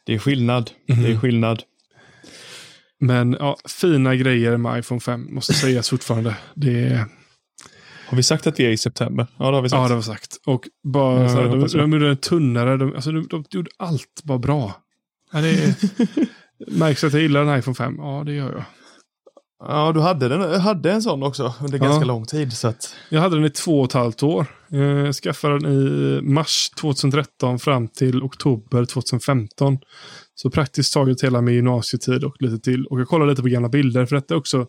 Det 0.05 0.13
är 0.13 0.19
skillnad. 0.19 0.71
Mm. 0.89 1.01
Det 1.01 1.09
är 1.09 1.11
mhm. 1.11 1.21
skillnad. 1.21 1.63
Men 2.99 3.37
ja, 3.39 3.57
fina 3.67 4.15
grejer 4.15 4.57
med 4.57 4.79
iPhone 4.79 5.01
5 5.01 5.33
måste 5.33 5.53
sägas 5.53 5.89
fortfarande. 5.89 6.35
Det 6.55 6.79
är... 6.79 7.05
Har 8.07 8.17
vi 8.17 8.23
sagt 8.23 8.47
att 8.47 8.59
vi 8.59 8.65
är 8.65 8.69
i 8.69 8.77
september? 8.77 9.27
Ja, 9.37 9.45
det 9.45 9.57
har 9.57 9.61
vi 9.61 9.69
sagt. 9.69 9.79
Ja, 9.79 9.87
det 9.87 9.93
har 9.93 10.01
vi 10.01 10.03
sagt. 10.03 10.37
Och 10.45 10.67
bara, 10.83 11.23
ja, 11.23 11.27
här, 11.27 11.43
de, 11.43 11.67
de 11.67 11.91
gjorde 11.91 12.07
den 12.07 12.17
tunnare. 12.17 12.77
De, 12.77 12.95
alltså, 12.95 13.11
de, 13.11 13.27
de 13.27 13.45
gjorde 13.49 13.71
allt 13.77 14.21
bara 14.23 14.37
bra. 14.37 14.73
Ja, 15.31 15.41
det 15.41 15.49
är, 15.49 15.75
märks 16.67 17.03
att 17.03 17.13
jag 17.13 17.21
gillar 17.21 17.45
en 17.45 17.59
iPhone 17.59 17.75
5. 17.75 17.95
Ja, 17.97 18.23
det 18.25 18.33
gör 18.33 18.51
jag. 18.51 18.63
Ja, 19.59 19.91
du 19.91 19.99
hade, 19.99 20.27
den, 20.27 20.61
hade 20.61 20.91
en 20.91 21.01
sån 21.01 21.23
också 21.23 21.53
under 21.61 21.77
ja. 21.77 21.83
ganska 21.83 22.05
lång 22.05 22.25
tid. 22.25 22.53
Så 22.53 22.67
att... 22.67 22.95
Jag 23.09 23.21
hade 23.21 23.35
den 23.35 23.45
i 23.45 23.49
två 23.49 23.79
och 23.79 23.85
ett 23.85 23.93
halvt 23.93 24.23
år. 24.23 24.45
Jag 24.67 25.15
skaffade 25.15 25.59
den 25.59 25.71
i 25.71 26.21
mars 26.21 26.69
2013 26.69 27.59
fram 27.59 27.87
till 27.87 28.23
oktober 28.23 28.85
2015. 28.85 29.79
Så 30.35 30.49
praktiskt 30.49 30.93
taget 30.93 31.23
hela 31.23 31.41
min 31.41 31.55
gymnasietid 31.55 32.23
och 32.23 32.35
lite 32.39 32.59
till. 32.59 32.85
Och 32.85 32.99
jag 32.99 33.07
kollade 33.07 33.31
lite 33.31 33.41
på 33.41 33.47
gamla 33.47 33.69
bilder 33.69 34.05
för 34.05 34.15
detta 34.15 34.35
också. 34.35 34.67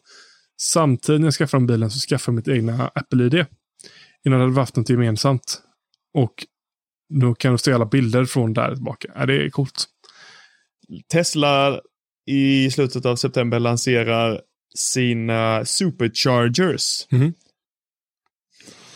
Samtidigt 0.63 1.21
när 1.21 1.27
jag 1.27 1.35
skaffade 1.35 1.67
bilen 1.67 1.91
så 1.91 1.99
skaffade 1.99 2.35
jag 2.35 2.37
mitt 2.37 2.49
egna 2.49 2.91
Apple-ID. 2.95 3.47
Innan 4.27 4.41
hade 4.41 4.53
vi 4.53 4.59
haft 4.59 4.77
något 4.77 4.89
gemensamt. 4.89 5.63
Och 6.15 6.35
då 7.21 7.35
kan 7.35 7.53
du 7.53 7.59
se 7.59 7.73
alla 7.73 7.87
bilder 7.87 8.25
från 8.25 8.53
där 8.53 8.75
tillbaka. 8.75 9.09
Ja, 9.15 9.27
det 9.27 9.47
är 9.47 9.51
coolt. 9.51 9.87
Tesla 11.13 11.81
i 12.27 12.71
slutet 12.71 13.07
av 13.07 13.17
september 13.17 13.59
lanserar 13.59 14.41
sina 14.75 15.65
superchargers. 15.65 17.07
Mm. 17.13 17.33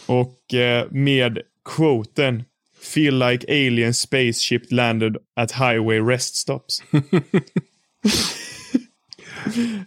Och 0.06 0.54
eh, 0.54 0.86
med 0.90 1.38
quoten 1.76 2.44
Feel 2.80 3.18
like 3.18 3.46
alien 3.48 3.94
spaceship 3.94 4.72
landed 4.72 5.16
at 5.36 5.52
highway 5.52 6.00
rest 6.00 6.36
stops. 6.36 6.82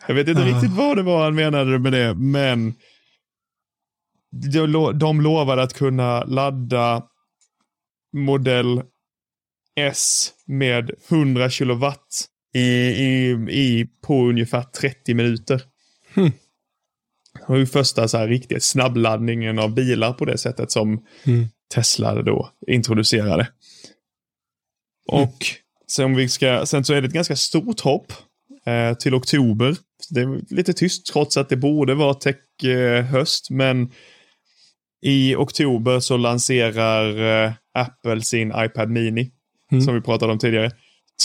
Jag 0.08 0.16
vet 0.16 0.28
inte 0.28 0.42
uh. 0.42 0.48
riktigt 0.48 0.72
vad 0.72 0.98
det 0.98 1.04
var 1.04 1.24
han 1.24 1.36
menade 1.36 1.80
med 1.80 1.92
det, 1.92 2.14
men 2.14 2.74
de 4.94 5.22
lovade 5.22 5.62
att 5.62 5.74
kunna 5.74 6.24
ladda 6.24 7.04
modell 8.14 8.82
S 9.78 10.30
med 10.46 10.92
100 11.10 11.50
kilowatt 11.50 12.28
i, 12.54 12.60
i, 12.60 13.30
i, 13.50 13.88
på 14.02 14.28
ungefär 14.28 14.64
30 14.64 15.14
minuter. 15.14 15.62
Hmm. 16.14 16.32
Det 17.34 17.46
var 17.48 17.58
ju 17.58 17.66
första 17.66 18.08
så 18.08 18.18
här 18.18 18.28
riktigt 18.28 18.64
snabbladdningen 18.64 19.60
av 19.60 19.74
bilar 19.74 20.14
på 20.14 20.26
det 20.26 20.38
sättet 20.38 20.72
som 20.72 21.06
mm. 21.24 21.46
Tesla 21.74 22.22
då 22.22 22.50
introducerade. 22.68 23.48
Mm. 25.12 25.24
Och 25.24 25.46
sen, 25.92 26.16
vi 26.16 26.30
ska, 26.30 26.66
sen 26.66 26.84
så 26.84 26.94
är 26.94 27.02
det 27.02 27.08
ett 27.08 27.14
ganska 27.14 27.36
stort 27.36 27.80
hopp 27.80 28.14
eh, 28.66 28.94
till 28.94 29.16
oktober. 29.16 29.76
Det 30.10 30.22
är 30.22 30.56
lite 30.56 30.74
tyst 30.74 31.06
trots 31.06 31.38
att 31.38 31.50
det 31.50 31.58
borde 31.58 31.96
vara 31.96 32.14
tech-höst, 32.14 33.52
eh, 33.52 33.56
men 33.56 33.92
i 35.02 35.36
oktober 35.36 36.00
så 36.00 36.18
lanserar 36.18 37.46
eh, 37.46 37.54
Apple 37.74 38.22
sin 38.22 38.54
iPad 38.56 38.90
Mini, 38.90 39.32
mm. 39.72 39.84
som 39.84 39.94
vi 39.94 40.02
pratade 40.02 40.32
om 40.32 40.40
tidigare. 40.40 40.72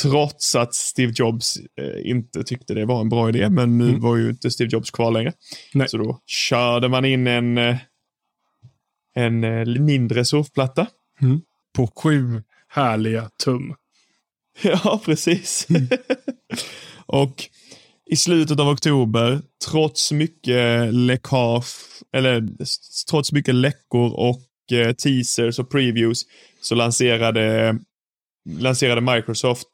Trots 0.02 0.54
att 0.54 0.74
Steve 0.74 1.12
Jobs 1.16 1.56
eh, 1.56 2.10
inte 2.10 2.44
tyckte 2.44 2.74
det 2.74 2.84
var 2.84 3.00
en 3.00 3.08
bra 3.08 3.28
idé, 3.28 3.50
men 3.50 3.78
nu 3.78 3.88
mm. 3.88 4.00
var 4.00 4.16
ju 4.16 4.30
inte 4.30 4.50
Steve 4.50 4.70
Jobs 4.72 4.90
kvar 4.90 5.10
längre. 5.10 5.32
Nej. 5.74 5.88
Så 5.88 5.96
då 5.96 6.20
körde 6.26 6.88
man 6.88 7.04
in 7.04 7.26
en, 7.26 7.58
eh, 7.58 7.76
en 9.14 9.44
eh, 9.44 9.66
mindre 9.66 10.24
surfplatta. 10.24 10.86
Mm. 11.20 11.40
På 11.76 11.86
sju 11.86 12.42
härliga 12.68 13.30
tum. 13.44 13.74
Ja, 14.62 15.00
precis. 15.04 15.66
Mm. 15.70 15.88
och 17.06 17.44
i 18.10 18.16
slutet 18.16 18.60
av 18.60 18.68
oktober, 18.68 19.42
trots 19.70 20.12
mycket 20.12 20.94
läckage, 20.94 21.66
eller 22.12 22.48
trots 23.10 23.32
mycket 23.32 23.54
läckor 23.54 24.12
och 24.12 24.42
teasers 25.02 25.58
och 25.58 25.70
previews, 25.70 26.22
så 26.60 26.74
lanserade 26.74 27.78
lanserade 28.44 29.00
Microsoft 29.00 29.68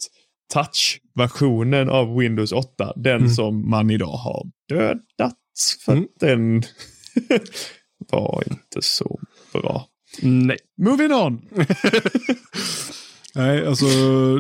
Touch-versionen 0.54 1.88
av 1.88 2.16
Windows 2.16 2.52
8. 2.52 2.92
Den 2.96 3.16
mm. 3.16 3.30
som 3.30 3.70
man 3.70 3.90
idag 3.90 4.16
har 4.16 4.46
dödat. 4.68 5.34
För 5.84 5.92
mm. 5.92 6.04
att 6.04 6.20
den 6.20 6.62
var 8.12 8.42
inte 8.50 8.82
så 8.82 9.20
bra. 9.52 9.86
Nej. 10.22 10.58
Moving 10.82 11.12
on! 11.12 11.48
Nej, 13.34 13.66
alltså 13.66 13.86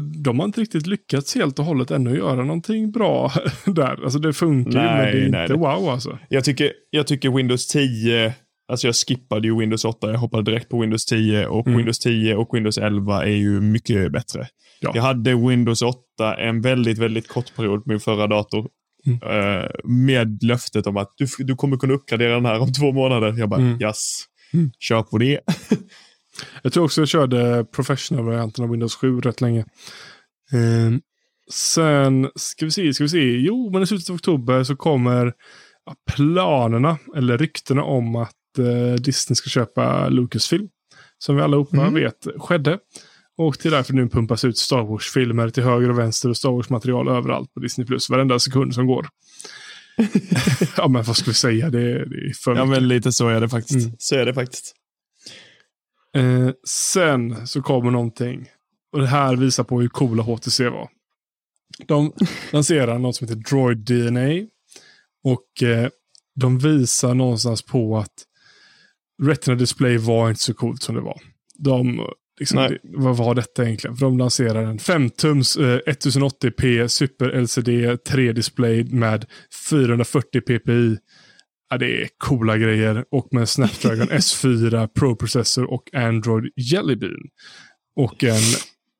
de 0.00 0.38
har 0.38 0.46
inte 0.46 0.60
riktigt 0.60 0.86
lyckats 0.86 1.34
helt 1.34 1.58
och 1.58 1.64
hållet 1.64 1.90
ännu 1.90 2.16
göra 2.16 2.44
någonting 2.44 2.90
bra 2.90 3.32
där. 3.66 4.04
Alltså 4.04 4.18
det 4.18 4.32
funkar 4.32 4.84
nej, 4.84 4.96
men 4.96 5.04
det 5.04 5.26
är 5.26 5.30
nej, 5.30 5.42
inte 5.42 5.52
det. 5.52 5.58
wow 5.58 5.88
alltså. 5.88 6.18
Jag 6.28 6.44
tycker, 6.44 6.72
jag 6.90 7.06
tycker 7.06 7.30
Windows 7.30 7.66
10 7.66 8.34
Alltså 8.68 8.86
jag 8.86 8.96
skippade 8.96 9.48
ju 9.48 9.58
Windows 9.58 9.84
8, 9.84 10.10
jag 10.10 10.18
hoppade 10.18 10.42
direkt 10.42 10.68
på 10.68 10.80
Windows 10.80 11.04
10 11.04 11.46
och 11.46 11.66
mm. 11.66 11.76
Windows 11.76 11.98
10 11.98 12.36
och 12.36 12.54
Windows 12.54 12.78
11 12.78 13.24
är 13.24 13.36
ju 13.36 13.60
mycket 13.60 14.12
bättre. 14.12 14.46
Ja. 14.80 14.92
Jag 14.94 15.02
hade 15.02 15.34
Windows 15.34 15.82
8 15.82 16.34
en 16.38 16.60
väldigt, 16.60 16.98
väldigt 16.98 17.28
kort 17.28 17.56
period 17.56 17.84
på 17.84 17.90
min 17.90 18.00
förra 18.00 18.26
dator. 18.26 18.68
Mm. 19.06 19.22
Uh, 19.22 19.68
med 19.84 20.42
löftet 20.42 20.86
om 20.86 20.96
att 20.96 21.14
du, 21.16 21.26
du 21.38 21.56
kommer 21.56 21.76
kunna 21.76 21.94
uppgradera 21.94 22.34
den 22.34 22.46
här 22.46 22.60
om 22.60 22.72
två 22.72 22.92
månader. 22.92 23.34
Jag 23.38 23.48
bara, 23.48 23.60
mm. 23.60 23.82
yes, 23.82 24.24
mm. 24.52 24.70
kör 24.78 25.02
på 25.02 25.18
det. 25.18 25.40
jag 26.62 26.72
tror 26.72 26.84
också 26.84 27.00
jag 27.00 27.08
körde 27.08 27.64
professional-varianten 27.64 28.64
av 28.64 28.70
Windows 28.70 28.94
7 28.94 29.20
rätt 29.20 29.40
länge. 29.40 29.60
Uh, 30.54 30.98
sen, 31.52 32.30
ska 32.34 32.64
vi 32.64 32.70
se, 32.70 32.94
ska 32.94 33.04
vi 33.04 33.08
se. 33.08 33.36
Jo, 33.36 33.70
men 33.72 33.82
i 33.82 33.86
slutet 33.86 34.10
av 34.10 34.16
oktober 34.16 34.64
så 34.64 34.76
kommer 34.76 35.32
planerna, 36.16 36.98
eller 37.16 37.38
ryktena 37.38 37.82
om 37.82 38.16
att 38.16 38.30
eh, 38.30 38.47
Disney 38.98 39.34
ska 39.34 39.48
köpa 39.50 40.08
Lucasfilm. 40.08 40.68
Som 41.18 41.36
vi 41.36 41.42
allihopa 41.42 41.76
mm. 41.76 41.94
vet 41.94 42.26
skedde. 42.38 42.78
Och 43.36 43.58
till 43.58 43.70
därför 43.70 43.94
nu 43.94 44.08
pumpas 44.08 44.44
ut 44.44 44.58
Star 44.58 44.82
Wars-filmer 44.82 45.50
till 45.50 45.62
höger 45.62 45.90
och 45.90 45.98
vänster 45.98 46.28
och 46.28 46.36
Star 46.36 46.50
Wars-material 46.50 47.08
överallt 47.08 47.54
på 47.54 47.60
Disney 47.60 47.86
Plus. 47.86 48.10
Varenda 48.10 48.38
sekund 48.38 48.74
som 48.74 48.86
går. 48.86 49.08
ja, 50.76 50.88
men 50.88 51.02
vad 51.02 51.16
ska 51.16 51.30
vi 51.30 51.34
säga? 51.34 51.70
Det, 51.70 52.04
det 52.04 52.16
är 52.16 52.32
för 52.44 52.56
Ja, 52.56 52.64
men 52.64 52.88
lite 52.88 53.12
så 53.12 53.28
är 53.28 53.40
det 53.40 53.48
faktiskt. 53.48 53.86
Mm. 53.86 53.96
Så 53.98 54.16
är 54.16 54.26
det 54.26 54.34
faktiskt. 54.34 54.74
Eh, 56.16 56.50
sen 56.66 57.46
så 57.46 57.62
kommer 57.62 57.90
någonting. 57.90 58.48
Och 58.92 59.00
det 59.00 59.06
här 59.06 59.36
visar 59.36 59.64
på 59.64 59.80
hur 59.80 59.88
coola 59.88 60.22
HTC 60.22 60.68
var. 60.68 60.88
De 61.86 62.12
lanserar 62.52 62.98
något 62.98 63.16
som 63.16 63.28
heter 63.28 63.40
Droid 63.40 63.78
DNA. 63.78 64.46
Och 65.24 65.62
eh, 65.62 65.88
de 66.34 66.58
visar 66.58 67.14
någonstans 67.14 67.62
på 67.62 67.98
att 67.98 68.24
Retina 69.22 69.56
Display 69.56 69.96
var 69.96 70.28
inte 70.28 70.42
så 70.42 70.54
coolt 70.54 70.82
som 70.82 70.94
det 70.94 71.00
var. 71.00 71.20
De, 71.58 72.08
liksom, 72.40 72.58
det, 72.58 72.78
vad 72.82 73.16
var 73.16 73.34
detta 73.34 73.64
egentligen? 73.64 73.96
För 73.96 74.06
de 74.06 74.18
lanserar 74.18 74.62
en 74.62 74.78
5-tums 74.78 75.60
eh, 75.60 75.80
1080p 75.86 76.88
Super 76.88 77.40
LCD 77.40 77.68
3-display 78.08 78.84
med 78.94 79.26
440 79.70 80.40
ppi. 80.40 80.96
Ja, 81.70 81.78
det 81.78 82.02
är 82.02 82.08
coola 82.18 82.58
grejer. 82.58 83.04
Och 83.10 83.28
med 83.30 83.48
Snapdragon 83.48 84.08
S4 84.10 84.86
Pro-processor 84.86 85.70
och 85.70 85.94
Android 85.94 86.52
Jelly 86.56 86.96
Bean. 86.96 87.28
Och 87.96 88.24
en 88.24 88.42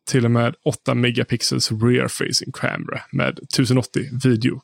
till 0.08 0.24
och 0.24 0.30
med 0.30 0.54
8 0.64 0.94
megapixels 0.94 1.72
rear 1.72 2.08
facing 2.08 2.52
camera 2.52 3.00
med 3.12 3.38
1080 3.38 4.02
video. 4.24 4.60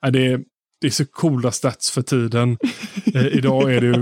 Ja, 0.00 0.10
det, 0.10 0.26
är, 0.26 0.40
det 0.80 0.86
är 0.86 0.90
så 0.90 1.06
coola 1.06 1.52
stats 1.52 1.90
för 1.90 2.02
tiden. 2.02 2.58
Eh, 3.14 3.26
idag 3.26 3.74
är 3.74 3.80
det 3.80 3.86
ju, 3.86 3.98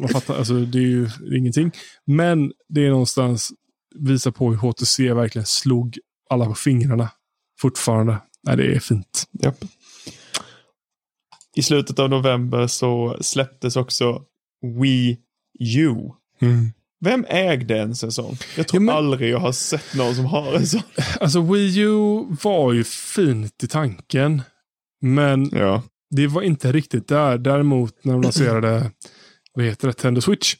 man 0.00 0.08
fattar, 0.12 0.36
alltså 0.38 0.54
det 0.54 0.78
är 0.78 0.82
ju 0.82 1.08
ingenting. 1.36 1.70
Men 2.06 2.52
det 2.68 2.86
är 2.86 2.90
någonstans, 2.90 3.52
visar 3.94 4.30
på 4.30 4.50
hur 4.50 4.56
HTC 4.56 5.12
verkligen 5.12 5.46
slog 5.46 5.98
alla 6.30 6.46
på 6.46 6.54
fingrarna 6.54 7.10
fortfarande. 7.60 8.18
Ja, 8.42 8.56
det 8.56 8.74
är 8.74 8.80
fint. 8.80 9.24
Japp. 9.42 9.64
I 11.56 11.62
slutet 11.62 11.98
av 11.98 12.10
november 12.10 12.66
så 12.66 13.16
släpptes 13.20 13.76
också 13.76 14.22
Wii 14.80 15.18
U. 15.60 15.94
Vem 17.00 17.24
ägde 17.28 17.74
ens 17.76 18.04
en 18.04 18.12
sån? 18.12 18.36
Jag 18.56 18.68
tror 18.68 18.82
Ja, 18.82 18.86
men- 18.86 18.94
aldrig 18.96 19.30
jag 19.32 19.38
har 19.38 19.52
sett 19.52 19.94
någon 19.94 20.14
som 20.14 20.24
har 20.24 20.54
en 20.54 20.66
sån. 20.66 20.80
Alltså 21.20 21.40
Wii 21.40 21.78
U 21.80 22.24
var 22.42 22.72
ju 22.72 22.84
fint 22.84 23.64
i 23.64 23.68
tanken. 23.68 24.42
Men 25.00 25.50
Ja. 25.52 25.82
Det 26.16 26.26
var 26.26 26.42
inte 26.42 26.72
riktigt 26.72 27.08
där. 27.08 27.38
Däremot 27.38 28.04
när 28.04 28.12
de 28.12 28.22
lanserade, 28.22 28.90
vad 29.54 29.64
heter 29.64 29.86
det, 29.86 29.92
Nintendo 29.92 30.20
Switch. 30.20 30.56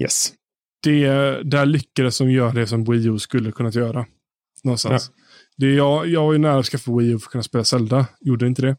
Yes. 0.00 0.32
Det, 0.82 1.06
där 1.42 1.66
lyckades 1.66 2.18
de 2.18 2.30
göra 2.30 2.52
det 2.52 2.66
som 2.66 2.84
Wii 2.84 3.06
U 3.06 3.18
skulle 3.18 3.52
kunnat 3.52 3.74
göra. 3.74 4.06
Någonstans. 4.64 5.10
Det, 5.56 5.74
jag, 5.74 6.06
jag 6.06 6.24
var 6.24 6.32
ju 6.32 6.38
nära 6.38 6.58
att 6.58 6.66
skaffa 6.66 6.96
Wii 6.96 7.10
U 7.10 7.18
för 7.18 7.26
att 7.26 7.30
kunna 7.32 7.42
spela 7.42 7.64
Zelda. 7.64 8.06
Gjorde 8.20 8.46
inte 8.46 8.62
det. 8.62 8.76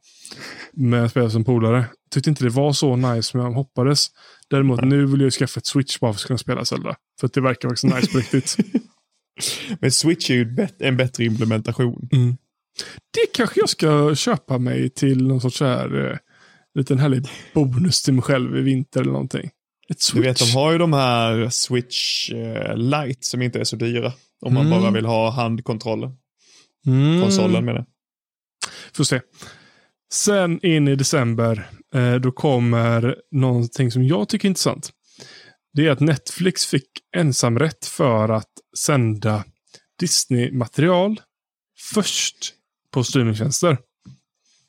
Men 0.74 1.00
jag 1.00 1.12
spelade 1.12 1.32
som 1.32 1.44
polare. 1.44 1.86
Tyckte 2.12 2.30
inte 2.30 2.44
det 2.44 2.50
var 2.50 2.74
så 2.74 2.96
nice 2.96 3.24
som 3.24 3.40
jag 3.40 3.52
hoppades. 3.52 4.08
Däremot 4.50 4.82
nu 4.84 5.06
vill 5.06 5.22
jag 5.22 5.34
skaffa 5.34 5.58
ett 5.60 5.66
Switch 5.66 6.00
bara 6.00 6.14
för 6.14 6.20
att 6.20 6.28
kunna 6.28 6.38
spela 6.38 6.66
Zelda. 6.66 6.96
För 7.20 7.28
att 7.28 7.34
det 7.34 7.42
verkar 7.42 7.70
faktiskt 7.70 7.96
nice 7.96 8.12
på 8.12 8.18
riktigt. 8.18 8.58
Men 9.80 9.92
Switch 9.92 10.30
är 10.30 10.34
ju 10.34 10.68
en 10.80 10.98
bättre 10.98 11.26
implementation. 11.26 12.10
Det 13.14 13.34
kanske 13.34 13.60
jag 13.60 13.70
ska 13.70 14.16
köpa 14.16 14.58
mig 14.58 14.90
till 14.90 15.28
någon 15.28 15.42
sorts 15.42 15.58
så 15.58 15.66
här 15.66 16.12
eh, 16.12 16.18
liten 16.76 17.00
härlig 17.00 17.28
bonus 17.54 18.04
till 18.04 18.14
mig 18.14 18.24
själv 18.24 18.58
i 18.58 18.62
vinter 18.62 19.02
eller 19.02 19.12
någonting. 19.12 19.46
Ett 19.90 19.98
Du 19.98 20.04
Switch. 20.04 20.26
vet, 20.28 20.40
de 20.40 20.52
har 20.52 20.72
ju 20.72 20.78
de 20.78 20.94
här 20.94 21.50
Switch 21.50 22.30
eh, 22.32 22.78
Lite 22.78 23.26
som 23.28 23.42
inte 23.42 23.60
är 23.60 23.64
så 23.64 23.76
dyra. 23.76 24.14
Om 24.42 24.54
man 24.54 24.68
Mm. 24.68 24.82
bara 24.82 24.92
vill 24.92 25.06
ha 25.06 25.30
handkontrollen. 25.30 26.12
Mm. 26.86 27.22
Konsolen 27.22 27.66
menar 27.66 27.80
jag. 27.80 27.86
Får 28.94 29.04
se. 29.04 29.22
Sen 30.14 30.66
in 30.66 30.88
i 30.88 30.96
december, 30.96 31.70
eh, 31.96 32.16
då 32.16 32.32
kommer 32.32 33.16
någonting 33.32 33.92
som 33.92 34.04
jag 34.04 34.30
tycker 34.30 34.46
är 34.48 34.50
intressant. 34.50 34.92
Det 35.74 35.88
är 35.88 35.92
att 35.92 36.00
Netflix 36.00 36.66
fick 36.66 36.88
ensamrätt 37.16 37.86
för 37.86 38.30
att 38.30 38.50
sända 38.78 39.44
Disney-material 40.00 41.22
först 41.94 42.54
på 42.94 43.04
streamingtjänster. 43.04 43.78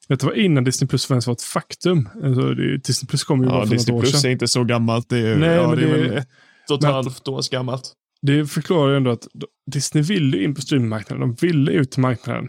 Detta 0.08 0.26
var 0.26 0.32
innan 0.34 0.64
Disney 0.64 0.88
Plus 0.88 1.10
var 1.10 1.32
ett 1.32 1.42
faktum. 1.42 2.08
Alltså, 2.24 2.54
det, 2.54 2.76
Disney 2.76 3.08
Plus 3.08 3.24
kom 3.24 3.42
ju 3.42 3.48
bara 3.48 3.58
Ja, 3.58 3.66
för 3.66 3.74
Disney 3.74 3.94
något 3.94 3.98
år 4.00 4.02
Plus 4.10 4.20
sedan. 4.20 4.28
är 4.28 4.32
inte 4.32 4.48
så 4.48 4.64
gammalt. 4.64 5.08
Det 5.08 5.18
är, 5.18 5.36
Nej, 5.36 5.48
ja, 5.48 5.68
men 5.68 5.78
det 5.78 5.84
är 5.84 5.88
det- 5.98 6.08
väl 6.08 6.16
ett 6.16 6.26
och 6.70 6.78
ett 6.78 6.84
halvt 6.84 7.28
års 7.28 7.48
gammalt. 7.48 7.92
Det 8.22 8.46
förklarar 8.46 8.90
ju 8.90 8.96
ändå 8.96 9.10
att 9.10 9.26
Disney 9.72 10.04
ville 10.04 10.42
in 10.42 10.54
på 10.54 10.60
streamingmarknaden. 10.60 11.20
De 11.20 11.46
ville 11.46 11.72
ut 11.72 11.90
till 11.90 12.00
marknaden. 12.00 12.48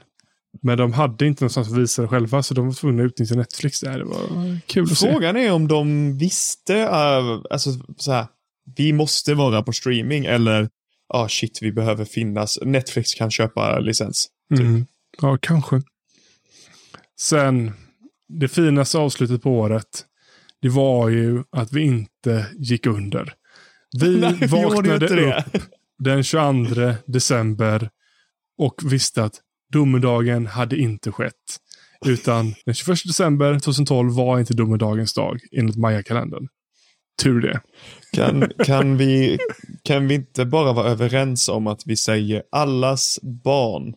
Men 0.61 0.77
de 0.77 0.93
hade 0.93 1.27
inte 1.27 1.43
någonstans 1.43 1.71
att 1.71 1.77
visa 1.77 2.01
det 2.01 2.07
själva, 2.07 2.43
så 2.43 2.53
de 2.53 2.65
var 2.67 2.73
tvungna 2.73 3.03
att 3.03 3.07
utnyttja 3.07 3.35
Netflix. 3.35 3.79
Det, 3.81 3.89
här, 3.89 3.99
det 3.99 4.05
var 4.05 4.59
kul 4.67 4.83
att 4.83 4.97
se. 4.97 5.11
Frågan 5.11 5.37
är 5.37 5.51
om 5.51 5.67
de 5.67 6.17
visste, 6.17 6.73
uh, 6.83 7.41
alltså 7.49 7.69
så 7.97 8.11
här, 8.11 8.25
vi 8.77 8.93
måste 8.93 9.33
vara 9.33 9.61
på 9.63 9.71
streaming 9.71 10.25
eller, 10.25 10.69
ah 11.13 11.27
shit, 11.29 11.59
vi 11.61 11.71
behöver 11.71 12.05
finnas. 12.05 12.59
Netflix 12.65 13.13
kan 13.13 13.31
köpa 13.31 13.79
licens. 13.79 14.27
Mm. 14.59 14.85
Ja, 15.21 15.37
kanske. 15.41 15.81
Sen, 17.19 17.71
det 18.27 18.47
finaste 18.47 18.97
avslutet 18.97 19.43
på 19.43 19.51
året, 19.51 20.05
det 20.61 20.69
var 20.69 21.09
ju 21.09 21.43
att 21.51 21.73
vi 21.73 21.81
inte 21.81 22.47
gick 22.57 22.85
under. 22.85 23.33
Vi 24.01 24.17
Nej, 24.19 24.37
vi 24.39 24.47
vaknade 24.47 25.07
det. 25.07 25.37
upp 25.37 25.63
den 25.99 26.23
22 26.23 26.93
december 27.05 27.89
och 28.57 28.81
visste 28.91 29.23
att 29.23 29.41
domedagen 29.73 30.47
hade 30.47 30.77
inte 30.77 31.11
skett. 31.11 31.59
Utan 32.05 32.53
den 32.65 32.73
21 32.75 32.97
december 33.07 33.59
2012 33.59 34.13
var 34.13 34.39
inte 34.39 34.53
domedagens 34.53 35.13
dag 35.13 35.39
enligt 35.51 35.75
Maya-kalendern. 35.75 36.47
Tur 37.23 37.41
det. 37.41 37.61
Kan, 38.13 38.49
kan, 38.65 38.97
vi, 38.97 39.37
kan 39.83 40.07
vi 40.07 40.15
inte 40.15 40.45
bara 40.45 40.73
vara 40.73 40.87
överens 40.89 41.49
om 41.49 41.67
att 41.67 41.81
vi 41.85 41.97
säger 41.97 42.43
allas 42.51 43.19
barn? 43.43 43.93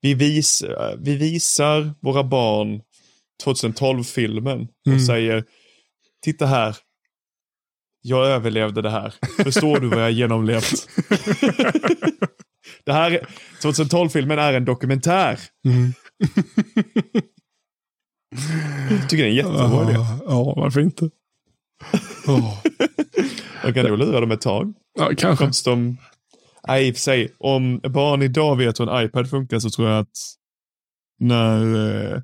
Vi, 0.00 0.14
vis, 0.14 0.64
vi 0.98 1.16
visar 1.16 1.94
våra 2.00 2.24
barn 2.24 2.80
2012-filmen 3.44 4.60
och 4.62 4.86
Mm. 4.86 5.00
säger 5.00 5.44
Titta 6.24 6.46
här. 6.46 6.76
Jag 8.02 8.26
överlevde 8.26 8.82
det 8.82 8.90
här. 8.90 9.14
Förstår 9.44 9.80
du 9.80 9.88
vad 9.88 10.00
jag 10.02 10.12
genomlevt? 10.12 10.88
det 12.84 12.92
här, 12.92 13.26
2012-filmen 13.62 14.38
är 14.38 14.52
en 14.52 14.64
dokumentär. 14.64 15.40
Mm. 15.68 15.92
Jag 18.90 19.08
tycker 19.10 19.22
det 19.24 19.28
är 19.28 19.30
en 19.30 19.34
jättebra 19.34 19.82
idé. 19.82 19.92
Ja, 19.92 20.18
ja, 20.26 20.54
varför 20.56 20.80
inte? 20.80 21.10
Åh. 22.28 22.62
Jag 23.64 23.74
kan 23.74 23.86
nog 23.86 23.98
lura 23.98 24.20
dem 24.20 24.30
ett 24.30 24.40
tag. 24.40 24.74
Ja, 24.98 25.10
kanske. 25.18 25.44
Tills 25.44 25.62
de... 25.62 25.96
Nej, 26.68 26.88
i 26.88 26.90
och 26.90 26.94
för 26.94 27.00
sig. 27.00 27.34
Om 27.38 27.78
barn 27.78 28.22
idag 28.22 28.56
vet 28.56 28.80
hur 28.80 28.90
en 28.92 29.04
iPad 29.06 29.30
funkar 29.30 29.58
så 29.58 29.70
tror 29.70 29.88
jag 29.88 29.98
att 29.98 30.18
när 31.20 31.60
eh, 32.14 32.20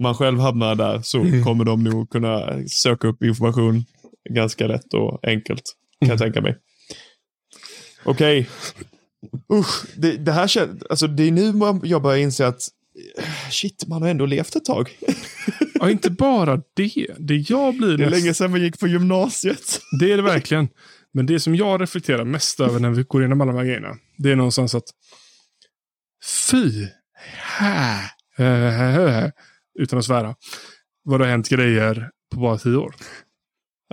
man 0.00 0.14
själv 0.14 0.38
hamnar 0.40 0.74
där 0.74 1.00
så 1.02 1.20
Mm. 1.20 1.44
kommer 1.44 1.64
de 1.64 1.84
nog 1.84 2.10
kunna 2.10 2.62
söka 2.68 3.08
upp 3.08 3.22
information 3.22 3.84
ganska 4.30 4.66
lätt 4.66 4.94
och 4.94 5.18
enkelt. 5.28 5.62
Kan 6.00 6.08
jag 6.08 6.16
Mm. 6.16 6.18
tänka 6.18 6.40
mig. 6.40 6.56
Okej. 8.04 8.48
Usch, 9.52 9.84
det, 9.96 10.16
det 10.16 10.32
här 10.32 10.46
känns... 10.46 10.82
Alltså 10.90 11.06
det 11.06 11.22
är 11.22 11.30
nu 11.30 11.52
man, 11.52 11.80
jag 11.84 12.02
börjar 12.02 12.18
inse 12.18 12.46
att 12.46 12.62
eh, 13.18 13.24
shit, 13.50 13.84
man 13.88 14.02
har 14.02 14.08
ändå 14.08 14.26
levt 14.26 14.56
ett 14.56 14.64
tag. 14.64 14.90
Ja, 15.74 15.90
inte 15.90 16.10
bara 16.10 16.56
det. 16.76 17.06
Det 17.18 17.50
jag 17.50 17.76
blir 17.76 17.88
Det 17.98 18.04
är 18.04 18.10
mest... 18.10 18.22
länge 18.22 18.34
sedan 18.34 18.50
man 18.50 18.60
gick 18.62 18.80
på 18.80 18.88
gymnasiet. 18.88 19.80
Det 20.00 20.12
är 20.12 20.16
det 20.16 20.22
verkligen. 20.22 20.68
Men 21.12 21.26
det 21.26 21.40
som 21.40 21.54
jag 21.54 21.80
reflekterar 21.80 22.24
mest 22.24 22.60
över 22.60 22.80
när 22.80 22.90
vi 22.90 23.02
går 23.02 23.22
igenom 23.22 23.40
alla 23.40 23.52
de 23.52 23.58
här 23.58 23.64
grejerna, 23.64 23.96
det 24.18 24.32
är 24.32 24.36
någonstans 24.36 24.74
att 24.74 24.90
fy, 26.50 26.88
hä, 27.58 28.10
hä, 28.36 28.70
hä, 28.70 29.08
hä, 29.08 29.32
utan 29.78 29.98
att 29.98 30.04
svära, 30.04 30.34
vad 31.04 31.20
det 31.20 31.24
har 31.24 31.30
hänt 31.30 31.48
grejer 31.48 32.10
på 32.34 32.40
bara 32.40 32.58
tio 32.58 32.76
år. 32.76 32.94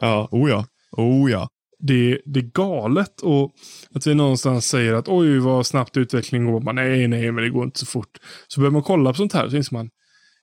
Ja, 0.01 0.27
oh 0.31 0.49
ja. 0.49 0.65
Oh 0.91 1.31
ja. 1.31 1.49
Det, 1.79 2.21
det 2.25 2.39
är 2.39 2.51
galet 2.53 3.21
och 3.21 3.53
att 3.91 4.07
vi 4.07 4.15
någonstans 4.15 4.67
säger 4.67 4.93
att 4.93 5.07
oj 5.07 5.39
vad 5.39 5.65
snabbt 5.65 5.97
utvecklingen 5.97 6.51
går. 6.51 6.61
Man, 6.61 6.75
nej, 6.75 7.07
nej, 7.07 7.31
men 7.31 7.43
det 7.43 7.49
går 7.49 7.63
inte 7.63 7.79
så 7.79 7.85
fort. 7.85 8.17
Så 8.47 8.59
börjar 8.59 8.71
man 8.71 8.83
kolla 8.83 9.09
på 9.09 9.17
sånt 9.17 9.33
här 9.33 9.49
så 9.49 9.55
inser 9.55 9.73
man 9.73 9.89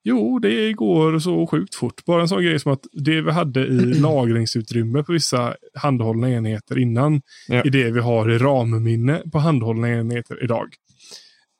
Jo, 0.06 0.38
det 0.38 0.72
går 0.72 1.18
så 1.18 1.46
sjukt 1.46 1.74
fort. 1.74 2.04
Bara 2.04 2.22
en 2.22 2.28
sån 2.28 2.42
grej 2.42 2.60
som 2.60 2.72
att 2.72 2.86
det 2.92 3.20
vi 3.20 3.30
hade 3.30 3.60
i 3.66 3.94
lagringsutrymme 4.00 5.02
på 5.04 5.12
vissa 5.12 5.56
handhållna 5.74 6.30
enheter 6.30 6.78
innan 6.78 7.22
Ja. 7.48 7.54
är 7.54 7.70
det 7.70 7.90
vi 7.90 8.00
har 8.00 8.30
i 8.30 8.38
RAM-minne 8.38 9.22
på 9.32 9.38
handhållna 9.38 9.88
enheter 9.88 10.44
idag. 10.44 10.68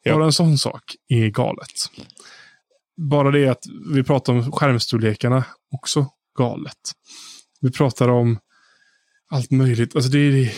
Ja. 0.03 0.15
Bara 0.15 0.25
en 0.25 0.33
sån 0.33 0.59
sak 0.59 0.83
är 1.09 1.29
galet. 1.29 1.73
Bara 2.97 3.31
det 3.31 3.49
att 3.49 3.63
vi 3.95 4.03
pratar 4.03 4.33
om 4.33 4.53
skärmstorlekarna 4.53 5.45
också 5.73 6.07
galet. 6.39 6.93
Vi 7.61 7.73
pratar 7.73 8.09
om 8.09 8.39
allt 9.31 9.51
möjligt. 9.51 9.97
Alltså 9.97 10.11
det, 10.11 10.31
det, 10.31 10.53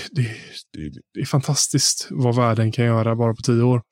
det, 0.73 0.91
det 1.15 1.21
är 1.21 1.25
fantastiskt 1.25 2.09
vad 2.11 2.37
världen 2.37 2.73
kan 2.73 2.85
göra 2.85 3.17
bara 3.17 3.35
på 3.35 3.43
tio 3.43 3.63
år. 3.63 3.83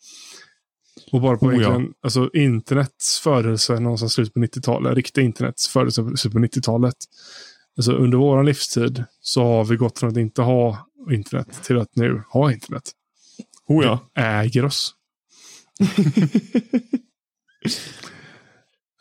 Och 1.14 1.20
bara 1.20 1.36
på 1.36 1.46
Oh 1.46 1.62
ja. 1.62 1.82
alltså 2.02 2.30
internets 2.32 3.20
födelse 3.20 3.80
någonstans 3.80 4.12
slut 4.12 4.34
på 4.34 4.40
90-talet, 4.40 4.94
riktiga 4.94 5.24
internets 5.24 5.68
födelse 5.68 6.02
på 6.02 6.16
slut 6.16 6.32
på 6.32 6.38
90-talet. 6.38 6.94
Alltså 7.76 7.92
under 7.92 8.18
vår 8.18 8.42
livstid 8.42 9.04
så 9.20 9.42
har 9.44 9.64
vi 9.64 9.76
gått 9.76 9.98
från 9.98 10.10
att 10.10 10.16
inte 10.16 10.42
ha 10.42 10.88
internet 11.10 11.62
till 11.62 11.78
att 11.78 11.96
nu 11.96 12.22
ha 12.28 12.52
internet. 12.52 12.92
Oh 13.68 13.84
ja. 13.84 14.10
Det 14.14 14.20
äger 14.20 14.64
oss. 14.64 14.94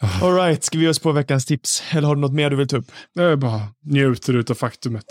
All 0.21 0.35
right, 0.35 0.63
ska 0.63 0.77
vi 0.77 0.83
ge 0.83 0.89
oss 0.89 0.99
på 0.99 1.11
veckans 1.11 1.45
tips? 1.45 1.83
Eller 1.91 2.07
har 2.07 2.15
du 2.15 2.21
något 2.21 2.33
mer 2.33 2.49
du 2.49 2.55
vill 2.55 2.67
ta 2.67 2.77
upp? 2.77 2.91
Jag 3.13 3.39
bara 3.39 3.61
njuter 3.85 4.33
utav 4.33 4.55
faktumet. 4.55 5.05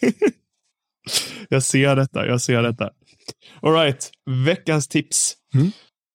Jag 1.48 1.62
ser 1.62 1.96
detta, 1.96 2.26
jag 2.26 2.40
ser 2.40 2.62
detta. 2.62 2.90
All 3.62 3.72
right, 3.72 4.10
veckans 4.46 4.88
tips. 4.88 5.36
Mm. 5.54 5.70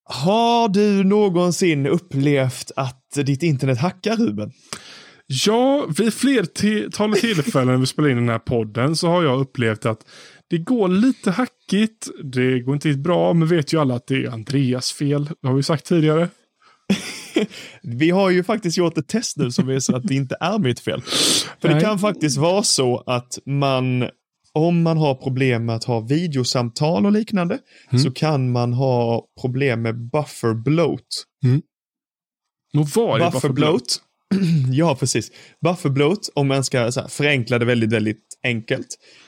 Har 0.07 0.69
du 0.69 1.03
någonsin 1.03 1.87
upplevt 1.87 2.71
att 2.75 3.11
ditt 3.15 3.43
internet 3.43 3.79
hackar, 3.79 4.15
Ruben? 4.15 4.51
Ja, 5.27 5.85
vid 5.97 6.13
flertal 6.13 7.13
tillfällen 7.15 7.79
vi 7.79 7.85
spelar 7.85 8.09
in 8.09 8.17
den 8.17 8.29
här 8.29 8.39
podden 8.39 8.95
så 8.95 9.07
har 9.07 9.23
jag 9.23 9.39
upplevt 9.39 9.85
att 9.85 9.99
det 10.49 10.57
går 10.57 10.87
lite 10.87 11.31
hackigt. 11.31 12.07
Det 12.23 12.59
går 12.59 12.73
inte 12.75 12.87
riktigt 12.87 13.03
bra, 13.03 13.33
men 13.33 13.47
vet 13.47 13.73
ju 13.73 13.81
alla 13.81 13.95
att 13.95 14.07
det 14.07 14.25
är 14.25 14.29
Andreas 14.29 14.93
fel. 14.93 15.29
Det 15.41 15.47
har 15.47 15.55
vi 15.55 15.63
sagt 15.63 15.85
tidigare. 15.85 16.29
Vi 17.81 18.09
har 18.09 18.29
ju 18.29 18.43
faktiskt 18.43 18.77
gjort 18.77 18.97
ett 18.97 19.07
test 19.07 19.37
nu 19.37 19.51
som 19.51 19.67
visar 19.67 19.93
att 19.93 20.03
det 20.03 20.15
inte 20.15 20.37
är 20.39 20.59
mitt 20.59 20.79
fel. 20.79 21.01
För 21.61 21.67
det 21.67 21.73
Nej. 21.73 21.83
kan 21.83 21.99
faktiskt 21.99 22.37
vara 22.37 22.63
så 22.63 23.03
att 23.05 23.39
man, 23.45 24.09
om 24.55 24.81
man 24.81 24.97
har 24.97 25.15
problem 25.15 25.65
med 25.65 25.75
att 25.75 25.83
ha 25.83 25.99
videosamtal 25.99 27.05
och 27.05 27.11
liknande, 27.11 27.59
Mm. 27.91 28.03
så 28.03 28.11
kan 28.11 28.51
man 28.51 28.73
ha 28.73 29.25
problem 29.41 29.81
med 29.81 30.09
buffer 30.09 30.53
bloat. 30.53 31.01
Och 32.77 32.87
vad 32.95 33.21
är 33.21 33.31
Buffer 33.31 33.49
bloat. 33.49 34.01
ja, 34.71 34.95
precis. 34.95 35.31
Buffer 35.61 35.89
bloat, 35.89 36.29
om 36.35 36.47
man 36.47 36.63
ska 36.63 36.91
så 36.91 37.01
här, 37.01 37.07
förenkla 37.07 37.59
det 37.59 37.65
väldigt, 37.65 37.93
väldigt 37.93 38.23
enkelt, 38.43 38.87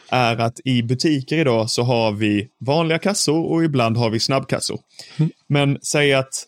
är 0.10 0.38
att 0.38 0.60
i 0.66 0.84
butiker 0.84 1.38
idag 1.38 1.70
så 1.70 1.84
har 1.84 2.12
vi 2.12 2.48
vanliga 2.66 3.00
kassor 3.00 3.46
och 3.46 3.64
ibland 3.64 3.98
har 3.98 4.10
vi 4.10 4.20
snabbkassor. 4.20 4.80
Mm. 5.18 5.32
Men 5.50 5.78
säg 5.82 6.14
att 6.14 6.46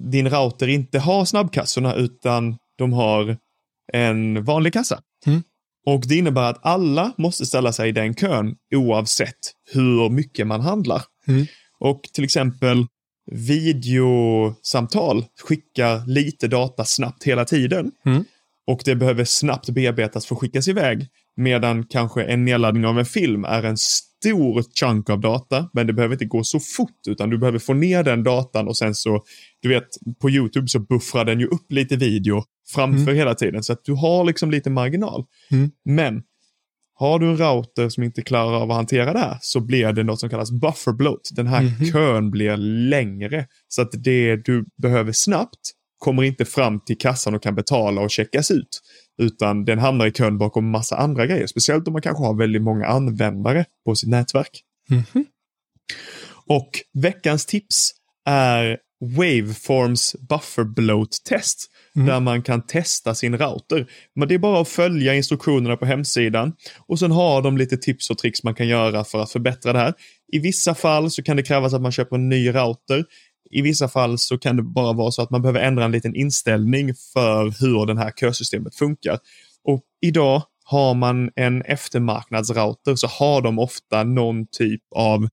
din 0.00 0.30
router 0.30 0.68
inte 0.68 0.98
har 0.98 1.24
snabbkassorna 1.24 1.94
utan 1.94 2.56
de 2.78 2.92
har 2.92 3.36
en 3.92 4.44
vanlig 4.44 4.72
kassa. 4.72 5.00
Mm. 5.26 5.42
Och 5.86 6.04
det 6.08 6.16
innebär 6.16 6.50
att 6.50 6.66
alla 6.66 7.12
måste 7.18 7.46
ställa 7.46 7.72
sig 7.72 7.88
i 7.88 7.92
den 7.92 8.14
kön 8.14 8.54
oavsett 8.74 9.38
hur 9.72 10.10
mycket 10.10 10.46
man 10.46 10.60
handlar. 10.60 11.02
Mm. 11.28 11.46
Och 11.78 12.02
till 12.12 12.24
exempel 12.24 12.86
videosamtal 13.30 15.24
skickar 15.42 16.06
lite 16.06 16.48
data 16.48 16.84
snabbt 16.84 17.24
hela 17.24 17.44
tiden. 17.44 17.90
Mm. 18.06 18.24
Och 18.66 18.82
det 18.84 18.96
behöver 18.96 19.24
snabbt 19.24 19.70
bearbetas 19.70 20.26
för 20.26 20.34
att 20.34 20.40
skickas 20.40 20.68
iväg. 20.68 21.06
Medan 21.36 21.86
kanske 21.86 22.24
en 22.24 22.44
nedladdning 22.44 22.86
av 22.86 22.98
en 22.98 23.04
film 23.04 23.44
är 23.44 23.62
en 23.62 23.76
stor 24.22 24.62
chunk 24.80 25.10
av 25.10 25.20
data, 25.20 25.68
men 25.72 25.86
det 25.86 25.92
behöver 25.92 26.14
inte 26.14 26.24
gå 26.24 26.44
så 26.44 26.60
fort, 26.60 27.06
utan 27.08 27.30
du 27.30 27.38
behöver 27.38 27.58
få 27.58 27.74
ner 27.74 28.02
den 28.02 28.22
datan 28.22 28.68
och 28.68 28.76
sen 28.76 28.94
så, 28.94 29.22
du 29.62 29.68
vet, 29.68 29.88
på 30.20 30.30
YouTube 30.30 30.68
så 30.68 30.78
buffrar 30.80 31.24
den 31.24 31.40
ju 31.40 31.46
upp 31.46 31.72
lite 31.72 31.96
video 31.96 32.42
framför 32.74 33.12
hela 33.12 33.34
tiden, 33.34 33.62
så 33.62 33.72
att 33.72 33.84
du 33.84 33.92
har 33.92 34.24
liksom 34.24 34.50
lite 34.50 34.70
marginal. 34.70 35.24
Mm. 35.50 35.70
Men 35.84 36.22
har 36.94 37.18
du 37.18 37.26
en 37.26 37.36
router 37.36 37.88
som 37.88 38.02
inte 38.02 38.22
klarar 38.22 38.54
av 38.62 38.70
att 38.70 38.76
hantera 38.76 39.12
det 39.12 39.18
här 39.18 39.38
så 39.40 39.60
blir 39.60 39.92
det 39.92 40.02
något 40.02 40.20
som 40.20 40.28
kallas 40.30 40.50
buffer 40.50 40.92
bloat. 40.92 41.20
Den 41.32 41.46
här 41.46 41.62
Mhm. 41.62 41.92
kön 41.92 42.30
blir 42.30 42.56
längre. 42.88 43.46
Så 43.68 43.82
att 43.82 43.90
det 43.92 44.36
du 44.36 44.64
behöver 44.82 45.12
snabbt 45.12 45.58
kommer 45.98 46.22
inte 46.22 46.44
fram 46.44 46.80
till 46.80 46.98
kassan 46.98 47.34
och 47.34 47.42
kan 47.42 47.54
betala 47.54 48.00
och 48.00 48.10
checkas 48.10 48.50
ut. 48.50 48.80
Utan 49.18 49.64
den 49.64 49.78
hamnar 49.78 50.06
i 50.06 50.12
kön 50.12 50.38
bakom 50.38 50.70
massa 50.70 50.96
andra 50.96 51.26
grejer. 51.26 51.46
Speciellt 51.46 51.86
om 51.86 51.92
man 51.92 52.02
kanske 52.02 52.24
har 52.24 52.34
väldigt 52.34 52.62
många 52.62 52.86
användare 52.86 53.64
på 53.84 53.94
sitt 53.94 54.08
nätverk. 54.08 54.62
Mhm. 54.90 55.24
Och 56.46 56.70
veckans 56.92 57.46
tips 57.46 57.90
är 58.26 58.78
Waveforms 59.02 60.16
buffer 60.28 60.64
bloat 60.64 61.24
test. 61.24 61.68
Mm. 61.96 62.08
Där 62.08 62.20
man 62.20 62.42
kan 62.42 62.66
testa 62.66 63.14
sin 63.14 63.38
router. 63.38 63.86
Men 64.14 64.28
det 64.28 64.34
är 64.34 64.38
bara 64.38 64.60
att 64.60 64.68
följa 64.68 65.14
instruktionerna 65.14 65.76
på 65.76 65.86
hemsidan. 65.86 66.52
Och 66.86 66.98
sen 66.98 67.10
har 67.10 67.42
de 67.42 67.56
lite 67.56 67.76
tips 67.76 68.10
och 68.10 68.18
tricks 68.18 68.42
man 68.42 68.54
kan 68.54 68.68
göra 68.68 69.04
för 69.04 69.22
att 69.22 69.30
förbättra 69.30 69.72
det 69.72 69.78
här. 69.78 69.94
I 70.32 70.38
vissa 70.38 70.74
fall 70.74 71.10
så 71.10 71.22
kan 71.22 71.36
det 71.36 71.42
krävas 71.42 71.74
att 71.74 71.82
man 71.82 71.92
köper 71.92 72.16
en 72.16 72.28
ny 72.28 72.48
router. 72.48 73.04
I 73.52 73.62
vissa 73.62 73.88
fall 73.88 74.18
så 74.18 74.38
kan 74.38 74.56
det 74.56 74.62
bara 74.62 74.92
vara 74.92 75.10
så 75.10 75.22
att 75.22 75.30
man 75.30 75.42
behöver 75.42 75.60
ändra 75.60 75.84
en 75.84 75.92
liten 75.92 76.14
inställning 76.14 76.94
för 77.12 77.60
hur 77.60 77.86
det 77.86 77.98
här 77.98 78.12
kösystemet 78.20 78.74
funkar. 78.74 79.18
Och 79.64 79.82
idag 80.00 80.42
har 80.64 80.94
man 80.94 81.30
en 81.36 81.62
eftermarknadsrouter 81.62 82.94
så 82.94 83.06
har 83.06 83.42
de 83.42 83.58
ofta 83.58 84.04
någon 84.04 84.46
typ 84.46 84.82
av 84.94 85.28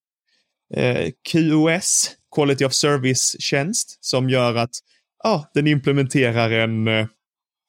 eh, 0.76 1.12
QoS, 1.32 2.12
Quality 2.36 2.66
of 2.66 2.74
Service-tjänst, 2.74 3.98
som 4.02 4.30
gör 4.30 4.56
att 4.56 4.76
ja, 5.24 5.52
den 5.54 5.68
implementerar 5.68 6.52
en, 6.52 6.88
eh, 6.88 7.08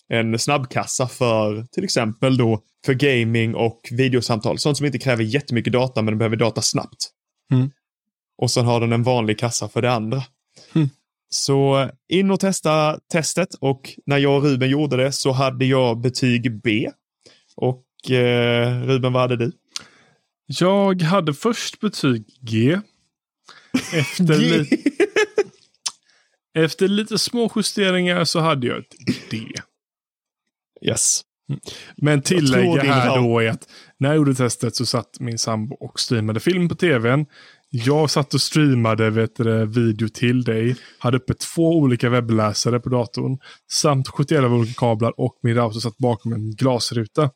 en 0.08 0.38
snabbkassa 0.38 1.08
för 1.08 1.66
till 1.72 1.84
exempel 1.84 2.36
då 2.36 2.62
för 2.86 2.94
gaming 2.94 3.54
och 3.54 3.80
videosamtal. 3.90 4.58
Sånt 4.58 4.76
som 4.76 4.86
inte 4.86 4.98
kräver 4.98 5.24
jättemycket 5.24 5.72
data 5.72 6.02
men 6.02 6.18
behöver 6.18 6.36
data 6.36 6.62
snabbt. 6.62 7.10
Mm. 7.52 7.70
Och 8.38 8.50
sen 8.50 8.64
har 8.64 8.80
den 8.80 8.92
en 8.92 9.02
vanlig 9.02 9.38
kassa 9.38 9.68
för 9.68 9.82
det 9.82 9.92
andra. 9.92 10.22
Mm. 10.74 10.88
Så 11.28 11.90
in 12.08 12.30
och 12.30 12.40
testa 12.40 12.98
testet 13.12 13.54
och 13.54 13.90
när 14.06 14.18
jag 14.18 14.36
och 14.36 14.42
Ruben 14.42 14.70
gjorde 14.70 14.96
det 14.96 15.12
så 15.12 15.32
hade 15.32 15.64
jag 15.64 16.00
betyg 16.00 16.62
B. 16.62 16.90
Och 17.56 18.10
eh, 18.10 18.82
Ruben, 18.82 19.12
vad 19.12 19.22
hade 19.22 19.36
du? 19.36 19.52
Jag 20.46 21.02
hade 21.02 21.34
först 21.34 21.80
betyg 21.80 22.24
G. 22.40 22.80
Efter, 23.92 24.38
li- 24.38 24.84
efter 26.54 26.88
lite 26.88 27.18
små 27.18 27.52
justeringar 27.56 28.24
så 28.24 28.40
hade 28.40 28.66
jag 28.66 28.78
ett 28.78 28.94
D. 29.30 29.38
yes. 30.86 31.22
Men 31.96 32.22
tillägga 32.22 32.82
här 32.82 33.16
då 33.16 33.38
är 33.38 33.48
att 33.50 33.68
när 33.98 34.08
jag 34.08 34.16
gjorde 34.16 34.34
testet 34.34 34.76
så 34.76 34.86
satt 34.86 35.20
min 35.20 35.38
sambo 35.38 35.74
och 35.76 36.00
streamade 36.00 36.40
film 36.40 36.68
på 36.68 36.74
tvn. 36.74 37.26
Jag 37.72 38.10
satt 38.10 38.34
och 38.34 38.40
streamade 38.40 39.10
vet 39.10 39.36
du, 39.36 39.66
video 39.66 40.08
till 40.08 40.44
dig. 40.44 40.76
Hade 40.98 41.16
uppe 41.16 41.34
två 41.34 41.78
olika 41.78 42.10
webbläsare 42.10 42.80
på 42.80 42.88
datorn. 42.88 43.38
Samt 43.72 44.08
71 44.08 44.44
olika 44.44 44.72
kablar 44.74 45.20
och 45.20 45.38
min 45.42 45.54
router 45.54 45.80
satt 45.80 45.98
bakom 45.98 46.32
en 46.32 46.50
glasruta. 46.50 47.30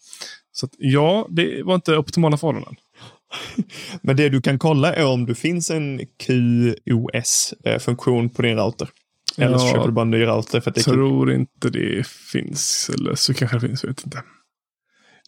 Så 0.52 0.66
att, 0.66 0.72
ja, 0.78 1.26
det 1.30 1.62
var 1.62 1.74
inte 1.74 1.96
optimala 1.96 2.36
förhållanden. 2.36 2.74
Men 4.02 4.16
det 4.16 4.28
du 4.28 4.40
kan 4.40 4.58
kolla 4.58 4.94
är 4.94 5.06
om 5.06 5.26
det 5.26 5.34
finns 5.34 5.70
en 5.70 6.00
QoS-funktion 6.26 8.30
på 8.30 8.42
din 8.42 8.56
router. 8.56 8.88
Eller 9.38 9.58
så 9.58 9.66
Ja, 9.66 9.72
köper 9.72 9.86
du 9.86 9.92
bara 9.92 10.02
en 10.02 10.10
ny 10.10 10.26
router 10.26 10.60
för 10.60 10.70
att 10.70 10.74
det 10.74 10.84
kul. 10.84 10.94
tror 10.94 11.32
inte 11.32 11.70
det 11.70 12.06
finns. 12.06 12.90
Eller 12.94 13.14
så 13.14 13.34
kanske 13.34 13.56
det 13.58 13.68
finns, 13.68 13.82
jag 13.82 13.90
vet 13.90 14.04
inte. 14.04 14.22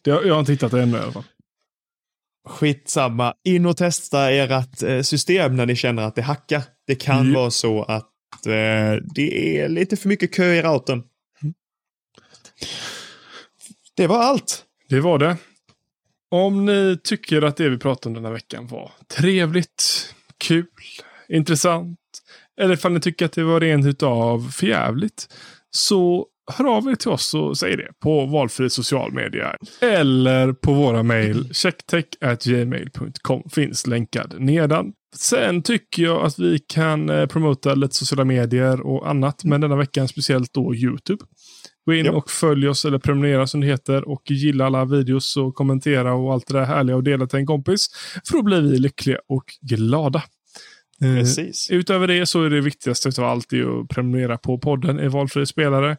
Det, 0.02 0.10
jag 0.10 0.32
har 0.34 0.40
inte 0.40 0.52
hittat 0.52 0.72
det 0.72 0.82
ännu 0.82 0.96
i 0.96 1.00
alla 1.00 1.12
fall. 1.12 1.24
Skitsamma. 2.46 3.34
In 3.44 3.66
och 3.66 3.76
testa 3.76 4.30
ert 4.30 4.82
eh, 4.82 5.00
system 5.02 5.56
när 5.56 5.66
ni 5.66 5.76
känner 5.76 6.02
att 6.02 6.14
det 6.14 6.22
hackar. 6.22 6.62
Det 6.86 6.94
kan 6.94 7.32
Ja. 7.32 7.38
vara 7.40 7.50
så 7.50 7.82
att 7.82 8.46
eh, 8.46 9.02
det 9.14 9.58
är 9.58 9.68
lite 9.68 9.96
för 9.96 10.08
mycket 10.08 10.34
kö 10.34 10.44
i 10.54 10.62
routern. 10.62 11.02
Det 13.96 14.06
var 14.06 14.18
allt. 14.18 14.64
Det 14.88 15.00
var 15.00 15.18
det. 15.18 15.36
Om 16.30 16.66
ni 16.66 16.98
tycker 17.04 17.42
att 17.42 17.56
det 17.56 17.68
vi 17.68 17.78
pratade 17.78 18.08
om 18.08 18.14
den 18.14 18.24
här 18.24 18.32
veckan 18.32 18.66
var 18.66 18.90
trevligt, 19.16 20.14
kul, 20.38 20.66
intressant 21.28 21.98
eller 22.60 22.74
ifall 22.74 22.92
ni 22.92 23.00
tycker 23.00 23.24
att 23.26 23.32
det 23.32 23.44
var 23.44 23.60
rent 23.60 23.86
utav 23.86 24.50
förjävligt 24.50 25.28
så 25.70 26.26
hör 26.52 26.76
av 26.76 26.88
er 26.88 26.94
till 26.94 27.10
oss 27.10 27.34
och 27.34 27.58
säg 27.58 27.76
det 27.76 27.88
på 28.02 28.26
valfri 28.26 28.70
social 28.70 29.12
media 29.12 29.56
eller 29.80 30.52
på 30.52 30.72
våra 30.72 31.02
mejl 31.02 31.54
checktech@gmail.com 31.54 33.42
finns 33.50 33.86
länkad 33.86 34.34
nedan. 34.38 34.92
Sen 35.16 35.62
tycker 35.62 36.02
jag 36.02 36.26
att 36.26 36.38
vi 36.38 36.58
kan 36.58 37.10
eh, 37.10 37.26
promota 37.26 37.74
lite 37.74 37.94
sociala 37.94 38.24
medier 38.24 38.80
och 38.80 39.10
annat, 39.10 39.44
men 39.44 39.60
denna 39.60 39.76
veckan 39.76 40.08
speciellt 40.08 40.54
då 40.54 40.74
YouTube. 40.74 41.24
Gå 41.86 41.94
in 41.94 42.08
och 42.08 42.30
följ 42.30 42.68
oss 42.68 42.84
eller 42.84 42.98
prenumerera 42.98 43.46
som 43.46 43.60
det 43.60 43.66
heter 43.66 44.08
och 44.08 44.30
gilla 44.30 44.66
alla 44.66 44.84
videos 44.84 45.36
och 45.36 45.54
kommentera 45.54 46.14
och 46.14 46.32
allt 46.32 46.46
det 46.46 46.54
där 46.54 46.64
härliga 46.64 46.96
och 46.96 47.04
dela 47.04 47.26
till 47.26 47.38
en 47.38 47.46
kompis. 47.46 47.86
För 48.28 48.36
då 48.36 48.42
blir 48.42 48.60
vi 48.60 48.78
lyckliga 48.78 49.18
och 49.28 49.44
glada. 49.60 50.22
Eh, 51.02 51.14
Precis. 51.18 51.68
Utöver 51.70 52.06
det 52.06 52.26
så 52.26 52.42
är 52.42 52.50
det 52.50 52.60
viktigaste 52.60 53.08
av 53.22 53.24
allt 53.28 53.46
att 53.52 53.88
prenumerera 53.88 54.38
på 54.38 54.58
podden 54.58 55.00
i 55.00 55.08
valfri 55.08 55.46
spelare. 55.46 55.96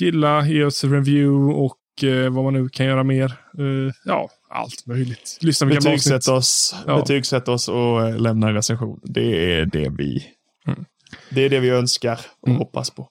Gilla, 0.00 0.46
ge 0.46 0.64
oss 0.64 0.84
review 0.84 1.54
och 1.54 2.04
eh, 2.08 2.30
vad 2.32 2.44
man 2.44 2.52
nu 2.52 2.68
kan 2.68 2.86
göra 2.86 3.04
mer. 3.04 3.24
Eh, 3.58 3.92
ja, 4.04 4.30
allt 4.50 4.86
möjligt. 4.86 5.38
Lyssna 5.40 5.66
avsnitt. 5.66 5.84
Betygsätt 5.84 6.28
oss, 6.28 6.74
Ja. 6.86 6.96
betygsätt 7.00 7.48
oss 7.48 7.68
och 7.68 8.08
eh, 8.08 8.18
lämna 8.18 8.48
en 8.48 8.54
recension. 8.54 9.00
Det 9.02 9.52
är 9.54 9.66
det 9.66 9.88
vi, 9.98 10.26
Mm. 10.66 10.84
det 11.30 11.42
är 11.44 11.50
det 11.50 11.60
vi 11.60 11.68
önskar 11.70 12.20
och 12.42 12.48
Mm. 12.48 12.58
hoppas 12.58 12.90
på. 12.90 13.08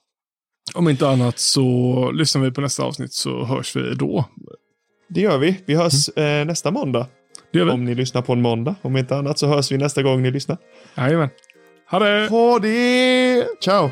Om 0.74 0.88
inte 0.88 1.08
annat 1.08 1.38
så 1.38 2.10
lyssnar 2.10 2.42
vi 2.42 2.50
på 2.50 2.60
nästa 2.60 2.82
avsnitt 2.82 3.12
så 3.12 3.44
hörs 3.44 3.76
vi 3.76 3.94
då. 3.94 4.24
Det 5.08 5.20
gör 5.20 5.38
vi. 5.38 5.60
Vi 5.66 5.74
hörs 5.74 6.08
eh, 6.08 6.44
nästa 6.46 6.70
måndag. 6.70 7.06
Om 7.72 7.84
ni 7.84 7.94
lyssnar 7.94 8.22
på 8.22 8.32
en 8.32 8.42
måndag. 8.42 8.74
Om 8.82 8.96
inte 8.96 9.16
annat 9.16 9.38
så 9.38 9.46
hörs 9.46 9.72
vi 9.72 9.78
nästa 9.78 10.02
gång 10.02 10.22
ni 10.22 10.30
lyssnar. 10.30 10.56
Jajamän. 10.96 11.28
Ha 11.90 11.98
det! 11.98 12.28
Ha 12.30 12.58
det! 12.58 13.46
Ciao! 13.60 13.90